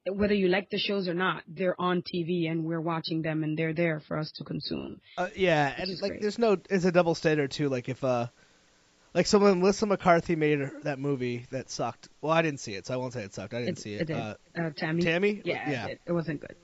whether 0.07 0.33
you 0.33 0.47
like 0.47 0.69
the 0.69 0.77
shows 0.77 1.07
or 1.07 1.13
not, 1.13 1.43
they're 1.47 1.79
on 1.79 2.01
TV 2.01 2.49
and 2.49 2.63
we're 2.63 2.81
watching 2.81 3.21
them, 3.21 3.43
and 3.43 3.57
they're 3.57 3.73
there 3.73 4.01
for 4.07 4.17
us 4.17 4.31
to 4.33 4.43
consume. 4.43 5.01
Uh, 5.17 5.29
yeah, 5.35 5.73
and 5.77 5.89
like 6.01 6.11
great. 6.11 6.21
there's 6.21 6.39
no 6.39 6.57
it's 6.69 6.85
a 6.85 6.91
double 6.91 7.15
standard 7.15 7.51
too. 7.51 7.69
Like 7.69 7.89
if 7.89 8.03
uh 8.03 8.27
like 9.15 9.27
so 9.27 9.39
when 9.39 9.61
Melissa 9.61 9.85
McCarthy 9.85 10.35
made 10.35 10.59
her, 10.59 10.71
that 10.83 10.99
movie 10.99 11.45
that 11.51 11.69
sucked. 11.69 12.09
Well, 12.21 12.33
I 12.33 12.41
didn't 12.41 12.59
see 12.59 12.73
it, 12.73 12.85
so 12.85 12.93
I 12.93 12.97
won't 12.97 13.13
say 13.13 13.23
it 13.23 13.33
sucked. 13.33 13.53
I 13.53 13.59
didn't 13.59 13.77
it, 13.77 13.81
see 13.81 13.93
it. 13.95 14.07
did. 14.07 14.17
Uh, 14.17 14.35
uh, 14.57 14.69
Tammy. 14.75 15.01
Tammy? 15.01 15.41
Yeah, 15.45 15.69
Yeah. 15.69 15.87
It, 15.87 16.01
it 16.07 16.11
wasn't 16.11 16.41
good. 16.41 16.55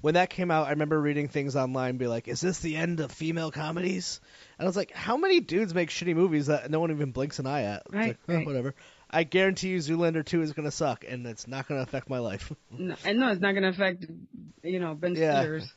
When 0.00 0.14
that 0.14 0.30
came 0.30 0.50
out, 0.50 0.66
I 0.66 0.70
remember 0.70 1.00
reading 1.00 1.28
things 1.28 1.56
online, 1.56 1.96
be 1.96 2.06
like, 2.06 2.28
"Is 2.28 2.40
this 2.40 2.60
the 2.60 2.76
end 2.76 3.00
of 3.00 3.10
female 3.12 3.50
comedies?" 3.50 4.20
And 4.58 4.66
I 4.66 4.68
was 4.68 4.76
like, 4.76 4.92
"How 4.92 5.16
many 5.16 5.40
dudes 5.40 5.74
make 5.74 5.90
shitty 5.90 6.14
movies 6.14 6.46
that 6.46 6.70
no 6.70 6.80
one 6.80 6.90
even 6.90 7.12
blinks 7.12 7.38
an 7.38 7.46
eye 7.46 7.62
at?" 7.62 7.82
It's 7.86 7.94
Right, 7.94 8.06
like, 8.08 8.18
oh, 8.28 8.34
right. 8.34 8.46
whatever. 8.46 8.74
I 9.10 9.24
guarantee 9.24 9.68
you, 9.68 9.78
Zoolander 9.78 10.24
two 10.24 10.42
is 10.42 10.52
gonna 10.52 10.70
suck, 10.70 11.04
and 11.08 11.26
it's 11.26 11.46
not 11.46 11.68
gonna 11.68 11.82
affect 11.82 12.08
my 12.08 12.18
life. 12.18 12.52
No, 12.70 12.94
and 13.04 13.18
no, 13.20 13.28
it's 13.28 13.40
not 13.40 13.52
going 13.52 13.64
to 13.64 13.68
affect, 13.68 14.06
you 14.62 14.80
know, 14.80 14.94
Ben 14.94 15.14
Yeah. 15.14 15.40
Stiller's. 15.42 15.72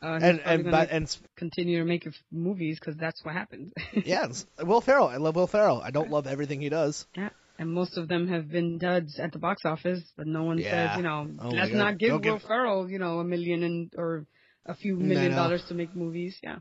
Uh, 0.00 0.18
and 0.22 0.40
and 0.40 0.70
but, 0.70 0.90
and 0.90 1.18
continue 1.36 1.80
to 1.80 1.84
make 1.84 2.08
movies 2.30 2.78
because 2.78 2.96
that's 2.96 3.24
what 3.24 3.34
happens. 3.34 3.72
yeah, 4.04 4.28
Will 4.62 4.80
Ferrell. 4.80 5.08
I 5.08 5.16
love 5.16 5.34
Will 5.34 5.48
Ferrell. 5.48 5.82
I 5.82 5.90
don't 5.90 6.08
love 6.08 6.26
everything 6.28 6.60
he 6.60 6.68
does. 6.68 7.06
yeah. 7.16 7.30
And 7.60 7.72
most 7.72 7.96
of 7.98 8.06
them 8.06 8.28
have 8.28 8.48
been 8.48 8.78
duds 8.78 9.18
at 9.18 9.32
the 9.32 9.38
box 9.40 9.64
office, 9.64 10.02
but 10.16 10.26
no 10.28 10.44
one 10.44 10.58
Yeah. 10.58 10.70
says, 10.90 10.96
you 10.98 11.02
know, 11.02 11.28
Oh 11.40 11.48
let's 11.48 11.72
not 11.72 11.98
give 11.98 12.10
Don't 12.10 12.24
Will 12.24 12.34
give- 12.38 12.42
Ferrell, 12.46 12.88
you 12.90 12.98
know, 13.00 13.18
a 13.18 13.24
million 13.24 13.62
and 13.64 13.92
or 13.96 14.26
a 14.64 14.74
few 14.74 14.94
million 14.96 15.32
dollars 15.32 15.64
to 15.68 15.74
make 15.74 15.94
movies. 15.96 16.38
Yeah. 16.42 16.58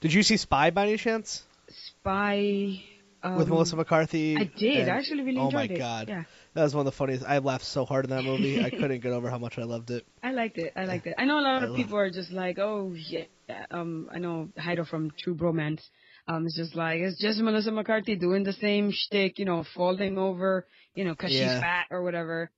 Did 0.00 0.12
you 0.12 0.22
see 0.22 0.36
Spy 0.36 0.70
by 0.70 0.84
any 0.86 0.96
chance 0.96 1.42
Spy. 1.68 2.82
Um, 3.24 3.36
with 3.36 3.48
Melissa 3.48 3.76
McCarthy? 3.76 4.36
I 4.36 4.44
did. 4.44 4.80
and- 4.80 4.90
I 4.90 4.96
actually 4.96 5.22
really 5.22 5.38
oh 5.38 5.44
enjoyed 5.46 5.70
my 5.70 5.74
it. 5.74 5.78
God. 5.78 6.08
Yeah. 6.08 6.24
That 6.54 6.64
was 6.64 6.74
one 6.74 6.80
of 6.86 6.92
the 6.92 6.96
funniest. 6.96 7.24
I 7.24 7.38
laughed 7.38 7.64
so 7.64 7.84
hard 7.84 8.04
in 8.04 8.10
that 8.10 8.24
movie. 8.24 8.62
I 8.64 8.70
couldn't 8.70 9.00
get 9.00 9.12
over 9.12 9.30
how 9.30 9.38
much 9.38 9.58
I 9.58 9.62
loved 9.62 9.90
it. 9.92 10.04
I 10.22 10.32
liked 10.32 10.58
it. 10.58 10.72
I 10.76 10.84
liked 10.86 11.06
it. 11.06 11.14
I 11.18 11.24
know 11.24 11.38
a 11.38 11.40
lot 11.42 11.62
I 11.62 11.66
of 11.66 11.76
people 11.76 11.96
are 11.98 12.10
just 12.10 12.32
like, 12.32 12.58
oh 12.58 12.92
yeah. 12.94 13.24
Um, 13.70 14.08
I 14.12 14.18
know 14.18 14.48
Heido 14.58 14.86
from 14.86 15.12
True 15.16 15.34
Bromance. 15.36 15.82
Um, 16.28 16.46
it's 16.46 16.56
just 16.56 16.74
like 16.76 17.00
it's 17.00 17.20
just 17.20 17.40
Melissa 17.40 17.72
McCarthy 17.72 18.14
doing 18.16 18.44
the 18.44 18.52
same 18.52 18.90
shtick, 18.92 19.38
you 19.38 19.44
know, 19.44 19.64
falling 19.74 20.18
over, 20.18 20.66
you 20.94 21.04
know, 21.04 21.14
'cause 21.14 21.32
Yeah. 21.32 21.54
she's 21.54 21.60
fat 21.60 21.86
or 21.90 22.02
whatever. 22.02 22.50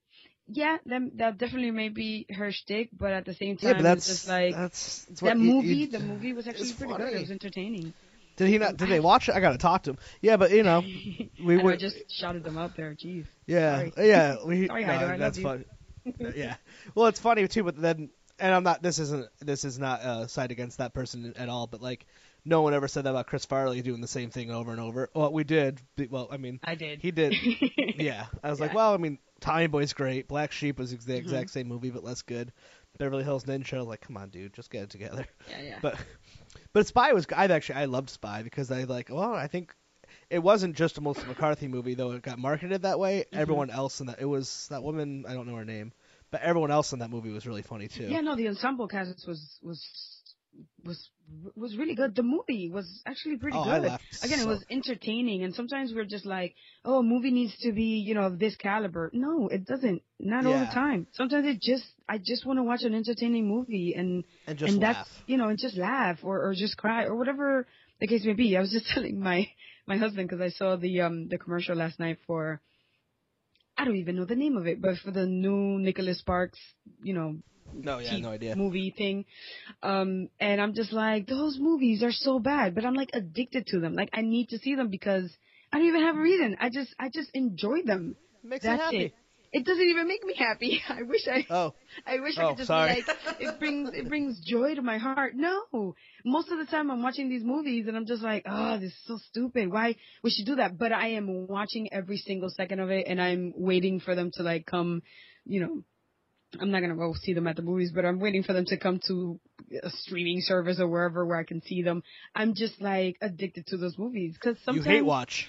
Yeah, 0.46 0.76
that 0.86 1.00
that 1.16 1.38
definitely 1.38 1.70
may 1.70 1.88
be 1.88 2.26
her 2.30 2.52
shtick, 2.52 2.90
but 2.92 3.12
at 3.12 3.24
the 3.24 3.32
same 3.34 3.56
time, 3.56 3.76
Yeah, 3.76 3.82
that's 3.82 4.06
it's 4.08 4.18
just 4.18 4.28
like 4.28 4.54
that's, 4.54 5.04
that's 5.06 5.20
that 5.22 5.38
you- 5.38 5.42
movie. 5.54 5.68
you- 5.76 5.86
the 5.86 6.00
movie 6.00 6.32
was 6.34 6.46
actually 6.46 6.72
pretty 6.74 6.92
good. 6.92 7.14
It 7.14 7.20
was 7.20 7.30
entertaining. 7.30 7.94
Did 8.36 8.48
he 8.48 8.58
not? 8.58 8.76
Did 8.76 8.88
they 8.88 9.00
watch 9.00 9.28
it? 9.28 9.34
I 9.34 9.40
gotta 9.40 9.58
talk 9.58 9.84
to 9.84 9.90
him. 9.92 9.98
Yeah, 10.20 10.36
but 10.36 10.50
you 10.50 10.62
know, 10.64 10.80
we 10.84 11.30
I, 11.40 11.56
know, 11.56 11.60
I 11.60 11.64
would. 11.64 11.78
just 11.78 11.96
shouted 12.10 12.44
them 12.44 12.58
out 12.58 12.76
there. 12.76 12.94
Jeez. 12.94 13.24
yeah, 13.46 13.88
sorry. 13.90 14.08
yeah. 14.08 14.44
We, 14.44 14.66
Sorry, 14.66 14.84
no, 14.84 14.92
Heido, 14.92 14.98
I 14.98 15.06
love 15.12 15.18
that's 15.20 15.38
funny. 15.38 15.64
yeah. 16.36 16.56
Well, 16.94 17.06
it's 17.06 17.20
funny 17.20 17.48
too, 17.48 17.62
but 17.62 17.80
then, 17.80 18.10
and 18.38 18.52
I'm 18.54 18.64
not. 18.64 18.82
This 18.82 18.98
isn't. 18.98 19.26
This 19.40 19.64
is 19.64 19.78
not 19.78 20.00
a 20.04 20.28
side 20.28 20.50
against 20.50 20.78
that 20.78 20.92
person 20.92 21.32
at 21.36 21.48
all. 21.48 21.66
But 21.68 21.80
like, 21.80 22.04
no 22.44 22.62
one 22.62 22.74
ever 22.74 22.88
said 22.88 23.04
that 23.04 23.10
about 23.10 23.26
Chris 23.26 23.44
Farley 23.44 23.80
doing 23.82 24.00
the 24.00 24.08
same 24.08 24.30
thing 24.30 24.50
over 24.50 24.70
and 24.70 24.80
over. 24.80 25.08
Well, 25.14 25.32
we 25.32 25.44
did. 25.44 25.80
Well, 26.10 26.28
I 26.30 26.36
mean, 26.36 26.60
I 26.64 26.74
did. 26.74 27.00
he 27.00 27.10
did. 27.10 27.34
yeah. 27.96 28.26
I 28.42 28.50
was 28.50 28.60
like, 28.60 28.74
well, 28.74 28.92
I 28.92 28.96
mean, 28.98 29.18
Tommy 29.40 29.66
Boy's 29.66 29.92
great. 29.92 30.28
Black 30.28 30.52
Sheep 30.52 30.78
was 30.78 30.90
the 30.90 30.96
Mhm. 31.14 31.18
exact 31.18 31.50
same 31.50 31.68
movie, 31.68 31.90
but 31.90 32.04
less 32.04 32.22
good. 32.22 32.52
Beverly 32.98 33.24
Hills 33.24 33.44
Ninja. 33.44 33.84
Like, 33.86 34.02
come 34.02 34.16
on, 34.16 34.28
dude, 34.28 34.52
just 34.54 34.70
get 34.70 34.84
it 34.84 34.90
together. 34.90 35.26
Yeah, 35.50 35.62
yeah. 35.62 35.78
But 35.82 35.96
but 36.72 36.86
Spy 36.86 37.12
was 37.12 37.26
I've 37.34 37.50
actually 37.50 37.76
I 37.76 37.84
loved 37.86 38.10
Spy 38.10 38.42
because 38.42 38.70
I 38.70 38.84
like 38.84 39.08
well 39.10 39.34
I 39.34 39.48
think 39.48 39.74
it 40.30 40.38
wasn't 40.38 40.76
just 40.76 40.98
a 40.98 41.00
Melissa 41.00 41.26
McCarthy 41.26 41.66
movie 41.66 41.94
though 41.94 42.12
it 42.12 42.22
got 42.22 42.38
marketed 42.38 42.82
that 42.82 42.98
way. 43.00 43.24
Mhm. 43.32 43.38
Everyone 43.38 43.70
else 43.70 44.00
in 44.00 44.06
that 44.06 44.20
it 44.20 44.24
was 44.26 44.68
that 44.68 44.82
woman 44.82 45.24
I 45.28 45.32
don't 45.34 45.46
know 45.48 45.56
her 45.56 45.64
name, 45.64 45.92
but 46.30 46.42
everyone 46.42 46.70
else 46.70 46.92
in 46.92 47.00
that 47.00 47.10
movie 47.10 47.30
was 47.30 47.46
really 47.46 47.62
funny 47.62 47.88
too. 47.88 48.04
Yeah, 48.06 48.20
no, 48.20 48.36
the 48.36 48.48
ensemble 48.48 48.86
cast 48.86 49.26
was 49.26 49.58
was 49.62 50.13
was 50.84 51.08
was 51.56 51.76
really 51.76 51.94
good. 51.94 52.14
The 52.14 52.22
movie 52.22 52.70
was 52.70 53.02
actually 53.06 53.36
pretty 53.38 53.56
oh, 53.58 53.64
good. 53.64 53.98
Again, 54.22 54.40
it 54.40 54.46
was 54.46 54.64
entertaining, 54.70 55.42
and 55.42 55.54
sometimes 55.54 55.92
we're 55.94 56.04
just 56.04 56.26
like, 56.26 56.54
"Oh, 56.84 56.98
a 56.98 57.02
movie 57.02 57.30
needs 57.30 57.56
to 57.60 57.72
be, 57.72 58.02
you 58.06 58.14
know, 58.14 58.22
of 58.22 58.38
this 58.38 58.54
caliber." 58.56 59.10
No, 59.12 59.48
it 59.48 59.64
doesn't. 59.64 60.02
Not 60.20 60.46
all 60.46 60.58
the 60.58 60.66
time. 60.66 61.06
Sometimes 61.12 61.46
it 61.46 61.60
just, 61.60 61.84
I 62.08 62.18
just 62.18 62.44
want 62.46 62.58
to 62.58 62.62
watch 62.62 62.82
an 62.82 62.94
entertaining 62.94 63.48
movie, 63.48 63.94
and 63.96 64.24
and 64.46 64.58
just 64.58 64.72
and 64.72 64.82
laugh. 64.82 64.96
that's, 64.96 65.10
you 65.26 65.36
know, 65.36 65.48
and 65.48 65.58
just 65.58 65.76
laugh 65.76 66.18
or 66.22 66.46
or 66.46 66.54
just 66.54 66.76
cry 66.76 67.04
or 67.04 67.16
whatever 67.16 67.66
the 68.00 68.06
case 68.06 68.24
may 68.24 68.34
be. 68.34 68.56
I 68.56 68.60
was 68.60 68.72
just 68.72 68.86
telling 68.94 69.20
my 69.20 69.48
my 69.86 69.96
husband 69.96 70.28
because 70.28 70.42
I 70.42 70.50
saw 70.50 70.76
the 70.76 71.00
um 71.00 71.28
the 71.28 71.38
commercial 71.38 71.76
last 71.76 71.98
night 71.98 72.18
for. 72.26 72.60
I 73.76 73.84
don't 73.84 73.96
even 73.96 74.14
know 74.14 74.24
the 74.24 74.36
name 74.36 74.56
of 74.56 74.68
it, 74.68 74.80
but 74.80 74.98
for 74.98 75.10
the 75.10 75.26
new 75.26 75.80
Nicholas 75.80 76.20
Sparks, 76.20 76.60
you 77.02 77.12
know, 77.12 77.38
No, 77.82 77.98
yeah, 77.98 78.16
no 78.18 78.30
idea. 78.30 78.56
movie 78.56 78.94
thing. 78.96 79.24
Um, 79.82 80.28
and 80.40 80.60
I'm 80.60 80.74
just 80.74 80.92
like, 80.92 81.26
those 81.26 81.58
movies 81.58 82.02
are 82.02 82.12
so 82.12 82.38
bad, 82.38 82.74
but 82.74 82.84
I'm 82.84 82.94
like 82.94 83.10
addicted 83.12 83.66
to 83.68 83.80
them. 83.80 83.94
Like 83.94 84.10
I 84.12 84.22
need 84.22 84.48
to 84.50 84.58
see 84.58 84.74
them 84.74 84.88
because 84.88 85.30
I 85.72 85.78
don't 85.78 85.88
even 85.88 86.02
have 86.02 86.16
a 86.16 86.20
reason. 86.20 86.56
I 86.60 86.68
just, 86.70 86.94
I 86.98 87.08
just 87.12 87.30
enjoy 87.34 87.82
them. 87.84 88.16
Makes 88.42 88.64
That's 88.64 88.80
happy. 88.82 89.06
it. 89.06 89.12
It 89.52 89.64
doesn't 89.64 89.84
even 89.84 90.08
make 90.08 90.24
me 90.24 90.34
happy. 90.36 90.80
I 90.88 91.02
wish 91.02 91.22
I, 91.28 91.46
Oh, 91.50 91.74
I 92.06 92.20
wish 92.20 92.36
I 92.38 92.42
Oh, 92.44 92.48
could 92.48 92.58
just 92.58 92.68
sorry. 92.68 92.90
be 92.90 93.10
like, 93.10 93.40
it 93.40 93.58
brings, 93.58 93.90
it 93.94 94.08
brings 94.08 94.40
joy 94.44 94.74
to 94.74 94.82
my 94.82 94.98
heart. 94.98 95.34
No, 95.36 95.94
most 96.24 96.50
of 96.50 96.58
the 96.58 96.66
time 96.66 96.90
I'm 96.90 97.02
watching 97.02 97.28
these 97.28 97.44
movies 97.44 97.86
and 97.86 97.96
I'm 97.96 98.06
just 98.06 98.22
like, 98.22 98.44
oh, 98.48 98.78
this 98.78 98.90
is 98.90 98.98
so 99.06 99.18
stupid. 99.28 99.70
Why 99.70 99.96
we 100.22 100.30
should 100.30 100.46
do 100.46 100.56
that? 100.56 100.76
But 100.78 100.92
I 100.92 101.08
am 101.10 101.46
watching 101.46 101.92
every 101.92 102.16
single 102.18 102.50
second 102.50 102.80
of 102.80 102.90
it 102.90 103.06
and 103.08 103.20
I'm 103.20 103.52
waiting 103.56 104.00
for 104.00 104.14
them 104.14 104.30
to 104.34 104.42
like 104.42 104.66
come, 104.66 105.02
you 105.44 105.60
know, 105.60 105.82
I'm 106.60 106.70
not 106.70 106.80
gonna 106.80 106.96
go 106.96 107.14
see 107.14 107.32
them 107.34 107.46
at 107.46 107.56
the 107.56 107.62
movies, 107.62 107.92
but 107.94 108.04
I'm 108.04 108.18
waiting 108.20 108.42
for 108.42 108.52
them 108.52 108.64
to 108.66 108.76
come 108.76 109.00
to 109.08 109.40
a 109.82 109.90
streaming 109.90 110.40
service 110.40 110.78
or 110.80 110.88
wherever 110.88 111.24
where 111.26 111.38
I 111.38 111.44
can 111.44 111.62
see 111.62 111.82
them. 111.82 112.02
I'm 112.34 112.54
just 112.54 112.80
like 112.80 113.16
addicted 113.20 113.66
to 113.68 113.76
those 113.76 113.98
movies 113.98 114.34
because 114.34 114.56
sometimes 114.64 114.86
you 114.86 114.92
hate 114.92 115.02
watch. 115.02 115.48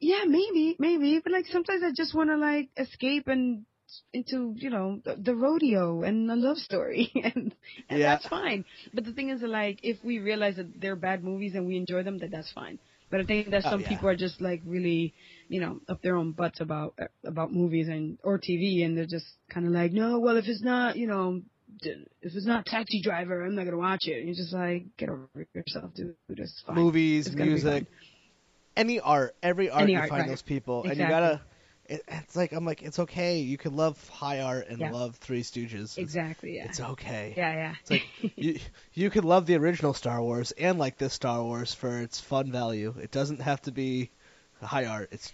yeah, 0.00 0.24
maybe, 0.26 0.76
maybe, 0.78 1.20
but 1.22 1.32
like 1.32 1.46
sometimes 1.46 1.82
I 1.84 1.90
just 1.94 2.14
want 2.14 2.30
to 2.30 2.36
like 2.36 2.70
escape 2.76 3.28
and 3.28 3.64
into 4.12 4.54
you 4.56 4.68
know 4.70 5.00
the, 5.04 5.16
the 5.16 5.34
rodeo 5.34 6.02
and 6.02 6.30
a 6.30 6.36
love 6.36 6.58
story, 6.58 7.10
and, 7.14 7.54
and 7.88 8.00
Yeah. 8.00 8.14
that's 8.16 8.26
fine. 8.28 8.64
But 8.92 9.04
the 9.04 9.12
thing 9.12 9.30
is, 9.30 9.42
like, 9.42 9.80
if 9.82 10.02
we 10.04 10.18
realize 10.18 10.56
that 10.56 10.80
they're 10.80 10.96
bad 10.96 11.24
movies 11.24 11.54
and 11.54 11.66
we 11.66 11.76
enjoy 11.76 12.02
them, 12.02 12.18
then 12.18 12.30
that's 12.30 12.52
fine. 12.52 12.78
But 13.10 13.20
I 13.20 13.24
think 13.24 13.50
that 13.50 13.64
Oh, 13.64 13.70
some 13.70 13.80
yeah. 13.80 13.88
people 13.88 14.08
are 14.08 14.16
just 14.16 14.40
like 14.40 14.60
really, 14.66 15.14
you 15.48 15.60
know, 15.60 15.80
up 15.88 16.02
their 16.02 16.16
own 16.16 16.32
butts 16.32 16.60
about 16.60 16.94
about 17.24 17.52
movies 17.52 17.88
and 17.88 18.18
or 18.22 18.38
TV, 18.38 18.84
and 18.84 18.96
they're 18.96 19.06
just 19.06 19.26
kind 19.50 19.66
of 19.66 19.72
like, 19.72 19.92
no, 19.92 20.18
well, 20.18 20.36
if 20.36 20.46
it's 20.46 20.62
not, 20.62 20.96
you 20.96 21.06
know, 21.06 21.40
d- 21.82 22.04
if 22.22 22.34
it's 22.34 22.46
not 22.46 22.66
Taxi 22.66 23.00
Driver, 23.02 23.44
I'm 23.44 23.54
not 23.54 23.64
gonna 23.64 23.78
watch 23.78 24.06
it. 24.06 24.18
And 24.18 24.26
you're 24.26 24.36
just 24.36 24.52
like, 24.52 24.84
get 24.96 25.08
over 25.08 25.28
yourself, 25.54 25.94
dude. 25.94 26.14
It's 26.28 26.62
fine. 26.66 26.76
Movies, 26.76 27.26
It's 27.26 27.36
music, 27.36 27.86
any 28.76 29.00
art, 29.00 29.34
every 29.42 29.70
art 29.70 29.82
Any 29.82 29.92
you 29.94 29.98
art, 29.98 30.08
find 30.08 30.20
right. 30.22 30.28
those 30.28 30.42
people, 30.42 30.84
and 30.84 30.96
you 30.96 31.06
gotta. 31.08 31.40
It, 31.86 32.02
it's 32.06 32.36
like 32.36 32.52
I'm 32.52 32.66
like 32.66 32.82
it's 32.82 32.98
okay. 32.98 33.38
You 33.38 33.56
can 33.56 33.74
love 33.74 33.96
high 34.10 34.40
art 34.42 34.68
and 34.68 34.78
Yeah. 34.78 34.90
love 34.92 35.16
Three 35.16 35.42
Stooges. 35.42 35.84
It's, 35.84 35.98
Exactly. 35.98 36.56
Yeah. 36.56 36.66
it's 36.66 36.80
okay. 36.80 37.32
yeah. 37.34 37.52
Yeah. 37.54 37.74
It's 37.80 37.90
like 37.90 38.02
you 38.36 38.58
you 38.92 39.08
could 39.08 39.24
love 39.24 39.46
the 39.46 39.54
original 39.56 39.94
Star 39.94 40.20
Wars 40.22 40.52
and 40.52 40.78
like 40.78 40.98
this 40.98 41.14
Star 41.14 41.42
Wars 41.42 41.72
for 41.72 41.98
its 42.02 42.20
fun 42.20 42.52
value. 42.52 42.94
It 43.00 43.10
doesn't 43.10 43.40
have 43.40 43.62
to 43.62 43.72
be 43.72 44.10
high 44.66 44.86
art. 44.86 45.08
It's 45.12 45.32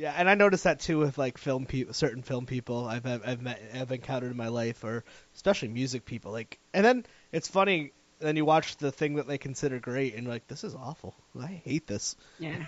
yeah, 0.00 0.14
and 0.16 0.30
I 0.30 0.34
noticed 0.34 0.64
that 0.64 0.80
too 0.80 0.98
with 0.98 1.18
like 1.18 1.36
film 1.36 1.66
people, 1.66 1.92
certain 1.92 2.22
film 2.22 2.46
people 2.46 2.86
I've 2.86 3.04
I've, 3.04 3.20
I've 3.26 3.42
met 3.42 3.60
I've 3.74 3.92
encountered 3.92 4.30
in 4.30 4.36
my 4.36 4.48
life, 4.48 4.82
or 4.82 5.04
especially 5.34 5.68
music 5.68 6.06
people. 6.06 6.32
Like, 6.32 6.58
and 6.72 6.82
then 6.82 7.04
it's 7.32 7.48
funny. 7.48 7.92
Then 8.18 8.34
you 8.36 8.46
watch 8.46 8.78
the 8.78 8.92
thing 8.92 9.16
that 9.16 9.26
they 9.26 9.36
consider 9.36 9.78
great, 9.78 10.14
and 10.14 10.24
you're 10.24 10.32
like, 10.32 10.46
"This 10.48 10.64
is 10.64 10.74
awful. 10.74 11.14
I 11.38 11.48
hate 11.64 11.86
this." 11.86 12.16
yeah. 12.38 12.64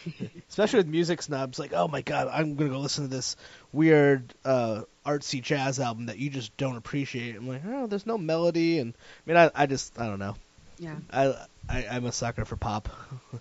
Especially 0.50 0.78
with 0.78 0.86
music 0.86 1.22
snobs, 1.22 1.58
like, 1.58 1.72
"Oh 1.72 1.88
my 1.88 2.02
god, 2.02 2.28
I'm 2.30 2.54
gonna 2.54 2.68
go 2.68 2.80
listen 2.80 3.04
to 3.04 3.10
this 3.10 3.36
weird 3.72 4.34
uh, 4.44 4.82
artsy 5.06 5.40
jazz 5.40 5.80
album 5.80 6.06
that 6.06 6.18
you 6.18 6.28
just 6.28 6.54
don't 6.58 6.76
appreciate." 6.76 7.34
I'm 7.34 7.48
like, 7.48 7.62
"Oh, 7.66 7.86
there's 7.86 8.06
no 8.06 8.18
melody," 8.18 8.78
and 8.78 8.92
I 8.94 9.30
mean, 9.30 9.36
I 9.38 9.50
I 9.54 9.64
just 9.64 9.98
I 9.98 10.06
don't 10.06 10.18
know. 10.18 10.36
Yeah. 10.78 10.96
I, 11.10 11.46
I 11.68 11.86
I'm 11.90 12.06
a 12.06 12.12
sucker 12.12 12.44
for 12.44 12.56
pop. 12.56 12.88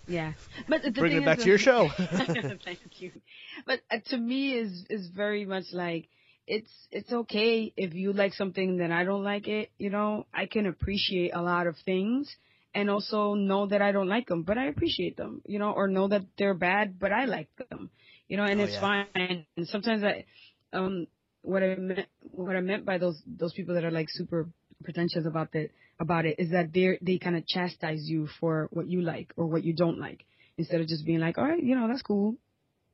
Yeah, 0.07 0.33
but 0.67 0.81
the 0.83 0.91
Bringing 0.91 1.21
it 1.21 1.25
back 1.25 1.37
is, 1.37 1.43
to 1.43 1.49
your 1.49 1.57
show. 1.57 1.89
Thank 2.65 2.79
you. 2.99 3.11
But 3.65 3.79
uh, 3.91 3.97
to 4.07 4.17
me, 4.17 4.53
is 4.53 4.85
is 4.89 5.07
very 5.07 5.45
much 5.45 5.65
like 5.71 6.07
it's 6.47 6.71
it's 6.91 7.11
okay 7.11 7.73
if 7.77 7.93
you 7.93 8.11
like 8.13 8.33
something 8.33 8.77
that 8.77 8.91
I 8.91 9.03
don't 9.05 9.23
like 9.23 9.47
it. 9.47 9.71
You 9.77 9.89
know, 9.89 10.25
I 10.33 10.45
can 10.45 10.65
appreciate 10.65 11.31
a 11.33 11.41
lot 11.41 11.67
of 11.67 11.75
things 11.85 12.35
and 12.75 12.89
also 12.89 13.33
know 13.35 13.67
that 13.67 13.81
I 13.81 13.91
don't 13.91 14.07
like 14.09 14.27
them, 14.27 14.43
but 14.43 14.57
I 14.57 14.65
appreciate 14.65 15.15
them. 15.15 15.41
You 15.45 15.59
know, 15.59 15.71
or 15.71 15.87
know 15.87 16.07
that 16.09 16.23
they're 16.37 16.53
bad, 16.53 16.99
but 16.99 17.11
I 17.11 17.25
like 17.25 17.49
them. 17.69 17.89
You 18.27 18.37
know, 18.37 18.43
and 18.43 18.59
Oh, 18.59 18.63
it's 18.63 18.73
yeah. 18.73 18.81
fine. 18.81 19.45
And 19.55 19.67
sometimes 19.67 20.03
I, 20.03 20.25
um, 20.73 21.07
what 21.43 21.63
I 21.63 21.75
meant 21.75 22.07
what 22.21 22.55
I 22.55 22.61
meant 22.61 22.85
by 22.85 22.97
those 22.97 23.21
those 23.25 23.53
people 23.53 23.75
that 23.75 23.83
are 23.83 23.91
like 23.91 24.07
super 24.09 24.49
pretentious 24.83 25.25
about 25.25 25.51
that 25.53 25.69
about 26.03 26.25
it 26.27 26.35
is 26.37 26.51
that 26.51 26.71
they 26.71 26.99
they 27.01 27.17
kind 27.17 27.35
of 27.35 27.47
chastise 27.47 28.07
you 28.07 28.27
for 28.39 28.69
what 28.71 28.87
you 28.87 29.01
like 29.01 29.33
or 29.35 29.47
what 29.47 29.63
you 29.63 29.73
don't 29.73 29.97
like 29.99 30.23
instead 30.57 30.79
of 30.81 30.87
just 30.87 31.03
being 31.05 31.19
like, 31.19 31.39
all 31.39 31.45
right, 31.45 31.63
you 31.63 31.75
know, 31.75 31.87
that's 31.87 32.03
cool. 32.03 32.35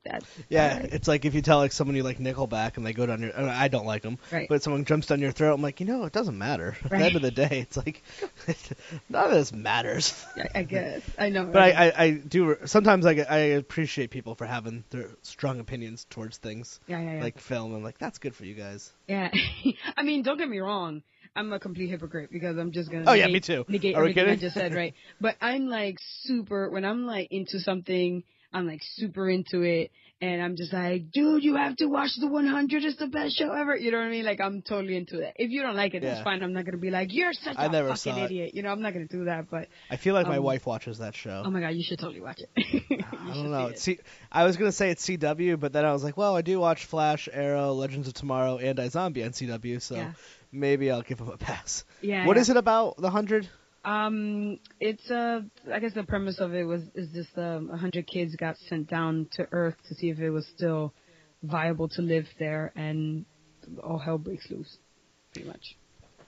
That's 0.02 0.24
Yeah, 0.48 0.78
right. 0.78 0.88
it's 0.94 1.06
like 1.06 1.26
if 1.26 1.34
you 1.34 1.42
tell 1.42 1.58
like 1.58 1.72
someone 1.72 1.94
you 1.94 2.02
like 2.02 2.16
Nickelback 2.18 2.78
and 2.78 2.86
they 2.86 2.94
go 2.94 3.04
down 3.04 3.20
your. 3.20 3.38
I 3.38 3.64
I 3.64 3.68
don't 3.68 3.84
like 3.84 4.00
them, 4.00 4.16
Right. 4.32 4.48
but 4.48 4.62
someone 4.62 4.86
jumps 4.86 5.08
down 5.08 5.20
your 5.20 5.30
throat. 5.30 5.52
I'm 5.52 5.60
like, 5.60 5.78
you 5.80 5.84
know, 5.84 6.04
it 6.04 6.12
doesn't 6.14 6.38
matter. 6.38 6.74
At 6.84 6.90
the 6.90 6.96
end 6.96 7.16
of 7.16 7.20
the 7.22 7.30
day, 7.30 7.60
it's 7.68 7.76
like 7.76 8.02
none 9.10 9.26
of 9.26 9.30
this 9.32 9.52
matters. 9.52 10.14
I, 10.36 10.60
I 10.60 10.62
guess 10.62 11.02
I 11.18 11.28
know. 11.28 11.44
But 11.44 11.54
right? 11.56 11.74
I, 11.76 11.90
I, 11.90 12.02
I 12.04 12.10
do 12.12 12.56
sometimes 12.64 13.04
I, 13.04 13.10
I 13.28 13.38
appreciate 13.60 14.10
people 14.10 14.34
for 14.34 14.46
having 14.46 14.84
their 14.88 15.10
strong 15.20 15.60
opinions 15.60 16.06
towards 16.08 16.38
things 16.38 16.80
yeah, 16.86 16.98
yeah, 17.00 17.14
yeah. 17.16 17.22
like 17.22 17.38
film. 17.38 17.74
I'm 17.74 17.82
like, 17.82 17.98
that's 17.98 18.18
good 18.18 18.34
for 18.34 18.46
you 18.46 18.54
guys. 18.54 18.90
yeah. 19.06 19.28
I 19.98 20.02
mean, 20.02 20.22
don't 20.22 20.38
get 20.38 20.48
me 20.48 20.60
wrong. 20.60 21.02
I'm 21.36 21.52
a 21.52 21.60
complete 21.60 21.88
hypocrite 21.88 22.30
because 22.32 22.56
I'm 22.58 22.72
just 22.72 22.90
gonna. 22.90 23.04
Oh, 23.06 23.12
yeah, 23.12 23.26
negate- 23.26 23.48
me 23.48 23.54
too. 23.56 23.64
Negate 23.68 23.94
Are 23.96 24.02
we 24.02 24.10
everything 24.10 24.30
I 24.32 24.36
just 24.36 24.54
said, 24.54 24.74
right? 24.74 24.94
But 25.20 25.36
I'm 25.40 25.68
like 25.68 25.96
super. 26.22 26.68
When 26.70 26.84
I'm 26.84 27.06
like 27.06 27.28
into 27.30 27.60
something, 27.60 28.24
I'm 28.52 28.66
like 28.66 28.80
super 28.96 29.30
into 29.30 29.62
it, 29.62 29.92
and 30.20 30.42
I'm 30.42 30.56
just 30.56 30.72
like, 30.72 31.12
dude, 31.12 31.44
you 31.44 31.54
have 31.54 31.76
to 31.76 31.86
watch 31.86 32.10
the 32.18 32.26
100. 32.26 32.82
It's 32.84 32.96
the 32.98 33.06
best 33.06 33.36
show 33.38 33.52
ever. 33.52 33.76
You 33.76 33.92
know 33.92 33.98
what 33.98 34.08
I 34.08 34.10
mean? 34.10 34.24
Like 34.24 34.40
I'm 34.40 34.60
totally 34.60 34.96
into 34.96 35.20
it. 35.20 35.34
If 35.36 35.50
you 35.52 35.62
don't 35.62 35.76
like 35.76 35.94
it, 35.94 36.02
Yeah. 36.02 36.14
that's 36.14 36.24
fine. 36.24 36.42
I'm 36.42 36.52
not 36.52 36.64
gonna 36.64 36.78
be 36.78 36.90
like, 36.90 37.12
you're 37.14 37.32
such 37.32 37.54
I 37.56 37.66
a 37.66 37.68
never 37.68 37.94
fucking 37.94 38.18
idiot. 38.18 38.54
You 38.54 38.62
know, 38.62 38.70
I'm 38.72 38.82
not 38.82 38.92
gonna 38.92 39.06
do 39.06 39.26
that. 39.26 39.48
But 39.50 39.68
I 39.88 39.96
feel 39.96 40.14
like 40.14 40.26
my 40.26 40.38
Um, 40.38 40.42
wife 40.42 40.66
watches 40.66 40.98
that 40.98 41.14
show. 41.14 41.42
oh 41.46 41.50
my 41.50 41.60
god, 41.60 41.68
you 41.74 41.84
should 41.84 42.00
totally 42.00 42.20
watch 42.20 42.40
it. 42.40 42.50
I 43.04 43.34
don't 43.34 43.52
know. 43.52 43.66
It's 43.68 43.82
C- 43.82 44.00
I 44.32 44.44
was 44.44 44.56
gonna 44.56 44.72
say 44.72 44.90
it's 44.90 45.06
CW, 45.08 45.60
but 45.60 45.72
then 45.72 45.84
I 45.84 45.92
was 45.92 46.02
like, 46.02 46.16
well, 46.16 46.36
I 46.36 46.42
do 46.42 46.58
watch 46.58 46.86
Flash, 46.86 47.28
Arrow, 47.32 47.72
Legends 47.72 48.08
of 48.08 48.14
Tomorrow, 48.14 48.58
and 48.58 48.78
iZombie 48.80 49.24
on 49.24 49.30
CW, 49.30 49.80
so 49.80 49.94
Yeah. 49.94 50.12
Maybe 50.52 50.90
I'll 50.90 51.02
give 51.02 51.18
him 51.20 51.28
a 51.28 51.36
pass. 51.36 51.84
Yeah. 52.00 52.26
What 52.26 52.36
is 52.36 52.48
it 52.50 52.56
about 52.56 52.96
the 52.96 53.10
hundred? 53.10 53.48
Um, 53.84 54.58
it's 54.78 55.10
uh, 55.10 55.40
I 55.72 55.78
guess 55.78 55.94
the 55.94 56.02
premise 56.04 56.38
of 56.38 56.54
it 56.54 56.64
was 56.64 56.82
is 56.94 57.08
just 57.12 57.36
um, 57.38 57.70
a 57.72 57.76
hundred 57.76 58.06
kids 58.06 58.36
got 58.36 58.56
sent 58.68 58.88
down 58.88 59.26
to 59.32 59.46
Earth 59.52 59.76
to 59.88 59.94
see 59.94 60.10
if 60.10 60.18
it 60.18 60.30
was 60.30 60.46
still 60.54 60.92
viable 61.42 61.88
to 61.88 62.02
live 62.02 62.26
there, 62.38 62.72
and 62.76 63.24
all 63.82 63.98
hell 63.98 64.18
breaks 64.18 64.50
loose, 64.50 64.76
pretty 65.32 65.48
much. 65.48 65.76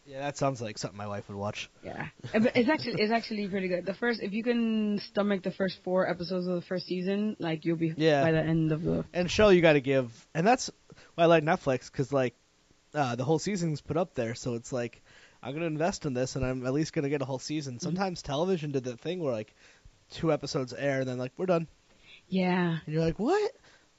Yeah, 0.06 0.20
that 0.20 0.36
sounds 0.36 0.60
like 0.60 0.78
something 0.78 0.96
my 0.98 1.06
wife 1.06 1.28
would 1.28 1.36
watch. 1.36 1.70
Yeah, 1.84 2.06
Uh, 2.34 2.40
it's 2.54 2.68
actually 2.68 3.00
it's 3.02 3.12
actually 3.12 3.46
pretty 3.48 3.68
good. 3.68 3.84
The 3.86 3.94
first, 3.94 4.20
if 4.22 4.32
you 4.32 4.42
can 4.42 4.98
stomach 5.10 5.42
the 5.42 5.52
first 5.52 5.78
four 5.84 6.08
episodes 6.08 6.46
of 6.46 6.54
the 6.56 6.62
first 6.62 6.86
season, 6.86 7.36
like 7.38 7.64
you'll 7.66 7.76
be 7.76 7.92
Yeah. 7.96 8.22
by 8.24 8.32
the 8.32 8.40
end 8.40 8.72
of 8.72 8.82
the. 8.82 9.04
And 9.12 9.30
show 9.30 9.50
you 9.50 9.60
got 9.60 9.74
to 9.74 9.80
give, 9.80 10.10
and 10.34 10.44
that's 10.46 10.70
why 11.14 11.24
I 11.24 11.26
like 11.26 11.44
Netflix 11.44 11.90
because 11.92 12.12
like 12.12 12.34
uh, 12.94 13.14
the 13.16 13.24
whole 13.24 13.38
season's 13.38 13.80
put 13.80 13.96
up 13.96 14.14
there, 14.14 14.34
so 14.34 14.54
it's 14.54 14.72
like 14.72 15.02
I'm 15.42 15.52
gonna 15.54 15.66
invest 15.66 16.06
in 16.06 16.14
this, 16.14 16.36
and 16.36 16.44
I'm 16.44 16.66
at 16.66 16.72
least 16.72 16.92
gonna 16.92 17.08
get 17.08 17.22
a 17.22 17.24
whole 17.26 17.38
season. 17.38 17.80
Sometimes 17.80 18.22
television 18.22 18.70
did 18.72 18.84
that 18.84 19.00
thing 19.00 19.20
where 19.22 19.32
like 19.32 19.54
two 20.10 20.32
episodes 20.32 20.72
air, 20.72 21.00
and 21.00 21.08
then 21.08 21.18
like 21.18 21.32
we're 21.36 21.46
done, 21.46 21.66
Yeah, 22.28 22.78
and 22.84 22.94
you're 22.94 23.04
like, 23.04 23.18
what? 23.18 23.52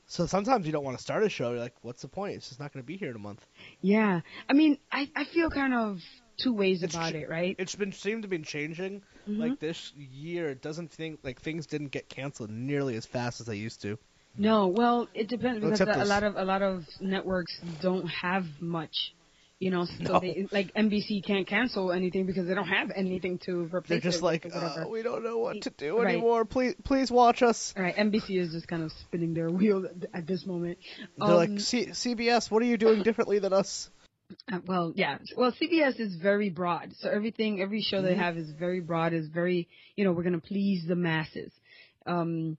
So 0.05 0.25
sometimes 0.25 0.65
you 0.65 0.71
don't 0.71 0.83
want 0.83 0.97
to 0.97 1.03
start 1.03 1.23
a 1.23 1.29
show. 1.29 1.51
You're 1.51 1.59
like, 1.59 1.75
what's 1.81 2.01
the 2.01 2.07
point? 2.09 2.35
It's 2.35 2.49
just 2.49 2.59
not 2.59 2.73
gonna 2.73 2.83
be 2.83 2.97
here 2.97 3.09
in 3.09 3.15
a 3.15 3.19
month. 3.19 3.45
yeah. 3.81 4.21
I 4.49 4.53
mean, 4.53 4.77
I 4.91 5.09
I 5.15 5.25
feel 5.25 5.49
kind 5.49 5.73
of 5.73 5.99
two 6.37 6.53
ways 6.53 6.83
It's 6.83 6.93
about 6.95 7.11
ch- 7.11 7.15
it, 7.15 7.29
right? 7.29 7.55
It's 7.59 7.75
been 7.75 7.91
seemed 7.93 8.23
to 8.23 8.27
be 8.27 8.39
changing. 8.39 9.01
Mhm. 9.27 9.37
Like 9.39 9.59
this 9.59 9.93
year, 9.95 10.49
it 10.49 10.61
doesn't 10.61 10.91
think 10.91 11.19
like 11.23 11.41
things 11.41 11.65
didn't 11.67 11.89
get 11.91 12.09
canceled 12.09 12.49
nearly 12.49 12.95
as 12.95 13.05
fast 13.05 13.39
as 13.39 13.47
they 13.47 13.55
used 13.57 13.81
to. 13.83 13.97
No, 14.37 14.67
well, 14.67 15.07
it 15.13 15.27
depends 15.27 15.63
because 15.63 15.79
a, 15.81 16.05
lot 16.05 16.23
of 16.23 16.35
a 16.35 16.43
lot 16.43 16.61
of 16.61 16.85
networks 16.99 17.53
don't 17.81 18.07
have 18.07 18.45
much, 18.59 19.13
you 19.59 19.69
know. 19.69 19.85
So 19.85 20.13
No. 20.13 20.19
they 20.19 20.47
like 20.51 20.73
NBC 20.73 21.23
can't 21.23 21.45
cancel 21.45 21.91
anything 21.91 22.25
because 22.25 22.47
they 22.47 22.55
don't 22.55 22.67
have 22.67 22.91
anything 22.95 23.37
to 23.45 23.65
replace 23.65 23.87
They're 23.89 23.99
just 23.99 24.19
it 24.21 24.25
like, 24.25 24.43
with 24.45 24.55
or 24.55 24.61
whatever. 24.61 24.81
uh, 24.85 24.87
we 24.87 25.03
don't 25.03 25.23
know 25.23 25.37
what 25.37 25.61
to 25.61 25.69
do 25.69 25.99
Right. 26.01 26.13
anymore. 26.15 26.45
Please, 26.45 26.73
please 26.83 27.11
watch 27.11 27.43
us. 27.43 27.73
All 27.77 27.83
right, 27.83 27.95
NBC 27.95 28.39
is 28.39 28.51
just 28.53 28.67
kind 28.67 28.81
of 28.81 28.91
spinning 29.03 29.35
their 29.35 29.51
wheel 29.51 29.85
at, 30.13 30.25
this 30.25 30.47
moment. 30.47 30.79
They're 31.19 31.27
Um, 31.29 31.35
like, 31.35 31.59
C- 31.59 31.87
CBS, 31.91 32.49
what 32.49 32.63
are 32.63 32.65
you 32.65 32.77
doing 32.77 33.03
differently 33.03 33.37
than 33.37 33.53
us? 33.53 33.91
Uh, 34.51 34.59
well, 34.65 34.93
yeah. 34.95 35.19
Well, 35.37 35.51
CBS 35.51 35.99
is 35.99 36.15
very 36.15 36.49
broad. 36.49 36.93
So 36.97 37.07
everything, 37.09 37.61
every 37.61 37.81
show 37.81 38.01
they 38.01 38.15
Mhm. 38.15 38.19
have 38.19 38.37
is 38.37 38.49
very 38.49 38.79
broad. 38.79 39.13
Is 39.13 39.27
very, 39.27 39.67
you 39.95 40.03
know, 40.05 40.11
we're 40.11 40.23
gonna 40.23 40.39
please 40.39 40.85
the 40.87 40.95
masses. 40.95 41.51
Um, 42.07 42.57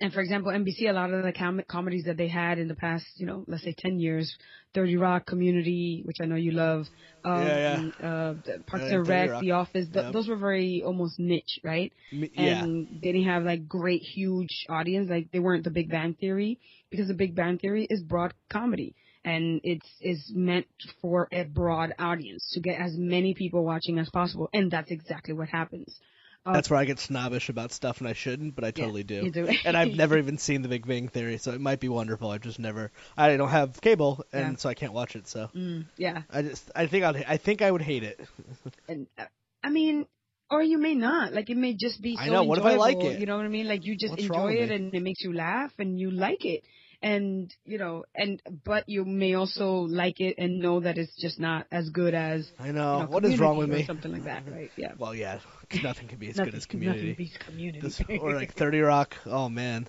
and 0.00 0.12
for 0.12 0.20
example, 0.20 0.50
NBC, 0.52 0.88
a 0.88 0.92
lot 0.92 1.12
of 1.12 1.22
the 1.22 1.32
com- 1.32 1.62
comedies 1.68 2.04
that 2.04 2.16
they 2.16 2.28
had 2.28 2.58
in 2.58 2.68
the 2.68 2.74
past, 2.74 3.04
you 3.16 3.26
know, 3.26 3.44
let's 3.46 3.62
say 3.64 3.74
ten 3.76 3.98
years, 4.00 4.34
Thirty 4.74 4.96
Rock, 4.96 5.26
Community, 5.26 6.02
which 6.04 6.16
I 6.20 6.26
know 6.26 6.36
you 6.36 6.52
love, 6.52 6.86
um, 7.24 7.92
Yeah, 8.00 8.06
Uh, 8.08 8.34
the 8.44 8.64
Parks 8.66 8.86
Yeah, 8.88 8.96
and 8.96 9.08
Rec. 9.08 9.40
The 9.40 9.50
Office, 9.52 9.88
th- 9.92 10.04
Yep. 10.04 10.12
those 10.12 10.28
were 10.28 10.36
very 10.36 10.82
almost 10.82 11.18
niche, 11.18 11.60
right? 11.62 11.92
Yeah, 12.12 12.62
and 12.64 12.88
they 13.02 13.12
didn't 13.12 13.24
have 13.28 13.44
like 13.44 13.68
great 13.68 14.02
huge 14.02 14.66
audience 14.68 15.10
like 15.10 15.30
they 15.32 15.38
weren't 15.38 15.64
the 15.64 15.70
big 15.70 15.90
bang 15.90 16.14
theory 16.14 16.58
because 16.90 17.08
the 17.08 17.14
big 17.14 17.34
bang 17.34 17.58
theory 17.58 17.86
is 17.90 18.02
broad 18.02 18.32
comedy 18.48 18.94
and 19.24 19.60
it's 19.64 19.86
is 20.00 20.32
meant 20.34 20.66
for 21.02 21.28
a 21.30 21.44
broad 21.44 21.92
audience 21.98 22.50
to 22.54 22.60
get 22.60 22.80
as 22.80 22.96
many 22.96 23.34
people 23.34 23.64
watching 23.64 23.98
as 23.98 24.08
possible 24.10 24.48
and 24.54 24.70
that's 24.70 24.90
exactly 24.90 25.34
what 25.34 25.48
happens 25.48 26.00
uh, 26.46 26.54
that's 26.54 26.70
where 26.70 26.78
I 26.78 26.84
get 26.84 26.98
snobbish 26.98 27.48
about 27.48 27.72
stuff, 27.72 27.98
and 27.98 28.08
I 28.08 28.12
shouldn't, 28.12 28.54
but 28.54 28.64
I 28.64 28.70
totally 28.70 29.02
do. 29.02 29.24
you 29.24 29.30
do. 29.30 29.46
and 29.64 29.76
I've 29.76 29.94
never 29.94 30.16
even 30.18 30.38
seen 30.38 30.62
The 30.62 30.68
Big 30.68 30.86
Bang 30.86 31.08
Theory, 31.08 31.38
so 31.38 31.52
it 31.52 31.60
might 31.60 31.80
be 31.80 31.88
wonderful. 31.88 32.30
I've 32.30 32.40
just 32.42 32.58
never. 32.58 32.90
I 33.16 33.36
don't 33.36 33.48
have 33.48 33.80
cable, 33.80 34.24
and 34.32 34.52
Yeah. 34.52 34.56
so 34.56 34.68
I 34.68 34.74
can't 34.74 34.92
watch 34.92 35.16
it. 35.16 35.28
So 35.28 35.50
mm, 35.54 35.86
yeah 35.96 36.22
I 36.30 36.42
just, 36.42 36.70
I 36.74 36.86
think 36.86 37.04
I'd, 37.04 37.24
I 37.28 37.36
think 37.36 37.62
I 37.62 37.70
would 37.70 37.82
hate 37.82 38.02
it. 38.04 38.20
and 38.88 39.06
uh, 39.18 39.24
i 39.62 39.70
mean 39.70 40.06
or 40.50 40.62
you 40.62 40.78
may 40.78 40.94
not 40.94 41.32
like 41.32 41.48
it 41.50 41.56
may 41.56 41.74
just 41.74 42.00
be 42.02 42.16
so 42.16 42.22
I 42.22 42.28
know, 42.28 42.42
what 42.44 42.58
if 42.58 42.64
I 42.64 42.74
like 42.74 42.96
enjoyable, 42.96 43.12
it? 43.12 43.20
you 43.20 43.26
know 43.26 43.36
what 43.36 43.46
i 43.46 43.48
mean 43.48 43.68
like 43.68 43.84
you 43.84 43.96
just 43.96 44.12
What's 44.12 44.22
enjoy 44.22 44.52
it 44.52 44.70
and 44.70 44.94
it 44.94 45.02
makes 45.02 45.22
you 45.22 45.32
laugh 45.32 45.72
and 45.78 45.98
you 45.98 46.10
like 46.10 46.44
it 46.44 46.62
and 47.02 47.54
you 47.64 47.78
know 47.78 48.04
and 48.14 48.40
but 48.64 48.84
you 48.86 49.04
may 49.04 49.34
also 49.34 49.72
like 49.82 50.20
it 50.20 50.36
and 50.38 50.58
know 50.60 50.80
that 50.80 50.98
it's 50.98 51.14
just 51.20 51.38
not 51.38 51.66
as 51.70 51.88
good 51.90 52.14
as 52.14 52.50
I 52.58 52.66
you 52.68 52.72
know. 52.72 52.98
know, 52.98 53.06
what 53.06 53.24
is 53.24 53.38
wrong 53.38 53.56
with 53.56 53.70
me? 53.70 53.84
Something 53.86 54.12
like 54.12 54.24
that, 54.24 54.42
right? 54.50 54.70
Yeah. 54.76 54.92
Well, 54.98 55.14
yeah, 55.14 55.38
nothing 55.82 56.08
can 56.08 56.18
be 56.18 56.28
as 56.30 56.36
Nothing- 56.36 56.50
good 56.52 56.56
as 56.58 56.66
Community. 56.66 57.00
Nothing 57.00 57.14
beats 57.14 57.36
community. 57.38 57.80
This, 57.80 58.00
or 58.20 58.34
like 58.34 58.54
Thirty 58.54 58.80
Rock. 58.80 59.16
Oh 59.26 59.48
man, 59.48 59.88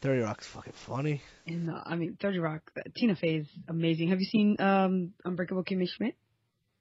Thirty 0.00 0.20
Rock's 0.22 0.46
fucking 0.46 0.72
funny. 0.86 1.22
and, 1.46 1.70
uh, 1.70 1.80
I 1.84 1.96
mean, 1.96 2.16
Thirty 2.20 2.38
Rock. 2.38 2.70
uh, 2.76 2.82
Tina 2.96 3.16
Fey 3.16 3.36
is 3.36 3.46
amazing. 3.68 4.08
Have 4.10 4.20
you 4.20 4.26
seen 4.26 4.56
um, 4.60 5.12
Unbreakable 5.24 5.64
Kimmy 5.64 5.88
Schmidt? 5.88 6.14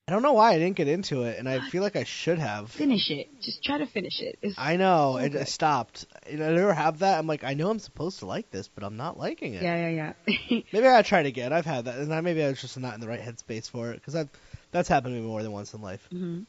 I 0.06 0.12
don't 0.12 0.22
know 0.22 0.34
why 0.34 0.52
I 0.54 0.58
didn't 0.60 0.76
get 0.76 0.90
into 0.90 1.22
it, 1.24 1.40
and 1.40 1.48
I 1.48 1.62
feel 1.70 1.82
like 1.82 1.96
I 1.96 2.04
should 2.04 2.38
have. 2.38 2.70
Finish 2.70 3.10
it. 3.10 3.30
Just 3.42 3.64
try 3.64 3.78
to 3.78 3.86
finish 3.86 4.20
it. 4.20 4.38
It's 4.42 4.56
I 4.58 4.76
know. 4.76 5.14
so 5.14 5.18
I, 5.20 5.24
I 5.24 5.30
good. 5.30 5.48
stopped. 5.48 6.06
I 6.30 6.36
never 6.36 6.74
have 6.74 7.00
that. 7.00 7.18
I'm 7.18 7.26
like, 7.26 7.46
I 7.46 7.54
know 7.54 7.70
I'm 7.70 7.80
supposed 7.80 8.20
to 8.20 8.26
like 8.26 8.52
this, 8.52 8.68
but 8.68 8.84
I'm 8.84 8.98
not 8.98 9.18
liking 9.18 9.54
it. 9.54 9.64
Yeah, 9.64 9.88
yeah, 9.90 10.14
yeah. 10.28 10.38
Maybe 10.74 10.86
I 10.86 10.92
gotta 10.92 11.08
try 11.08 11.22
it 11.22 11.26
again. 11.26 11.54
I've 11.54 11.66
had 11.66 11.86
that, 11.86 12.00
and 12.00 12.14
I, 12.14 12.20
maybe 12.20 12.44
I 12.44 12.50
was 12.50 12.60
just 12.60 12.78
not 12.78 12.96
in 12.96 13.00
the 13.00 13.08
right 13.08 13.22
headspace 13.22 13.70
for 13.70 13.92
it 13.94 14.02
because 14.04 14.28
that's 14.72 14.90
happened 14.90 15.16
to 15.16 15.22
me 15.22 15.26
more 15.26 15.42
than 15.42 15.54
once 15.54 15.74
in 15.74 15.82
life. 15.82 16.06
hmm 16.12 16.42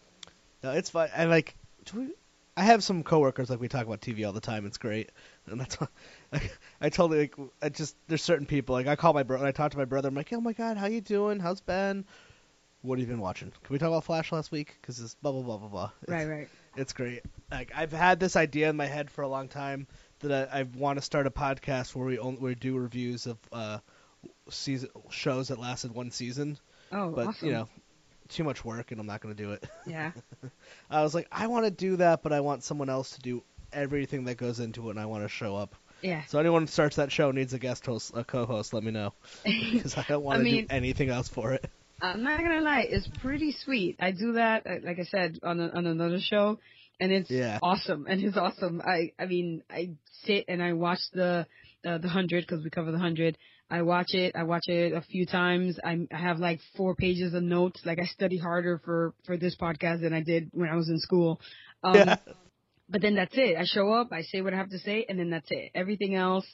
No, 0.65 0.73
it's 0.73 0.91
fun. 0.91 1.09
And 1.15 1.31
like, 1.31 1.55
we, 1.93 2.09
I 2.57 2.63
have 2.65 2.85
some 2.85 3.03
coworkers 3.03 3.51
like 3.51 3.61
we 3.61 3.69
talk 3.69 3.87
about 3.87 4.01
TV 4.01 4.27
all 4.27 4.33
the 4.33 4.41
time. 4.41 4.65
It's 4.67 4.79
great, 4.79 5.11
and 5.47 5.61
that's 5.61 5.81
why 5.81 5.89
I, 6.33 6.51
I 6.81 6.89
totally 6.89 7.19
like. 7.21 7.35
I 7.61 7.69
just 7.69 7.97
there's 8.07 8.23
certain 8.23 8.47
people 8.47 8.75
like 8.75 8.87
I 8.87 8.97
call 8.97 9.13
my 9.13 9.25
brother. 9.25 9.45
I 9.47 9.53
talk 9.53 9.73
to 9.73 9.79
my 9.79 9.85
brother. 9.85 10.09
I'm 10.09 10.15
like, 10.15 10.33
oh 10.33 10.41
my 10.41 10.53
god, 10.53 10.77
how 10.77 10.87
you 10.87 11.01
doing? 11.01 11.41
How's 11.41 11.61
Ben? 11.61 12.05
What 12.83 12.99
have 12.99 13.09
you 13.09 13.13
been 13.13 13.23
watching? 13.23 13.51
Can 13.51 13.73
we 13.73 13.79
talk 13.79 13.89
about 13.89 14.05
Flash 14.05 14.31
last 14.31 14.53
week? 14.53 14.77
Because 14.81 15.01
it's 15.01 15.15
blah 15.17 15.33
blah 15.33 15.43
blah 15.43 15.57
blah 15.57 15.69
blah. 15.69 15.91
It's, 16.03 16.11
Right, 16.13 16.29
right. 16.29 16.49
It's 16.77 16.93
great. 16.93 17.23
Like 17.51 17.73
I've 17.75 17.93
had 17.93 18.21
this 18.21 18.37
idea 18.37 18.69
in 18.71 18.77
my 18.77 18.87
head 18.87 19.11
for 19.11 19.23
a 19.23 19.29
long 19.29 19.49
time 19.49 19.87
that 20.21 20.51
I, 20.53 20.61
I 20.61 20.63
want 20.63 20.99
to 20.99 21.03
start 21.03 21.27
a 21.27 21.31
podcast 21.31 21.95
where 21.95 22.07
we 22.07 22.19
only 22.19 22.41
we 22.41 22.55
do 22.55 22.77
reviews 22.77 23.27
of 23.27 23.39
uh 23.53 23.79
season 24.51 24.91
shows 25.11 25.49
that 25.49 25.59
lasted 25.59 25.93
one 25.95 26.11
season. 26.11 26.59
Oh, 26.93 27.11
But 27.11 27.29
awesome. 27.29 27.49
you 27.49 27.55
know, 27.55 27.69
too 28.29 28.45
much 28.45 28.65
work, 28.65 28.91
and 28.93 29.01
I'm 29.01 29.07
not 29.07 29.21
going 29.21 29.35
to 29.35 29.43
do 29.43 29.53
it. 29.53 29.65
Yeah. 29.87 30.13
I 30.91 31.03
was 31.03 31.15
like, 31.15 31.27
I 31.33 31.47
want 31.47 31.65
to 31.67 31.71
do 31.71 31.97
that, 31.97 32.23
but 32.23 32.33
I 32.33 32.41
want 32.41 32.65
someone 32.65 32.89
else 32.91 33.11
to 33.13 33.21
do 33.21 33.43
everything 33.73 34.25
that 34.25 34.37
goes 34.37 34.61
into 34.61 34.89
it, 34.89 34.91
and 34.93 35.01
I 35.01 35.07
want 35.07 35.25
to 35.25 35.29
show 35.29 35.57
up. 35.57 35.75
Yeah. 36.03 36.23
So 36.29 36.39
anyone 36.39 36.63
who 36.63 36.67
starts 36.69 36.97
that 36.97 37.11
show 37.13 37.31
needs 37.31 37.53
a 37.55 37.59
guest 37.59 37.87
host, 37.87 38.13
a 38.15 38.25
co-host. 38.25 38.75
Let 38.75 38.85
me 38.85 38.91
know 38.93 39.13
because 39.45 39.97
I 39.97 40.05
don't 40.09 40.23
want 40.23 40.37
I 40.37 40.39
to 40.39 40.45
mean- 40.45 40.67
do 40.67 40.75
anything 40.75 41.09
else 41.11 41.29
for 41.29 41.53
it. 41.53 41.69
I'm 42.03 42.23
not 42.23 42.39
gonna 42.41 42.61
lie, 42.61 42.85
it's 42.89 43.09
pretty 43.23 43.53
sweet. 43.65 43.97
I 44.01 44.11
do 44.11 44.33
that, 44.33 44.67
uh, 44.67 44.75
like 44.85 44.99
I 44.99 45.05
said, 45.05 45.39
on 45.43 45.59
a, 45.61 45.69
on 45.69 45.87
another 45.87 46.19
show, 46.21 46.59
and 47.01 47.11
it's 47.13 47.31
Yeah. 47.31 47.59
awesome. 47.63 48.07
And 48.09 48.23
it's 48.23 48.37
awesome. 48.37 48.83
I 48.85 49.13
I 49.19 49.25
mean, 49.27 49.63
I 49.71 49.91
sit 50.25 50.45
and 50.49 50.63
I 50.63 50.73
watch 50.75 50.99
the 51.15 51.47
uh, 51.87 51.99
the 51.99 52.09
hundred 52.09 52.43
because 52.47 52.63
we 52.65 52.69
cover 52.69 52.93
the 52.93 52.99
hundred. 52.99 53.39
I 53.71 53.83
watch 53.83 54.13
it. 54.15 54.37
I 54.37 54.43
watch 54.45 54.69
it 54.69 54.93
a 54.93 55.01
few 55.01 55.27
times. 55.27 55.79
I, 55.83 56.07
I 56.13 56.17
have 56.17 56.39
like 56.39 56.61
four 56.77 56.95
pages 56.95 57.35
of 57.35 57.43
notes. 57.43 57.81
Like 57.85 57.99
I 57.99 58.05
study 58.07 58.39
harder 58.39 58.81
for 58.85 59.15
for 59.25 59.37
this 59.37 59.57
podcast 59.57 60.03
than 60.03 60.13
I 60.13 60.21
did 60.23 60.51
when 60.53 60.69
I 60.69 60.77
was 60.77 60.89
in 60.89 60.99
school. 60.99 61.41
Um, 61.83 61.95
Yeah. 61.95 62.17
But 62.89 63.01
then 63.01 63.15
that's 63.15 63.35
it. 63.35 63.57
I 63.57 63.65
show 63.65 63.93
up, 63.93 64.13
I 64.13 64.21
say 64.23 64.43
what 64.43 64.53
I 64.53 64.59
have 64.59 64.69
to 64.69 64.79
say, 64.79 65.07
and 65.09 65.19
then 65.19 65.31
that's 65.31 65.51
it. 65.51 65.71
Everything 65.75 66.15
else, 66.15 66.45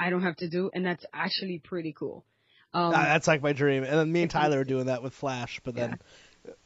I 0.00 0.08
don't 0.08 0.22
have 0.22 0.36
to 0.36 0.48
do, 0.48 0.70
and 0.72 0.84
that's 0.84 1.04
actually 1.12 1.60
pretty 1.62 1.92
cool. 1.92 2.24
Um, 2.72 2.92
Ah, 2.94 3.04
that's 3.04 3.28
like 3.28 3.42
my 3.42 3.52
dream. 3.52 3.84
And 3.84 3.92
then 3.98 4.10
me 4.10 4.22
and 4.22 4.30
Tyler 4.30 4.56
were 4.58 4.64
doing 4.64 4.86
that 4.86 5.02
with 5.02 5.12
Flash, 5.12 5.60
but 5.62 5.74
then 5.74 5.98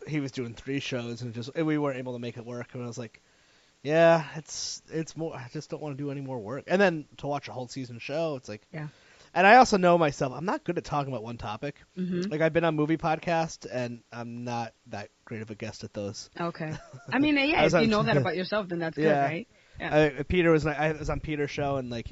he 0.06 0.20
was 0.20 0.30
doing 0.30 0.54
three 0.54 0.78
shows, 0.78 1.22
and 1.22 1.34
just 1.34 1.50
and 1.56 1.66
we 1.66 1.78
weren't 1.78 1.98
able 1.98 2.12
to 2.12 2.20
make 2.20 2.36
it 2.36 2.46
work. 2.46 2.68
And 2.74 2.82
I 2.82 2.86
was 2.86 2.96
like, 2.96 3.20
yeah, 3.82 4.24
it's 4.36 4.80
it's 4.88 5.16
more. 5.16 5.34
I 5.34 5.48
just 5.52 5.68
don't 5.68 5.82
want 5.82 5.98
to 5.98 6.02
do 6.02 6.10
any 6.12 6.20
more 6.20 6.38
work. 6.38 6.64
And 6.68 6.80
then 6.80 7.04
to 7.18 7.26
watch 7.26 7.48
a 7.48 7.52
whole 7.52 7.68
season 7.68 7.98
show, 8.00 8.36
it's 8.36 8.48
like, 8.48 8.62
Yeah. 8.72 8.88
And 9.34 9.46
I 9.46 9.56
also 9.56 9.76
know 9.76 9.98
myself. 9.98 10.32
I'm 10.34 10.44
not 10.44 10.64
good 10.64 10.78
at 10.78 10.84
talking 10.84 11.12
about 11.12 11.22
one 11.22 11.38
topic. 11.38 11.76
hmm 11.94 12.22
Like 12.30 12.40
I've 12.40 12.52
been 12.52 12.64
on 12.64 12.76
movie 12.76 12.96
podcast, 12.96 13.66
and 13.70 14.02
I'm 14.12 14.44
not 14.44 14.72
that 14.88 15.10
great 15.24 15.42
of 15.42 15.50
a 15.50 15.54
guest 15.54 15.84
at 15.84 15.92
those. 15.92 16.30
Okay. 16.40 16.72
I 17.12 17.18
mean, 17.18 17.36
yeah, 17.36 17.62
was 17.64 17.74
if 17.74 17.82
you 17.82 17.88
know 17.88 18.02
that 18.02 18.16
about 18.16 18.36
yourself, 18.36 18.68
then 18.68 18.78
that's 18.78 18.96
good, 18.96 19.06
right? 19.10 19.48
Yeah. 19.80 20.10
I, 20.18 20.22
Peter 20.24 20.50
was 20.50 20.66
I 20.66 20.92
was 20.92 21.10
on 21.10 21.20
Peter's 21.20 21.50
show, 21.50 21.76
and 21.76 21.88
like, 21.90 22.10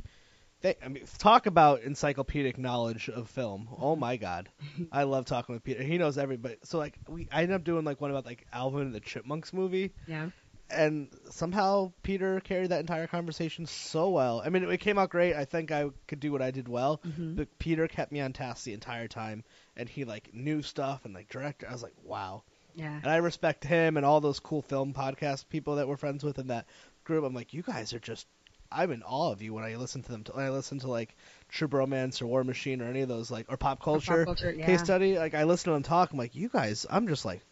they, 0.61 0.77
I 0.85 0.89
mean, 0.89 1.05
talk 1.19 1.47
about 1.47 1.83
encyclopedic 1.83 2.59
knowledge 2.59 3.09
of 3.09 3.29
film. 3.29 3.69
Oh 3.79 3.97
my 3.97 4.17
god, 4.17 4.49
I 4.93 5.03
love 5.05 5.25
talking 5.25 5.55
with 5.55 5.65
Peter. 5.65 5.83
He 5.83 5.99
knows 5.99 6.17
everybody. 6.19 6.57
So 6.65 6.79
like, 6.79 6.97
we 7.09 7.29
I 7.33 7.43
ended 7.43 7.57
up 7.57 7.65
doing 7.65 7.85
like 7.85 8.01
one 8.01 8.11
about 8.11 8.25
like 8.25 8.47
Alvin 8.53 8.83
and 8.83 8.95
the 8.95 9.01
Chipmunks 9.01 9.53
movie, 9.53 9.93
Yeah. 10.07 10.31
And 10.69 11.09
somehow 11.31 11.93
Peter 12.03 12.41
carried 12.41 12.71
that 12.71 12.81
entire 12.81 13.07
conversation 13.07 13.67
so 13.67 14.11
well. 14.11 14.43
I 14.45 14.49
mean, 14.49 14.65
it, 14.65 14.71
it 14.71 14.79
came 14.79 14.99
out 14.99 15.11
great. 15.11 15.35
I 15.35 15.45
think 15.45 15.71
I 15.71 15.91
could 16.09 16.19
do 16.19 16.33
what 16.33 16.43
I 16.43 16.51
did 16.51 16.67
well, 16.69 17.01
Mhm. 17.07 17.37
but 17.37 17.59
Peter 17.61 17.87
kept 17.87 18.11
me 18.11 18.21
on 18.21 18.33
task 18.33 18.65
the 18.65 18.73
entire 18.73 19.07
time, 19.07 19.45
and 19.77 19.89
he 19.89 20.05
like 20.05 20.35
knew 20.35 20.63
stuff 20.63 21.05
and 21.05 21.15
like 21.15 21.29
director. 21.29 21.69
I 21.69 21.73
was 21.73 21.83
like, 21.85 21.95
wow. 22.03 22.43
Yeah. 22.75 22.95
And 22.97 23.07
I 23.07 23.17
respect 23.19 23.65
him 23.65 23.97
and 23.97 24.05
all 24.05 24.21
those 24.21 24.41
cool 24.41 24.61
film 24.61 24.93
podcast 24.93 25.49
people 25.49 25.77
that 25.77 25.87
we're 25.89 25.97
friends 25.97 26.23
with 26.25 26.39
in 26.39 26.49
that 26.49 26.67
group. 27.05 27.25
I'm 27.25 27.33
like, 27.35 27.55
you 27.55 27.63
guys 27.63 27.93
are 27.95 28.01
just. 28.01 28.27
I'm 28.73 28.91
in 28.91 29.05
awe 29.05 29.31
of 29.31 29.41
you 29.43 29.55
when 29.55 29.63
I 29.63 29.77
listen 29.77 30.03
to 30.03 30.11
them. 30.11 30.25
When 30.33 30.45
I 30.45 30.51
listen 30.51 30.81
to 30.81 30.89
like 30.91 31.15
True 31.49 31.69
Bromance 31.69 32.21
or 32.21 32.27
War 32.27 32.43
Machine 32.43 32.83
or 32.83 32.89
any 32.89 33.01
of 33.03 33.09
those 33.09 33.31
like 33.31 33.47
or 33.49 33.57
Pop 33.57 33.81
Culture, 33.81 34.25
culture, 34.25 34.51
yeah. 34.53 34.67
case 34.67 34.83
study. 34.83 35.17
Like 35.17 35.35
I 35.35 35.45
listen 35.45 35.67
to 35.71 35.75
them 35.75 35.85
talk. 35.85 36.11
I'm 36.11 36.19
like, 36.19 36.35
you 36.35 36.49
guys. 36.49 36.85
I'm 36.91 37.07
just 37.07 37.25
like, 37.25 37.43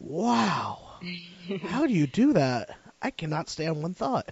wow. 0.00 0.95
How 1.62 1.86
do 1.86 1.92
you 1.92 2.06
do 2.06 2.32
that? 2.34 2.70
I 3.02 3.10
cannot 3.10 3.48
stay 3.48 3.66
on 3.66 3.82
one 3.82 3.94
thought. 3.94 4.28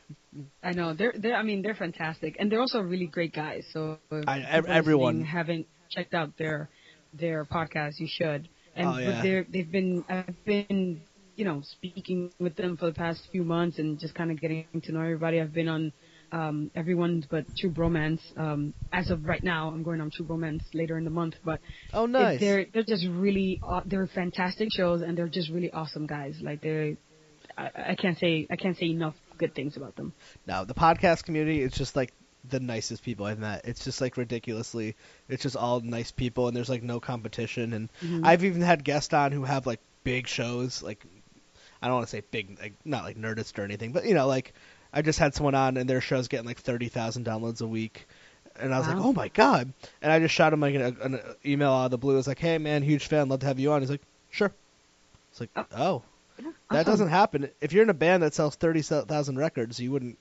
I 0.63 0.73
know 0.73 0.95
they're 0.95 1.15
they're. 1.17 1.37
I 1.37 1.43
mean, 1.43 1.63
they're 1.63 1.75
fantastic, 1.77 2.37
and 2.39 2.51
they're 2.51 2.61
also 2.61 2.81
really 2.81 3.07
great 3.07 3.33
guys. 3.33 3.65
So 3.73 3.99
I- 4.27 4.41
ev- 4.41 4.67
everyone- 4.67 5.23
haven't 5.25 5.67
checked 5.91 6.15
out 6.15 6.37
their 6.39 6.69
their 7.13 7.45
podcast, 7.45 8.01
you 8.01 8.09
should. 8.09 8.49
And 8.75 8.89
Oh, 8.89 8.99
yeah. 8.99 9.23
they're 9.23 9.45
they've 9.49 9.71
been 9.71 10.05
I've 10.09 10.45
been 10.45 11.03
you 11.37 11.45
know 11.45 11.63
speaking 11.63 12.31
with 12.41 12.57
them 12.57 12.77
for 12.77 12.87
the 12.87 12.93
past 12.95 13.29
few 13.31 13.45
months 13.45 13.79
and 13.79 13.99
just 13.99 14.15
kind 14.15 14.31
of 14.33 14.41
getting 14.41 14.67
to 14.83 14.93
know 14.93 15.01
everybody. 15.03 15.41
I've 15.41 15.53
been 15.53 15.69
on 15.69 15.93
um 16.39 16.71
everyone's 16.75 17.25
but 17.35 17.45
True 17.59 17.71
Bromance. 17.79 18.21
Um, 18.45 18.75
as 18.93 19.11
of 19.11 19.25
right 19.33 19.43
now, 19.43 19.63
I'm 19.69 19.83
going 19.89 20.01
on 20.01 20.11
True 20.11 20.27
Bromance 20.27 20.63
later 20.81 20.99
in 20.99 21.05
the 21.05 21.11
month, 21.21 21.35
but 21.45 21.61
Oh, 21.93 22.07
nice. 22.07 22.41
they're 22.41 22.67
they're 22.73 22.83
just 22.95 23.07
really 23.27 23.61
aw- 23.63 23.83
they're 23.87 24.07
fantastic 24.09 24.69
shows 24.79 25.01
and 25.03 25.17
they're 25.17 25.29
just 25.39 25.51
really 25.51 25.71
awesome 25.73 26.07
guys. 26.07 26.35
Like 26.43 26.61
they're 26.61 26.97
I, 27.57 27.71
I 27.91 27.95
can't 27.95 28.19
say 28.19 28.47
I 28.51 28.57
can't 28.57 28.77
say 28.77 28.87
enough 28.87 29.15
good 29.39 29.55
things 29.55 29.77
about 29.77 29.95
them. 29.97 30.13
No, 30.47 30.65
the 30.65 30.75
podcast 30.75 31.25
community 31.25 31.61
is 31.63 31.73
just 31.73 31.95
like 31.97 32.13
the 32.55 32.61
nicest 32.61 33.03
people 33.03 33.25
I've 33.27 33.39
met. 33.39 33.63
It's 33.65 33.85
just 33.85 34.01
like 34.01 34.17
ridiculously. 34.17 34.97
It's 35.29 35.43
just 35.43 35.57
all 35.57 35.81
nice 35.81 36.11
people, 36.11 36.47
and 36.49 36.57
there's 36.57 36.69
like 36.69 36.83
no 36.83 37.01
competition. 37.01 37.73
And 37.73 37.89
Mhm. 38.03 38.21
I've 38.27 38.45
even 38.45 38.61
had 38.63 38.85
guests 38.85 39.15
on 39.15 39.33
who 39.33 39.45
have 39.45 39.67
like 39.67 39.81
big 40.05 40.27
shows. 40.27 40.83
Like 40.83 41.05
I 41.81 41.87
don't 41.87 41.97
want 41.97 42.07
to 42.09 42.11
say 42.17 42.23
big, 42.31 42.59
like 42.61 42.75
not 42.85 43.05
like 43.05 43.17
Nerdist 43.19 43.59
or 43.59 43.63
anything, 43.63 43.93
but 43.93 44.05
you 44.05 44.15
know, 44.15 44.27
like 44.27 44.53
I 44.95 45.03
just 45.03 45.19
had 45.19 45.35
someone 45.35 45.55
on, 45.55 45.77
and 45.77 45.91
their 45.91 46.01
show's 46.01 46.29
getting 46.29 46.47
like 46.47 46.61
thirty 46.61 46.89
thousand 46.89 47.27
downloads 47.27 47.61
a 47.61 47.67
week. 47.67 48.07
And 48.59 48.73
I 48.73 48.79
was 48.79 48.87
like, 48.87 48.97
oh 48.99 49.13
my 49.13 49.29
god! 49.29 49.73
And 50.01 50.13
I 50.13 50.21
just 50.21 50.33
shot 50.35 50.53
him 50.53 50.61
like 50.61 50.77
an, 50.77 50.97
an 51.03 51.21
email 51.45 51.73
out 51.73 51.87
of 51.87 51.91
the 51.91 51.99
blue. 51.99 52.15
I 52.15 52.17
was 52.17 52.29
like, 52.29 52.39
hey 52.39 52.57
man, 52.59 52.83
huge 52.83 53.09
fan, 53.09 53.29
love 53.29 53.41
to 53.41 53.47
have 53.47 53.59
you 53.59 53.73
on. 53.73 53.83
He's 53.83 53.91
like, 53.91 54.03
sure. 54.31 54.53
It's 55.33 55.41
like, 55.41 55.51
Oh. 55.57 55.65
oh, 55.77 56.03
Yeah, 56.41 56.51
that 56.71 56.87
doesn't 56.87 57.09
happen. 57.09 57.51
If 57.61 57.73
you're 57.73 57.83
in 57.83 57.91
a 57.91 57.95
band 57.95 58.23
that 58.23 58.33
sells 58.35 58.55
thirty 58.55 58.83
thousand 58.83 59.37
records, 59.39 59.81
you 59.81 59.91
wouldn't. 59.91 60.17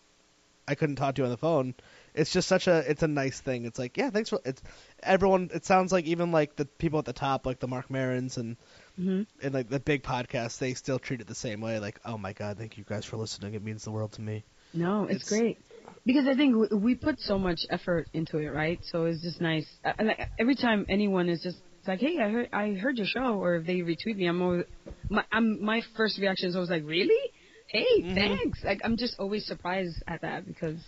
I 0.67 0.75
couldn't 0.75 0.95
talk 0.95 1.15
to 1.15 1.21
you 1.21 1.25
on 1.25 1.31
the 1.31 1.37
phone. 1.37 1.75
It's 2.15 2.31
just 2.31 2.47
such 2.47 2.67
a. 2.67 2.77
It's 2.89 3.03
a 3.03 3.07
nice 3.07 3.39
thing. 3.39 3.65
It's 3.65 3.77
like, 3.77 3.97
yeah, 3.97 4.09
thanks 4.09 4.29
for. 4.29 4.39
It's 4.45 4.61
everyone. 5.03 5.51
It 5.53 5.65
sounds 5.65 5.91
like 5.91 6.05
even 6.05 6.31
like 6.31 6.55
the 6.55 6.65
people 6.65 6.97
at 6.99 7.05
the 7.05 7.13
top, 7.13 7.45
like 7.45 7.59
the 7.59 7.67
Mark 7.67 7.89
Marons 7.89 8.37
and 8.37 8.57
Mhm. 8.99 9.27
and 9.43 9.53
like 9.53 9.69
the 9.69 9.79
big 9.79 10.01
podcasts, 10.03 10.57
they 10.57 10.73
still 10.73 10.99
treat 10.99 11.19
it 11.21 11.27
the 11.27 11.35
same 11.35 11.61
way. 11.61 11.79
Like, 11.79 11.99
oh 12.05 12.17
my 12.17 12.33
god, 12.33 12.57
thank 12.57 12.77
you 12.77 12.85
guys 12.87 13.05
for 13.05 13.17
listening. 13.17 13.53
It 13.55 13.63
means 13.63 13.83
the 13.83 13.91
world 13.91 14.13
to 14.13 14.21
me. 14.21 14.43
No, 14.73 15.03
it's, 15.03 15.15
It's- 15.23 15.29
great 15.29 15.57
because 16.05 16.27
I 16.27 16.35
think 16.35 16.55
we, 16.71 16.95
put 16.95 17.19
so 17.21 17.39
much 17.39 17.61
effort 17.69 18.07
into 18.13 18.37
it, 18.39 18.49
right? 18.49 18.79
So 18.91 19.05
it's 19.05 19.21
just 19.21 19.39
nice. 19.39 19.65
Like 19.85 20.19
every 20.37 20.55
time 20.55 20.85
anyone 20.89 21.29
is 21.29 21.41
just 21.41 21.57
it's 21.79 21.87
like, 21.87 21.99
hey, 21.99 22.17
I 22.19 22.29
heard 22.29 22.49
I 22.53 22.73
heard 22.73 22.97
your 22.97 23.05
show, 23.07 23.35
or 23.41 23.55
if 23.55 23.65
they 23.65 23.75
retweet 23.79 24.15
me, 24.17 24.25
I'm 24.25 24.41
always 24.41 24.65
my 25.09 25.23
I'm, 25.31 25.63
my 25.63 25.81
first 25.95 26.17
reaction 26.17 26.49
is 26.49 26.55
always 26.55 26.69
like, 26.69 26.83
really? 26.85 27.31
Hey, 27.67 27.85
Mhm. 28.01 28.15
thanks. 28.15 28.63
Like 28.63 28.81
I'm 28.83 28.97
just 28.97 29.17
always 29.19 29.45
surprised 29.45 30.01
at 30.07 30.21
that 30.21 30.45
because 30.45 30.79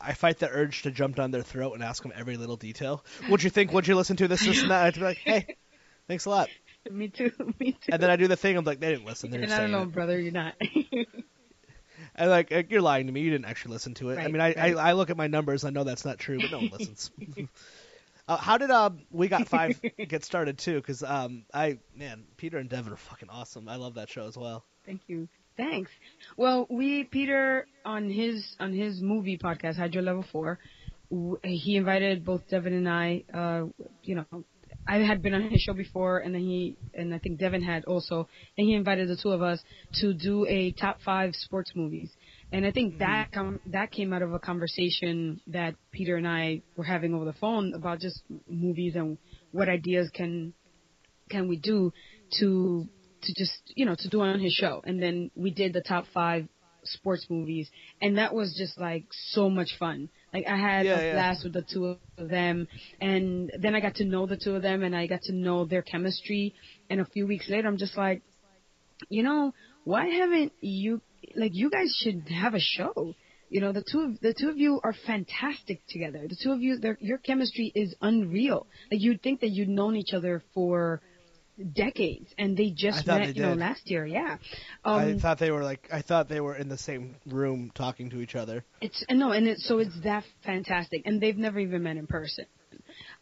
I 0.00 0.14
fight 0.14 0.38
the 0.38 0.48
urge 0.48 0.82
to 0.82 0.90
jump 0.90 1.16
down 1.16 1.30
their 1.32 1.42
throat 1.42 1.72
and 1.74 1.82
ask 1.82 2.02
them 2.02 2.12
every 2.14 2.36
little 2.36 2.56
detail. 2.56 3.04
What'd 3.28 3.42
you 3.44 3.50
think? 3.50 3.72
What'd 3.72 3.88
you 3.88 3.96
listen 3.96 4.16
to? 4.16 4.28
This, 4.28 4.44
this, 4.44 4.62
and 4.62 4.70
that. 4.70 4.84
I'd 4.84 4.94
be 4.94 5.00
like, 5.00 5.18
hey, 5.18 5.56
thanks 6.06 6.24
a 6.26 6.30
lot. 6.30 6.48
me 6.90 7.08
too, 7.08 7.32
me 7.60 7.72
too. 7.72 7.92
And 7.92 8.00
then 8.02 8.10
I 8.10 8.16
do 8.16 8.28
the 8.28 8.36
thing. 8.36 8.56
I'm 8.56 8.64
like, 8.64 8.78
they 8.80 8.90
didn't 8.90 9.06
listen. 9.06 9.30
They're 9.30 9.42
and 9.42 9.52
I 9.52 9.58
don't 9.60 9.72
know, 9.72 9.82
it. 9.82 9.92
brother, 9.92 10.18
you're 10.20 10.32
not. 10.32 10.54
And 12.18 12.30
like, 12.30 12.50
like, 12.50 12.70
you're 12.70 12.82
lying 12.82 13.06
to 13.06 13.12
me. 13.12 13.20
You 13.20 13.30
didn't 13.30 13.46
actually 13.46 13.72
listen 13.72 13.94
to 13.94 14.10
it. 14.10 14.18
I 14.18 14.28
mean, 14.28 14.40
I, 14.40 14.54
right. 14.54 14.76
I 14.76 14.90
I 14.90 14.92
look 14.92 15.10
at 15.10 15.16
my 15.16 15.28
numbers. 15.28 15.64
I 15.64 15.70
know 15.70 15.84
that's 15.84 16.04
not 16.04 16.18
true, 16.18 16.40
but 16.40 16.50
no 16.50 16.58
one 16.58 16.70
listens. 16.70 17.10
uh, 18.28 18.36
how 18.36 18.58
did 18.58 18.70
um 18.70 19.00
we 19.10 19.28
got 19.28 19.48
five 19.48 19.80
get 20.08 20.24
started 20.24 20.58
too? 20.58 20.76
Because 20.76 21.02
um 21.02 21.44
I 21.54 21.78
man 21.94 22.24
Peter 22.36 22.58
and 22.58 22.68
Devin 22.68 22.92
are 22.92 22.96
fucking 22.96 23.30
awesome. 23.30 23.68
I 23.68 23.76
love 23.76 23.94
that 23.94 24.10
show 24.10 24.26
as 24.26 24.36
well. 24.36 24.64
Thank 24.84 25.02
you. 25.06 25.28
Thanks. 25.56 25.90
Well, 26.36 26.66
we 26.70 27.04
Peter 27.04 27.66
on 27.84 28.10
his 28.10 28.56
on 28.60 28.72
his 28.72 29.00
movie 29.00 29.38
podcast 29.38 29.76
Hydro 29.76 30.02
Level 30.02 30.24
Four, 30.32 30.58
w- 31.10 31.38
he 31.44 31.76
invited 31.76 32.24
both 32.24 32.48
Devin 32.48 32.72
and 32.74 32.88
I. 32.88 33.24
Uh, 33.32 33.66
you 34.02 34.16
know, 34.16 34.44
I 34.88 35.00
had 35.00 35.22
been 35.22 35.34
on 35.34 35.50
his 35.50 35.60
show 35.60 35.74
before, 35.74 36.20
and 36.20 36.34
then 36.34 36.40
he 36.40 36.76
and 36.94 37.14
I 37.14 37.18
think 37.18 37.38
Devin 37.38 37.62
had 37.62 37.84
also, 37.84 38.26
and 38.56 38.66
he 38.66 38.74
invited 38.74 39.08
the 39.08 39.18
two 39.22 39.30
of 39.30 39.42
us 39.42 39.62
to 40.00 40.14
do 40.14 40.46
a 40.46 40.72
top 40.72 40.98
five 41.04 41.34
sports 41.34 41.72
movies. 41.74 42.10
And 42.50 42.64
I 42.64 42.72
think 42.72 42.98
that 42.98 43.28
mm-hmm. 43.30 43.38
com- 43.38 43.60
that 43.66 43.90
came 43.90 44.14
out 44.14 44.22
of 44.22 44.32
a 44.32 44.38
conversation 44.38 45.42
that 45.48 45.74
Peter 45.92 46.16
and 46.16 46.26
I 46.26 46.62
were 46.74 46.84
having 46.84 47.12
over 47.14 47.26
the 47.26 47.34
phone 47.34 47.74
about 47.74 48.00
just 48.00 48.22
movies 48.48 48.94
and 48.96 49.18
what 49.52 49.68
ideas 49.68 50.08
can 50.14 50.54
can 51.28 51.48
we 51.48 51.58
do 51.58 51.92
to 52.40 52.88
to 53.20 53.34
just 53.36 53.60
you 53.76 53.84
know 53.84 53.94
to 53.94 54.08
do 54.08 54.22
on 54.22 54.40
his 54.40 54.54
show, 54.54 54.80
and 54.84 55.02
then 55.02 55.30
we 55.36 55.50
did 55.50 55.74
the 55.74 55.82
top 55.82 56.06
five 56.14 56.48
sports 56.84 57.26
movies, 57.28 57.68
and 58.00 58.16
that 58.16 58.34
was 58.34 58.54
just 58.56 58.80
like 58.80 59.04
so 59.32 59.50
much 59.50 59.76
fun. 59.78 60.08
Like 60.32 60.46
I 60.46 60.56
had 60.56 60.86
Yeah, 60.86 61.00
a 61.00 61.04
yeah. 61.04 61.12
blast 61.12 61.44
with 61.44 61.54
the 61.54 61.62
two 61.62 61.96
of 62.18 62.28
them, 62.28 62.68
and 63.00 63.50
then 63.58 63.74
I 63.74 63.80
got 63.80 63.94
to 63.96 64.04
know 64.04 64.26
the 64.26 64.36
two 64.36 64.54
of 64.56 64.62
them, 64.62 64.82
and 64.82 64.94
I 64.94 65.06
got 65.06 65.22
to 65.22 65.32
know 65.32 65.64
their 65.64 65.82
chemistry. 65.82 66.54
And 66.90 67.00
a 67.00 67.06
few 67.06 67.26
weeks 67.26 67.48
later, 67.48 67.68
I'm 67.68 67.78
just 67.78 67.96
like, 67.96 68.22
you 69.08 69.22
know, 69.22 69.52
why 69.84 70.06
haven't 70.08 70.52
you 70.60 71.00
like 71.34 71.52
you 71.54 71.70
guys 71.70 71.94
should 72.02 72.28
have 72.28 72.54
a 72.54 72.60
show? 72.60 73.14
You 73.48 73.62
know, 73.62 73.72
the 73.72 73.84
two 73.90 74.00
of 74.00 74.20
the 74.20 74.34
two 74.38 74.50
of 74.50 74.58
you 74.58 74.80
are 74.84 74.94
fantastic 75.06 75.80
together. 75.88 76.26
The 76.28 76.36
two 76.42 76.52
of 76.52 76.60
you, 76.60 76.78
their, 76.78 76.98
your 77.00 77.18
chemistry 77.18 77.72
is 77.74 77.94
unreal. 78.02 78.66
Like 78.90 79.00
you'd 79.00 79.22
think 79.22 79.40
that 79.40 79.50
you'd 79.50 79.70
known 79.70 79.96
each 79.96 80.12
other 80.12 80.42
for 80.52 81.00
decades, 81.72 82.32
and 82.38 82.56
they 82.56 82.70
just 82.70 83.06
met, 83.06 83.26
they 83.26 83.32
you 83.32 83.42
know, 83.42 83.54
last 83.54 83.90
year. 83.90 84.06
Yeah, 84.06 84.38
Um, 84.84 85.16
I 85.16 85.18
thought 85.18 85.38
they 85.38 85.50
were 85.50 85.62
like 85.62 85.88
I 85.92 86.02
thought 86.02 86.28
they 86.28 86.40
were 86.40 86.56
in 86.56 86.68
the 86.68 86.78
same 86.78 87.16
room 87.26 87.70
talking 87.74 88.10
to 88.10 88.20
each 88.20 88.34
other. 88.34 88.64
it's 88.80 89.04
no, 89.10 89.32
and 89.32 89.46
it, 89.46 89.58
so 89.58 89.78
it's 89.78 89.98
that 90.04 90.24
fantastic, 90.44 91.02
and 91.04 91.20
they've 91.20 91.36
never 91.36 91.58
even 91.58 91.82
met 91.82 91.96
in 91.96 92.06
person. 92.06 92.46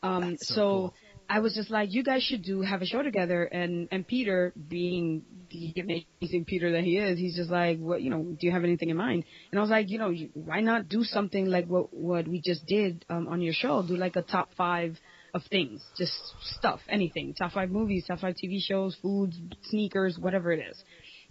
Um, 0.02 0.30
That's 0.30 0.48
so 0.48 0.54
so 0.54 0.62
cool. 0.62 0.94
I 1.28 1.40
was 1.40 1.54
just 1.54 1.70
like, 1.70 1.92
you 1.92 2.04
guys 2.04 2.22
should 2.22 2.42
do 2.42 2.60
have 2.60 2.82
a 2.82 2.86
show 2.86 3.02
together, 3.02 3.44
and 3.44 3.88
and 3.90 4.06
Peter, 4.06 4.52
being 4.68 5.22
the 5.50 5.74
amazing 5.80 6.44
Peter 6.44 6.72
that 6.72 6.84
he 6.84 6.98
is, 6.98 7.18
he's 7.18 7.36
just 7.36 7.50
like, 7.50 7.78
what, 7.78 8.02
you 8.02 8.10
know, 8.10 8.22
do 8.22 8.46
you 8.46 8.52
have 8.52 8.64
anything 8.64 8.90
in 8.90 8.96
mind? 8.96 9.24
And 9.50 9.58
I 9.58 9.62
was 9.62 9.70
like, 9.70 9.90
you 9.90 9.98
know, 9.98 10.10
you, 10.10 10.30
why 10.34 10.60
not 10.60 10.88
do 10.88 11.02
something 11.04 11.46
like 11.46 11.66
what 11.66 11.92
what 11.92 12.28
we 12.28 12.40
just 12.44 12.66
did 12.66 13.04
um, 13.08 13.28
on 13.28 13.40
your 13.40 13.54
show? 13.54 13.82
Do 13.82 13.96
like 13.96 14.16
a 14.16 14.22
top 14.22 14.50
five 14.56 14.98
of 15.36 15.42
things, 15.50 15.84
just 15.96 16.12
stuff, 16.56 16.80
anything, 16.88 17.34
top 17.34 17.52
five 17.52 17.70
movies, 17.70 18.04
top 18.08 18.18
five 18.20 18.34
TV 18.34 18.58
shows, 18.60 18.96
foods, 19.00 19.36
sneakers, 19.70 20.18
whatever 20.18 20.50
it 20.50 20.60
is. 20.68 20.82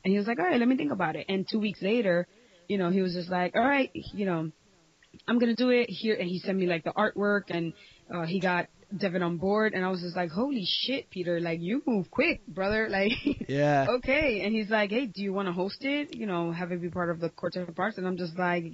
And 0.04 0.12
he 0.12 0.18
was 0.18 0.28
like, 0.28 0.40
all 0.40 0.46
right, 0.46 0.60
let 0.60 0.68
me 0.68 0.78
think 0.78 0.92
about 0.92 1.16
it. 1.16 1.26
And 1.28 1.46
two 1.50 1.60
weeks 1.60 1.82
later, 1.82 2.28
you 2.68 2.78
know, 2.78 2.90
he 2.92 3.02
was 3.02 3.14
just 3.14 3.30
like, 3.30 3.56
all 3.56 3.64
right, 3.64 3.90
you 3.94 4.26
know, 4.26 4.52
I'm 5.28 5.40
gonna 5.40 5.56
do 5.56 5.70
it 5.70 5.90
here. 5.90 6.16
And 6.16 6.28
he 6.30 6.40
sent 6.40 6.58
me 6.58 6.68
like 6.68 6.84
the 6.84 6.92
artwork, 6.94 7.44
and 7.50 7.74
uh, 8.14 8.26
he 8.26 8.40
got 8.40 8.68
Devin 8.96 9.24
on 9.24 9.38
board. 9.38 9.74
And 9.74 9.84
I 9.84 9.90
was 9.90 10.02
just 10.02 10.16
like, 10.16 10.30
holy 10.30 10.66
shit, 10.68 11.10
Peter, 11.10 11.40
like 11.40 11.60
you 11.62 11.82
move 11.88 12.12
quick, 12.12 12.46
brother. 12.48 12.88
Like, 12.92 13.14
Yeah. 13.48 13.88
okay. 13.98 14.42
And 14.44 14.54
he's 14.54 14.70
like, 14.70 14.92
hey, 14.92 15.08
do 15.08 15.22
you 15.24 15.34
want 15.34 15.48
to 15.48 15.54
host 15.54 15.78
it? 15.82 16.16
You 16.16 16.28
know, 16.28 16.52
have 16.52 16.72
it 16.72 16.82
be 16.82 16.90
part 16.90 17.10
of 17.10 17.20
the 17.20 17.30
Quartet 17.30 17.76
Parks? 17.76 17.98
And 17.98 18.06
I'm 18.08 18.18
just 18.18 18.38
like, 18.38 18.66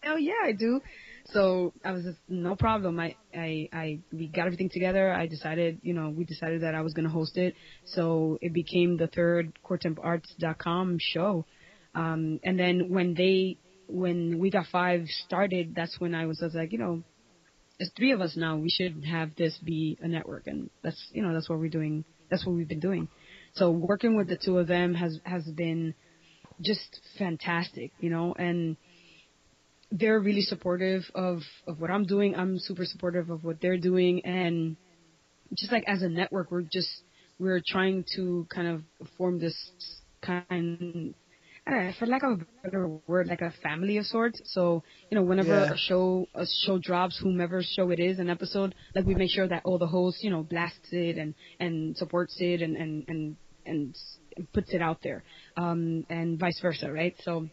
hell 0.00 0.18
yeah, 0.18 0.42
I 0.44 0.52
do. 0.52 0.80
So 1.26 1.72
I 1.84 1.92
was 1.92 2.04
just 2.04 2.18
no 2.28 2.54
problem. 2.54 3.00
I, 3.00 3.16
I, 3.34 3.68
I, 3.72 3.98
we 4.12 4.28
got 4.28 4.46
everything 4.46 4.70
together. 4.70 5.12
I 5.12 5.26
decided, 5.26 5.80
you 5.82 5.94
know, 5.94 6.10
we 6.10 6.24
decided 6.24 6.62
that 6.62 6.74
I 6.74 6.82
was 6.82 6.92
gonna 6.92 7.08
host 7.08 7.36
it. 7.36 7.54
So 7.86 8.38
it 8.42 8.52
became 8.52 8.96
the 8.96 9.06
third 9.06 9.58
QuartemParts.com 9.64 10.98
show. 11.00 11.46
Um, 11.94 12.40
and 12.44 12.58
then 12.58 12.90
when 12.90 13.14
they, 13.14 13.56
when 13.86 14.38
we 14.38 14.50
got 14.50 14.66
five 14.70 15.06
started, 15.26 15.74
that's 15.74 15.98
when 15.98 16.14
I 16.14 16.26
was, 16.26 16.40
I 16.42 16.46
was 16.46 16.54
like, 16.54 16.72
you 16.72 16.78
know, 16.78 17.02
there's 17.78 17.90
three 17.96 18.12
of 18.12 18.20
us 18.20 18.36
now. 18.36 18.56
We 18.56 18.70
should 18.70 19.04
have 19.04 19.34
this 19.36 19.56
be 19.62 19.98
a 20.00 20.08
network, 20.08 20.46
and 20.46 20.70
that's, 20.82 21.02
you 21.12 21.22
know, 21.22 21.32
that's 21.32 21.48
what 21.48 21.58
we're 21.58 21.68
doing. 21.68 22.04
That's 22.30 22.46
what 22.46 22.54
we've 22.54 22.68
been 22.68 22.80
doing. 22.80 23.08
So 23.54 23.70
working 23.70 24.16
with 24.16 24.28
the 24.28 24.36
two 24.36 24.58
of 24.58 24.66
them 24.66 24.94
has 24.94 25.20
has 25.24 25.44
been 25.44 25.94
just 26.60 27.00
fantastic, 27.18 27.92
you 28.00 28.10
know, 28.10 28.34
and 28.34 28.76
they're 29.94 30.20
really 30.20 30.42
supportive 30.42 31.02
of 31.14 31.40
of 31.66 31.80
what 31.80 31.90
I'm 31.90 32.04
doing. 32.04 32.34
I'm 32.36 32.58
super 32.58 32.84
supportive 32.84 33.30
of 33.30 33.44
what 33.44 33.60
they're 33.62 33.78
doing, 33.78 34.24
and 34.26 34.76
just 35.56 35.72
like 35.72 35.84
as 35.86 36.02
a 36.02 36.08
network, 36.08 36.50
we're 36.50 36.62
just 36.62 36.90
we're 37.38 37.62
trying 37.66 38.04
to 38.16 38.46
kind 38.54 38.68
of 38.68 39.08
form 39.18 39.38
this 39.40 39.56
kind. 40.22 41.14
I 41.66 41.70
don't 41.70 41.86
know, 41.86 41.92
for 41.98 42.06
lack 42.06 42.22
of 42.24 42.40
a 42.42 42.46
better 42.64 42.88
word, 43.06 43.28
like 43.28 43.40
a 43.40 43.52
family 43.62 43.96
of 43.98 44.06
sorts. 44.06 44.40
So, 44.52 44.82
you 45.10 45.16
know, 45.16 45.22
whenever 45.24 45.64
Yeah. 45.64 45.72
a 45.72 45.78
show 45.78 46.26
a 46.34 46.46
show 46.66 46.78
drops, 46.78 47.18
whomever 47.18 47.62
show 47.62 47.90
it 47.90 48.00
is, 48.00 48.18
an 48.18 48.30
episode, 48.30 48.74
like 48.94 49.06
we 49.06 49.14
make 49.14 49.30
sure 49.30 49.48
that 49.48 49.62
all 49.64 49.78
the 49.78 49.86
hosts, 49.86 50.22
you 50.22 50.30
know, 50.30 50.42
blasts 50.42 50.92
it 50.92 51.18
and 51.18 51.34
and 51.60 51.96
supports 51.96 52.36
it 52.40 52.62
and 52.62 52.76
and 52.76 53.04
and 53.08 53.36
and 53.66 53.96
puts 54.52 54.74
it 54.74 54.82
out 54.82 55.00
there, 55.02 55.24
um, 55.56 56.04
and 56.10 56.38
vice 56.38 56.60
versa, 56.60 56.92
right? 56.92 57.14
So, 57.22 57.48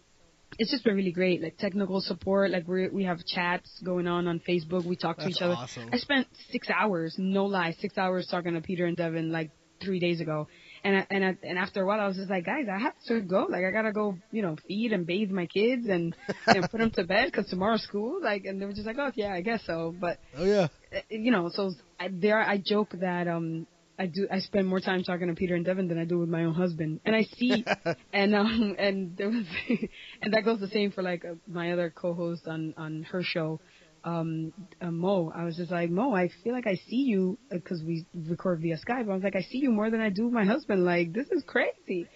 it's 0.57 0.72
just 0.72 0.84
been 0.84 0.95
really 0.95 1.11
great. 1.11 1.41
Like 1.41 1.57
technical 1.57 2.02
support, 2.02 2.52
like 2.52 2.68
we 2.68 2.90
we 2.90 3.03
have 3.06 3.26
chats 3.26 3.69
going 3.84 4.07
on 4.07 4.28
on 4.28 4.40
Facebook. 4.48 4.86
We 4.86 4.95
talk 4.95 5.18
to 5.18 5.28
each 5.28 5.41
other. 5.41 5.56
awesome. 5.56 5.90
I 5.91 5.98
spent 5.98 6.28
six 6.52 6.69
hours, 6.69 7.15
no 7.18 7.45
lie, 7.45 7.76
six 7.80 7.98
hours 7.98 8.28
talking 8.30 8.53
to 8.53 8.61
Peter 8.61 8.86
and 8.86 8.98
Devin 8.98 9.32
like 9.32 9.52
three 9.84 9.99
days 9.99 10.22
ago. 10.22 10.48
And 10.84 10.98
I, 10.98 11.07
and 11.10 11.26
I, 11.26 11.38
and 11.44 11.57
after 11.57 11.84
a 11.84 11.86
while, 11.86 11.99
I 11.99 12.07
was 12.07 12.18
just 12.18 12.30
like, 12.30 12.45
guys, 12.45 12.65
I 12.72 12.80
have 12.80 12.94
to 13.07 13.22
go. 13.22 13.48
Like, 13.49 13.64
I 13.65 13.72
gotta 13.72 13.91
go, 13.91 14.18
you 14.32 14.41
know, 14.41 14.56
feed 14.68 14.94
and 14.94 15.06
bathe 15.06 15.30
my 15.32 15.45
kids 15.45 15.88
and 15.88 16.15
and 16.48 16.69
put 16.69 16.80
them 16.80 16.91
to 16.91 17.03
bed 17.03 17.28
because 17.32 17.49
tomorrow's 17.49 17.84
school. 17.84 18.19
Like, 18.22 18.45
and 18.45 18.61
they 18.61 18.65
were 18.65 18.73
just 18.73 18.88
like, 18.88 18.98
oh 18.99 19.11
yeah, 19.15 19.34
I 19.34 19.41
guess 19.41 19.61
so. 19.65 19.94
But 19.99 20.18
Oh 20.38 20.45
yeah. 20.45 20.68
uh, 20.95 21.02
you 21.10 21.32
know, 21.32 21.49
so 21.53 21.72
I, 21.99 22.10
there 22.11 22.40
I 22.40 22.57
joke 22.57 22.94
that 22.99 23.28
um 23.28 23.68
I 24.02 24.07
do 24.07 24.28
I 24.32 24.40
spend 24.40 24.68
more 24.68 24.80
time 24.80 25.03
talking 25.03 25.28
to 25.28 25.36
Peter 25.36 25.53
and 25.53 25.64
Devin 25.64 25.88
than 25.88 25.99
I 25.99 26.06
do 26.06 26.18
with 26.18 26.28
my 26.28 26.45
own 26.45 26.56
husband, 26.56 27.02
and 27.06 27.15
I 27.15 27.22
see 27.38 27.64
and 28.14 28.34
um 28.34 28.76
and 28.80 29.15
there 29.15 29.30
was 29.30 29.45
and 30.23 30.34
that 30.34 30.44
goes 30.44 30.60
the 30.60 30.69
same 30.69 30.91
for 30.91 31.03
like 31.03 31.23
uh, 31.23 31.36
my 31.45 31.72
other 31.72 31.94
co-host 31.95 32.48
on 32.48 32.73
on 32.78 33.03
her 33.11 33.22
show, 33.22 33.60
um 34.03 34.53
uh, 34.82 34.90
Mo. 34.90 35.32
I 35.36 35.44
was 35.44 35.56
just 35.56 35.69
like 35.69 35.91
Mo, 35.91 36.15
I 36.15 36.32
feel 36.44 36.53
like 36.53 36.65
I 36.65 36.78
see 36.90 37.03
you 37.14 37.38
because 37.52 37.84
we 37.84 38.07
record 38.28 38.61
via 38.61 38.78
Skype. 38.78 39.07
I 39.07 39.14
was 39.14 39.22
like 39.22 39.36
I 39.36 39.44
see 39.44 39.60
you 39.60 39.69
more 39.69 39.91
than 39.91 40.02
I 40.02 40.10
do 40.10 40.32
my 40.32 40.45
husband. 40.45 40.84
Like 40.84 41.14
this 41.14 41.28
is 41.28 41.44
crazy. 41.45 42.07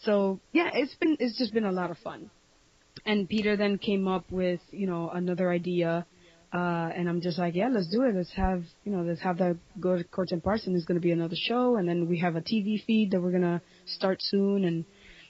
So 0.00 0.40
yeah, 0.50 0.70
it's 0.74 0.96
been 0.96 1.16
it's 1.20 1.38
just 1.38 1.54
been 1.54 1.66
a 1.66 1.72
lot 1.72 1.92
of 1.92 1.98
fun. 1.98 2.30
And 3.06 3.28
Peter 3.28 3.56
then 3.56 3.78
came 3.78 4.08
up 4.08 4.24
with 4.32 4.60
you 4.72 4.88
know 4.88 5.08
another 5.08 5.52
idea 5.52 6.04
uh, 6.52 6.90
and 6.96 7.08
I'm 7.08 7.20
just 7.20 7.38
like, 7.38 7.54
yeah, 7.54 7.68
let's 7.70 7.88
do 7.88 8.02
it. 8.02 8.14
Let's 8.14 8.32
have, 8.34 8.62
you 8.84 8.92
know, 8.92 9.02
let's 9.02 9.20
have 9.20 9.38
that 9.38 9.58
go 9.80 9.96
to 9.96 10.04
Courts 10.04 10.32
and 10.32 10.42
Parson 10.42 10.74
is 10.74 10.84
going 10.86 10.96
to 10.96 11.02
be 11.02 11.12
another 11.12 11.36
show, 11.36 11.76
and 11.76 11.88
then 11.88 12.08
we 12.08 12.18
have 12.20 12.36
a 12.36 12.40
TV 12.40 12.82
feed 12.84 13.10
that 13.10 13.20
we're 13.20 13.32
gonna 13.32 13.60
start 13.86 14.18
soon, 14.20 14.64
and 14.64 14.84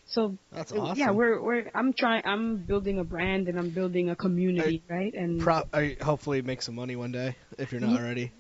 so 0.07 0.39
That's 0.53 0.73
awesome. 0.73 0.97
yeah, 0.99 1.11
we're 1.11 1.43
we're 1.43 1.71
I'm 1.75 1.93
trying, 1.93 2.23
I'm 2.25 2.59
building 2.59 2.99
a 2.99 3.05
brand 3.05 3.49
and 3.49 3.59
I'm 3.59 3.71
building 3.71 4.11
a 4.11 4.17
community, 4.17 4.83
right? 4.89 5.13
And 5.13 5.41
Pro- 5.41 5.69
I 5.73 5.97
hopefully 6.01 6.41
make 6.41 6.63
some 6.63 6.77
money 6.77 6.97
one 6.97 7.13
day 7.13 7.37
if 7.59 7.73
you're 7.73 7.81
not 7.81 7.91
Ye- 7.91 7.99
already. 7.99 8.33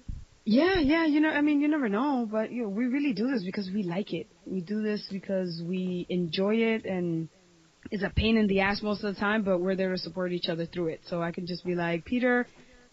yeah, 0.44 0.78
yeah, 0.78 1.05
you 1.05 1.20
know, 1.20 1.30
I 1.30 1.42
mean, 1.42 1.60
you 1.60 1.68
never 1.68 1.88
know, 1.88 2.26
but 2.30 2.50
you 2.52 2.62
know, 2.62 2.68
we 2.68 2.86
really 2.86 3.12
do 3.12 3.28
this 3.30 3.42
because 3.44 3.68
we 3.74 3.82
like 3.82 4.12
it. 4.12 4.28
We 4.46 4.60
do 4.60 4.82
this 4.82 5.06
because 5.10 5.60
we 5.66 6.06
enjoy 6.09 6.55
it, 6.55 6.84
and 6.86 7.28
it's 7.90 8.02
a 8.02 8.10
pain 8.10 8.36
in 8.36 8.46
the 8.46 8.60
ass 8.60 8.82
most 8.82 9.05
of 9.05 9.14
the 9.14 9.20
time, 9.20 9.42
but 9.42 9.59
we're 9.60 9.76
there 9.76 9.90
to 9.92 9.98
support 9.98 10.32
each 10.32 10.48
other 10.48 10.64
through 10.66 10.88
it. 10.88 11.00
So 11.09 11.20
I 11.22 11.32
can 11.32 11.46
just 11.46 11.64
be 11.64 11.74
like, 11.74 12.05
Peter, 12.05 12.46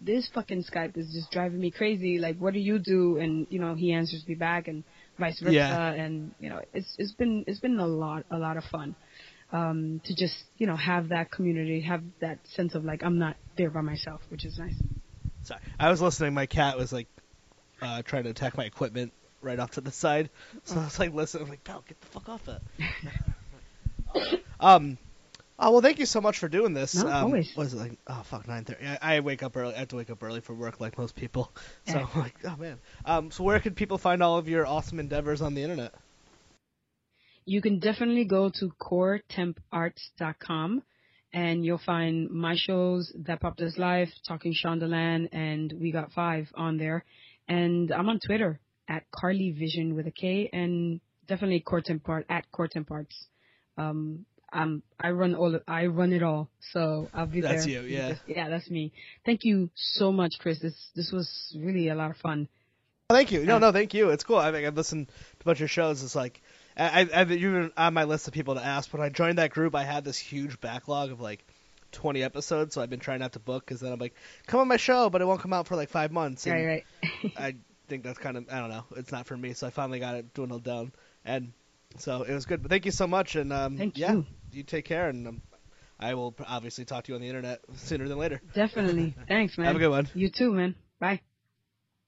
this 0.06 0.30
fucking 0.34 0.64
Skype 0.64 0.98
is 0.98 1.11
just 1.11 1.32
driving 1.32 1.60
me 1.60 1.72
crazy. 1.72 2.19
Like, 2.19 2.38
what 2.38 2.53
do 2.53 2.60
you 2.60 2.80
do? 2.80 3.18
And 3.18 3.48
you 3.49 3.60
know, 3.60 3.73
he 3.73 3.91
answers 3.91 4.23
me 4.27 4.36
back, 4.36 4.68
and 4.68 4.84
vice 5.19 5.40
versa. 5.40 5.53
Yeah. 5.53 5.91
And 5.91 6.34
you 6.40 6.49
know, 6.49 6.61
it's 6.73 6.95
it's 6.98 7.14
been 7.14 7.44
it's 7.48 7.60
been 7.60 7.80
a 7.80 7.88
lot 7.88 8.26
a 8.32 8.38
lot 8.38 8.57
of 8.57 8.64
fun. 8.65 8.95
Um, 9.52 10.02
to 10.06 10.15
just 10.15 10.36
you 10.57 10.68
know 10.68 10.76
have 10.76 11.10
that 11.10 11.32
community, 11.32 11.82
have 11.82 12.03
that 12.22 12.40
sense 12.56 12.76
of 12.76 12.84
like 12.84 13.03
I'm 13.03 13.19
not 13.19 13.36
there 13.57 13.69
by 13.69 13.82
myself, 13.82 14.22
which 14.30 14.45
is 14.45 14.57
nice. 14.57 14.76
Sorry, 15.44 15.61
I 15.80 15.90
was 15.90 16.02
listening. 16.02 16.34
My 16.34 16.45
cat 16.45 16.77
was 16.77 16.91
like 16.91 17.07
uh, 17.82 18.02
trying 18.03 18.23
to 18.23 18.32
attack 18.32 18.57
my 18.57 18.65
equipment 18.65 19.14
right 19.41 19.60
off 19.60 19.72
to 19.72 19.82
the 19.82 19.91
side, 19.91 20.30
so 20.64 20.80
I 20.80 20.86
was 20.86 20.99
like 20.99 21.14
listen, 21.14 21.41
I'm 21.41 21.49
like, 21.49 21.64
pal, 21.64 21.84
get 21.88 21.99
the 22.02 22.07
fuck 22.07 22.30
off 22.30 22.41
that. 22.45 22.61
um. 24.60 24.98
Oh 25.57 25.72
well, 25.72 25.82
thank 25.82 25.99
you 25.99 26.06
so 26.06 26.19
much 26.19 26.40
for 26.40 26.49
doing 26.49 26.73
this. 26.73 26.95
No, 26.95 27.07
um, 27.07 27.26
always. 27.26 27.52
What 27.56 27.68
is 27.68 27.73
it 27.73 27.77
like? 27.77 27.98
Oh 28.07 28.23
fuck, 28.30 28.48
nine 28.48 28.65
thirty. 28.65 28.86
I, 28.86 29.18
I 29.18 29.19
wake 29.22 29.41
up 29.41 29.56
early. 29.56 29.73
I 29.73 29.80
have 29.80 29.88
to 29.90 29.95
wake 29.95 30.10
up 30.10 30.22
early 30.22 30.41
for 30.41 30.53
work, 30.53 30.82
like 30.82 30.98
most 30.98 31.15
people. 31.15 31.52
So 31.88 31.98
Yeah. 31.98 32.07
I'm 32.14 32.22
like, 32.22 32.36
oh 32.44 32.57
man. 32.57 32.80
Um. 33.06 33.32
So 33.32 33.44
where 33.44 33.60
can 33.60 33.73
people 33.73 33.98
find 33.98 34.22
all 34.22 34.38
of 34.38 34.49
your 34.49 34.68
awesome 34.68 34.99
endeavors 34.99 35.41
on 35.41 35.53
the 35.53 35.61
internet? 35.61 35.94
you 37.45 37.61
can 37.61 37.80
definitely 37.80 38.26
go 38.26 38.49
to 38.49 38.72
coretemparts.com 38.82 40.82
and 41.32 41.65
you'll 41.65 41.77
find 41.77 42.30
my 42.32 42.56
shows, 42.56 43.11
That 43.26 43.41
Popped 43.41 43.61
Us 43.61 43.77
Life, 43.77 44.10
Talking 44.27 44.53
Shondaland, 44.53 45.30
and 45.32 45.73
We 45.80 45.91
Got 45.91 46.14
Five 46.14 46.48
on 46.56 46.77
there. 46.77 47.03
And 47.48 47.91
I'm 47.91 48.10
on 48.10 48.19
Twitter 48.19 48.60
at 48.88 49.03
Karly 49.11 49.57
Vision 49.57 49.95
with 49.95 50.07
a 50.07 50.11
K 50.11 50.49
and 50.52 50.99
definitely 51.27 51.60
Core 51.60 51.82
Coretempart 51.82 52.26
at 52.30 52.52
Core 52.52 52.68
Coretemparts. 52.68 53.27
Um, 53.77 54.26
I'm, 54.56 54.84
I 54.99 55.11
run 55.11 55.36
all, 55.36 55.60
I 55.68 55.88
run 55.88 56.14
it 56.14 56.23
all. 56.23 56.49
So 56.72 57.10
I'll 57.14 57.26
be 57.26 57.41
That's 57.41 57.65
there. 57.65 57.84
you, 57.84 57.90
yeah. 57.90 58.15
Yeah, 58.27 58.49
that's 58.49 58.69
me. 58.69 58.94
Thank 59.26 59.44
you 59.44 59.69
so 59.76 60.11
much, 60.11 60.40
Chris. 60.40 60.60
This, 60.60 60.90
this 60.95 61.11
was 61.11 61.56
really 61.60 61.90
a 61.90 61.95
lot 61.95 62.11
of 62.11 62.18
fun. 62.18 62.48
Oh, 63.10 63.15
thank 63.15 63.32
you. 63.32 63.45
No, 63.45 63.60
no, 63.60 63.72
thank 63.72 63.94
you. 63.94 64.10
It's 64.10 64.23
cool. 64.23 64.38
I 64.38 64.52
think 64.52 64.65
I've 64.65 64.76
listened 64.76 65.07
to 65.07 65.14
a 65.41 65.44
bunch 65.44 65.61
of 65.61 65.69
shows. 65.69 66.02
It's 66.02 66.15
like, 66.15 66.41
I, 66.77 67.07
I've 67.14 67.32
you're 67.32 67.69
on 67.77 67.94
my 67.94 68.06
list 68.06 68.27
of 68.27 68.34
people 68.34 68.56
to 68.56 68.65
ask. 68.65 68.91
When 68.91 69.02
I 69.02 69.10
joined 69.10 69.38
that 69.38 69.52
group, 69.52 69.76
I 69.76 69.84
had 69.84 70.03
this 70.03 70.18
huge 70.18 70.60
backlog 70.60 71.11
of 71.11 71.22
like 71.22 71.45
20 71.91 72.23
episodes, 72.23 72.73
so 72.73 72.82
I've 72.82 72.90
been 72.90 72.99
trying 72.99 73.19
not 73.19 73.34
to 73.34 73.40
book 73.40 73.65
because 73.65 73.82
then 73.82 73.91
I'm 73.91 73.99
like, 73.99 74.15
come 74.48 74.60
on 74.60 74.68
my 74.68 74.77
show, 74.77 75.10
but 75.10 75.22
it 75.22 75.26
won't 75.26 75.41
come 75.41 75.53
out 75.53 75.68
for 75.68 75.76
like 75.76 75.90
five 75.90 76.11
months. 76.11 76.45
And 76.45 76.56
Right, 76.56 76.84
right. 77.03 77.34
I 77.38 77.56
think 77.88 78.03
that's 78.03 78.18
kind 78.18 78.38
of, 78.38 78.48
I 78.52 78.60
don't 78.60 78.69
know, 78.69 78.86
it's 78.98 79.11
not 79.11 79.27
for 79.27 79.38
me. 79.38 79.53
So 79.53 79.68
I 79.68 79.69
finally 79.69 79.99
got 79.99 80.15
it 80.15 80.34
dwindled 80.34 80.64
down. 80.64 80.91
And 81.23 81.53
So 81.98 82.23
it 82.23 82.34
was 82.34 82.45
good. 82.45 82.61
But 82.61 82.72
thank 82.72 82.86
you 82.86 82.91
so 82.91 83.07
much, 83.07 83.36
and 83.36 83.53
um, 83.53 83.77
Thank 83.77 83.98
yeah, 83.98 84.14
you. 84.14 84.26
You 84.56 84.64
take 84.64 84.86
care, 84.86 85.10
and 85.10 85.27
um, 85.27 85.41
I 85.99 86.14
will 86.14 86.36
obviously 86.48 86.86
talk 86.86 87.06
to 87.06 87.11
you 87.11 87.15
on 87.15 87.22
the 87.22 87.27
internet 87.27 87.61
sooner 87.76 88.07
than 88.07 88.18
later. 88.18 88.41
Definitely. 88.53 89.15
Thanks, 89.27 89.57
man. 89.57 89.68
Have 89.68 89.76
a 89.76 89.80
good 89.80 89.90
one. 89.90 90.10
You 90.14 90.30
too, 90.30 90.53
man. 90.53 90.76
Bye. 90.99 91.22